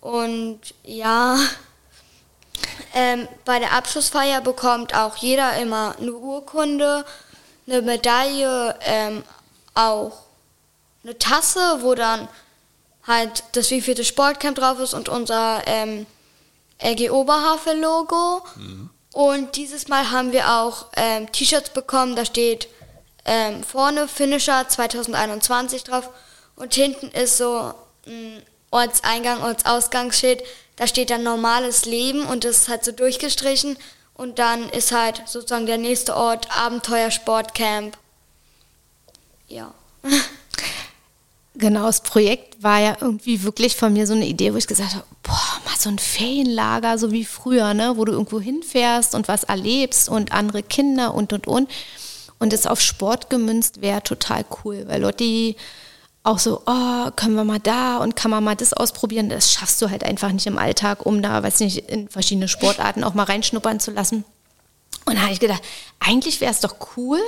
Und 0.00 0.60
ja, 0.82 1.38
ähm, 2.94 3.28
bei 3.44 3.58
der 3.58 3.72
Abschlussfeier 3.72 4.40
bekommt 4.40 4.94
auch 4.94 5.16
jeder 5.16 5.56
immer 5.56 5.96
eine 5.98 6.12
Urkunde, 6.12 7.04
eine 7.66 7.82
Medaille, 7.82 8.74
ähm, 8.82 9.22
auch 9.74 10.12
eine 11.04 11.18
Tasse, 11.18 11.78
wo 11.80 11.94
dann 11.94 12.28
halt 13.06 13.44
das 13.52 13.70
wievielte 13.70 14.04
Sportcamp 14.04 14.56
drauf 14.56 14.78
ist 14.80 14.94
und 14.94 15.08
unser 15.08 15.62
ähm, 15.66 16.06
LG 16.78 17.10
Oberhavel-Logo. 17.10 18.42
Mhm. 18.56 18.90
Und 19.12 19.56
dieses 19.56 19.88
Mal 19.88 20.10
haben 20.10 20.32
wir 20.32 20.52
auch 20.52 20.86
ähm, 20.96 21.30
T-Shirts 21.32 21.70
bekommen, 21.70 22.14
da 22.14 22.24
steht 22.24 22.68
ähm, 23.24 23.62
vorne 23.62 24.08
Finisher 24.08 24.68
2021 24.68 25.84
drauf 25.84 26.10
und 26.56 26.74
hinten 26.74 27.08
ist 27.08 27.36
so 27.36 27.74
ein 28.06 28.42
Ortseingang, 28.70 29.42
Ortsausgangsschild, 29.42 30.42
da 30.78 30.86
steht 30.86 31.10
dann 31.10 31.22
normales 31.22 31.84
Leben 31.84 32.22
und 32.22 32.44
das 32.44 32.58
ist 32.58 32.68
halt 32.68 32.84
so 32.84 32.92
durchgestrichen 32.92 33.76
und 34.14 34.38
dann 34.38 34.68
ist 34.70 34.92
halt 34.92 35.22
sozusagen 35.26 35.66
der 35.66 35.78
nächste 35.78 36.16
Ort 36.16 36.48
Abenteuer 36.56 37.10
Sportcamp. 37.10 37.98
Ja. 39.48 39.74
Genau, 41.60 41.86
das 41.86 42.02
Projekt 42.02 42.62
war 42.62 42.78
ja 42.78 42.96
irgendwie 43.00 43.42
wirklich 43.42 43.74
von 43.74 43.92
mir 43.92 44.06
so 44.06 44.14
eine 44.14 44.26
Idee, 44.28 44.54
wo 44.54 44.58
ich 44.58 44.68
gesagt 44.68 44.94
habe, 44.94 45.04
boah, 45.24 45.60
mal 45.64 45.74
so 45.76 45.88
ein 45.88 45.98
Ferienlager, 45.98 46.98
so 46.98 47.10
wie 47.10 47.24
früher, 47.24 47.74
ne, 47.74 47.94
wo 47.96 48.04
du 48.04 48.12
irgendwo 48.12 48.40
hinfährst 48.40 49.16
und 49.16 49.26
was 49.26 49.42
erlebst 49.42 50.08
und 50.08 50.30
andere 50.30 50.62
Kinder 50.62 51.14
und 51.14 51.32
und 51.32 51.48
und. 51.48 51.68
Und 52.38 52.52
es 52.52 52.68
auf 52.68 52.80
Sport 52.80 53.28
gemünzt 53.28 53.80
wäre 53.82 54.04
total 54.04 54.44
cool, 54.62 54.84
weil 54.86 55.02
Lotti 55.02 55.56
auch 56.28 56.38
so, 56.38 56.62
oh, 56.66 57.10
können 57.16 57.34
wir 57.34 57.44
mal 57.44 57.58
da 57.58 57.96
und 57.96 58.14
kann 58.14 58.30
man 58.30 58.44
mal 58.44 58.54
das 58.54 58.74
ausprobieren. 58.74 59.30
Das 59.30 59.52
schaffst 59.52 59.80
du 59.80 59.88
halt 59.88 60.04
einfach 60.04 60.30
nicht 60.30 60.46
im 60.46 60.58
Alltag, 60.58 61.06
um 61.06 61.22
da, 61.22 61.42
weiß 61.42 61.60
nicht, 61.60 61.88
in 61.88 62.08
verschiedene 62.08 62.48
Sportarten 62.48 63.02
auch 63.02 63.14
mal 63.14 63.24
reinschnuppern 63.24 63.80
zu 63.80 63.90
lassen. 63.90 64.24
Und 65.06 65.16
da 65.16 65.22
habe 65.22 65.32
ich 65.32 65.40
gedacht, 65.40 65.62
eigentlich 66.00 66.42
wäre 66.42 66.52
es 66.52 66.60
doch 66.60 66.76
cool, 66.96 67.18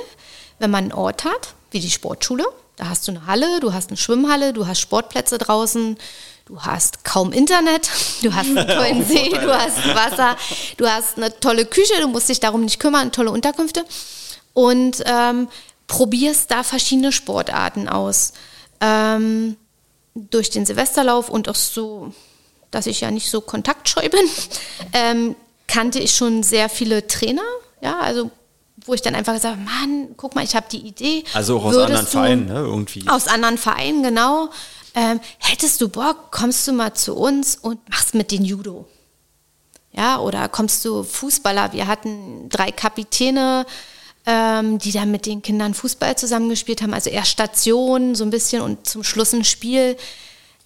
wenn 0.59 0.69
man 0.69 0.85
einen 0.85 0.93
Ort 0.93 1.25
hat, 1.25 1.55
wie 1.71 1.79
die 1.79 1.89
Sportschule, 1.89 2.45
da 2.75 2.89
hast 2.89 3.07
du 3.07 3.11
eine 3.11 3.25
Halle, 3.25 3.59
du 3.59 3.73
hast 3.73 3.89
eine 3.89 3.97
Schwimmhalle, 3.97 4.53
du 4.53 4.67
hast 4.67 4.79
Sportplätze 4.79 5.39
draußen, 5.39 5.97
du 6.45 6.61
hast 6.61 7.03
kaum 7.03 7.31
Internet, 7.31 7.89
du 8.21 8.33
hast 8.33 8.55
einen 8.55 8.67
tollen 8.67 9.05
See, 9.05 9.29
du 9.29 9.51
hast 9.51 9.77
Wasser, 9.95 10.37
du 10.77 10.87
hast 10.87 11.17
eine 11.17 11.39
tolle 11.39 11.65
Küche, 11.65 11.99
du 12.01 12.07
musst 12.07 12.29
dich 12.29 12.39
darum 12.39 12.61
nicht 12.61 12.79
kümmern, 12.79 13.11
tolle 13.11 13.31
Unterkünfte 13.31 13.83
und 14.53 15.03
ähm, 15.05 15.47
probierst 15.87 16.51
da 16.51 16.61
verschiedene 16.61 17.11
Sportarten 17.11 17.89
aus. 17.89 18.33
Ähm, 18.81 19.55
durch 20.15 20.49
den 20.49 20.65
Silvesterlauf 20.65 21.29
und 21.29 21.47
auch 21.47 21.55
so, 21.55 22.13
dass 22.69 22.85
ich 22.85 23.01
ja 23.01 23.11
nicht 23.11 23.29
so 23.29 23.41
kontaktscheu 23.41 24.09
bin, 24.09 24.25
ähm, 24.93 25.35
kannte 25.67 25.99
ich 25.99 26.15
schon 26.15 26.43
sehr 26.43 26.67
viele 26.67 27.07
Trainer, 27.07 27.43
ja, 27.81 27.99
also 27.99 28.29
wo 28.85 28.93
ich 28.93 29.01
dann 29.01 29.15
einfach 29.15 29.33
gesagt 29.33 29.57
habe, 29.57 29.63
Mann, 29.63 30.09
guck 30.17 30.35
mal, 30.35 30.43
ich 30.43 30.55
habe 30.55 30.65
die 30.71 30.79
Idee. 30.79 31.23
Also 31.33 31.57
auch 31.57 31.65
aus 31.65 31.77
anderen 31.77 32.07
Vereinen, 32.07 32.45
ne, 32.47 32.55
irgendwie. 32.55 33.07
Aus 33.07 33.27
anderen 33.27 33.57
Vereinen, 33.57 34.03
genau. 34.03 34.49
Ähm, 34.95 35.19
hättest 35.37 35.79
du 35.81 35.87
Bock, 35.87 36.31
kommst 36.31 36.67
du 36.67 36.73
mal 36.73 36.93
zu 36.93 37.15
uns 37.15 37.55
und 37.55 37.77
machst 37.89 38.15
mit 38.15 38.31
den 38.31 38.43
Judo. 38.43 38.87
Ja, 39.93 40.19
oder 40.19 40.49
kommst 40.49 40.83
du 40.85 41.03
Fußballer? 41.03 41.73
Wir 41.73 41.87
hatten 41.87 42.49
drei 42.49 42.71
Kapitäne, 42.71 43.65
ähm, 44.25 44.77
die 44.77 44.91
dann 44.91 45.11
mit 45.11 45.25
den 45.25 45.41
Kindern 45.41 45.73
Fußball 45.73 46.17
zusammengespielt 46.17 46.81
haben. 46.81 46.93
Also 46.93 47.09
erst 47.09 47.31
Station 47.31 48.15
so 48.15 48.23
ein 48.23 48.29
bisschen 48.29 48.61
und 48.61 48.87
zum 48.87 49.03
Schluss 49.03 49.33
ein 49.33 49.43
Spiel. 49.43 49.97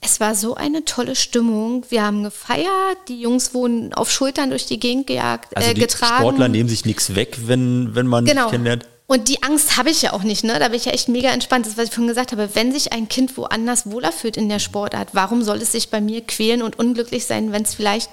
Es 0.01 0.19
war 0.19 0.35
so 0.35 0.55
eine 0.55 0.85
tolle 0.85 1.15
Stimmung. 1.15 1.85
Wir 1.89 2.03
haben 2.03 2.23
gefeiert, 2.23 2.97
die 3.07 3.21
Jungs 3.21 3.53
wurden 3.53 3.93
auf 3.93 4.11
Schultern 4.11 4.49
durch 4.49 4.65
die 4.65 4.79
Gegend 4.79 5.07
gejagt, 5.07 5.55
also 5.55 5.69
äh, 5.69 5.73
die 5.73 5.81
getragen. 5.81 6.21
Sportler 6.21 6.47
nehmen 6.47 6.69
sich 6.69 6.85
nichts 6.85 7.15
weg, 7.15 7.37
wenn, 7.45 7.95
wenn 7.95 8.07
man 8.07 8.25
genau. 8.25 8.49
kennenlernt. 8.49 8.85
Und 9.07 9.29
die 9.29 9.43
Angst 9.43 9.77
habe 9.77 9.91
ich 9.91 10.01
ja 10.01 10.13
auch 10.13 10.23
nicht, 10.23 10.43
ne? 10.43 10.57
Da 10.57 10.67
bin 10.67 10.77
ich 10.77 10.85
ja 10.85 10.91
echt 10.91 11.09
mega 11.09 11.29
entspannt. 11.29 11.65
Das, 11.65 11.73
ist, 11.73 11.77
was 11.77 11.85
ich 11.85 11.91
vorhin 11.91 12.07
gesagt 12.07 12.31
habe, 12.31 12.49
wenn 12.53 12.71
sich 12.71 12.91
ein 12.91 13.07
Kind 13.07 13.37
woanders 13.37 13.89
wohler 13.89 14.11
fühlt 14.11 14.35
in 14.35 14.49
der 14.49 14.59
Sportart, 14.59 15.09
warum 15.13 15.43
soll 15.43 15.57
es 15.57 15.71
sich 15.71 15.89
bei 15.89 16.01
mir 16.01 16.21
quälen 16.21 16.63
und 16.63 16.79
unglücklich 16.79 17.25
sein, 17.25 17.51
wenn 17.51 17.63
es 17.63 17.75
vielleicht 17.75 18.09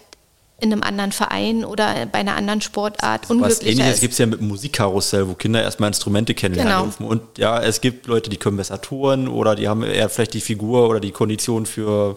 in 0.62 0.72
einem 0.72 0.82
anderen 0.82 1.10
Verein 1.10 1.64
oder 1.64 2.06
bei 2.06 2.18
einer 2.18 2.36
anderen 2.36 2.60
Sportart 2.60 3.28
unglücklicher 3.28 3.60
Was 3.60 3.66
ähnliches 3.66 4.00
gibt 4.00 4.12
es 4.12 4.18
ja 4.18 4.26
mit 4.26 4.40
dem 4.40 4.48
Musikkarussell, 4.48 5.28
wo 5.28 5.34
Kinder 5.34 5.60
erstmal 5.60 5.88
Instrumente 5.88 6.34
kennenlernen 6.34 6.92
genau. 6.96 7.10
Und 7.10 7.22
ja, 7.36 7.60
es 7.60 7.80
gibt 7.80 8.06
Leute, 8.06 8.30
die 8.30 8.36
können 8.36 8.56
besser 8.56 8.80
touren 8.80 9.26
oder 9.26 9.56
die 9.56 9.68
haben 9.68 9.82
eher 9.82 10.08
vielleicht 10.08 10.34
die 10.34 10.40
Figur 10.40 10.88
oder 10.88 11.00
die 11.00 11.10
Kondition 11.10 11.66
für, 11.66 12.16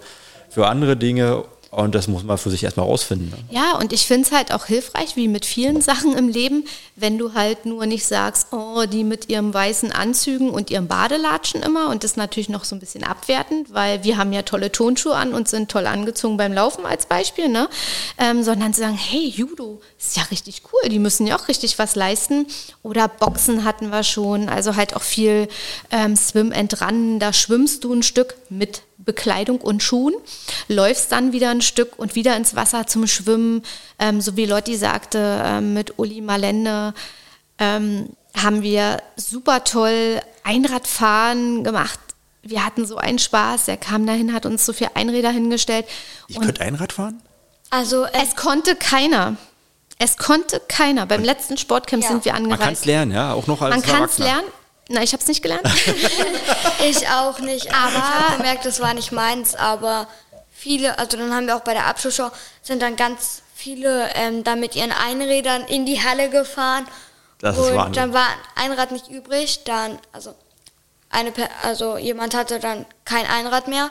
für 0.50 0.68
andere 0.68 0.96
Dinge. 0.96 1.44
Und 1.76 1.94
das 1.94 2.08
muss 2.08 2.24
man 2.24 2.38
für 2.38 2.50
sich 2.50 2.64
erstmal 2.64 2.86
rausfinden. 2.86 3.32
Ne? 3.32 3.38
Ja, 3.50 3.78
und 3.78 3.92
ich 3.92 4.06
finde 4.06 4.26
es 4.26 4.32
halt 4.32 4.54
auch 4.54 4.66
hilfreich, 4.66 5.18
wie 5.18 5.28
mit 5.28 5.46
vielen 5.46 5.82
Sachen 5.86 6.18
im 6.18 6.30
Leben, 6.30 6.64
wenn 6.96 7.18
du 7.18 7.34
halt 7.34 7.66
nur 7.66 7.86
nicht 7.86 8.06
sagst, 8.06 8.48
oh, 8.52 8.86
die 8.86 9.04
mit 9.04 9.28
ihren 9.28 9.54
weißen 9.54 9.92
Anzügen 9.92 10.52
und 10.52 10.72
ihrem 10.72 10.88
Badelatschen 10.88 11.62
immer 11.64 11.90
und 11.90 12.06
das 12.06 12.16
natürlich 12.16 12.48
noch 12.48 12.64
so 12.64 12.78
ein 12.78 12.80
bisschen 12.80 13.04
abwertend, 13.04 13.74
weil 13.74 14.06
wir 14.06 14.16
haben 14.16 14.32
ja 14.32 14.44
tolle 14.44 14.72
Tonschuhe 14.72 15.16
an 15.16 15.34
und 15.34 15.50
sind 15.50 15.70
toll 15.70 15.86
angezogen 15.86 16.38
beim 16.38 16.54
Laufen 16.54 16.86
als 16.86 17.08
Beispiel, 17.08 17.50
ne? 17.50 17.68
Ähm, 18.18 18.42
sondern 18.44 18.74
zu 18.74 18.80
sagen, 18.80 18.98
hey, 18.98 19.28
Judo 19.28 19.82
ist 20.00 20.16
ja 20.16 20.24
richtig 20.32 20.62
cool, 20.72 20.90
die 20.90 21.00
müssen 21.00 21.28
ja 21.28 21.38
auch 21.38 21.50
richtig 21.50 21.78
was 21.78 21.96
leisten. 21.96 22.48
Oder 22.84 23.10
Boxen 23.10 23.66
hatten 23.66 23.90
wir 23.90 24.04
schon, 24.04 24.48
also 24.48 24.78
halt 24.78 24.96
auch 24.96 25.02
viel 25.02 25.50
ähm, 25.92 26.16
Swim 26.16 26.54
and 26.56 26.82
Run, 26.82 27.20
da 27.20 27.34
schwimmst 27.34 27.84
du 27.84 27.94
ein 27.94 28.04
Stück 28.04 28.36
mit 28.50 28.84
Bekleidung 29.06 29.62
und 29.62 29.84
Schuhen, 29.84 30.14
läufst 30.68 31.12
dann 31.12 31.32
wieder 31.32 31.52
ein 31.52 31.62
Stück 31.62 31.98
und 31.98 32.16
wieder 32.16 32.36
ins 32.36 32.56
Wasser 32.56 32.88
zum 32.88 33.08
Schwimmen. 33.08 33.64
Ähm, 34.00 34.22
so 34.22 34.36
wie 34.36 34.46
Lotti 34.46 34.76
sagte, 34.76 35.42
ähm, 35.44 35.74
mit 35.74 35.98
Uli 36.00 36.22
Malende 36.22 36.94
ähm, 37.60 38.10
haben 38.36 38.62
wir 38.62 39.02
super 39.16 39.64
toll 39.64 40.20
Einradfahren 40.44 41.64
gemacht. 41.64 42.00
Wir 42.42 42.66
hatten 42.66 42.86
so 42.86 42.98
einen 42.98 43.20
Spaß. 43.20 43.68
Er 43.68 43.78
kam 43.78 44.06
dahin, 44.06 44.34
hat 44.34 44.46
uns 44.46 44.66
so 44.66 44.74
viele 44.74 44.96
Einräder 44.96 45.32
hingestellt. 45.32 45.86
Ich 46.28 46.40
könnte 46.40 46.62
Einrad 46.62 46.94
fahren? 46.94 47.22
Also 47.70 48.06
äh, 48.06 48.10
es 48.24 48.36
konnte 48.36 48.76
keiner. 48.76 49.36
Es 49.98 50.18
konnte 50.18 50.62
keiner. 50.68 51.06
Beim 51.06 51.24
letzten 51.24 51.58
Sportcamp 51.58 52.04
ja. 52.04 52.10
sind 52.10 52.26
wir 52.26 52.36
angereist. 52.36 52.60
Man 52.60 52.68
kann 52.68 52.74
es 52.74 52.86
lernen, 52.86 53.12
ja, 53.12 53.34
auch 53.34 53.48
noch 53.48 53.62
als 53.62 53.76
Man 53.76 53.84
kann 53.84 54.04
es 54.04 54.18
lernen. 54.18 54.48
Nein, 54.88 55.04
ich 55.04 55.14
habe 55.14 55.22
es 55.22 55.28
nicht 55.28 55.42
gelernt. 55.42 55.68
ich 56.88 57.08
auch 57.10 57.40
nicht. 57.40 57.74
Aber 57.74 57.96
ich 57.96 58.04
habe 58.04 58.38
gemerkt, 58.38 58.66
das 58.66 58.80
war 58.80 58.94
nicht 58.94 59.12
meins. 59.12 59.56
Aber 59.56 60.08
viele, 60.52 61.00
also 61.00 61.18
dann 61.18 61.34
haben 61.34 61.48
wir 61.48 61.56
auch 61.56 61.62
bei 61.62 61.74
der 61.74 61.88
Abschlussshow, 61.88 62.30
sind 62.62 62.82
dann 62.82 62.96
ganz 62.96 63.42
viele 63.56 64.10
ähm, 64.14 64.44
da 64.44 64.56
mit 64.56 64.76
ihren 64.76 64.92
Einrädern 64.92 65.64
in 65.64 65.86
die 65.86 66.04
Halle 66.04 66.30
gefahren. 66.30 66.86
Das 67.40 67.58
ist 67.58 67.72
und 67.72 67.98
dann 67.98 68.14
war 68.14 68.28
ein 68.56 68.72
Rad 68.72 68.92
nicht 68.92 69.10
übrig. 69.10 69.64
Dann, 69.66 69.98
also, 70.14 70.36
eine, 71.10 71.32
also 71.64 71.98
jemand 71.98 72.36
hatte 72.36 72.60
dann 72.60 72.86
kein 73.06 73.26
Einrad 73.26 73.68
mehr, 73.68 73.90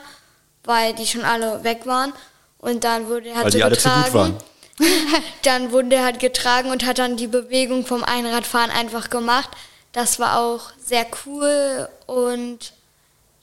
weil 0.63 0.93
die 0.93 1.07
schon 1.07 1.25
alle 1.25 1.63
weg 1.63 1.85
waren. 1.85 2.13
Und 2.57 2.83
dann 2.83 3.07
wurde 3.07 3.29
er 3.29 3.35
halt 3.35 3.45
weil 3.45 3.51
so 3.51 3.57
die 3.57 3.63
alle 3.63 3.75
getragen. 3.75 4.05
Zu 4.05 4.11
gut 4.11 4.13
waren. 4.13 4.37
dann 5.43 5.71
wurde 5.71 5.95
er 5.95 6.03
halt 6.03 6.19
getragen 6.19 6.71
und 6.71 6.85
hat 6.85 6.99
dann 6.99 7.17
die 7.17 7.27
Bewegung 7.27 7.85
vom 7.85 8.03
Einradfahren 8.03 8.71
einfach 8.71 9.09
gemacht. 9.09 9.49
Das 9.95 10.19
war 10.19 10.41
auch 10.41 10.73
sehr 10.77 11.07
cool 11.25 11.87
und 12.05 12.73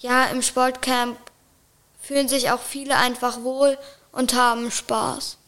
ja, 0.00 0.26
im 0.26 0.42
Sportcamp 0.42 1.16
fühlen 1.98 2.28
sich 2.28 2.50
auch 2.50 2.60
viele 2.60 2.98
einfach 2.98 3.42
wohl 3.42 3.78
und 4.12 4.34
haben 4.34 4.70
Spaß. 4.70 5.38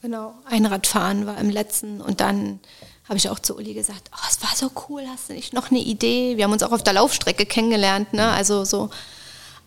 Genau, 0.00 0.34
Einradfahren 0.46 1.26
war 1.26 1.36
im 1.36 1.50
letzten 1.50 2.00
und 2.00 2.22
dann 2.22 2.58
habe 3.06 3.18
ich 3.18 3.28
auch 3.28 3.38
zu 3.38 3.54
Uli 3.54 3.74
gesagt, 3.74 4.10
oh, 4.14 4.26
es 4.26 4.42
war 4.42 4.56
so 4.56 4.70
cool, 4.88 5.04
hast 5.12 5.28
du 5.28 5.34
nicht 5.34 5.52
noch 5.52 5.70
eine 5.70 5.80
Idee? 5.80 6.38
Wir 6.38 6.44
haben 6.44 6.52
uns 6.52 6.62
auch 6.62 6.72
auf 6.72 6.82
der 6.82 6.94
Laufstrecke 6.94 7.44
kennengelernt, 7.44 8.14
ne? 8.14 8.30
Also 8.30 8.64
so. 8.64 8.88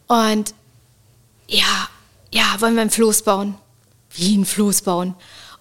Und 0.08 0.56
ja, 1.48 1.88
ja, 2.34 2.56
wollen 2.58 2.74
wir 2.74 2.82
einen 2.82 2.90
Floß 2.90 3.22
bauen? 3.22 3.60
Wie 4.10 4.36
ein 4.36 4.46
Floß 4.46 4.82
bauen? 4.82 5.14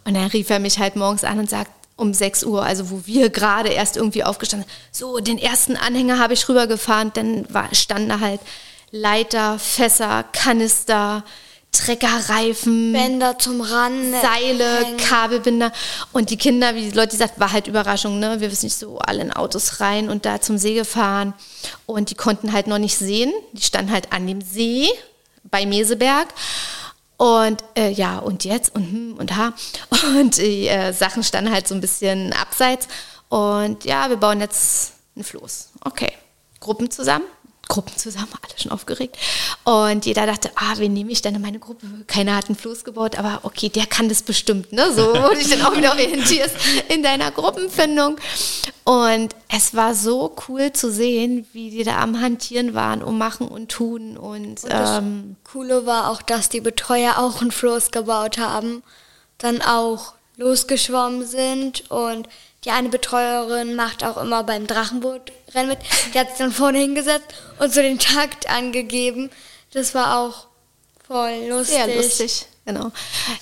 Und 0.07 0.15
dann 0.15 0.29
rief 0.29 0.49
er 0.49 0.59
mich 0.59 0.79
halt 0.79 0.97
morgens 0.97 1.23
an 1.23 1.39
und 1.39 1.51
sagt, 1.51 1.71
um 1.99 2.15
6 2.15 2.45
Uhr, 2.45 2.63
also 2.63 2.91
wo 2.91 3.03
wir 3.05 3.29
gerade 3.29 3.69
erst 3.69 3.97
irgendwie 3.97 4.25
aufgestanden 4.25 4.69
sind, 4.91 4.99
so, 4.99 5.19
den 5.19 5.37
ersten 5.37 5.77
Anhänger 5.77 6.19
habe 6.19 6.33
ich 6.33 6.49
rübergefahren, 6.49 7.13
dann 7.13 7.53
war, 7.53 7.75
standen 7.75 8.09
da 8.09 8.21
halt 8.21 8.41
Leiter, 8.91 9.59
Fässer, 9.59 10.25
Kanister, 10.33 11.25
Treckerreifen, 11.73 12.93
Bänder 12.93 13.39
zum 13.39 13.61
Ran, 13.61 14.13
Seile, 14.13 14.87
hängen. 14.87 14.97
Kabelbinder. 14.97 15.73
Und 16.13 16.31
die 16.31 16.39
Kinder, 16.39 16.75
wie 16.75 16.89
die 16.89 16.97
Leute 16.97 17.11
gesagt, 17.11 17.39
war 17.39 17.53
halt 17.53 17.67
Überraschung, 17.67 18.19
ne? 18.19 18.41
Wir 18.41 18.51
wissen 18.51 18.67
nicht 18.67 18.79
so 18.79 18.99
alle 18.99 19.21
in 19.21 19.33
Autos 19.33 19.81
rein 19.81 20.09
und 20.09 20.25
da 20.25 20.41
zum 20.41 20.57
See 20.57 20.75
gefahren. 20.75 21.35
Und 21.85 22.11
die 22.11 22.15
konnten 22.15 22.53
halt 22.53 22.69
noch 22.69 22.79
nicht 22.79 22.97
sehen. 22.97 23.33
Die 23.53 23.63
standen 23.63 23.93
halt 23.93 24.13
an 24.13 24.27
dem 24.27 24.41
See 24.41 24.89
bei 25.45 25.67
Meseberg. 25.67 26.29
Und 27.19 27.65
äh, 27.77 27.91
ja, 27.91 28.21
und 28.21 28.45
jetzt 28.45 28.75
und 28.75 28.85
hm 28.85 29.17
und 29.19 29.37
ha. 29.37 29.53
Und 30.19 30.39
die 30.39 30.69
äh, 30.69 30.93
Sachen 30.93 31.25
standen 31.25 31.53
halt 31.53 31.67
so 31.67 31.75
ein 31.75 31.81
bisschen 31.81 32.33
abseits. 32.33 32.87
Und 33.29 33.85
ja, 33.85 34.09
wir 34.09 34.17
bauen 34.17 34.41
jetzt 34.41 34.93
ein 35.17 35.25
Floß. 35.25 35.71
Okay. 35.85 36.13
Gruppen 36.61 36.91
zusammen, 36.91 37.25
Gruppen 37.69 37.97
zusammen, 37.97 38.33
alle 38.43 38.59
schon 38.59 38.73
aufgeregt. 38.73 39.17
Und 39.65 40.07
jeder 40.07 40.27
dachte, 40.27 40.51
ah, 40.57 40.75
wen 40.77 40.93
nehme 40.95 41.13
ich 41.13 41.23
denn 41.23 41.35
in 41.35 41.43
meine 41.43 41.59
Gruppe? 41.59 41.87
Keiner 42.07 42.35
hat 42.35 42.47
einen 42.47 42.57
Floß 42.57 42.85
gebaut, 42.85 43.19
aber 43.19 43.41
okay, 43.43 43.69
der 43.69 43.87
kann 43.87 44.09
das 44.09 44.23
bestimmt, 44.23 44.73
ne? 44.73 44.93
So 44.93 45.03
wurde 45.03 45.41
ich 45.41 45.51
dann 45.51 45.63
auch 45.63 45.77
wieder 45.77 45.93
orientiert 45.93 46.51
in 46.89 47.03
deiner 47.03 47.31
Gruppenfindung. 47.31 48.17
Und 48.85 49.37
es 49.55 49.75
war 49.75 49.95
so 49.95 50.35
cool 50.49 50.73
zu 50.73 50.91
sehen, 50.91 51.47
wie 51.53 51.71
die 51.71 51.85
da 51.85 51.99
am 51.99 52.21
Hantieren 52.21 52.73
waren 52.73 53.03
und 53.03 53.19
machen 53.19 53.47
und 53.47 53.69
tun. 53.69 54.17
Und, 54.17 54.63
und 54.63 54.65
das 54.65 54.99
ähm, 54.99 55.37
Coole 55.45 55.85
war 55.85 56.11
auch, 56.11 56.23
dass 56.23 56.49
die 56.49 56.63
Betreuer 56.63 57.19
auch 57.19 57.43
einen 57.43 57.51
Floß 57.51 57.91
gebaut 57.91 58.39
haben, 58.39 58.83
dann 59.37 59.61
auch 59.61 60.15
losgeschwommen 60.39 61.27
sind 61.27 61.91
und 61.91 62.29
die 62.69 62.73
eine 62.73 62.91
Betreuerin 62.91 63.77
macht 63.77 64.05
auch 64.05 64.19
immer 64.19 64.45
beim 64.45 64.67
Drachenbootrennen 64.67 65.69
mit. 65.69 65.79
Die 66.13 66.19
hat 66.19 66.29
sich 66.29 66.39
dann 66.39 66.53
vorne 66.53 66.79
hingesetzt 66.79 67.35
und 67.59 67.73
so 67.73 67.81
den 67.81 67.99
Takt 67.99 68.49
angegeben. 68.51 69.31
Das 69.73 69.95
war 69.95 70.19
auch 70.19 70.49
voll 71.07 71.47
lustig. 71.49 71.77
Sehr 71.77 71.97
lustig, 71.97 72.47
genau. 72.67 72.93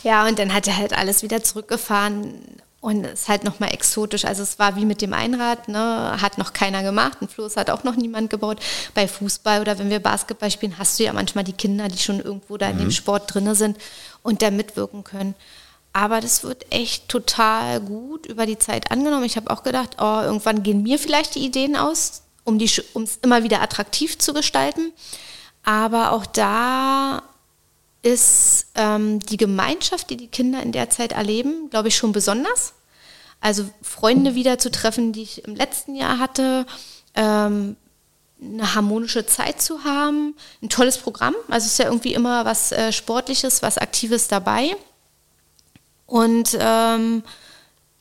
Ja, 0.05 0.27
und 0.29 0.39
dann 0.39 0.55
hat 0.55 0.68
er 0.68 0.77
halt 0.77 0.97
alles 0.97 1.24
wieder 1.24 1.43
zurückgefahren 1.43 2.41
und 2.81 3.05
es 3.05 3.22
ist 3.22 3.29
halt 3.29 3.43
nochmal 3.43 3.74
exotisch. 3.74 4.24
Also 4.24 4.45
es 4.45 4.61
war 4.61 4.77
wie 4.77 4.85
mit 4.85 5.03
dem 5.03 5.12
Einrad, 5.12 5.66
ne? 5.66 6.16
hat 6.22 6.39
noch 6.39 6.53
keiner 6.53 6.85
gemacht. 6.85 7.18
Ein 7.20 7.29
Floß 7.29 7.57
hat 7.57 7.68
auch 7.68 7.83
noch 7.83 7.97
niemand 7.97 8.31
gebaut. 8.31 8.61
Bei 8.95 9.09
Fußball 9.09 9.61
oder 9.61 9.77
wenn 9.81 9.91
wir 9.91 9.99
Basketball 9.99 10.53
spielen, 10.53 10.79
hast 10.79 11.01
du 11.01 11.03
ja 11.03 11.12
manchmal 11.12 11.43
die 11.43 11.53
Kinder, 11.53 11.89
die 11.89 11.99
schon 11.99 12.20
irgendwo 12.20 12.57
da 12.59 12.70
in 12.70 12.79
dem 12.79 12.87
mhm. 12.87 12.93
Sport 12.93 13.35
drin 13.35 13.53
sind 13.57 13.77
und 14.22 14.41
da 14.41 14.53
mitwirken 14.53 15.03
können. 15.03 15.35
Aber 15.97 16.21
das 16.21 16.45
wird 16.45 16.67
echt 16.69 17.09
total 17.09 17.81
gut 17.81 18.27
über 18.27 18.45
die 18.45 18.59
Zeit 18.59 18.91
angenommen. 18.91 19.25
Ich 19.25 19.39
habe 19.39 19.51
auch 19.51 19.63
gedacht, 19.63 19.97
oh, 19.99 20.21
irgendwann 20.21 20.63
gehen 20.63 20.83
mir 20.83 20.99
vielleicht 20.99 21.35
die 21.35 21.47
Ideen 21.47 21.75
aus, 21.75 22.21
um 22.45 22.59
es 22.59 23.17
immer 23.23 23.45
wieder 23.45 23.63
attraktiv 23.63 24.19
zu 24.19 24.35
gestalten. 24.35 24.93
Aber 25.63 26.13
auch 26.13 26.27
da 26.27 27.23
ist 28.03 28.67
ähm, 28.75 29.21
die 29.21 29.39
Gemeinschaft, 29.39 30.11
die 30.11 30.19
die 30.19 30.29
Kinder 30.29 30.63
in 30.63 30.71
der 30.71 30.91
Zeit 30.91 31.13
erleben, 31.13 31.71
glaube 31.71 31.89
ich, 31.89 31.97
schon 31.97 32.13
besonders. 32.13 32.75
Also 33.41 33.65
Freunde 33.81 34.35
wieder 34.35 34.59
zu 34.59 34.71
treffen, 34.71 35.15
die 35.15 35.23
ich 35.23 35.45
im 35.45 35.57
letzten 35.57 35.95
Jahr 35.95 36.19
hatte, 36.19 36.67
ähm, 37.15 37.75
eine 38.39 38.75
harmonische 38.75 39.25
Zeit 39.25 39.63
zu 39.63 39.85
haben, 39.85 40.37
ein 40.63 40.69
tolles 40.69 40.99
Programm. 40.99 41.35
Also 41.49 41.65
es 41.65 41.73
ist 41.73 41.79
ja 41.79 41.87
irgendwie 41.87 42.13
immer 42.13 42.45
was 42.45 42.71
äh, 42.71 42.93
Sportliches, 42.93 43.63
was 43.63 43.79
Aktives 43.79 44.29
dabei. 44.29 44.77
Und 46.07 46.57
ähm, 46.61 47.23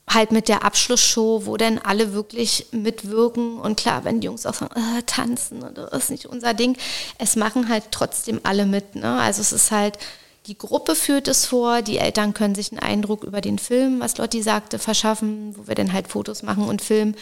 halt 0.08 0.30
mit 0.30 0.48
der 0.48 0.64
Abschlussshow, 0.64 1.46
wo 1.46 1.56
dann 1.56 1.78
alle 1.78 2.12
wirklich 2.12 2.66
mitwirken. 2.70 3.58
Und 3.58 3.76
klar, 3.76 4.04
wenn 4.04 4.20
die 4.20 4.26
Jungs 4.26 4.46
auch 4.46 4.54
sagen, 4.54 4.74
äh, 4.76 5.02
tanzen, 5.02 5.64
das 5.74 6.04
ist 6.04 6.10
nicht 6.10 6.26
unser 6.26 6.54
Ding, 6.54 6.76
es 7.18 7.36
machen 7.36 7.68
halt 7.68 7.84
trotzdem 7.90 8.40
alle 8.44 8.66
mit. 8.66 8.94
Ne? 8.94 9.18
Also 9.18 9.40
es 9.40 9.52
ist 9.52 9.70
halt, 9.70 9.98
die 10.46 10.56
Gruppe 10.56 10.94
führt 10.94 11.26
es 11.26 11.44
vor, 11.44 11.82
die 11.82 11.98
Eltern 11.98 12.34
können 12.34 12.54
sich 12.54 12.70
einen 12.70 12.78
Eindruck 12.78 13.24
über 13.24 13.40
den 13.40 13.58
Film, 13.58 13.98
was 13.98 14.16
Lotti 14.16 14.42
sagte, 14.42 14.78
verschaffen, 14.78 15.56
wo 15.56 15.66
wir 15.66 15.74
dann 15.74 15.92
halt 15.92 16.06
Fotos 16.06 16.44
machen 16.44 16.68
und 16.68 16.82
filmen. 16.82 17.16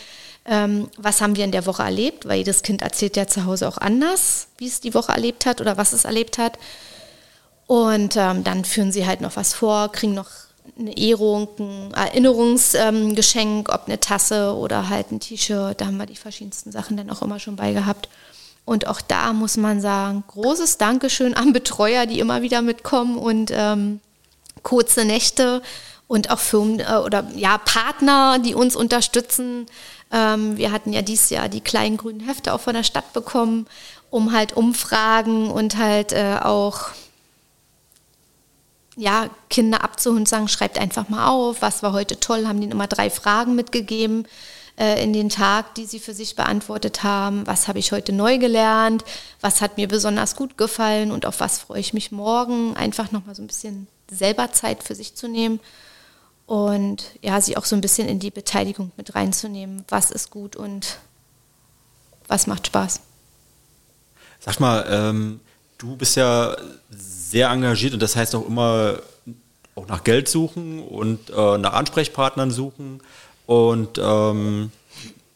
Ähm, 0.44 0.90
was 0.98 1.22
haben 1.22 1.36
wir 1.36 1.44
in 1.44 1.52
der 1.52 1.64
Woche 1.64 1.82
erlebt? 1.82 2.28
Weil 2.28 2.38
jedes 2.38 2.62
Kind 2.62 2.82
erzählt 2.82 3.16
ja 3.16 3.26
zu 3.26 3.46
Hause 3.46 3.66
auch 3.66 3.78
anders, 3.78 4.48
wie 4.58 4.66
es 4.66 4.82
die 4.82 4.92
Woche 4.92 5.12
erlebt 5.12 5.46
hat 5.46 5.62
oder 5.62 5.78
was 5.78 5.94
es 5.94 6.04
erlebt 6.04 6.36
hat. 6.36 6.58
Und 7.66 8.16
ähm, 8.18 8.44
dann 8.44 8.66
führen 8.66 8.92
sie 8.92 9.06
halt 9.06 9.22
noch 9.22 9.36
was 9.36 9.54
vor, 9.54 9.90
kriegen 9.90 10.12
noch 10.12 10.28
eine 10.78 10.96
Ehrung, 10.96 11.48
ein 11.58 11.94
Erinnerungsgeschenk, 11.94 13.68
ob 13.68 13.86
eine 13.86 14.00
Tasse 14.00 14.54
oder 14.54 14.88
halt 14.88 15.12
ein 15.12 15.20
T-Shirt. 15.20 15.80
Da 15.80 15.86
haben 15.86 15.96
wir 15.96 16.06
die 16.06 16.16
verschiedensten 16.16 16.72
Sachen 16.72 16.96
dann 16.96 17.10
auch 17.10 17.22
immer 17.22 17.38
schon 17.38 17.56
bei 17.56 17.72
gehabt. 17.72 18.08
Und 18.64 18.86
auch 18.86 19.00
da 19.00 19.32
muss 19.32 19.56
man 19.56 19.80
sagen, 19.80 20.24
großes 20.26 20.78
Dankeschön 20.78 21.34
an 21.34 21.52
Betreuer, 21.52 22.06
die 22.06 22.18
immer 22.18 22.42
wieder 22.42 22.62
mitkommen 22.62 23.16
und 23.18 23.52
ähm, 23.54 24.00
kurze 24.62 25.04
Nächte 25.04 25.62
und 26.08 26.30
auch 26.30 26.38
Firmen 26.38 26.80
äh, 26.80 26.96
oder 27.04 27.26
ja, 27.34 27.58
Partner, 27.58 28.38
die 28.38 28.54
uns 28.54 28.74
unterstützen. 28.74 29.66
Ähm, 30.10 30.56
wir 30.56 30.72
hatten 30.72 30.92
ja 30.92 31.02
dieses 31.02 31.30
Jahr 31.30 31.48
die 31.48 31.60
kleinen 31.60 31.98
grünen 31.98 32.20
Hefte 32.20 32.52
auch 32.54 32.60
von 32.60 32.74
der 32.74 32.84
Stadt 32.84 33.12
bekommen, 33.12 33.66
um 34.10 34.32
halt 34.32 34.56
Umfragen 34.56 35.50
und 35.50 35.76
halt 35.76 36.12
äh, 36.12 36.38
auch 36.42 36.88
ja, 38.96 39.28
Kinder 39.50 39.82
abzuholen 39.82 40.22
und 40.22 40.28
sagen, 40.28 40.48
schreibt 40.48 40.78
einfach 40.78 41.08
mal 41.08 41.28
auf, 41.28 41.62
was 41.62 41.82
war 41.82 41.92
heute 41.92 42.20
toll, 42.20 42.46
haben 42.46 42.60
denen 42.60 42.72
immer 42.72 42.86
drei 42.86 43.10
Fragen 43.10 43.54
mitgegeben 43.54 44.26
äh, 44.78 45.02
in 45.02 45.12
den 45.12 45.28
Tag, 45.28 45.74
die 45.74 45.86
sie 45.86 45.98
für 45.98 46.14
sich 46.14 46.36
beantwortet 46.36 47.02
haben. 47.02 47.46
Was 47.46 47.68
habe 47.68 47.78
ich 47.78 47.92
heute 47.92 48.12
neu 48.12 48.38
gelernt? 48.38 49.04
Was 49.40 49.60
hat 49.60 49.76
mir 49.76 49.88
besonders 49.88 50.36
gut 50.36 50.56
gefallen 50.56 51.10
und 51.10 51.26
auf 51.26 51.40
was 51.40 51.58
freue 51.58 51.80
ich 51.80 51.92
mich 51.92 52.12
morgen? 52.12 52.76
Einfach 52.76 53.10
nochmal 53.10 53.34
so 53.34 53.42
ein 53.42 53.48
bisschen 53.48 53.86
selber 54.10 54.52
Zeit 54.52 54.82
für 54.82 54.94
sich 54.94 55.14
zu 55.14 55.28
nehmen 55.28 55.60
und 56.46 57.10
ja, 57.22 57.40
sie 57.40 57.56
auch 57.56 57.64
so 57.64 57.74
ein 57.74 57.80
bisschen 57.80 58.08
in 58.08 58.18
die 58.18 58.30
Beteiligung 58.30 58.92
mit 58.96 59.14
reinzunehmen. 59.14 59.84
Was 59.88 60.10
ist 60.10 60.30
gut 60.30 60.56
und 60.56 60.98
was 62.28 62.46
macht 62.46 62.66
Spaß? 62.66 63.00
Sag 64.40 64.60
mal, 64.60 64.86
ähm, 64.90 65.40
du 65.78 65.96
bist 65.96 66.16
ja 66.16 66.54
sehr 67.34 67.50
engagiert 67.50 67.94
und 67.94 68.00
das 68.00 68.14
heißt 68.14 68.36
auch 68.36 68.46
immer 68.46 69.00
auch 69.74 69.88
nach 69.88 70.04
Geld 70.04 70.28
suchen 70.28 70.80
und 70.80 71.30
äh, 71.30 71.58
nach 71.58 71.72
Ansprechpartnern 71.72 72.52
suchen. 72.52 73.00
Und 73.44 73.98
ähm, 73.98 74.70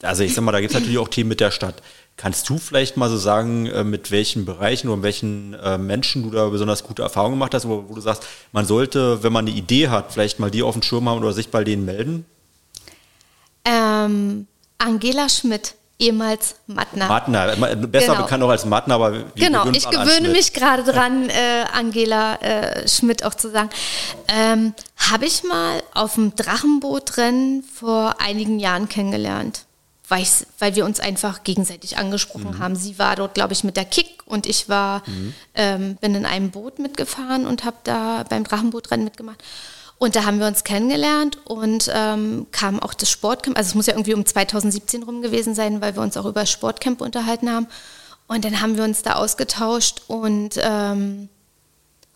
also 0.03 0.23
ich 0.23 0.33
sag 0.33 0.45
mal, 0.45 0.53
da 0.53 0.61
gibt 0.61 0.73
es 0.73 0.79
natürlich 0.79 0.99
auch 0.99 1.09
Themen 1.09 1.29
mit 1.29 1.41
der 1.41 1.51
Stadt. 1.51 1.83
Kannst 2.17 2.49
du 2.49 2.59
vielleicht 2.59 2.97
mal 2.97 3.11
so 3.11 3.17
sagen, 3.17 3.67
äh, 3.67 3.83
mit 3.83 4.13
welchen 4.13 4.45
Bereichen 4.45 4.87
oder 4.87 4.99
mit 4.99 5.05
welchen 5.07 5.55
äh, 5.55 5.77
Menschen 5.77 6.23
du 6.23 6.31
da 6.31 6.49
besonders 6.51 6.85
gute 6.85 7.03
Erfahrungen 7.03 7.35
gemacht 7.35 7.53
hast, 7.53 7.67
wo, 7.67 7.81
du 7.81 8.01
sagst, 8.01 8.23
man 8.53 8.65
sollte, 8.65 9.25
wenn 9.25 9.33
man 9.33 9.49
eine 9.49 9.57
Idee 9.57 9.89
hat, 9.89 10.13
vielleicht 10.13 10.39
mal 10.39 10.53
die 10.53 10.63
auf 10.63 10.77
den 10.77 10.85
Schirm 10.85 11.09
haben 11.09 11.19
oder 11.19 11.33
sich 11.33 11.49
bei 11.49 11.65
denen 11.65 11.85
melden? 11.85 12.27
Ähm, 13.65 14.47
Angela 14.79 15.29
Schmidt 15.29 15.75
ehemals 15.99 16.55
Matna. 16.67 17.09
Matna, 17.09 17.47
besser 17.87 18.13
genau. 18.13 18.23
bekannt 18.23 18.43
auch 18.45 18.51
als 18.51 18.65
Matna, 18.65 18.95
aber 18.95 19.13
wir 19.13 19.25
Genau, 19.35 19.69
ich 19.71 19.89
gewöhne 19.89 20.29
mich 20.29 20.53
gerade 20.53 20.85
dran, 20.85 21.29
äh, 21.29 21.65
Angela 21.73 22.37
äh, 22.37 22.89
Schmidt 22.89 23.25
auch 23.25 23.35
zu 23.35 23.51
sagen. 23.51 23.69
Ähm, 24.29 24.75
Habe 24.97 25.27
ich 25.27 25.43
mal 25.43 25.83
auf 25.95 26.15
dem 26.15 26.37
Drachenbootrennen 26.37 27.65
vor 27.65 28.17
einigen 28.21 28.61
Jahren 28.61 28.89
kennengelernt, 28.89 29.65
weil, 30.09 30.25
weil 30.61 30.77
wir 30.77 30.85
uns 30.85 31.01
einfach 31.01 31.43
gegenseitig 31.43 31.99
angesprochen 31.99 32.53
mhm. 32.53 32.59
haben. 32.61 32.77
Sie 32.77 32.99
war 32.99 33.17
dort, 33.17 33.35
glaube 33.35 33.53
ich, 33.53 33.65
mit 33.65 33.77
der 33.77 33.85
Kick 33.85 34.23
und 34.25 34.47
ich 34.47 34.69
war, 34.69 35.03
mhm. 35.07 35.35
ähm, 35.55 35.97
bin 35.97 36.15
in 36.15 36.27
einem 36.27 36.51
Boot 36.51 36.79
mitgefahren 36.79 37.45
und 37.45 37.65
habe 37.65 37.77
da 37.83 38.25
beim 38.29 38.45
Drachenbootrennen 38.45 39.05
mitgemacht. 39.05 39.43
Und 39.99 40.15
da 40.15 40.25
haben 40.25 40.39
wir 40.39 40.47
uns 40.47 40.63
kennengelernt 40.63 41.39
und 41.45 41.91
ähm, 41.93 42.47
kam 42.53 42.79
auch 42.79 42.95
das 42.95 43.11
Sportcamp. 43.11 43.57
Also 43.59 43.71
es 43.71 43.75
muss 43.75 43.87
ja 43.87 43.95
irgendwie 43.95 44.15
um 44.15 44.25
2017 44.25 45.03
rum 45.03 45.23
gewesen 45.23 45.55
sein, 45.55 45.81
weil 45.81 45.97
wir 45.97 46.03
uns 46.03 46.17
auch 46.17 46.25
über 46.25 46.47
Sportcamp 46.47 47.01
unterhalten 47.01 47.51
haben. 47.51 47.67
Und 48.29 48.45
dann 48.45 48.61
haben 48.61 48.77
wir 48.77 48.85
uns 48.85 49.03
da 49.03 49.15
ausgetauscht 49.15 50.03
und 50.07 50.55
ähm, 50.63 51.29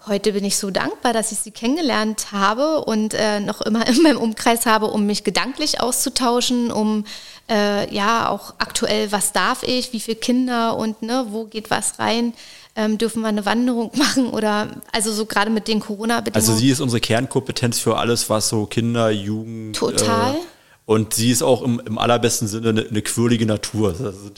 Heute 0.04 0.32
bin 0.32 0.44
ich 0.44 0.56
so 0.56 0.72
dankbar, 0.72 1.12
dass 1.12 1.30
ich 1.30 1.38
sie 1.38 1.52
kennengelernt 1.52 2.32
habe 2.32 2.84
und 2.84 3.14
äh, 3.14 3.38
noch 3.38 3.60
immer 3.60 3.86
in 3.88 4.02
meinem 4.02 4.18
Umkreis 4.18 4.66
habe, 4.66 4.86
um 4.86 5.06
mich 5.06 5.22
gedanklich 5.22 5.80
auszutauschen, 5.80 6.72
um 6.72 7.04
äh, 7.48 7.92
ja 7.94 8.28
auch 8.28 8.54
aktuell, 8.58 9.12
was 9.12 9.32
darf 9.32 9.62
ich, 9.62 9.92
wie 9.92 10.00
viele 10.00 10.16
Kinder 10.16 10.76
und 10.76 11.02
ne, 11.02 11.26
wo 11.30 11.44
geht 11.44 11.70
was 11.70 12.00
rein. 12.00 12.34
Ähm, 12.74 12.96
dürfen 12.96 13.20
wir 13.20 13.28
eine 13.28 13.44
Wanderung 13.44 13.90
machen 13.96 14.28
oder 14.28 14.68
also 14.92 15.12
so 15.12 15.26
gerade 15.26 15.50
mit 15.50 15.68
den 15.68 15.80
Corona-Bedingungen. 15.80 16.48
Also 16.48 16.58
sie 16.58 16.70
ist 16.70 16.80
unsere 16.80 17.00
Kernkompetenz 17.00 17.78
für 17.78 17.98
alles, 17.98 18.30
was 18.30 18.48
so 18.48 18.66
Kinder, 18.66 19.10
Jugend. 19.10 19.76
Total. 19.76 20.34
Äh, 20.34 20.38
und 20.86 21.14
sie 21.14 21.30
ist 21.30 21.42
auch 21.42 21.62
im, 21.62 21.80
im 21.84 21.98
allerbesten 21.98 22.48
Sinne 22.48 22.70
eine, 22.70 22.86
eine 22.88 23.02
quirlige 23.02 23.46
Natur. 23.46 23.88
Also 23.90 24.30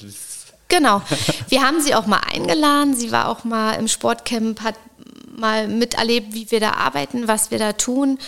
genau. 0.69 1.03
Wir 1.49 1.63
haben 1.63 1.81
sie 1.81 1.95
auch 1.95 2.07
mal 2.07 2.21
eingeladen. 2.33 2.95
Sie 2.95 3.13
war 3.13 3.29
auch 3.29 3.45
mal 3.45 3.75
im 3.75 3.89
Sportcamp, 3.89 4.61
hat 4.61 4.75
mal 5.37 5.69
miterlebt, 5.69 6.33
wie 6.33 6.51
wir 6.51 6.61
da 6.61 6.73
arbeiten, 6.73 7.29
was 7.29 7.51
wir 7.51 7.59
da 7.59 7.73
tun. 7.73 8.19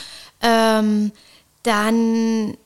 Ähm, 0.43 1.13
dann 1.63 2.57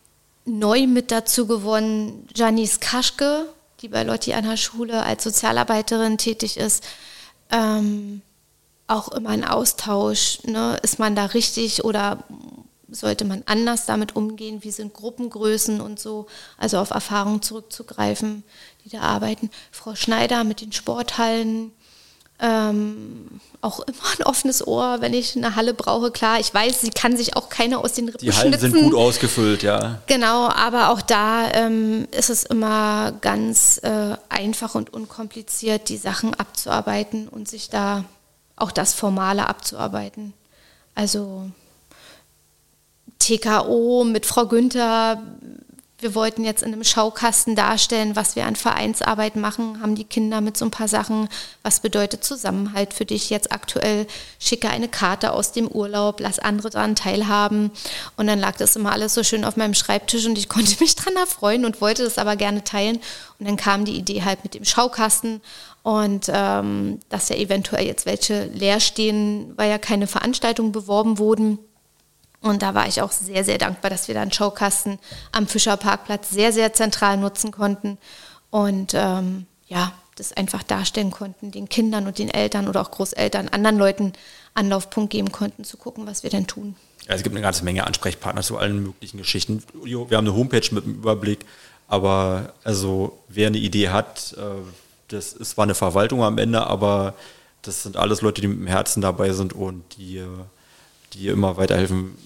neu 0.45 0.87
mit 0.87 1.11
dazu 1.11 1.47
gewonnen 1.47 2.27
Janice 2.35 2.81
Kaschke, 2.81 3.47
die 3.81 3.89
bei 3.89 4.03
Lotti 4.03 4.33
an 4.35 4.45
der 4.45 4.57
Schule 4.57 5.03
als 5.03 5.25
Sozialarbeiterin 5.25 6.19
tätig 6.19 6.57
ist. 6.57 6.85
Ähm, 7.51 8.23
auch 8.87 9.09
immer 9.09 9.31
ein 9.31 9.45
Austausch. 9.45 10.43
Ne? 10.45 10.79
Ist 10.83 10.99
man 10.99 11.15
da 11.15 11.27
richtig 11.27 11.85
oder 11.85 12.25
sollte 12.89 13.25
man 13.25 13.43
anders 13.47 13.87
damit 13.87 14.17
umgehen? 14.17 14.63
Wie 14.65 14.71
sind 14.71 14.95
Gruppengrößen 14.95 15.81
und 15.81 16.01
so? 16.01 16.27
Also 16.59 16.79
auf 16.79 16.91
Erfahrungen 16.91 17.43
zurückzugreifen, 17.43 18.43
die 18.85 18.89
da 18.89 19.01
arbeiten. 19.01 19.51
Frau 19.71 19.95
Schneider 19.95 20.45
mit 20.45 20.61
den 20.61 20.73
Sporthallen 20.73 21.73
ähm, 22.41 23.41
auch 23.61 23.81
immer 23.81 23.99
ein 24.19 24.25
offenes 24.25 24.67
Ohr, 24.67 24.99
wenn 25.01 25.13
ich 25.13 25.37
eine 25.37 25.55
Halle 25.57 25.75
brauche. 25.75 26.11
Klar, 26.11 26.41
ich 26.41 26.53
weiß, 26.53 26.81
sie 26.81 26.91
kann 26.91 27.17
sich 27.17 27.37
auch 27.37 27.49
keine 27.49 27.79
aus 27.79 27.93
den 27.93 28.07
Rippen 28.09 28.25
Die 28.25 28.33
Hallen 28.33 28.53
schnitzen. 28.53 28.73
sind 28.73 28.85
gut 28.85 28.95
ausgefüllt, 28.95 29.63
ja. 29.63 30.01
Genau, 30.07 30.49
aber 30.49 30.91
auch 30.91 31.03
da 31.03 31.51
ähm, 31.53 32.09
ist 32.11 32.31
es 32.31 32.45
immer 32.45 33.13
ganz 33.21 33.79
äh, 33.83 34.17
einfach 34.29 34.75
und 34.75 34.93
unkompliziert, 34.93 35.89
die 35.89 35.99
Sachen 35.99 36.35
abzuarbeiten 36.35 37.29
und 37.29 37.49
sich 37.49 37.69
da 37.69 38.05
auch 38.57 38.73
das 38.73 38.95
Formale 38.95 39.47
abzuarbeiten. 39.47 40.33
Also 40.95 41.51
TKO 43.19 44.05
mit 44.05 44.27
Frau 44.27 44.47
Günther 44.47 45.23
wir 46.03 46.15
wollten 46.15 46.45
jetzt 46.45 46.63
in 46.63 46.73
einem 46.73 46.85
Schaukasten 46.85 47.57
darstellen, 47.57 48.17
was 48.17 48.37
wir 48.37 48.47
an 48.47 48.57
Vereinsarbeit 48.57 49.37
machen, 49.37 49.81
haben 49.81 49.95
die 49.95 50.05
Kinder 50.05 50.41
mit 50.41 50.57
so 50.57 50.65
ein 50.65 50.71
paar 50.71 50.89
Sachen, 50.89 51.29
was 51.63 51.81
bedeutet 51.81 52.25
Zusammenhalt 52.25 52.95
für 52.95 53.05
dich 53.05 53.31
jetzt 53.31 53.53
aktuell, 53.53 54.07
schicke 54.39 54.71
eine 54.71 54.89
Karte 54.89 55.33
aus 55.33 55.53
dem 55.53 55.69
Urlaub, 55.69 56.21
lass 56.21 56.39
andere 56.39 56.71
daran 56.71 56.97
teilhaben. 56.97 57.71
Und 58.17 58.27
dann 58.27 58.39
lag 58.39 58.57
das 58.57 58.77
immer 58.77 58.93
alles 58.93 59.15
so 59.15 59.23
schön 59.23 59.45
auf 59.45 59.57
meinem 59.57 59.75
Schreibtisch 59.75 60.27
und 60.27 60.39
ich 60.39 60.49
konnte 60.51 60.77
mich 60.81 60.97
dran 60.97 61.17
erfreuen 61.17 61.65
und 61.65 61.81
wollte 61.81 62.05
das 62.05 62.19
aber 62.19 62.37
gerne 62.37 62.65
teilen. 62.65 63.01
Und 63.39 63.47
dann 63.47 63.57
kam 63.57 63.85
die 63.85 63.97
Idee 63.97 64.23
halt 64.23 64.43
mit 64.45 64.55
dem 64.55 64.65
Schaukasten 64.65 65.41
und 65.83 66.27
ähm, 66.29 67.01
dass 67.09 67.31
ja 67.31 67.37
eventuell 67.37 67.87
jetzt 67.87 68.05
welche 68.05 68.45
leer 68.47 68.81
stehen, 68.81 69.53
weil 69.57 69.71
ja 69.71 69.79
keine 69.79 70.07
Veranstaltungen 70.07 70.73
beworben 70.73 71.19
wurden 71.19 71.59
und 72.43 72.63
da 72.63 72.75
war 72.75 72.89
ich 72.89 73.03
auch 73.03 73.13
sehr, 73.13 73.45
sehr 73.45 73.59
dankbar, 73.59 73.91
dass 73.91 74.09
wir 74.09 74.15
dann 74.15 74.33
Showkasten 74.33 74.99
am 75.33 75.47
Fischerparkplatz 75.47 76.31
sehr, 76.31 76.53
sehr 76.53 76.73
zentral 76.73 77.17
nutzen 77.17 77.51
konnten 77.51 77.99
und 78.51 78.93
ähm, 78.95 79.47
ja, 79.67 79.93
das 80.17 80.33
einfach 80.33 80.63
darstellen 80.63 81.11
konnten, 81.11 81.51
den 81.51 81.69
Kindern 81.69 82.07
und 82.07 82.19
den 82.19 82.29
Eltern 82.29 82.69
oder 82.69 82.81
auch 82.83 82.91
Großeltern, 82.91 83.49
anderen 83.49 83.79
Leuten 83.79 84.13
Anlaufpunkt 84.55 85.11
geben 85.11 85.33
konnten, 85.33 85.65
zu 85.65 85.77
gucken, 85.77 86.07
was 86.07 86.23
wir 86.23 86.31
denn 86.31 86.47
tun. 86.47 86.77
Ja, 87.09 87.15
es 87.15 87.23
gibt 87.23 87.35
eine 87.35 87.43
ganze 87.43 87.65
Menge 87.65 87.87
Ansprechpartner 87.87 88.43
zu 88.43 88.59
allen 88.59 88.83
möglichen 88.83 89.19
Geschichten. 89.19 89.63
Wir 89.83 89.99
haben 89.99 90.27
eine 90.27 90.35
Homepage 90.35 90.67
mit 90.73 90.85
einem 90.85 90.95
Überblick, 90.95 91.47
aber 91.89 92.53
also 92.65 93.19
wer 93.29 93.49
eine 93.49 93.59
Idee 93.59 93.89
hat, 93.89 94.35
äh, 94.39 94.43
das 95.09 95.33
ist 95.33 95.51
zwar 95.51 95.65
eine 95.65 95.75
Verwaltung 95.75 96.23
am 96.23 96.39
Ende, 96.39 96.67
aber 96.67 97.15
das 97.63 97.83
sind 97.83 97.97
alles 97.97 98.23
Leute, 98.23 98.41
die 98.41 98.49
mit 98.49 98.59
dem 98.59 98.67
Herzen 98.67 99.01
dabei 99.01 99.33
sind 99.33 99.53
und 99.53 99.83
die, 99.97 100.19
äh, 100.19 100.27
die 101.15 101.29
immer 101.29 101.57
weiterhelfen 101.57 102.17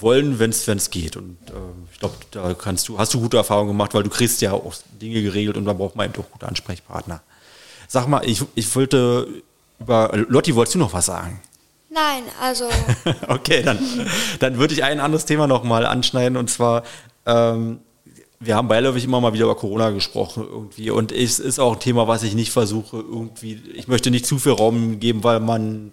wollen, 0.00 0.38
wenn 0.38 0.50
es 0.50 0.90
geht. 0.90 1.16
Und 1.16 1.38
äh, 1.48 1.92
ich 1.92 1.98
glaube, 1.98 2.14
da 2.30 2.54
kannst 2.54 2.88
du, 2.88 2.98
hast 2.98 3.14
du 3.14 3.20
gute 3.20 3.36
Erfahrungen 3.36 3.68
gemacht, 3.68 3.94
weil 3.94 4.02
du 4.02 4.10
kriegst 4.10 4.40
ja 4.40 4.52
auch 4.52 4.74
Dinge 5.00 5.22
geregelt 5.22 5.56
und 5.56 5.64
da 5.64 5.72
braucht 5.72 5.96
man 5.96 6.06
eben 6.06 6.14
doch 6.14 6.30
gute 6.30 6.46
Ansprechpartner. 6.46 7.22
Sag 7.88 8.06
mal, 8.08 8.22
ich, 8.26 8.42
ich 8.54 8.74
wollte 8.74 9.28
über 9.80 10.10
Lotti, 10.28 10.54
wolltest 10.54 10.76
du 10.76 10.78
noch 10.78 10.92
was 10.92 11.06
sagen? 11.06 11.40
Nein, 11.90 12.22
also. 12.40 12.68
okay, 13.28 13.62
dann, 13.62 13.78
dann 14.38 14.58
würde 14.58 14.74
ich 14.74 14.82
ein 14.82 15.00
anderes 15.00 15.26
Thema 15.26 15.46
nochmal 15.46 15.84
anschneiden 15.84 16.38
und 16.38 16.48
zwar, 16.48 16.84
ähm, 17.26 17.80
wir 18.40 18.56
haben 18.56 18.68
beiläufig 18.68 19.04
immer 19.04 19.20
mal 19.20 19.34
wieder 19.34 19.44
über 19.44 19.56
Corona 19.56 19.90
gesprochen 19.90 20.46
irgendwie 20.50 20.90
und 20.90 21.12
es 21.12 21.38
ist 21.38 21.58
auch 21.58 21.74
ein 21.74 21.80
Thema, 21.80 22.08
was 22.08 22.22
ich 22.22 22.34
nicht 22.34 22.50
versuche 22.50 22.96
irgendwie, 22.96 23.62
ich 23.74 23.88
möchte 23.88 24.10
nicht 24.10 24.26
zu 24.26 24.38
viel 24.38 24.52
Raum 24.52 25.00
geben, 25.00 25.22
weil 25.22 25.40
man 25.40 25.92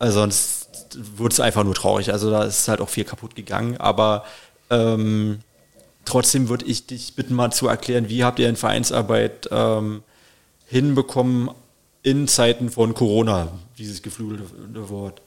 also 0.00 0.20
sonst 0.20 0.59
wird 0.98 1.32
es 1.32 1.40
einfach 1.40 1.64
nur 1.64 1.74
traurig. 1.74 2.12
Also 2.12 2.30
da 2.30 2.44
ist 2.44 2.68
halt 2.68 2.80
auch 2.80 2.88
viel 2.88 3.04
kaputt 3.04 3.34
gegangen. 3.34 3.76
Aber 3.78 4.24
ähm, 4.70 5.40
trotzdem 6.04 6.48
würde 6.48 6.64
ich 6.66 6.86
dich 6.86 7.14
bitten, 7.14 7.34
mal 7.34 7.52
zu 7.52 7.68
erklären, 7.68 8.08
wie 8.08 8.24
habt 8.24 8.38
ihr 8.38 8.48
in 8.48 8.56
Vereinsarbeit 8.56 9.48
ähm, 9.50 10.02
hinbekommen 10.66 11.50
in 12.02 12.28
Zeiten 12.28 12.70
von 12.70 12.94
Corona, 12.94 13.48
dieses 13.78 14.02
geflügelte 14.02 14.88
Wort? 14.88 15.20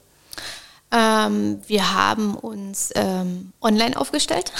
Ähm, 0.91 1.61
wir 1.67 1.93
haben 1.93 2.35
uns 2.35 2.91
ähm, 2.95 3.51
online 3.61 3.97
aufgestellt. 3.97 4.51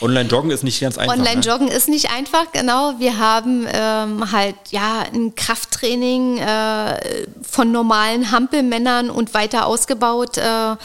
Online-Joggen 0.00 0.50
ist 0.50 0.64
nicht 0.64 0.80
ganz 0.80 0.98
einfach. 0.98 1.16
Ne? 1.16 1.22
Online-Joggen 1.22 1.66
ne? 1.68 1.72
ist 1.74 1.88
nicht 1.88 2.10
einfach, 2.10 2.52
genau. 2.52 2.94
Wir 2.98 3.18
haben 3.18 3.66
ähm, 3.72 4.32
halt 4.32 4.56
ja 4.70 5.04
ein 5.12 5.34
Krafttraining 5.34 6.38
äh, 6.38 7.26
von 7.42 7.72
normalen 7.72 8.30
Hampelmännern 8.30 9.10
und 9.10 9.34
weiter 9.34 9.66
ausgebaut. 9.66 10.38
Äh, 10.38 10.76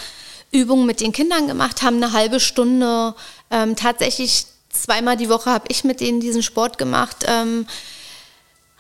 Übungen 0.52 0.86
mit 0.86 1.02
den 1.02 1.12
Kindern 1.12 1.48
gemacht, 1.48 1.82
haben 1.82 1.98
eine 1.98 2.14
halbe 2.14 2.40
Stunde. 2.40 3.16
Ähm, 3.50 3.76
tatsächlich 3.76 4.46
zweimal 4.70 5.18
die 5.18 5.30
Woche 5.30 5.50
habe 5.50 5.66
ich 5.70 5.84
mit 5.84 6.00
denen 6.00 6.20
diesen 6.20 6.44
Sport 6.44 6.78
gemacht. 6.78 7.26
Ähm, 7.28 7.66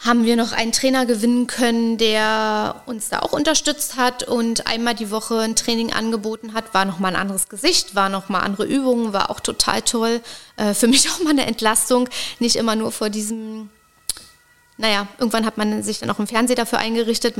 haben 0.04 0.26
wir 0.26 0.36
noch 0.36 0.52
einen 0.52 0.74
Trainer 0.74 1.06
gewinnen 1.06 1.48
können, 1.48 1.98
der 1.98 2.82
uns 2.86 3.08
da 3.08 3.20
auch 3.20 3.32
unterstützt 3.32 3.96
hat 3.96 4.24
und 4.24 4.68
einmal 4.68 4.96
die 4.96 5.12
Woche 5.12 5.40
ein 5.40 5.56
Training 5.56 5.94
angeboten 5.94 6.54
hat. 6.54 6.74
War 6.74 6.84
nochmal 6.84 7.16
ein 7.16 7.22
anderes 7.22 7.48
Gesicht, 7.48 7.96
war 7.96 8.10
nochmal 8.10 8.42
andere 8.42 8.66
Übungen, 8.66 9.14
war 9.14 9.30
auch 9.30 9.40
total 9.40 9.82
toll. 9.82 10.20
Äh, 10.58 10.74
für 10.74 10.88
mich 10.88 11.10
auch 11.12 11.24
mal 11.24 11.30
eine 11.30 11.46
Entlastung, 11.46 12.10
nicht 12.40 12.58
immer 12.58 12.76
nur 12.76 12.92
vor 12.92 13.10
diesem, 13.10 13.70
naja, 14.78 15.08
irgendwann 15.20 15.46
hat 15.46 15.58
man 15.58 15.82
sich 15.84 16.00
dann 16.00 16.10
auch 16.10 16.20
im 16.20 16.28
Fernseher 16.28 16.58
dafür 16.58 16.80
eingerichtet, 16.80 17.36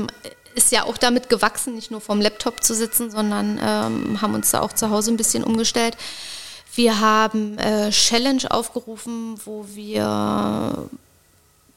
ist 0.54 0.72
ja 0.72 0.84
auch 0.84 0.96
damit 0.96 1.28
gewachsen, 1.28 1.74
nicht 1.74 1.90
nur 1.90 2.00
vorm 2.00 2.20
Laptop 2.20 2.64
zu 2.64 2.74
sitzen, 2.74 3.10
sondern 3.10 3.60
ähm, 3.62 4.22
haben 4.22 4.34
uns 4.34 4.52
da 4.52 4.60
auch 4.60 4.72
zu 4.72 4.88
Hause 4.88 5.10
ein 5.10 5.18
bisschen 5.18 5.44
umgestellt. 5.44 5.98
Wir 6.74 7.00
haben 7.00 7.58
äh, 7.58 7.90
Challenge 7.90 8.50
aufgerufen, 8.50 9.38
wo 9.44 9.66
wir 9.74 10.88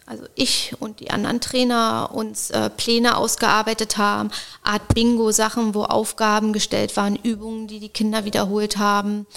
also 0.07 0.23
ich 0.35 0.73
und 0.79 1.01
die 1.01 1.11
anderen 1.11 1.41
Trainer 1.41 2.11
uns 2.13 2.49
äh, 2.49 2.69
Pläne 2.69 3.17
ausgearbeitet 3.17 3.97
haben, 3.97 4.31
Art 4.63 4.88
Bingo-Sachen, 4.93 5.75
wo 5.75 5.84
Aufgaben 5.84 6.53
gestellt 6.53 6.95
waren, 6.95 7.17
Übungen, 7.17 7.67
die 7.67 7.81
die 7.81 7.89
Kinder 7.89 8.23
wiederholt 8.23 8.77
haben. 8.77 9.27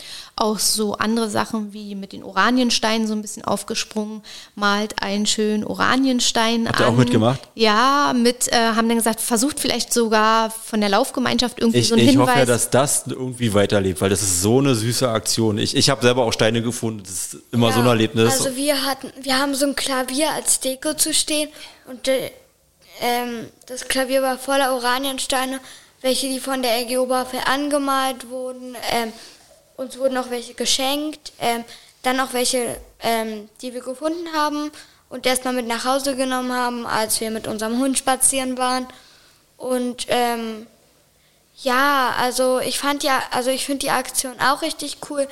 Auch 0.41 0.59
so 0.59 0.95
andere 0.95 1.29
Sachen 1.29 1.75
wie 1.75 1.95
mit 1.95 2.15
den 2.15 2.23
Oraniensteinen 2.23 3.07
so 3.07 3.13
ein 3.13 3.21
bisschen 3.21 3.45
aufgesprungen, 3.45 4.23
malt 4.55 5.03
einen 5.03 5.27
schönen 5.27 5.65
Oranienstein 5.65 6.67
Habt 6.67 6.81
ihr 6.81 6.89
auch 6.89 6.97
mitgemacht? 6.97 7.41
Ja, 7.55 8.15
mit, 8.17 8.49
äh, 8.49 8.57
haben 8.57 8.89
dann 8.89 8.97
gesagt, 8.97 9.21
versucht 9.21 9.61
vielleicht 9.61 9.93
sogar 9.93 10.51
von 10.51 10.81
der 10.81 10.89
Laufgemeinschaft 10.89 11.61
irgendwie 11.61 11.81
ich, 11.81 11.89
so 11.89 11.95
einen 11.95 12.05
ich 12.05 12.11
Hinweis. 12.13 12.29
Ich 12.29 12.31
hoffe 12.31 12.39
ja, 12.41 12.47
dass 12.47 12.71
das 12.71 13.05
irgendwie 13.07 13.53
weiterlebt, 13.53 14.01
weil 14.01 14.09
das 14.09 14.23
ist 14.23 14.41
so 14.41 14.61
eine 14.61 14.75
süße 14.75 15.07
Aktion. 15.07 15.59
Ich, 15.59 15.77
ich 15.77 15.91
habe 15.91 16.01
selber 16.01 16.25
auch 16.25 16.33
Steine 16.33 16.63
gefunden, 16.63 17.03
das 17.03 17.35
ist 17.35 17.37
immer 17.53 17.69
ja, 17.69 17.75
so 17.75 17.81
ein 17.81 17.87
Erlebnis. 17.87 18.33
Also 18.33 18.57
wir 18.57 18.87
hatten, 18.87 19.13
wir 19.21 19.39
haben 19.39 19.55
so 19.55 19.67
ein 19.67 19.77
Klavier 19.77 20.31
als 20.31 20.61
Deko 20.61 20.95
zu 20.95 21.13
stehen 21.13 21.51
und 21.87 22.09
äh, 22.09 22.31
ähm, 23.03 23.47
das 23.67 23.89
Klavier 23.89 24.23
war 24.23 24.39
voller 24.39 24.75
Oraniensteine, 24.75 25.61
welche 26.01 26.29
die 26.29 26.41
von 26.41 26.63
der 26.63 26.81
LG 26.81 26.99
Oberfell 26.99 27.41
angemalt 27.45 28.31
wurden. 28.31 28.75
Ähm, 28.91 29.13
uns 29.81 29.99
wurden 29.99 30.19
auch 30.19 30.31
welche 30.31 30.55
geschenkt, 30.55 31.33
ähm, 31.41 31.65
dann 32.03 32.21
auch 32.21 32.33
welche, 32.33 32.77
ähm, 33.01 33.49
die 33.63 33.73
wir 33.73 33.81
gefunden 33.81 34.33
haben 34.35 34.71
und 35.09 35.27
erstmal 35.27 35.55
mit 35.55 35.67
nach 35.67 35.85
Hause 35.85 36.17
genommen 36.17 36.53
haben, 36.53 36.87
als 36.87 37.21
wir 37.21 37.31
mit 37.31 37.47
unserem 37.47 37.79
Hund 37.79 37.99
spazieren 37.99 38.59
waren. 38.59 38.87
Und 39.57 40.07
ähm, 40.09 40.67
ja, 41.63 42.15
also 42.19 42.61
ich 42.61 42.79
fand 42.79 43.03
ja, 43.03 43.23
also 43.31 43.51
ich 43.51 43.65
finde 43.65 43.81
die 43.81 43.91
Aktion 43.91 44.39
auch 44.41 44.63
richtig 44.63 44.99
cool, 45.09 45.27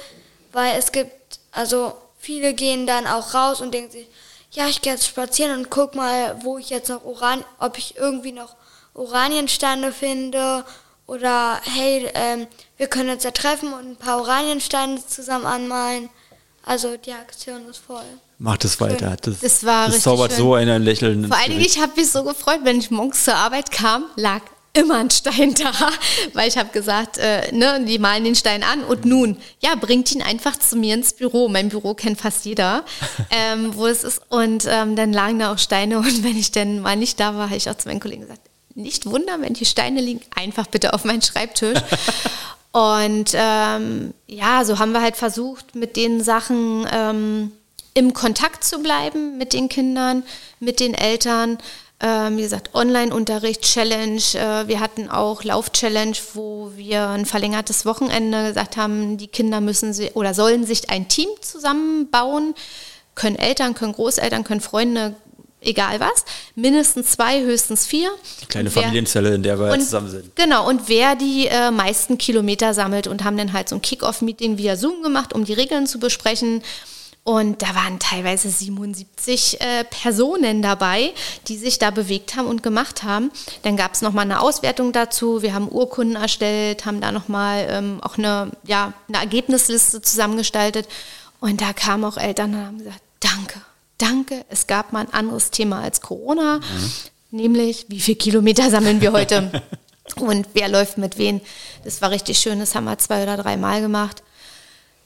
weil 0.53 0.79
es 0.79 0.93
gibt, 0.93 1.41
also 1.53 1.97
viele 2.19 2.55
gehen 2.55 2.87
dann 2.87 3.07
auch 3.07 3.35
raus 3.35 3.61
und 3.61 3.73
denken 3.73 3.93
sich, 3.93 4.07
ja, 4.53 4.67
ich 4.67 4.81
gehe 4.81 4.95
jetzt 4.95 5.07
spazieren 5.07 5.59
und 5.59 5.71
guck 5.71 5.95
mal, 5.95 6.39
wo 6.43 6.57
ich 6.57 6.71
jetzt 6.71 6.89
noch 6.89 7.05
Oran, 7.05 7.45
ob 7.59 7.77
ich 7.77 7.97
irgendwie 7.97 8.33
noch 8.33 8.57
Oraniensteine 8.95 9.93
finde 9.93 10.65
oder 11.07 11.61
hey, 11.65 12.11
ähm, 12.15 12.47
wir 12.79 12.87
können 12.87 13.11
uns 13.11 13.25
ja 13.25 13.33
treffen 13.33 13.73
und 13.73 13.91
ein 13.91 13.97
paar 13.97 14.19
Oraniensteine 14.21 15.05
zusammen 15.07 15.47
anmalen. 15.47 16.09
Also 16.65 16.97
die 16.97 17.13
Aktion 17.13 17.69
ist 17.69 17.79
voll. 17.79 18.05
Macht 18.39 18.65
es 18.65 18.81
weiter. 18.81 19.17
Das, 19.21 19.41
das 19.41 19.65
war 19.65 19.87
das 19.87 20.03
zaubert 20.03 20.33
schön. 20.33 20.39
so 20.39 20.55
ein 20.55 20.83
Lächeln. 20.83 21.27
Vor 21.27 21.37
allen 21.37 21.51
Dingen, 21.51 21.61
ich 21.61 21.81
habe 21.81 21.93
mich 21.97 22.11
so 22.11 22.23
gefreut, 22.23 22.61
wenn 22.63 22.79
ich 22.79 22.91
morgens 22.91 23.25
zur 23.25 23.35
Arbeit 23.35 23.71
kam, 23.71 24.05
lag 24.17 24.43
immer 24.75 24.99
ein 24.99 25.11
Stein 25.11 25.55
da, 25.55 25.73
weil 26.35 26.49
ich 26.49 26.57
habe 26.57 26.71
gesagt, 26.71 27.19
äh, 27.19 27.53
ne, 27.53 27.85
die 27.85 27.99
malen 27.99 28.25
den 28.25 28.35
Stein 28.35 28.63
an 28.63 28.85
und 28.85 29.05
nun, 29.05 29.39
ja, 29.61 29.75
bringt 29.75 30.13
ihn 30.13 30.23
einfach 30.23 30.57
zu 30.57 30.77
mir 30.77 30.95
ins 30.95 31.15
Büro. 31.15 31.49
Mein 31.49 31.69
Büro 31.69 31.95
kennt 31.95 32.21
fast 32.21 32.45
jeder, 32.45 32.85
ähm, 33.31 33.75
wo 33.75 33.87
es 33.87 34.05
ist. 34.05 34.21
Und 34.29 34.67
ähm, 34.69 34.95
dann 34.95 35.13
lagen 35.13 35.39
da 35.41 35.53
auch 35.53 35.59
Steine 35.59 35.99
und 35.99 36.23
wenn 36.23 36.39
ich 36.39 36.53
dann 36.53 36.81
mal 36.81 36.97
nicht 36.97 37.19
da 37.19 37.35
war, 37.35 37.47
habe 37.47 37.57
ich 37.57 37.69
auch 37.69 37.77
zu 37.77 37.89
meinen 37.89 38.01
Kollegen 38.01 38.23
gesagt, 38.23 38.43
nicht 38.75 39.07
wundern, 39.07 39.43
wenn 39.43 39.55
die 39.55 39.65
Steine 39.65 40.01
liegen, 40.01 40.21
einfach 40.37 40.69
bitte 40.69 40.95
auf 40.95 41.05
meinen 41.05 41.23
Schreibtisch. 41.23 41.81
Und 42.79 43.33
ähm, 43.35 44.15
ja, 44.29 44.65
so 44.65 44.79
haben 44.79 44.93
wir 44.93 45.03
halt 45.03 45.17
versucht, 45.17 45.75
mit 45.75 45.97
den 45.97 46.23
Sachen 46.23 46.87
ähm, 46.93 47.51
im 47.93 48.13
Kontakt 48.13 48.63
zu 48.63 48.79
bleiben 48.79 49.37
mit 49.37 49.53
den 49.53 49.69
Kindern, 49.69 50.23
mit 50.61 50.79
den 50.79 50.95
Eltern. 50.95 51.59
Ähm, 51.99 52.37
wie 52.37 52.43
gesagt, 52.43 52.77
Online-Unterricht, 52.77 53.63
Challenge. 53.63 54.23
Äh, 54.35 54.69
wir 54.69 54.79
hatten 54.79 55.11
auch 55.11 55.43
Lauf-Challenge, 55.43 56.17
wo 56.35 56.71
wir 56.77 57.09
ein 57.09 57.27
verlängertes 57.27 57.85
Wochenende 57.85 58.47
gesagt 58.47 58.77
haben, 58.77 59.17
die 59.17 59.27
Kinder 59.27 59.61
müssen 59.61 59.93
sie 59.93 60.13
oder 60.13 60.33
sollen 60.33 60.65
sich 60.65 60.89
ein 60.89 61.09
Team 61.09 61.31
zusammenbauen. 61.41 62.55
Können 63.17 63.35
Eltern, 63.35 63.75
können 63.75 63.95
Großeltern, 63.95 64.45
können 64.45 64.61
Freunde, 64.61 65.17
egal 65.61 66.01
was. 66.01 66.25
Mindestens 66.55 67.13
zwei, 67.13 67.43
höchstens 67.43 67.87
vier. 67.87 68.11
Die 68.43 68.47
kleine 68.47 68.75
wer, 68.75 68.83
Familienzelle, 68.83 69.35
in 69.35 69.43
der 69.43 69.59
wir 69.59 69.73
und, 69.73 69.81
zusammen 69.81 70.11
sind. 70.11 70.37
Genau, 70.37 70.69
und 70.69 70.89
wer 70.89 71.15
die 71.17 71.47
äh, 71.47 71.71
meisten 71.71 72.19
Kilometer 72.19 72.75
sammelt 72.75 73.07
und 73.07 73.25
haben 73.25 73.37
dann 73.37 73.53
halt 73.53 73.69
so 73.69 73.77
ein 73.77 73.83
Kick-Off-Meeting 73.83 74.59
via 74.59 74.77
Zoom 74.77 75.03
gemacht, 75.03 75.33
um 75.33 75.45
die 75.45 75.53
Regeln 75.53 75.87
zu 75.87 75.99
besprechen. 75.99 76.63
Und 77.25 77.61
da 77.61 77.75
waren 77.75 77.99
teilweise 77.99 78.49
77 78.49 79.61
äh, 79.61 79.85
Personen 79.85 80.63
dabei, 80.63 81.13
die 81.47 81.59
sich 81.59 81.79
da 81.79 81.91
bewegt 81.91 82.37
haben 82.37 82.47
und 82.47 82.63
gemacht 82.63 83.03
haben. 83.03 83.31
Dann 83.65 83.77
gab 83.77 83.93
es 83.93 84.01
nochmal 84.01 84.25
eine 84.25 84.41
Auswertung 84.41 84.93
dazu. 84.93 85.43
Wir 85.43 85.53
haben 85.53 85.69
Urkunden 85.69 86.17
erstellt, 86.17 86.87
haben 86.87 87.03
da 87.03 87.13
nochmal 87.13 87.67
ähm, 87.69 88.01
auch 88.03 88.17
eine, 88.17 88.51
ja, 88.65 88.95
eine 89.09 89.19
Ergebnisliste 89.19 90.01
zusammengestaltet. 90.01 90.89
Und 91.39 91.61
da 91.61 91.75
kamen 91.75 92.05
auch 92.05 92.17
Eltern 92.17 92.55
und 92.55 92.65
haben 92.65 92.79
gesagt, 92.79 93.03
danke, 93.21 93.61
danke. 93.99 94.45
Es 94.49 94.67
gab 94.67 94.93
mal 94.93 95.01
ein 95.01 95.13
anderes 95.13 95.51
Thema 95.51 95.81
als 95.81 96.01
Corona, 96.01 96.59
mhm. 96.59 96.93
nämlich 97.31 97.87
wie 97.89 98.01
viele 98.01 98.17
Kilometer 98.17 98.71
sammeln 98.71 99.01
wir 99.01 99.13
heute 99.13 99.63
und 100.17 100.49
wer 100.55 100.69
läuft 100.69 100.99
mit 100.99 101.19
wem. 101.19 101.41
Das 101.85 102.01
war 102.01 102.11
richtig 102.11 102.39
schön, 102.39 102.59
das 102.59 102.75
haben 102.75 102.85
wir 102.85 102.99
zwei 102.99 103.23
oder 103.23 103.37
drei 103.37 103.57
Mal 103.57 103.81
gemacht. 103.81 104.23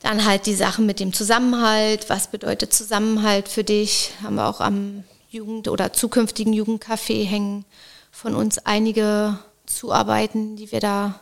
Dann 0.00 0.24
halt 0.24 0.46
die 0.46 0.54
Sachen 0.54 0.84
mit 0.84 0.98
dem 0.98 1.12
Zusammenhalt. 1.12 2.10
Was 2.10 2.28
bedeutet 2.28 2.72
Zusammenhalt 2.72 3.48
für 3.48 3.62
dich? 3.62 4.10
Haben 4.22 4.34
wir 4.34 4.48
auch 4.48 4.60
am 4.60 5.04
Jugend- 5.30 5.68
oder 5.68 5.92
zukünftigen 5.92 6.52
Jugendcafé 6.52 7.24
hängen 7.24 7.64
von 8.10 8.34
uns 8.34 8.58
einige 8.58 9.38
Zuarbeiten, 9.66 10.56
die 10.56 10.70
wir 10.72 10.80
da 10.80 11.20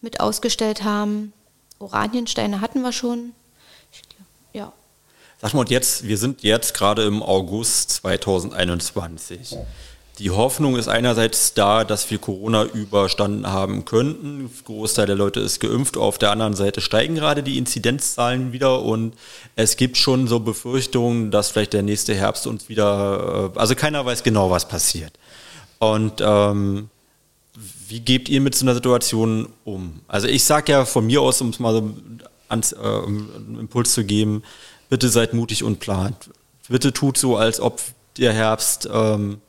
mit 0.00 0.18
ausgestellt 0.20 0.82
haben. 0.82 1.32
Oraniensteine 1.78 2.60
hatten 2.60 2.82
wir 2.82 2.92
schon. 2.92 3.32
Sag 5.42 5.54
mal, 5.54 5.60
und 5.60 5.70
jetzt, 5.70 6.06
wir 6.06 6.18
sind 6.18 6.42
jetzt 6.42 6.74
gerade 6.74 7.04
im 7.04 7.22
August 7.22 7.90
2021. 7.92 9.56
Die 10.18 10.30
Hoffnung 10.30 10.76
ist 10.76 10.86
einerseits 10.86 11.54
da, 11.54 11.82
dass 11.82 12.10
wir 12.10 12.18
Corona 12.18 12.64
überstanden 12.64 13.46
haben 13.46 13.86
könnten. 13.86 14.50
Großteil 14.66 15.06
der 15.06 15.16
Leute 15.16 15.40
ist 15.40 15.58
geimpft. 15.58 15.96
Auf 15.96 16.18
der 16.18 16.30
anderen 16.30 16.54
Seite 16.54 16.82
steigen 16.82 17.14
gerade 17.14 17.42
die 17.42 17.56
Inzidenzzahlen 17.56 18.52
wieder 18.52 18.82
und 18.82 19.14
es 19.56 19.78
gibt 19.78 19.96
schon 19.96 20.28
so 20.28 20.40
Befürchtungen, 20.40 21.30
dass 21.30 21.48
vielleicht 21.48 21.72
der 21.72 21.82
nächste 21.82 22.14
Herbst 22.14 22.46
uns 22.46 22.68
wieder, 22.68 23.52
äh, 23.54 23.58
also 23.58 23.74
keiner 23.74 24.04
weiß 24.04 24.22
genau, 24.22 24.50
was 24.50 24.68
passiert. 24.68 25.14
Und 25.78 26.20
ähm, 26.20 26.90
wie 27.88 28.00
gebt 28.00 28.28
ihr 28.28 28.42
mit 28.42 28.54
so 28.54 28.66
einer 28.66 28.74
Situation 28.74 29.48
um? 29.64 30.00
Also 30.06 30.26
ich 30.26 30.44
sage 30.44 30.72
ja 30.72 30.84
von 30.84 31.06
mir 31.06 31.22
aus, 31.22 31.40
um 31.40 31.48
es 31.48 31.58
mal 31.58 31.72
so 31.72 31.94
ans, 32.50 32.72
äh, 32.72 32.76
einen 32.76 33.56
Impuls 33.58 33.94
zu 33.94 34.04
geben, 34.04 34.42
bitte 34.90 35.08
seid 35.08 35.32
mutig 35.32 35.64
und 35.64 35.80
plant. 35.80 36.30
Bitte 36.68 36.92
tut 36.92 37.16
so, 37.16 37.36
als 37.36 37.60
ob 37.60 37.80
der 38.18 38.32
Herbst 38.34 38.88
ähm, 38.92 39.40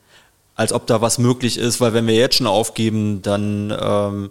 als 0.54 0.72
ob 0.72 0.86
da 0.86 1.00
was 1.00 1.18
möglich 1.18 1.58
ist, 1.58 1.80
weil 1.80 1.94
wenn 1.94 2.06
wir 2.06 2.14
jetzt 2.14 2.36
schon 2.36 2.46
aufgeben, 2.46 3.22
dann 3.22 3.74
ähm, 3.78 4.30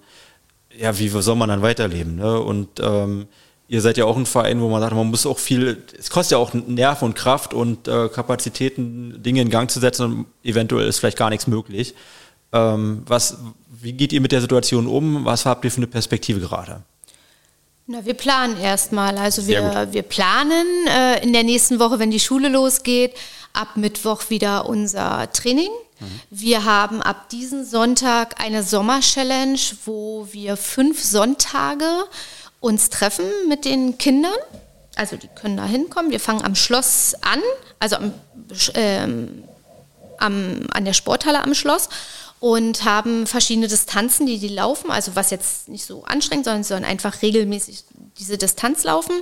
ja, 0.77 0.97
wie 0.97 1.09
soll 1.09 1.35
man 1.35 1.49
dann 1.49 1.61
weiterleben? 1.61 2.15
Ne? 2.15 2.39
Und 2.39 2.79
ähm, 2.79 3.27
ihr 3.67 3.81
seid 3.81 3.97
ja 3.97 4.05
auch 4.05 4.17
ein 4.17 4.25
Verein, 4.25 4.61
wo 4.61 4.69
man 4.69 4.81
sagt, 4.81 4.93
man 4.93 5.07
muss 5.07 5.25
auch 5.25 5.39
viel, 5.39 5.83
es 5.97 6.09
kostet 6.09 6.33
ja 6.33 6.37
auch 6.37 6.53
Nerv 6.53 7.01
und 7.01 7.15
Kraft 7.15 7.53
und 7.53 7.87
äh, 7.87 8.09
Kapazitäten, 8.09 9.21
Dinge 9.21 9.41
in 9.41 9.49
Gang 9.49 9.69
zu 9.69 9.79
setzen 9.79 10.05
und 10.05 10.25
eventuell 10.43 10.87
ist 10.87 10.99
vielleicht 10.99 11.17
gar 11.17 11.29
nichts 11.29 11.47
möglich. 11.47 11.95
Ähm, 12.53 13.03
was, 13.05 13.37
wie 13.69 13.93
geht 13.93 14.13
ihr 14.13 14.21
mit 14.21 14.31
der 14.31 14.41
Situation 14.41 14.87
um? 14.87 15.25
Was 15.25 15.45
habt 15.45 15.65
ihr 15.65 15.71
für 15.71 15.77
eine 15.77 15.87
Perspektive 15.87 16.39
gerade? 16.39 16.83
Na, 17.91 18.05
wir 18.05 18.13
planen 18.13 18.57
erstmal. 18.57 19.17
Also 19.17 19.47
wir, 19.47 19.89
wir 19.91 20.03
planen 20.03 20.65
äh, 20.87 21.21
in 21.21 21.33
der 21.33 21.43
nächsten 21.43 21.77
Woche, 21.77 21.99
wenn 21.99 22.09
die 22.09 22.21
Schule 22.21 22.47
losgeht, 22.47 23.13
ab 23.51 23.75
Mittwoch 23.75 24.29
wieder 24.29 24.69
unser 24.69 25.29
Training. 25.33 25.71
Wir 26.29 26.63
haben 26.63 27.01
ab 27.01 27.27
diesem 27.27 27.65
Sonntag 27.65 28.41
eine 28.41 28.63
Sommer-Challenge, 28.63 29.59
wo 29.83 30.25
wir 30.31 30.55
fünf 30.55 31.03
Sonntage 31.03 32.05
uns 32.61 32.89
treffen 32.89 33.25
mit 33.49 33.65
den 33.65 33.97
Kindern. 33.97 34.31
Also 34.95 35.17
die 35.17 35.27
können 35.27 35.57
da 35.57 35.65
hinkommen. 35.65 36.11
Wir 36.11 36.21
fangen 36.21 36.45
am 36.45 36.55
Schloss 36.55 37.13
an, 37.19 37.41
also 37.77 37.97
am, 37.97 38.13
ähm, 38.73 39.43
am, 40.17 40.61
an 40.71 40.85
der 40.85 40.93
Sporthalle 40.93 41.43
am 41.43 41.53
Schloss 41.53 41.89
und 42.41 42.85
haben 42.85 43.27
verschiedene 43.27 43.67
Distanzen, 43.67 44.25
die 44.25 44.39
die 44.39 44.47
laufen. 44.47 44.89
Also 44.89 45.15
was 45.15 45.29
jetzt 45.29 45.69
nicht 45.69 45.85
so 45.85 46.03
anstrengend, 46.05 46.45
sondern 46.45 46.63
sie 46.63 46.69
sollen 46.69 46.83
einfach 46.83 47.21
regelmäßig 47.21 47.83
diese 48.17 48.35
Distanz 48.35 48.83
laufen 48.83 49.21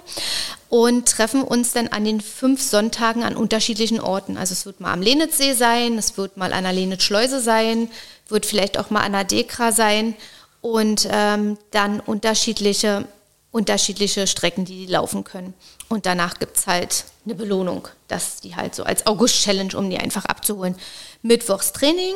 und 0.69 1.09
treffen 1.09 1.43
uns 1.43 1.73
dann 1.73 1.89
an 1.89 2.05
den 2.05 2.21
fünf 2.21 2.61
Sonntagen 2.61 3.23
an 3.23 3.35
unterschiedlichen 3.35 3.99
Orten. 3.99 4.37
Also 4.37 4.53
es 4.53 4.65
wird 4.65 4.79
mal 4.79 4.93
am 4.93 5.01
Lenitzsee 5.01 5.51
sein, 5.53 5.97
es 5.97 6.15
wird 6.17 6.37
mal 6.37 6.53
an 6.53 6.63
der 6.63 6.71
Lenitz-Schleuse 6.71 7.41
sein, 7.41 7.91
wird 8.29 8.45
vielleicht 8.45 8.77
auch 8.77 8.89
mal 8.89 9.01
an 9.01 9.11
der 9.11 9.25
Dekra 9.25 9.73
sein 9.73 10.15
und 10.61 11.05
ähm, 11.11 11.57
dann 11.71 11.99
unterschiedliche, 11.99 13.05
unterschiedliche 13.51 14.27
Strecken, 14.27 14.63
die 14.63 14.85
die 14.85 14.91
laufen 14.91 15.25
können. 15.25 15.53
Und 15.89 16.05
danach 16.05 16.39
gibt 16.39 16.55
es 16.55 16.67
halt 16.67 17.03
eine 17.25 17.35
Belohnung, 17.35 17.89
dass 18.07 18.39
die 18.39 18.55
halt 18.55 18.75
so 18.75 18.83
als 18.83 19.05
August-Challenge, 19.07 19.75
um 19.75 19.89
die 19.89 19.97
einfach 19.97 20.23
abzuholen. 20.23 20.75
Mittwochs 21.21 21.73
Training, 21.73 22.15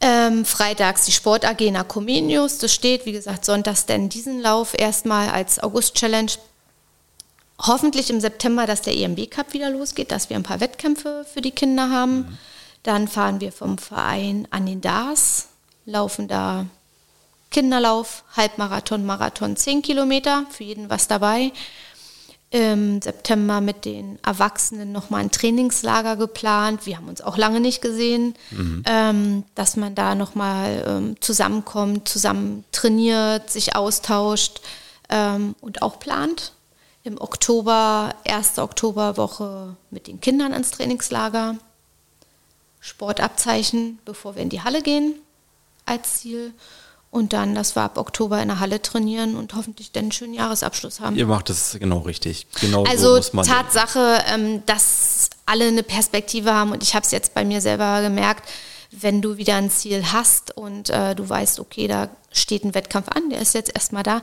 ähm, 0.00 0.44
freitags 0.44 1.04
die 1.04 1.12
Sport 1.12 1.44
AG 1.44 1.70
nach 1.70 1.86
Comenius, 1.86 2.58
das 2.58 2.72
steht, 2.72 3.04
wie 3.06 3.12
gesagt, 3.12 3.44
sonntags 3.44 3.86
denn 3.86 4.08
diesen 4.08 4.40
Lauf 4.40 4.78
erstmal 4.78 5.28
als 5.28 5.62
August-Challenge. 5.62 6.32
Hoffentlich 7.58 8.08
im 8.08 8.20
September, 8.20 8.66
dass 8.66 8.82
der 8.82 8.96
EMB 8.96 9.30
Cup 9.30 9.52
wieder 9.52 9.68
losgeht, 9.68 10.10
dass 10.10 10.30
wir 10.30 10.36
ein 10.36 10.42
paar 10.42 10.60
Wettkämpfe 10.60 11.26
für 11.30 11.42
die 11.42 11.50
Kinder 11.50 11.90
haben. 11.90 12.16
Mhm. 12.16 12.38
Dann 12.82 13.08
fahren 13.08 13.40
wir 13.40 13.52
vom 13.52 13.76
Verein 13.76 14.48
an 14.50 14.64
den 14.64 14.80
DARS, 14.80 15.48
laufen 15.84 16.28
da 16.28 16.64
Kinderlauf, 17.50 18.24
Halbmarathon, 18.36 19.04
Marathon, 19.04 19.56
10 19.56 19.82
Kilometer, 19.82 20.46
für 20.50 20.64
jeden 20.64 20.88
was 20.88 21.08
dabei 21.08 21.52
im 22.50 23.00
September 23.00 23.60
mit 23.60 23.84
den 23.84 24.18
Erwachsenen 24.24 24.90
nochmal 24.90 25.22
ein 25.22 25.30
Trainingslager 25.30 26.16
geplant. 26.16 26.84
Wir 26.84 26.96
haben 26.96 27.08
uns 27.08 27.20
auch 27.20 27.36
lange 27.36 27.60
nicht 27.60 27.80
gesehen, 27.80 28.34
mhm. 28.50 28.82
ähm, 28.86 29.44
dass 29.54 29.76
man 29.76 29.94
da 29.94 30.16
nochmal 30.16 30.84
ähm, 30.86 31.16
zusammenkommt, 31.20 32.08
zusammen 32.08 32.64
trainiert, 32.72 33.50
sich 33.50 33.76
austauscht 33.76 34.60
ähm, 35.08 35.54
und 35.60 35.82
auch 35.82 36.00
plant. 36.00 36.52
Im 37.04 37.20
Oktober, 37.20 38.14
erste 38.24 38.62
Oktoberwoche 38.62 39.76
mit 39.90 40.08
den 40.08 40.20
Kindern 40.20 40.52
ins 40.52 40.72
Trainingslager. 40.72 41.56
Sportabzeichen, 42.80 44.00
bevor 44.04 44.34
wir 44.34 44.42
in 44.42 44.48
die 44.48 44.62
Halle 44.62 44.82
gehen 44.82 45.14
als 45.86 46.20
Ziel. 46.20 46.52
Und 47.10 47.32
dann, 47.32 47.56
dass 47.56 47.74
wir 47.74 47.82
ab 47.82 47.98
Oktober 47.98 48.40
in 48.40 48.48
der 48.48 48.60
Halle 48.60 48.80
trainieren 48.82 49.36
und 49.36 49.54
hoffentlich 49.54 49.90
dann 49.90 50.04
einen 50.04 50.12
schönen 50.12 50.32
Jahresabschluss 50.32 51.00
haben. 51.00 51.16
Ihr 51.16 51.26
macht 51.26 51.48
das 51.48 51.76
genau 51.80 51.98
richtig. 51.98 52.46
Genau 52.60 52.84
also 52.84 53.20
so 53.20 53.42
Tatsache, 53.42 54.22
ähm, 54.28 54.64
dass 54.66 55.28
alle 55.44 55.66
eine 55.66 55.82
Perspektive 55.82 56.54
haben 56.54 56.70
und 56.70 56.84
ich 56.84 56.94
habe 56.94 57.04
es 57.04 57.10
jetzt 57.10 57.34
bei 57.34 57.44
mir 57.44 57.60
selber 57.60 58.00
gemerkt, 58.02 58.48
wenn 58.92 59.22
du 59.22 59.36
wieder 59.38 59.56
ein 59.56 59.70
Ziel 59.70 60.12
hast 60.12 60.56
und 60.56 60.90
äh, 60.90 61.16
du 61.16 61.28
weißt, 61.28 61.58
okay, 61.58 61.88
da 61.88 62.08
steht 62.30 62.64
ein 62.64 62.74
Wettkampf 62.74 63.08
an, 63.08 63.28
der 63.30 63.40
ist 63.40 63.54
jetzt 63.54 63.74
erstmal 63.74 64.04
da, 64.04 64.22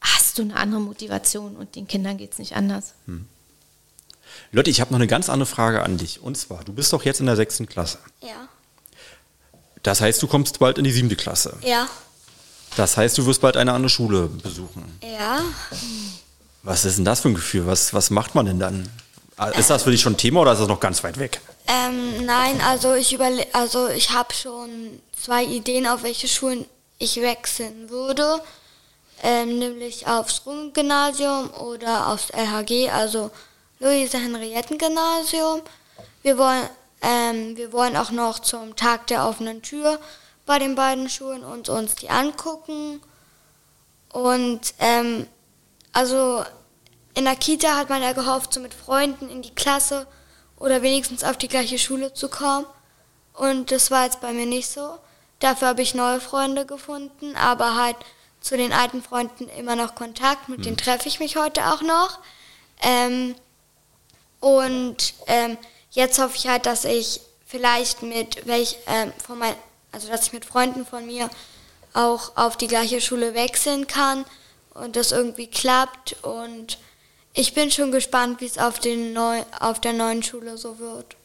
hast 0.00 0.38
du 0.38 0.42
eine 0.42 0.56
andere 0.56 0.80
Motivation 0.80 1.56
und 1.56 1.76
den 1.76 1.86
Kindern 1.86 2.16
geht 2.16 2.32
es 2.32 2.38
nicht 2.38 2.56
anders. 2.56 2.94
Hm. 3.06 3.26
Lotte, 4.52 4.70
ich 4.70 4.80
habe 4.80 4.92
noch 4.92 4.98
eine 4.98 5.06
ganz 5.06 5.28
andere 5.28 5.46
Frage 5.46 5.82
an 5.82 5.98
dich. 5.98 6.22
Und 6.22 6.36
zwar, 6.36 6.64
du 6.64 6.72
bist 6.72 6.92
doch 6.92 7.04
jetzt 7.04 7.20
in 7.20 7.26
der 7.26 7.36
sechsten 7.36 7.66
Klasse. 7.66 7.98
Ja. 8.20 8.48
Das 9.82 10.00
heißt, 10.00 10.22
du 10.22 10.26
kommst 10.26 10.58
bald 10.58 10.78
in 10.78 10.84
die 10.84 10.92
siebte 10.92 11.16
Klasse. 11.16 11.56
Ja. 11.62 11.88
Das 12.76 12.96
heißt, 12.96 13.18
du 13.18 13.26
wirst 13.26 13.40
bald 13.40 13.56
eine 13.56 13.72
andere 13.72 13.90
Schule 13.90 14.28
besuchen. 14.28 14.98
Ja. 15.02 15.40
Was 16.62 16.84
ist 16.84 16.98
denn 16.98 17.04
das 17.04 17.20
für 17.20 17.28
ein 17.28 17.34
Gefühl? 17.34 17.66
Was, 17.66 17.94
was 17.94 18.10
macht 18.10 18.34
man 18.34 18.46
denn 18.46 18.60
dann? 18.60 18.88
Ist 19.56 19.70
das 19.70 19.84
für 19.84 19.90
dich 19.90 20.00
schon 20.00 20.16
Thema 20.16 20.40
oder 20.40 20.52
ist 20.52 20.60
das 20.60 20.68
noch 20.68 20.80
ganz 20.80 21.02
weit 21.04 21.18
weg? 21.18 21.40
Ähm, 21.68 22.24
nein, 22.24 22.60
also 22.60 22.94
ich 22.94 23.12
überle 23.12 23.46
also 23.52 23.88
ich 23.88 24.10
habe 24.10 24.34
schon 24.34 25.00
zwei 25.20 25.44
Ideen, 25.44 25.86
auf 25.86 26.02
welche 26.02 26.26
Schulen 26.26 26.64
ich 26.98 27.20
wechseln 27.20 27.90
würde. 27.90 28.40
Ähm, 29.22 29.58
nämlich 29.58 30.06
aufs 30.06 30.42
Rung-Gymnasium 30.46 31.50
oder 31.50 32.08
aufs 32.08 32.30
LHG, 32.30 32.90
also 32.90 33.30
Luise-Henrietten-Gymnasium. 33.80 35.62
Wir 36.22 36.38
wollen, 36.38 36.68
ähm, 37.02 37.56
wir 37.56 37.72
wollen 37.72 37.96
auch 37.96 38.10
noch 38.12 38.38
zum 38.38 38.76
Tag 38.76 39.08
der 39.08 39.26
offenen 39.26 39.62
Tür 39.62 39.98
bei 40.48 40.58
den 40.58 40.74
beiden 40.74 41.08
Schulen 41.10 41.44
und 41.44 41.68
uns 41.68 41.94
die 41.94 42.08
angucken. 42.08 43.00
Und 44.10 44.74
ähm, 44.80 45.26
also 45.92 46.42
in 47.14 47.24
der 47.24 47.36
Kita 47.36 47.76
hat 47.76 47.90
man 47.90 48.02
ja 48.02 48.12
gehofft, 48.12 48.54
so 48.54 48.60
mit 48.60 48.72
Freunden 48.72 49.28
in 49.28 49.42
die 49.42 49.54
Klasse 49.54 50.06
oder 50.56 50.80
wenigstens 50.80 51.22
auf 51.22 51.36
die 51.36 51.48
gleiche 51.48 51.78
Schule 51.78 52.14
zu 52.14 52.28
kommen. 52.30 52.66
Und 53.34 53.70
das 53.70 53.90
war 53.90 54.04
jetzt 54.04 54.22
bei 54.22 54.32
mir 54.32 54.46
nicht 54.46 54.68
so. 54.68 54.98
Dafür 55.38 55.68
habe 55.68 55.82
ich 55.82 55.94
neue 55.94 56.20
Freunde 56.20 56.64
gefunden, 56.64 57.36
aber 57.36 57.76
halt 57.76 57.96
zu 58.40 58.56
den 58.56 58.72
alten 58.72 59.02
Freunden 59.02 59.48
immer 59.50 59.76
noch 59.76 59.94
Kontakt. 59.94 60.48
Mit 60.48 60.58
hm. 60.58 60.64
denen 60.64 60.76
treffe 60.78 61.08
ich 61.08 61.20
mich 61.20 61.36
heute 61.36 61.66
auch 61.66 61.82
noch. 61.82 62.20
Ähm, 62.82 63.34
und 64.40 65.12
ähm, 65.26 65.58
jetzt 65.90 66.18
hoffe 66.18 66.36
ich 66.36 66.48
halt, 66.48 66.64
dass 66.64 66.86
ich 66.86 67.20
vielleicht 67.46 68.02
mit 68.02 68.46
welch 68.46 68.78
ähm, 68.86 69.12
von 69.24 69.38
mein, 69.38 69.54
also 69.98 70.12
dass 70.12 70.28
ich 70.28 70.32
mit 70.32 70.44
Freunden 70.44 70.86
von 70.86 71.04
mir 71.06 71.28
auch 71.92 72.36
auf 72.36 72.56
die 72.56 72.68
gleiche 72.68 73.00
Schule 73.00 73.34
wechseln 73.34 73.88
kann 73.88 74.24
und 74.74 74.94
das 74.94 75.10
irgendwie 75.10 75.48
klappt 75.48 76.16
und 76.22 76.78
ich 77.34 77.52
bin 77.52 77.72
schon 77.72 77.90
gespannt, 77.90 78.40
wie 78.40 78.46
es 78.46 78.58
auf, 78.58 78.80
auf 79.58 79.80
der 79.80 79.92
neuen 79.92 80.22
Schule 80.22 80.56
so 80.56 80.78
wird. 80.78 81.16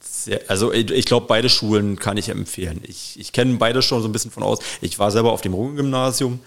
Sehr, 0.00 0.42
also 0.46 0.72
ich 0.72 1.06
glaube, 1.06 1.26
beide 1.26 1.48
Schulen 1.48 1.98
kann 1.98 2.16
ich 2.16 2.28
empfehlen. 2.28 2.80
Ich, 2.84 3.18
ich 3.18 3.32
kenne 3.32 3.56
beide 3.56 3.82
schon 3.82 4.00
so 4.00 4.08
ein 4.08 4.12
bisschen 4.12 4.30
von 4.30 4.44
aus. 4.44 4.60
Ich 4.80 4.98
war 5.00 5.10
selber 5.10 5.32
auf 5.32 5.40
dem 5.40 5.54
Runge-Gymnasium, 5.54 6.38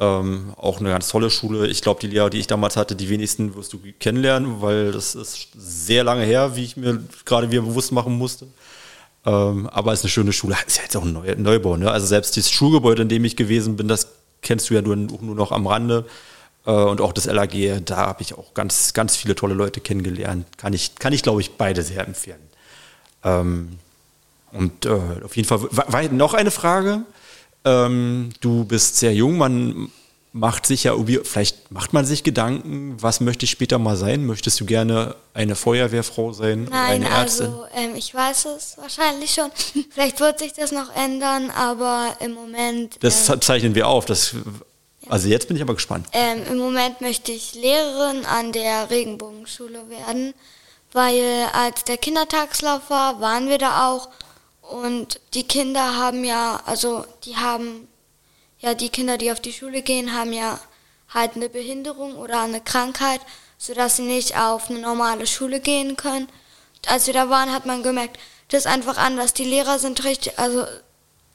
ähm, 0.00 0.54
auch 0.56 0.80
eine 0.80 0.88
ganz 0.88 1.08
tolle 1.08 1.28
Schule. 1.28 1.66
Ich 1.68 1.82
glaube, 1.82 2.00
die 2.00 2.06
Lehrer, 2.06 2.30
die 2.30 2.38
ich 2.38 2.46
damals 2.46 2.78
hatte, 2.78 2.96
die 2.96 3.10
wenigsten 3.10 3.54
wirst 3.56 3.74
du 3.74 3.80
kennenlernen, 4.00 4.62
weil 4.62 4.90
das 4.92 5.14
ist 5.14 5.48
sehr 5.54 6.02
lange 6.02 6.24
her, 6.24 6.56
wie 6.56 6.64
ich 6.64 6.78
mir 6.78 7.04
gerade 7.26 7.50
wieder 7.50 7.62
bewusst 7.62 7.92
machen 7.92 8.16
musste. 8.16 8.46
Ähm, 9.26 9.68
aber 9.68 9.92
es 9.92 10.00
ist 10.00 10.04
eine 10.04 10.10
schöne 10.10 10.32
Schule. 10.32 10.56
Ist 10.66 10.76
ja 10.76 10.82
jetzt 10.82 10.96
auch 10.96 11.04
ein 11.04 11.42
Neubau. 11.42 11.76
Ne? 11.76 11.90
Also 11.90 12.06
selbst 12.06 12.36
das 12.36 12.50
Schulgebäude, 12.50 13.02
in 13.02 13.08
dem 13.08 13.24
ich 13.24 13.36
gewesen 13.36 13.76
bin, 13.76 13.88
das 13.88 14.08
kennst 14.42 14.70
du 14.70 14.74
ja 14.74 14.82
nur, 14.82 14.96
nur 14.96 15.34
noch 15.34 15.52
am 15.52 15.66
Rande. 15.66 16.04
Äh, 16.66 16.70
und 16.70 17.00
auch 17.00 17.12
das 17.12 17.26
LAG, 17.26 17.84
da 17.84 17.96
habe 17.96 18.22
ich 18.22 18.34
auch 18.34 18.54
ganz, 18.54 18.92
ganz 18.92 19.16
viele 19.16 19.34
tolle 19.34 19.54
Leute 19.54 19.80
kennengelernt. 19.80 20.46
Kann 20.56 20.72
ich, 20.72 20.96
kann 20.96 21.12
ich 21.12 21.22
glaube 21.22 21.40
ich, 21.40 21.52
beide 21.52 21.82
sehr 21.82 22.06
empfehlen. 22.06 22.40
Ähm, 23.22 23.78
und 24.52 24.86
äh, 24.86 25.00
auf 25.24 25.36
jeden 25.36 25.48
Fall, 25.48 25.60
war, 25.70 26.02
noch 26.08 26.34
eine 26.34 26.50
Frage. 26.50 27.02
Ähm, 27.64 28.30
du 28.40 28.64
bist 28.64 28.98
sehr 28.98 29.14
jung, 29.14 29.38
man 29.38 29.90
macht 30.34 30.66
sich 30.66 30.84
ja, 30.84 30.94
vielleicht 31.22 31.70
macht 31.70 31.92
man 31.92 32.04
sich 32.04 32.24
Gedanken, 32.24 33.00
was 33.00 33.20
möchte 33.20 33.44
ich 33.44 33.52
später 33.52 33.78
mal 33.78 33.96
sein? 33.96 34.26
Möchtest 34.26 34.58
du 34.58 34.66
gerne 34.66 35.14
eine 35.32 35.54
Feuerwehrfrau 35.54 36.32
sein? 36.32 36.64
Nein, 36.64 37.04
eine 37.04 37.08
Ärztin? 37.08 37.46
also 37.46 37.66
ähm, 37.72 37.94
ich 37.94 38.12
weiß 38.12 38.46
es 38.56 38.76
wahrscheinlich 38.76 39.32
schon. 39.32 39.52
vielleicht 39.90 40.18
wird 40.18 40.40
sich 40.40 40.52
das 40.52 40.72
noch 40.72 40.94
ändern, 40.96 41.50
aber 41.50 42.16
im 42.18 42.34
Moment. 42.34 42.96
Das 43.00 43.28
ähm, 43.28 43.40
zeichnen 43.40 43.76
wir 43.76 43.86
auf. 43.86 44.06
Das 44.06 44.34
also 45.08 45.28
jetzt 45.28 45.46
bin 45.46 45.56
ich 45.56 45.62
aber 45.62 45.74
gespannt. 45.74 46.08
Ähm, 46.12 46.42
Im 46.50 46.58
Moment 46.58 47.00
möchte 47.00 47.30
ich 47.30 47.54
Lehrerin 47.54 48.24
an 48.24 48.50
der 48.50 48.90
Regenbogenschule 48.90 49.88
werden, 49.88 50.34
weil 50.92 51.46
als 51.52 51.84
der 51.84 51.96
Kindertagslauf 51.96 52.90
war, 52.90 53.20
waren 53.20 53.48
wir 53.48 53.58
da 53.58 53.88
auch 53.88 54.08
und 54.62 55.20
die 55.34 55.44
Kinder 55.44 55.96
haben 55.96 56.24
ja, 56.24 56.60
also 56.66 57.04
die 57.24 57.36
haben, 57.36 57.86
ja 58.64 58.74
die 58.74 58.88
Kinder, 58.88 59.18
die 59.18 59.30
auf 59.30 59.40
die 59.40 59.52
Schule 59.52 59.82
gehen, 59.82 60.14
haben 60.14 60.32
ja 60.32 60.58
halt 61.12 61.36
eine 61.36 61.48
Behinderung 61.48 62.16
oder 62.16 62.40
eine 62.40 62.60
Krankheit, 62.60 63.20
sodass 63.58 63.96
sie 63.96 64.02
nicht 64.02 64.36
auf 64.36 64.70
eine 64.70 64.78
normale 64.80 65.26
Schule 65.26 65.60
gehen 65.60 65.96
können. 65.96 66.26
Und 66.76 66.90
als 66.90 67.06
wir 67.06 67.14
da 67.14 67.28
waren, 67.28 67.52
hat 67.52 67.66
man 67.66 67.82
gemerkt, 67.82 68.18
das 68.48 68.60
ist 68.60 68.70
einfach 68.70 68.96
anders. 68.96 69.34
Die 69.34 69.44
Lehrer 69.44 69.78
sind 69.78 70.04
richtig, 70.04 70.38
also 70.38 70.64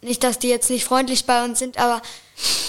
nicht, 0.02 0.24
dass 0.24 0.40
die 0.40 0.50
jetzt 0.50 0.70
nicht 0.70 0.86
freundlich 0.86 1.26
bei 1.26 1.44
uns 1.44 1.60
sind, 1.60 1.78
aber 1.78 2.02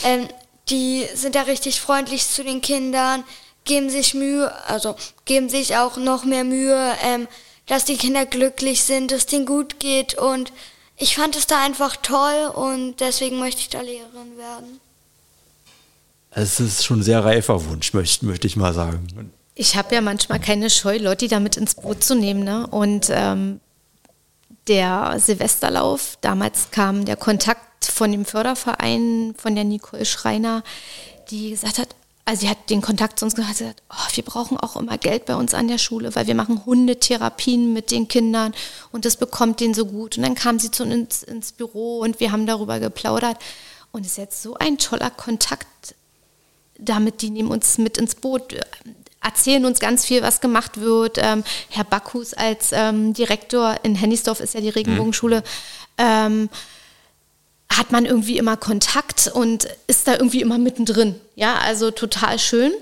ähm, 0.04 0.28
die 0.68 1.06
sind 1.14 1.34
da 1.34 1.42
richtig 1.42 1.80
freundlich 1.80 2.26
zu 2.26 2.44
den 2.44 2.60
Kindern, 2.60 3.24
geben 3.64 3.88
sich 3.88 4.14
Mühe, 4.14 4.52
also 4.66 4.94
geben 5.24 5.48
sich 5.48 5.76
auch 5.76 5.96
noch 5.96 6.24
mehr 6.24 6.44
Mühe, 6.44 6.96
ähm, 7.02 7.28
dass 7.66 7.84
die 7.84 7.96
Kinder 7.96 8.26
glücklich 8.26 8.84
sind, 8.84 9.10
dass 9.10 9.20
es 9.20 9.26
denen 9.26 9.46
gut 9.46 9.78
geht 9.78 10.18
und 10.18 10.52
ich 11.00 11.16
fand 11.16 11.34
es 11.34 11.46
da 11.46 11.64
einfach 11.64 11.96
toll 11.96 12.52
und 12.54 13.00
deswegen 13.00 13.38
möchte 13.38 13.62
ich 13.62 13.70
da 13.70 13.80
Lehrerin 13.80 14.36
werden. 14.36 14.80
Es 16.30 16.60
ist 16.60 16.84
schon 16.84 17.00
ein 17.00 17.02
sehr 17.02 17.24
reifer 17.24 17.64
Wunsch, 17.64 17.92
möchte, 17.94 18.26
möchte 18.26 18.46
ich 18.46 18.56
mal 18.56 18.74
sagen. 18.74 19.32
Ich 19.54 19.76
habe 19.76 19.94
ja 19.94 20.02
manchmal 20.02 20.38
keine 20.38 20.70
Scheu, 20.70 20.98
Lotti 20.98 21.26
damit 21.26 21.56
ins 21.56 21.74
Boot 21.74 22.04
zu 22.04 22.14
nehmen. 22.14 22.44
Ne? 22.44 22.66
Und 22.66 23.08
ähm, 23.10 23.60
der 24.68 25.16
Silvesterlauf, 25.18 26.18
damals 26.20 26.70
kam 26.70 27.04
der 27.06 27.16
Kontakt 27.16 27.86
von 27.86 28.12
dem 28.12 28.26
Förderverein, 28.26 29.34
von 29.36 29.54
der 29.54 29.64
Nicole 29.64 30.04
Schreiner, 30.04 30.62
die 31.30 31.50
gesagt 31.50 31.78
hat, 31.78 31.96
also 32.30 32.42
sie 32.42 32.48
hat 32.48 32.70
den 32.70 32.80
Kontakt 32.80 33.18
zu 33.18 33.24
uns 33.24 33.34
gesagt, 33.34 33.56
sie 33.56 33.66
hat, 33.66 33.82
oh, 33.90 34.08
wir 34.14 34.24
brauchen 34.24 34.56
auch 34.56 34.76
immer 34.76 34.96
Geld 34.98 35.26
bei 35.26 35.34
uns 35.34 35.52
an 35.52 35.66
der 35.66 35.78
Schule, 35.78 36.14
weil 36.14 36.28
wir 36.28 36.36
machen 36.36 36.64
Hundetherapien 36.64 37.72
mit 37.72 37.90
den 37.90 38.06
Kindern 38.06 38.54
und 38.92 39.04
das 39.04 39.16
bekommt 39.16 39.58
denen 39.58 39.74
so 39.74 39.84
gut. 39.84 40.16
Und 40.16 40.22
dann 40.22 40.36
kam 40.36 40.60
sie 40.60 40.70
zu 40.70 40.84
uns 40.84 41.24
ins 41.24 41.50
Büro 41.50 41.98
und 41.98 42.20
wir 42.20 42.30
haben 42.30 42.46
darüber 42.46 42.78
geplaudert. 42.78 43.36
Und 43.90 44.06
es 44.06 44.12
ist 44.12 44.18
jetzt 44.18 44.42
so 44.42 44.54
ein 44.54 44.78
toller 44.78 45.10
Kontakt 45.10 45.96
damit, 46.78 47.20
die 47.22 47.30
nehmen 47.30 47.50
uns 47.50 47.78
mit 47.78 47.98
ins 47.98 48.14
Boot, 48.14 48.54
erzählen 49.20 49.64
uns 49.64 49.80
ganz 49.80 50.06
viel, 50.06 50.22
was 50.22 50.40
gemacht 50.40 50.80
wird. 50.80 51.18
Ähm, 51.18 51.42
Herr 51.68 51.82
Backhus 51.82 52.32
als 52.32 52.70
ähm, 52.70 53.12
Direktor 53.12 53.74
in 53.82 53.96
Hennisdorf 53.96 54.38
ist 54.38 54.54
ja 54.54 54.60
die 54.60 54.68
Regenbogenschule. 54.68 55.40
Mhm. 55.40 55.44
Ähm, 55.98 56.48
hat 57.70 57.92
man 57.92 58.04
irgendwie 58.04 58.36
immer 58.36 58.56
Kontakt 58.56 59.30
und 59.32 59.68
ist 59.86 60.08
da 60.08 60.12
irgendwie 60.14 60.40
immer 60.40 60.58
mittendrin. 60.58 61.14
Ja, 61.36 61.56
also 61.58 61.90
total 61.90 62.38
schön. 62.38 62.72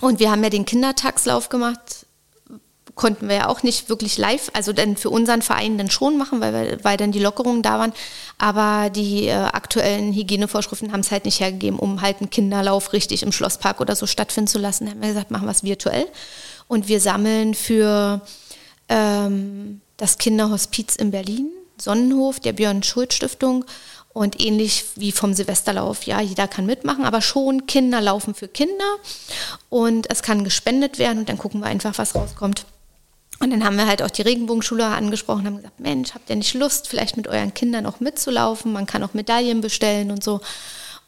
Und 0.00 0.20
wir 0.20 0.30
haben 0.30 0.42
ja 0.42 0.50
den 0.50 0.64
Kindertagslauf 0.64 1.48
gemacht. 1.48 2.06
Konnten 2.94 3.28
wir 3.28 3.36
ja 3.36 3.48
auch 3.48 3.62
nicht 3.62 3.90
wirklich 3.90 4.16
live, 4.16 4.50
also 4.54 4.72
dann 4.72 4.96
für 4.96 5.10
unseren 5.10 5.42
Verein 5.42 5.76
dann 5.76 5.90
schon 5.90 6.16
machen, 6.16 6.40
weil, 6.40 6.78
weil 6.82 6.96
dann 6.96 7.12
die 7.12 7.18
Lockerungen 7.18 7.62
da 7.62 7.78
waren. 7.78 7.92
Aber 8.38 8.88
die 8.88 9.26
äh, 9.26 9.32
aktuellen 9.32 10.14
Hygienevorschriften 10.14 10.92
haben 10.92 11.00
es 11.00 11.10
halt 11.10 11.26
nicht 11.26 11.40
hergegeben, 11.40 11.78
um 11.78 12.00
halt 12.00 12.20
einen 12.20 12.30
Kinderlauf 12.30 12.94
richtig 12.94 13.22
im 13.22 13.32
Schlosspark 13.32 13.82
oder 13.82 13.94
so 13.96 14.06
stattfinden 14.06 14.48
zu 14.48 14.58
lassen. 14.58 14.86
Da 14.86 14.92
haben 14.92 15.02
wir 15.02 15.08
gesagt, 15.08 15.30
machen 15.30 15.46
wir 15.46 15.52
es 15.52 15.62
virtuell. 15.62 16.06
Und 16.68 16.88
wir 16.88 17.00
sammeln 17.00 17.52
für 17.52 18.22
ähm, 18.88 19.82
das 19.98 20.16
Kinderhospiz 20.16 20.96
in 20.96 21.10
Berlin, 21.10 21.50
Sonnenhof, 21.78 22.40
der 22.40 22.54
Björn 22.54 22.82
Schuld 22.82 23.12
Stiftung 23.12 23.66
und 24.16 24.40
ähnlich 24.40 24.86
wie 24.94 25.12
vom 25.12 25.34
Silvesterlauf, 25.34 26.04
ja, 26.04 26.22
jeder 26.22 26.48
kann 26.48 26.64
mitmachen, 26.64 27.04
aber 27.04 27.20
schon 27.20 27.66
Kinder 27.66 28.00
laufen 28.00 28.34
für 28.34 28.48
Kinder 28.48 28.96
und 29.68 30.10
es 30.10 30.22
kann 30.22 30.42
gespendet 30.42 30.98
werden 30.98 31.18
und 31.18 31.28
dann 31.28 31.36
gucken 31.36 31.60
wir 31.60 31.66
einfach, 31.66 31.98
was 31.98 32.14
rauskommt. 32.14 32.64
Und 33.40 33.50
dann 33.50 33.62
haben 33.62 33.76
wir 33.76 33.86
halt 33.86 34.00
auch 34.00 34.10
die 34.10 34.22
Regenbogenschule 34.22 34.86
angesprochen, 34.86 35.44
haben 35.44 35.56
gesagt, 35.58 35.80
Mensch, 35.80 36.14
habt 36.14 36.30
ihr 36.30 36.36
nicht 36.36 36.54
Lust, 36.54 36.88
vielleicht 36.88 37.18
mit 37.18 37.28
euren 37.28 37.52
Kindern 37.52 37.84
auch 37.84 38.00
mitzulaufen? 38.00 38.72
Man 38.72 38.86
kann 38.86 39.02
auch 39.02 39.12
Medaillen 39.12 39.60
bestellen 39.60 40.10
und 40.10 40.24
so. 40.24 40.40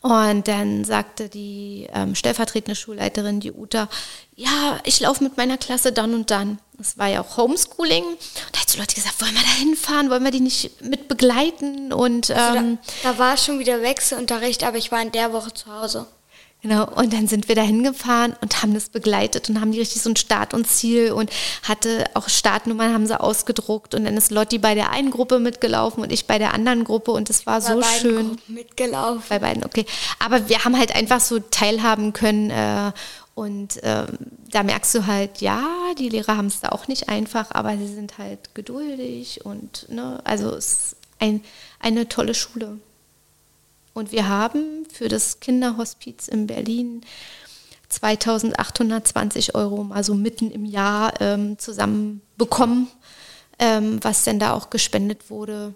Und 0.03 0.47
dann 0.47 0.85
sagte 0.85 1.31
die 1.31 1.89
ähm, 1.95 2.15
stellvertretende 2.15 2.77
Schulleiterin, 2.77 3.41
die 3.41 3.53
Uta, 3.53 3.89
ja, 4.37 4.79
ich 4.85 5.01
laufe 5.01 5.25
mit 5.25 5.39
meiner 5.39 5.57
Klasse 5.57 5.93
dann 5.93 6.13
und 6.13 6.31
dann. 6.31 6.59
Das 6.79 6.97
war 6.97 7.09
ja 7.09 7.21
auch 7.23 7.37
Homeschooling. 7.37 8.05
Und 8.05 8.19
da 8.53 8.61
hat 8.61 8.71
so 8.71 8.79
Leute 8.79 8.95
gesagt, 8.95 9.21
wollen 9.21 9.35
wir 9.35 9.43
da 9.43 9.49
hinfahren? 9.49 10.11
Wollen 10.11 10.23
wir 10.23 10.31
die 10.31 10.41
nicht 10.41 10.81
mit 10.83 11.09
begleiten? 11.09 11.93
Und, 11.93 12.31
ähm, 12.31 12.37
also 12.37 12.79
da, 13.03 13.13
da 13.13 13.19
war 13.19 13.37
schon 13.37 13.59
wieder 13.59 13.83
Wechselunterricht, 13.83 14.63
aber 14.63 14.77
ich 14.77 14.93
war 14.93 15.03
in 15.03 15.11
der 15.11 15.33
Woche 15.33 15.53
zu 15.53 15.73
Hause. 15.73 16.07
Genau, 16.61 16.89
und 16.97 17.13
dann 17.13 17.29
sind 17.29 17.47
wir 17.47 17.55
da 17.55 17.63
hingefahren 17.63 18.35
und 18.41 18.63
haben 18.63 18.75
das 18.75 18.89
begleitet 18.89 19.49
und 19.49 19.61
haben 19.61 19.71
die 19.71 19.79
richtig 19.79 20.03
so 20.03 20.11
ein 20.11 20.17
Start 20.17 20.55
und 20.55 20.67
Ziel 20.67 21.13
und 21.13 21.31
hatte 21.63 22.05
auch 22.15 22.29
Startnummern 22.29 22.93
haben 22.93 23.07
sie 23.07 23.19
ausgedruckt 23.19 23.95
und 23.95 24.05
dann 24.05 24.17
ist 24.17 24.33
Lotti 24.33 24.59
bei 24.59 24.75
der 24.75 24.91
einen 24.91 25.13
Gruppe 25.13 25.39
mitgelaufen 25.39 26.03
und 26.03 26.13
ich 26.13 26.27
bei 26.27 26.39
der 26.39 26.55
anderen 26.55 26.83
Gruppe 26.83 27.13
und 27.13 27.31
es 27.31 27.47
war 27.47 27.61
bei 27.61 27.75
so 27.75 27.83
schön. 27.83 28.31
Gruppen 28.31 28.55
mitgelaufen. 28.55 29.23
Bei 29.29 29.39
beiden, 29.39 29.65
okay. 29.65 29.87
Aber 30.19 30.49
wir 30.49 30.65
haben 30.65 30.77
halt 30.77 30.97
einfach 30.97 31.21
so 31.21 31.39
teilhaben 31.39 32.13
können 32.13 32.51
äh, 32.51 32.91
und 33.39 33.81
äh, 33.85 34.07
da 34.51 34.65
merkst 34.65 34.97
du 34.97 35.07
halt, 35.07 35.41
ja, 35.41 35.63
die 35.97 36.09
Lehrer 36.09 36.37
haben 36.37 36.49
es 36.49 36.59
da 36.59 36.71
auch 36.71 36.89
nicht 36.89 37.09
einfach, 37.09 37.53
aber 37.53 37.79
sie 37.79 37.87
sind 37.87 38.19
halt 38.19 38.53
geduldig 38.57 39.45
und 39.45 39.89
ne, 39.89 40.21
also 40.25 40.51
es 40.57 40.73
ist 40.73 40.97
ein, 41.21 41.45
eine 41.79 42.09
tolle 42.09 42.35
Schule. 42.35 42.79
Und 43.95 44.11
wir 44.11 44.29
haben 44.29 44.87
für 44.93 45.09
das 45.09 45.39
Kinderhospiz 45.39 46.27
in 46.27 46.49
Berlin 46.49 47.03
2820 47.91 49.55
Euro 49.55 49.85
mal 49.85 50.03
so 50.03 50.15
mitten 50.15 50.51
im 50.51 50.65
Jahr 50.65 51.21
ähm, 51.21 51.61
zusammenbekommen, 51.61 52.89
ähm, 53.61 54.01
was 54.03 54.25
denn 54.25 54.41
da 54.41 54.53
auch 54.53 54.69
gespendet 54.69 55.31
wurde. 55.31 55.75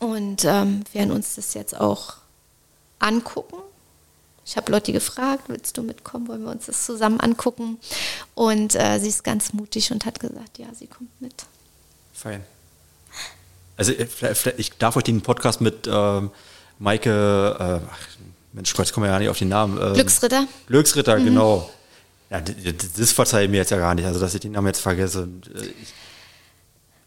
Und 0.00 0.44
ähm, 0.44 0.82
werden 0.92 1.12
uns 1.12 1.36
das 1.36 1.54
jetzt 1.54 1.80
auch 1.80 2.16
angucken. 2.98 3.58
Ich 4.48 4.56
habe 4.56 4.72
Lotti 4.72 4.92
gefragt, 4.92 5.44
willst 5.48 5.76
du 5.76 5.82
mitkommen? 5.82 6.26
Wollen 6.26 6.42
wir 6.42 6.50
uns 6.50 6.64
das 6.64 6.86
zusammen 6.86 7.20
angucken? 7.20 7.78
Und 8.34 8.74
äh, 8.76 8.98
sie 8.98 9.08
ist 9.08 9.22
ganz 9.22 9.52
mutig 9.52 9.92
und 9.92 10.06
hat 10.06 10.20
gesagt, 10.20 10.56
ja, 10.56 10.68
sie 10.72 10.86
kommt 10.86 11.10
mit. 11.20 11.34
Fein. 12.14 12.42
Also 13.76 13.92
äh, 13.92 14.06
ich 14.56 14.78
darf 14.78 14.96
euch 14.96 15.04
den 15.04 15.20
Podcast 15.20 15.60
mit 15.60 15.86
ähm, 15.86 16.30
Maike, 16.78 17.82
äh, 17.84 18.54
Mensch, 18.54 18.72
Gott, 18.72 18.86
ich 18.86 18.94
komme 18.94 19.08
ja 19.08 19.18
nicht 19.18 19.28
auf 19.28 19.36
den 19.36 19.50
Namen. 19.50 19.78
Ähm, 19.78 19.92
Glücksritter. 19.92 20.46
Glücksritter, 20.66 21.18
mhm. 21.18 21.24
genau. 21.26 21.70
Ja, 22.30 22.40
das 22.40 23.12
verzeihe 23.12 23.44
ich 23.44 23.50
mir 23.50 23.58
jetzt 23.58 23.70
ja 23.70 23.76
gar 23.76 23.94
nicht, 23.94 24.06
also 24.06 24.18
dass 24.18 24.32
ich 24.34 24.40
den 24.40 24.52
Namen 24.52 24.68
jetzt 24.68 24.80
vergesse. 24.80 25.28
Äh, 25.54 25.66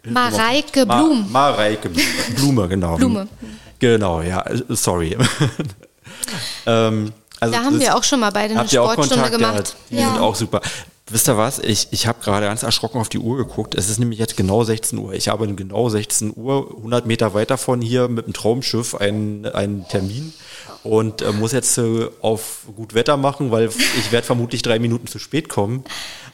ich, 0.04 0.12
Mareike 0.12 0.86
Blum. 0.86 1.32
Ma 1.32 1.50
Mareike 1.50 1.90
Blume, 2.36 2.68
genau. 2.68 2.98
Blume. 2.98 3.28
Genau, 3.80 4.22
ja, 4.22 4.42
äh, 4.42 4.62
sorry. 4.70 5.18
ähm, 6.68 7.12
also 7.42 7.56
da 7.56 7.64
haben 7.64 7.80
wir 7.80 7.96
auch 7.96 8.04
schon 8.04 8.20
mal 8.20 8.32
beide 8.32 8.58
eine 8.58 8.70
Sportstunde 8.70 9.32
gemacht. 9.32 9.76
Ja, 9.90 9.98
die 9.98 10.04
ja. 10.04 10.14
sind 10.14 10.22
auch 10.22 10.36
super. 10.36 10.62
Wisst 11.10 11.28
ihr 11.28 11.38
was? 11.38 11.60
Ich, 11.60 11.88
ich 11.92 12.08
habe 12.08 12.24
gerade 12.24 12.46
ganz 12.46 12.64
erschrocken 12.64 13.00
auf 13.00 13.10
die 13.10 13.18
Uhr 13.18 13.36
geguckt. 13.36 13.76
Es 13.76 13.90
ist 13.90 14.00
nämlich 14.00 14.20
jetzt 14.20 14.38
genau 14.38 14.64
16 14.64 14.98
Uhr. 15.00 15.14
Ich 15.14 15.28
habe 15.28 15.52
genau 15.56 15.90
16 15.90 16.34
Uhr, 16.36 16.74
100 16.78 17.06
Meter 17.08 17.34
weiter 17.34 17.58
von 17.58 17.82
hier 17.82 18.08
mit 18.08 18.28
dem 18.28 18.34
Traumschiff 18.34 18.96
einen, 18.96 19.46
einen 19.48 19.88
Termin 19.88 20.34
und 20.84 21.22
äh, 21.24 21.32
muss 21.32 21.52
jetzt 21.52 21.78
äh, 21.80 22.08
auf 22.22 22.68
gut 22.76 22.94
Wetter 22.94 23.18
machen, 23.18 23.52
weil 23.52 23.70
ich 24.00 24.12
werde 24.12 24.26
vermutlich 24.26 24.62
drei 24.62 24.78
Minuten 24.80 25.08
zu 25.08 25.20
spät 25.20 25.50
kommen. 25.50 25.84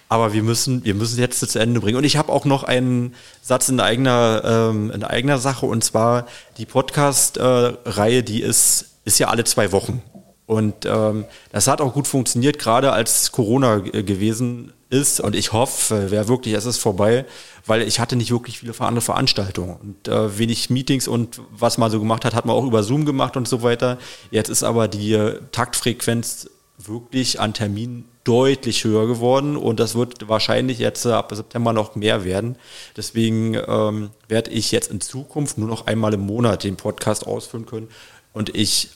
Aber 0.09 0.33
wir 0.33 0.43
müssen, 0.43 0.85
wir 0.85 0.93
müssen 0.93 1.19
jetzt 1.19 1.39
zu 1.39 1.59
Ende 1.59 1.79
bringen. 1.79 1.97
Und 1.97 2.03
ich 2.03 2.17
habe 2.17 2.31
auch 2.31 2.45
noch 2.45 2.63
einen 2.63 3.15
Satz 3.41 3.69
in 3.69 3.79
eigener, 3.79 4.41
ähm, 4.45 4.91
in 4.91 5.03
eigener 5.03 5.39
Sache 5.39 5.65
und 5.65 5.83
zwar 5.83 6.27
die 6.57 6.65
Podcast-Reihe, 6.65 8.19
äh, 8.19 8.23
die 8.23 8.41
ist, 8.41 8.89
ist 9.05 9.19
ja 9.19 9.29
alle 9.29 9.45
zwei 9.45 9.71
Wochen. 9.71 10.03
Und 10.47 10.85
ähm, 10.85 11.25
das 11.51 11.67
hat 11.67 11.81
auch 11.81 11.93
gut 11.93 12.07
funktioniert, 12.07 12.57
gerade 12.57 12.93
als 12.93 13.33
Corona 13.33 13.79
gewesen 13.79 14.71
ist. 14.89 15.19
Und 15.19 15.35
ich 15.35 15.51
hoffe, 15.51 16.09
wäre 16.09 16.29
wirklich, 16.29 16.53
es 16.53 16.65
ist 16.65 16.77
vorbei, 16.77 17.25
weil 17.65 17.81
ich 17.81 17.99
hatte 17.99 18.15
nicht 18.15 18.31
wirklich 18.31 18.59
viele 18.59 18.73
andere 18.79 19.01
Veranstaltungen 19.01 19.75
und 19.75 20.07
äh, 20.07 20.39
wenig 20.39 20.69
Meetings 20.69 21.09
und 21.09 21.41
was 21.51 21.77
man 21.77 21.91
so 21.91 21.99
gemacht 21.99 22.23
hat, 22.23 22.33
hat 22.33 22.45
man 22.45 22.55
auch 22.55 22.65
über 22.65 22.81
Zoom 22.81 23.05
gemacht 23.05 23.35
und 23.35 23.45
so 23.45 23.61
weiter. 23.61 23.97
Jetzt 24.31 24.49
ist 24.49 24.63
aber 24.63 24.87
die 24.87 25.13
äh, 25.13 25.41
Taktfrequenz 25.51 26.49
wirklich 26.77 27.41
an 27.41 27.53
Terminen 27.53 28.05
deutlich 28.23 28.85
höher 28.85 29.07
geworden 29.07 29.57
und 29.57 29.81
das 29.81 29.95
wird 29.95 30.29
wahrscheinlich 30.29 30.79
jetzt 30.79 31.05
äh, 31.05 31.11
ab 31.11 31.33
September 31.33 31.73
noch 31.73 31.95
mehr 31.95 32.23
werden. 32.23 32.57
Deswegen 32.95 33.55
ähm, 33.67 34.11
werde 34.29 34.51
ich 34.51 34.71
jetzt 34.71 34.91
in 34.91 35.01
Zukunft 35.01 35.57
nur 35.57 35.67
noch 35.67 35.87
einmal 35.87 36.13
im 36.13 36.21
Monat 36.21 36.63
den 36.63 36.77
Podcast 36.77 37.27
ausführen 37.27 37.65
können 37.65 37.89
und 38.31 38.55
ich 38.55 38.91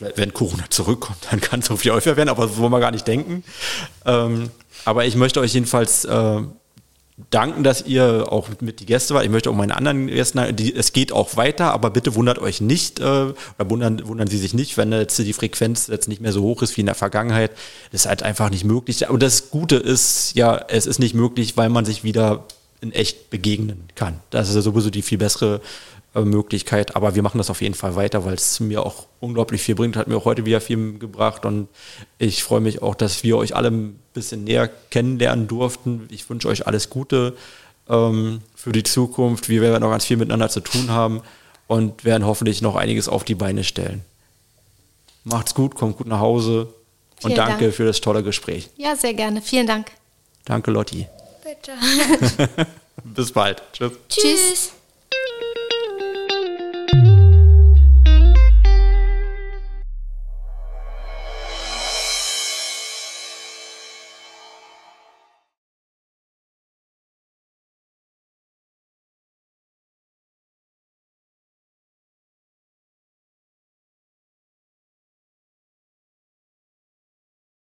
wenn 0.00 0.32
Corona 0.32 0.64
zurückkommt, 0.70 1.18
dann 1.30 1.40
kann 1.40 1.60
es 1.60 1.66
so 1.66 1.76
viel 1.76 1.92
häufiger 1.92 2.16
werden, 2.16 2.28
aber 2.28 2.48
so 2.48 2.58
wollen 2.58 2.72
wir 2.72 2.80
gar 2.80 2.90
nicht 2.90 3.06
denken. 3.06 3.44
Ähm, 4.04 4.50
aber 4.84 5.04
ich 5.04 5.16
möchte 5.16 5.40
euch 5.40 5.54
jedenfalls 5.54 6.04
äh, 6.04 6.42
danken, 7.30 7.62
dass 7.62 7.86
ihr 7.86 8.26
auch 8.30 8.48
mit 8.60 8.80
die 8.80 8.86
Gäste 8.86 9.14
wart. 9.14 9.24
Ich 9.24 9.30
möchte 9.30 9.48
auch 9.48 9.54
meinen 9.54 9.70
anderen 9.70 10.08
Gästen, 10.08 10.56
die, 10.56 10.74
es 10.74 10.92
geht 10.92 11.12
auch 11.12 11.36
weiter, 11.36 11.72
aber 11.72 11.90
bitte 11.90 12.14
wundert 12.16 12.38
euch 12.38 12.60
nicht, 12.60 12.98
äh, 12.98 13.02
oder 13.02 13.34
wundern, 13.58 14.06
wundern 14.06 14.26
Sie 14.26 14.38
sich 14.38 14.52
nicht, 14.52 14.76
wenn 14.76 14.92
jetzt 14.92 15.18
die 15.18 15.32
Frequenz 15.32 15.86
jetzt 15.86 16.08
nicht 16.08 16.20
mehr 16.20 16.32
so 16.32 16.42
hoch 16.42 16.62
ist 16.62 16.76
wie 16.76 16.80
in 16.80 16.86
der 16.86 16.96
Vergangenheit. 16.96 17.52
Das 17.92 18.02
ist 18.02 18.08
halt 18.08 18.22
einfach 18.22 18.50
nicht 18.50 18.64
möglich. 18.64 19.08
Und 19.08 19.22
das 19.22 19.50
Gute 19.50 19.76
ist, 19.76 20.32
ja, 20.34 20.56
es 20.68 20.86
ist 20.86 20.98
nicht 20.98 21.14
möglich, 21.14 21.56
weil 21.56 21.68
man 21.68 21.84
sich 21.84 22.02
wieder 22.02 22.44
in 22.80 22.92
echt 22.92 23.30
begegnen 23.30 23.88
kann. 23.94 24.20
Das 24.30 24.48
ist 24.48 24.56
ja 24.56 24.60
sowieso 24.60 24.90
die 24.90 25.02
viel 25.02 25.18
bessere 25.18 25.60
Möglichkeit. 26.14 26.96
Aber 26.96 27.14
wir 27.14 27.22
machen 27.22 27.38
das 27.38 27.50
auf 27.50 27.60
jeden 27.60 27.74
Fall 27.74 27.96
weiter, 27.96 28.24
weil 28.24 28.34
es 28.34 28.60
mir 28.60 28.84
auch 28.84 29.06
unglaublich 29.20 29.62
viel 29.62 29.74
bringt, 29.74 29.96
hat 29.96 30.06
mir 30.06 30.16
auch 30.16 30.24
heute 30.24 30.46
wieder 30.46 30.60
viel 30.60 30.98
gebracht 30.98 31.44
und 31.44 31.68
ich 32.18 32.44
freue 32.44 32.60
mich 32.60 32.82
auch, 32.82 32.94
dass 32.94 33.24
wir 33.24 33.36
euch 33.36 33.56
alle 33.56 33.68
ein 33.68 33.98
bisschen 34.12 34.44
näher 34.44 34.70
kennenlernen 34.90 35.48
durften. 35.48 36.06
Ich 36.10 36.28
wünsche 36.30 36.48
euch 36.48 36.66
alles 36.66 36.90
Gute 36.90 37.36
ähm, 37.88 38.40
für 38.54 38.72
die 38.72 38.84
Zukunft. 38.84 39.48
Wir 39.48 39.60
werden 39.60 39.82
noch 39.82 39.90
ganz 39.90 40.04
viel 40.04 40.16
miteinander 40.16 40.48
zu 40.48 40.60
tun 40.60 40.90
haben 40.90 41.22
und 41.66 42.04
werden 42.04 42.26
hoffentlich 42.26 42.62
noch 42.62 42.76
einiges 42.76 43.08
auf 43.08 43.24
die 43.24 43.34
Beine 43.34 43.64
stellen. 43.64 44.04
Macht's 45.24 45.54
gut, 45.54 45.74
kommt 45.74 45.96
gut 45.96 46.06
nach 46.06 46.20
Hause 46.20 46.68
Vielen 47.18 47.32
und 47.32 47.38
danke 47.38 47.64
Dank. 47.64 47.74
für 47.74 47.84
das 47.86 48.00
tolle 48.00 48.22
Gespräch. 48.22 48.68
Ja, 48.76 48.94
sehr 48.94 49.14
gerne. 49.14 49.40
Vielen 49.42 49.66
Dank. 49.66 49.90
Danke, 50.44 50.70
Lotti. 50.70 51.06
Bitte. 51.42 51.72
Bis 53.04 53.32
bald. 53.32 53.62
Tschüss. 53.72 53.92
Tschüss. 54.08 54.83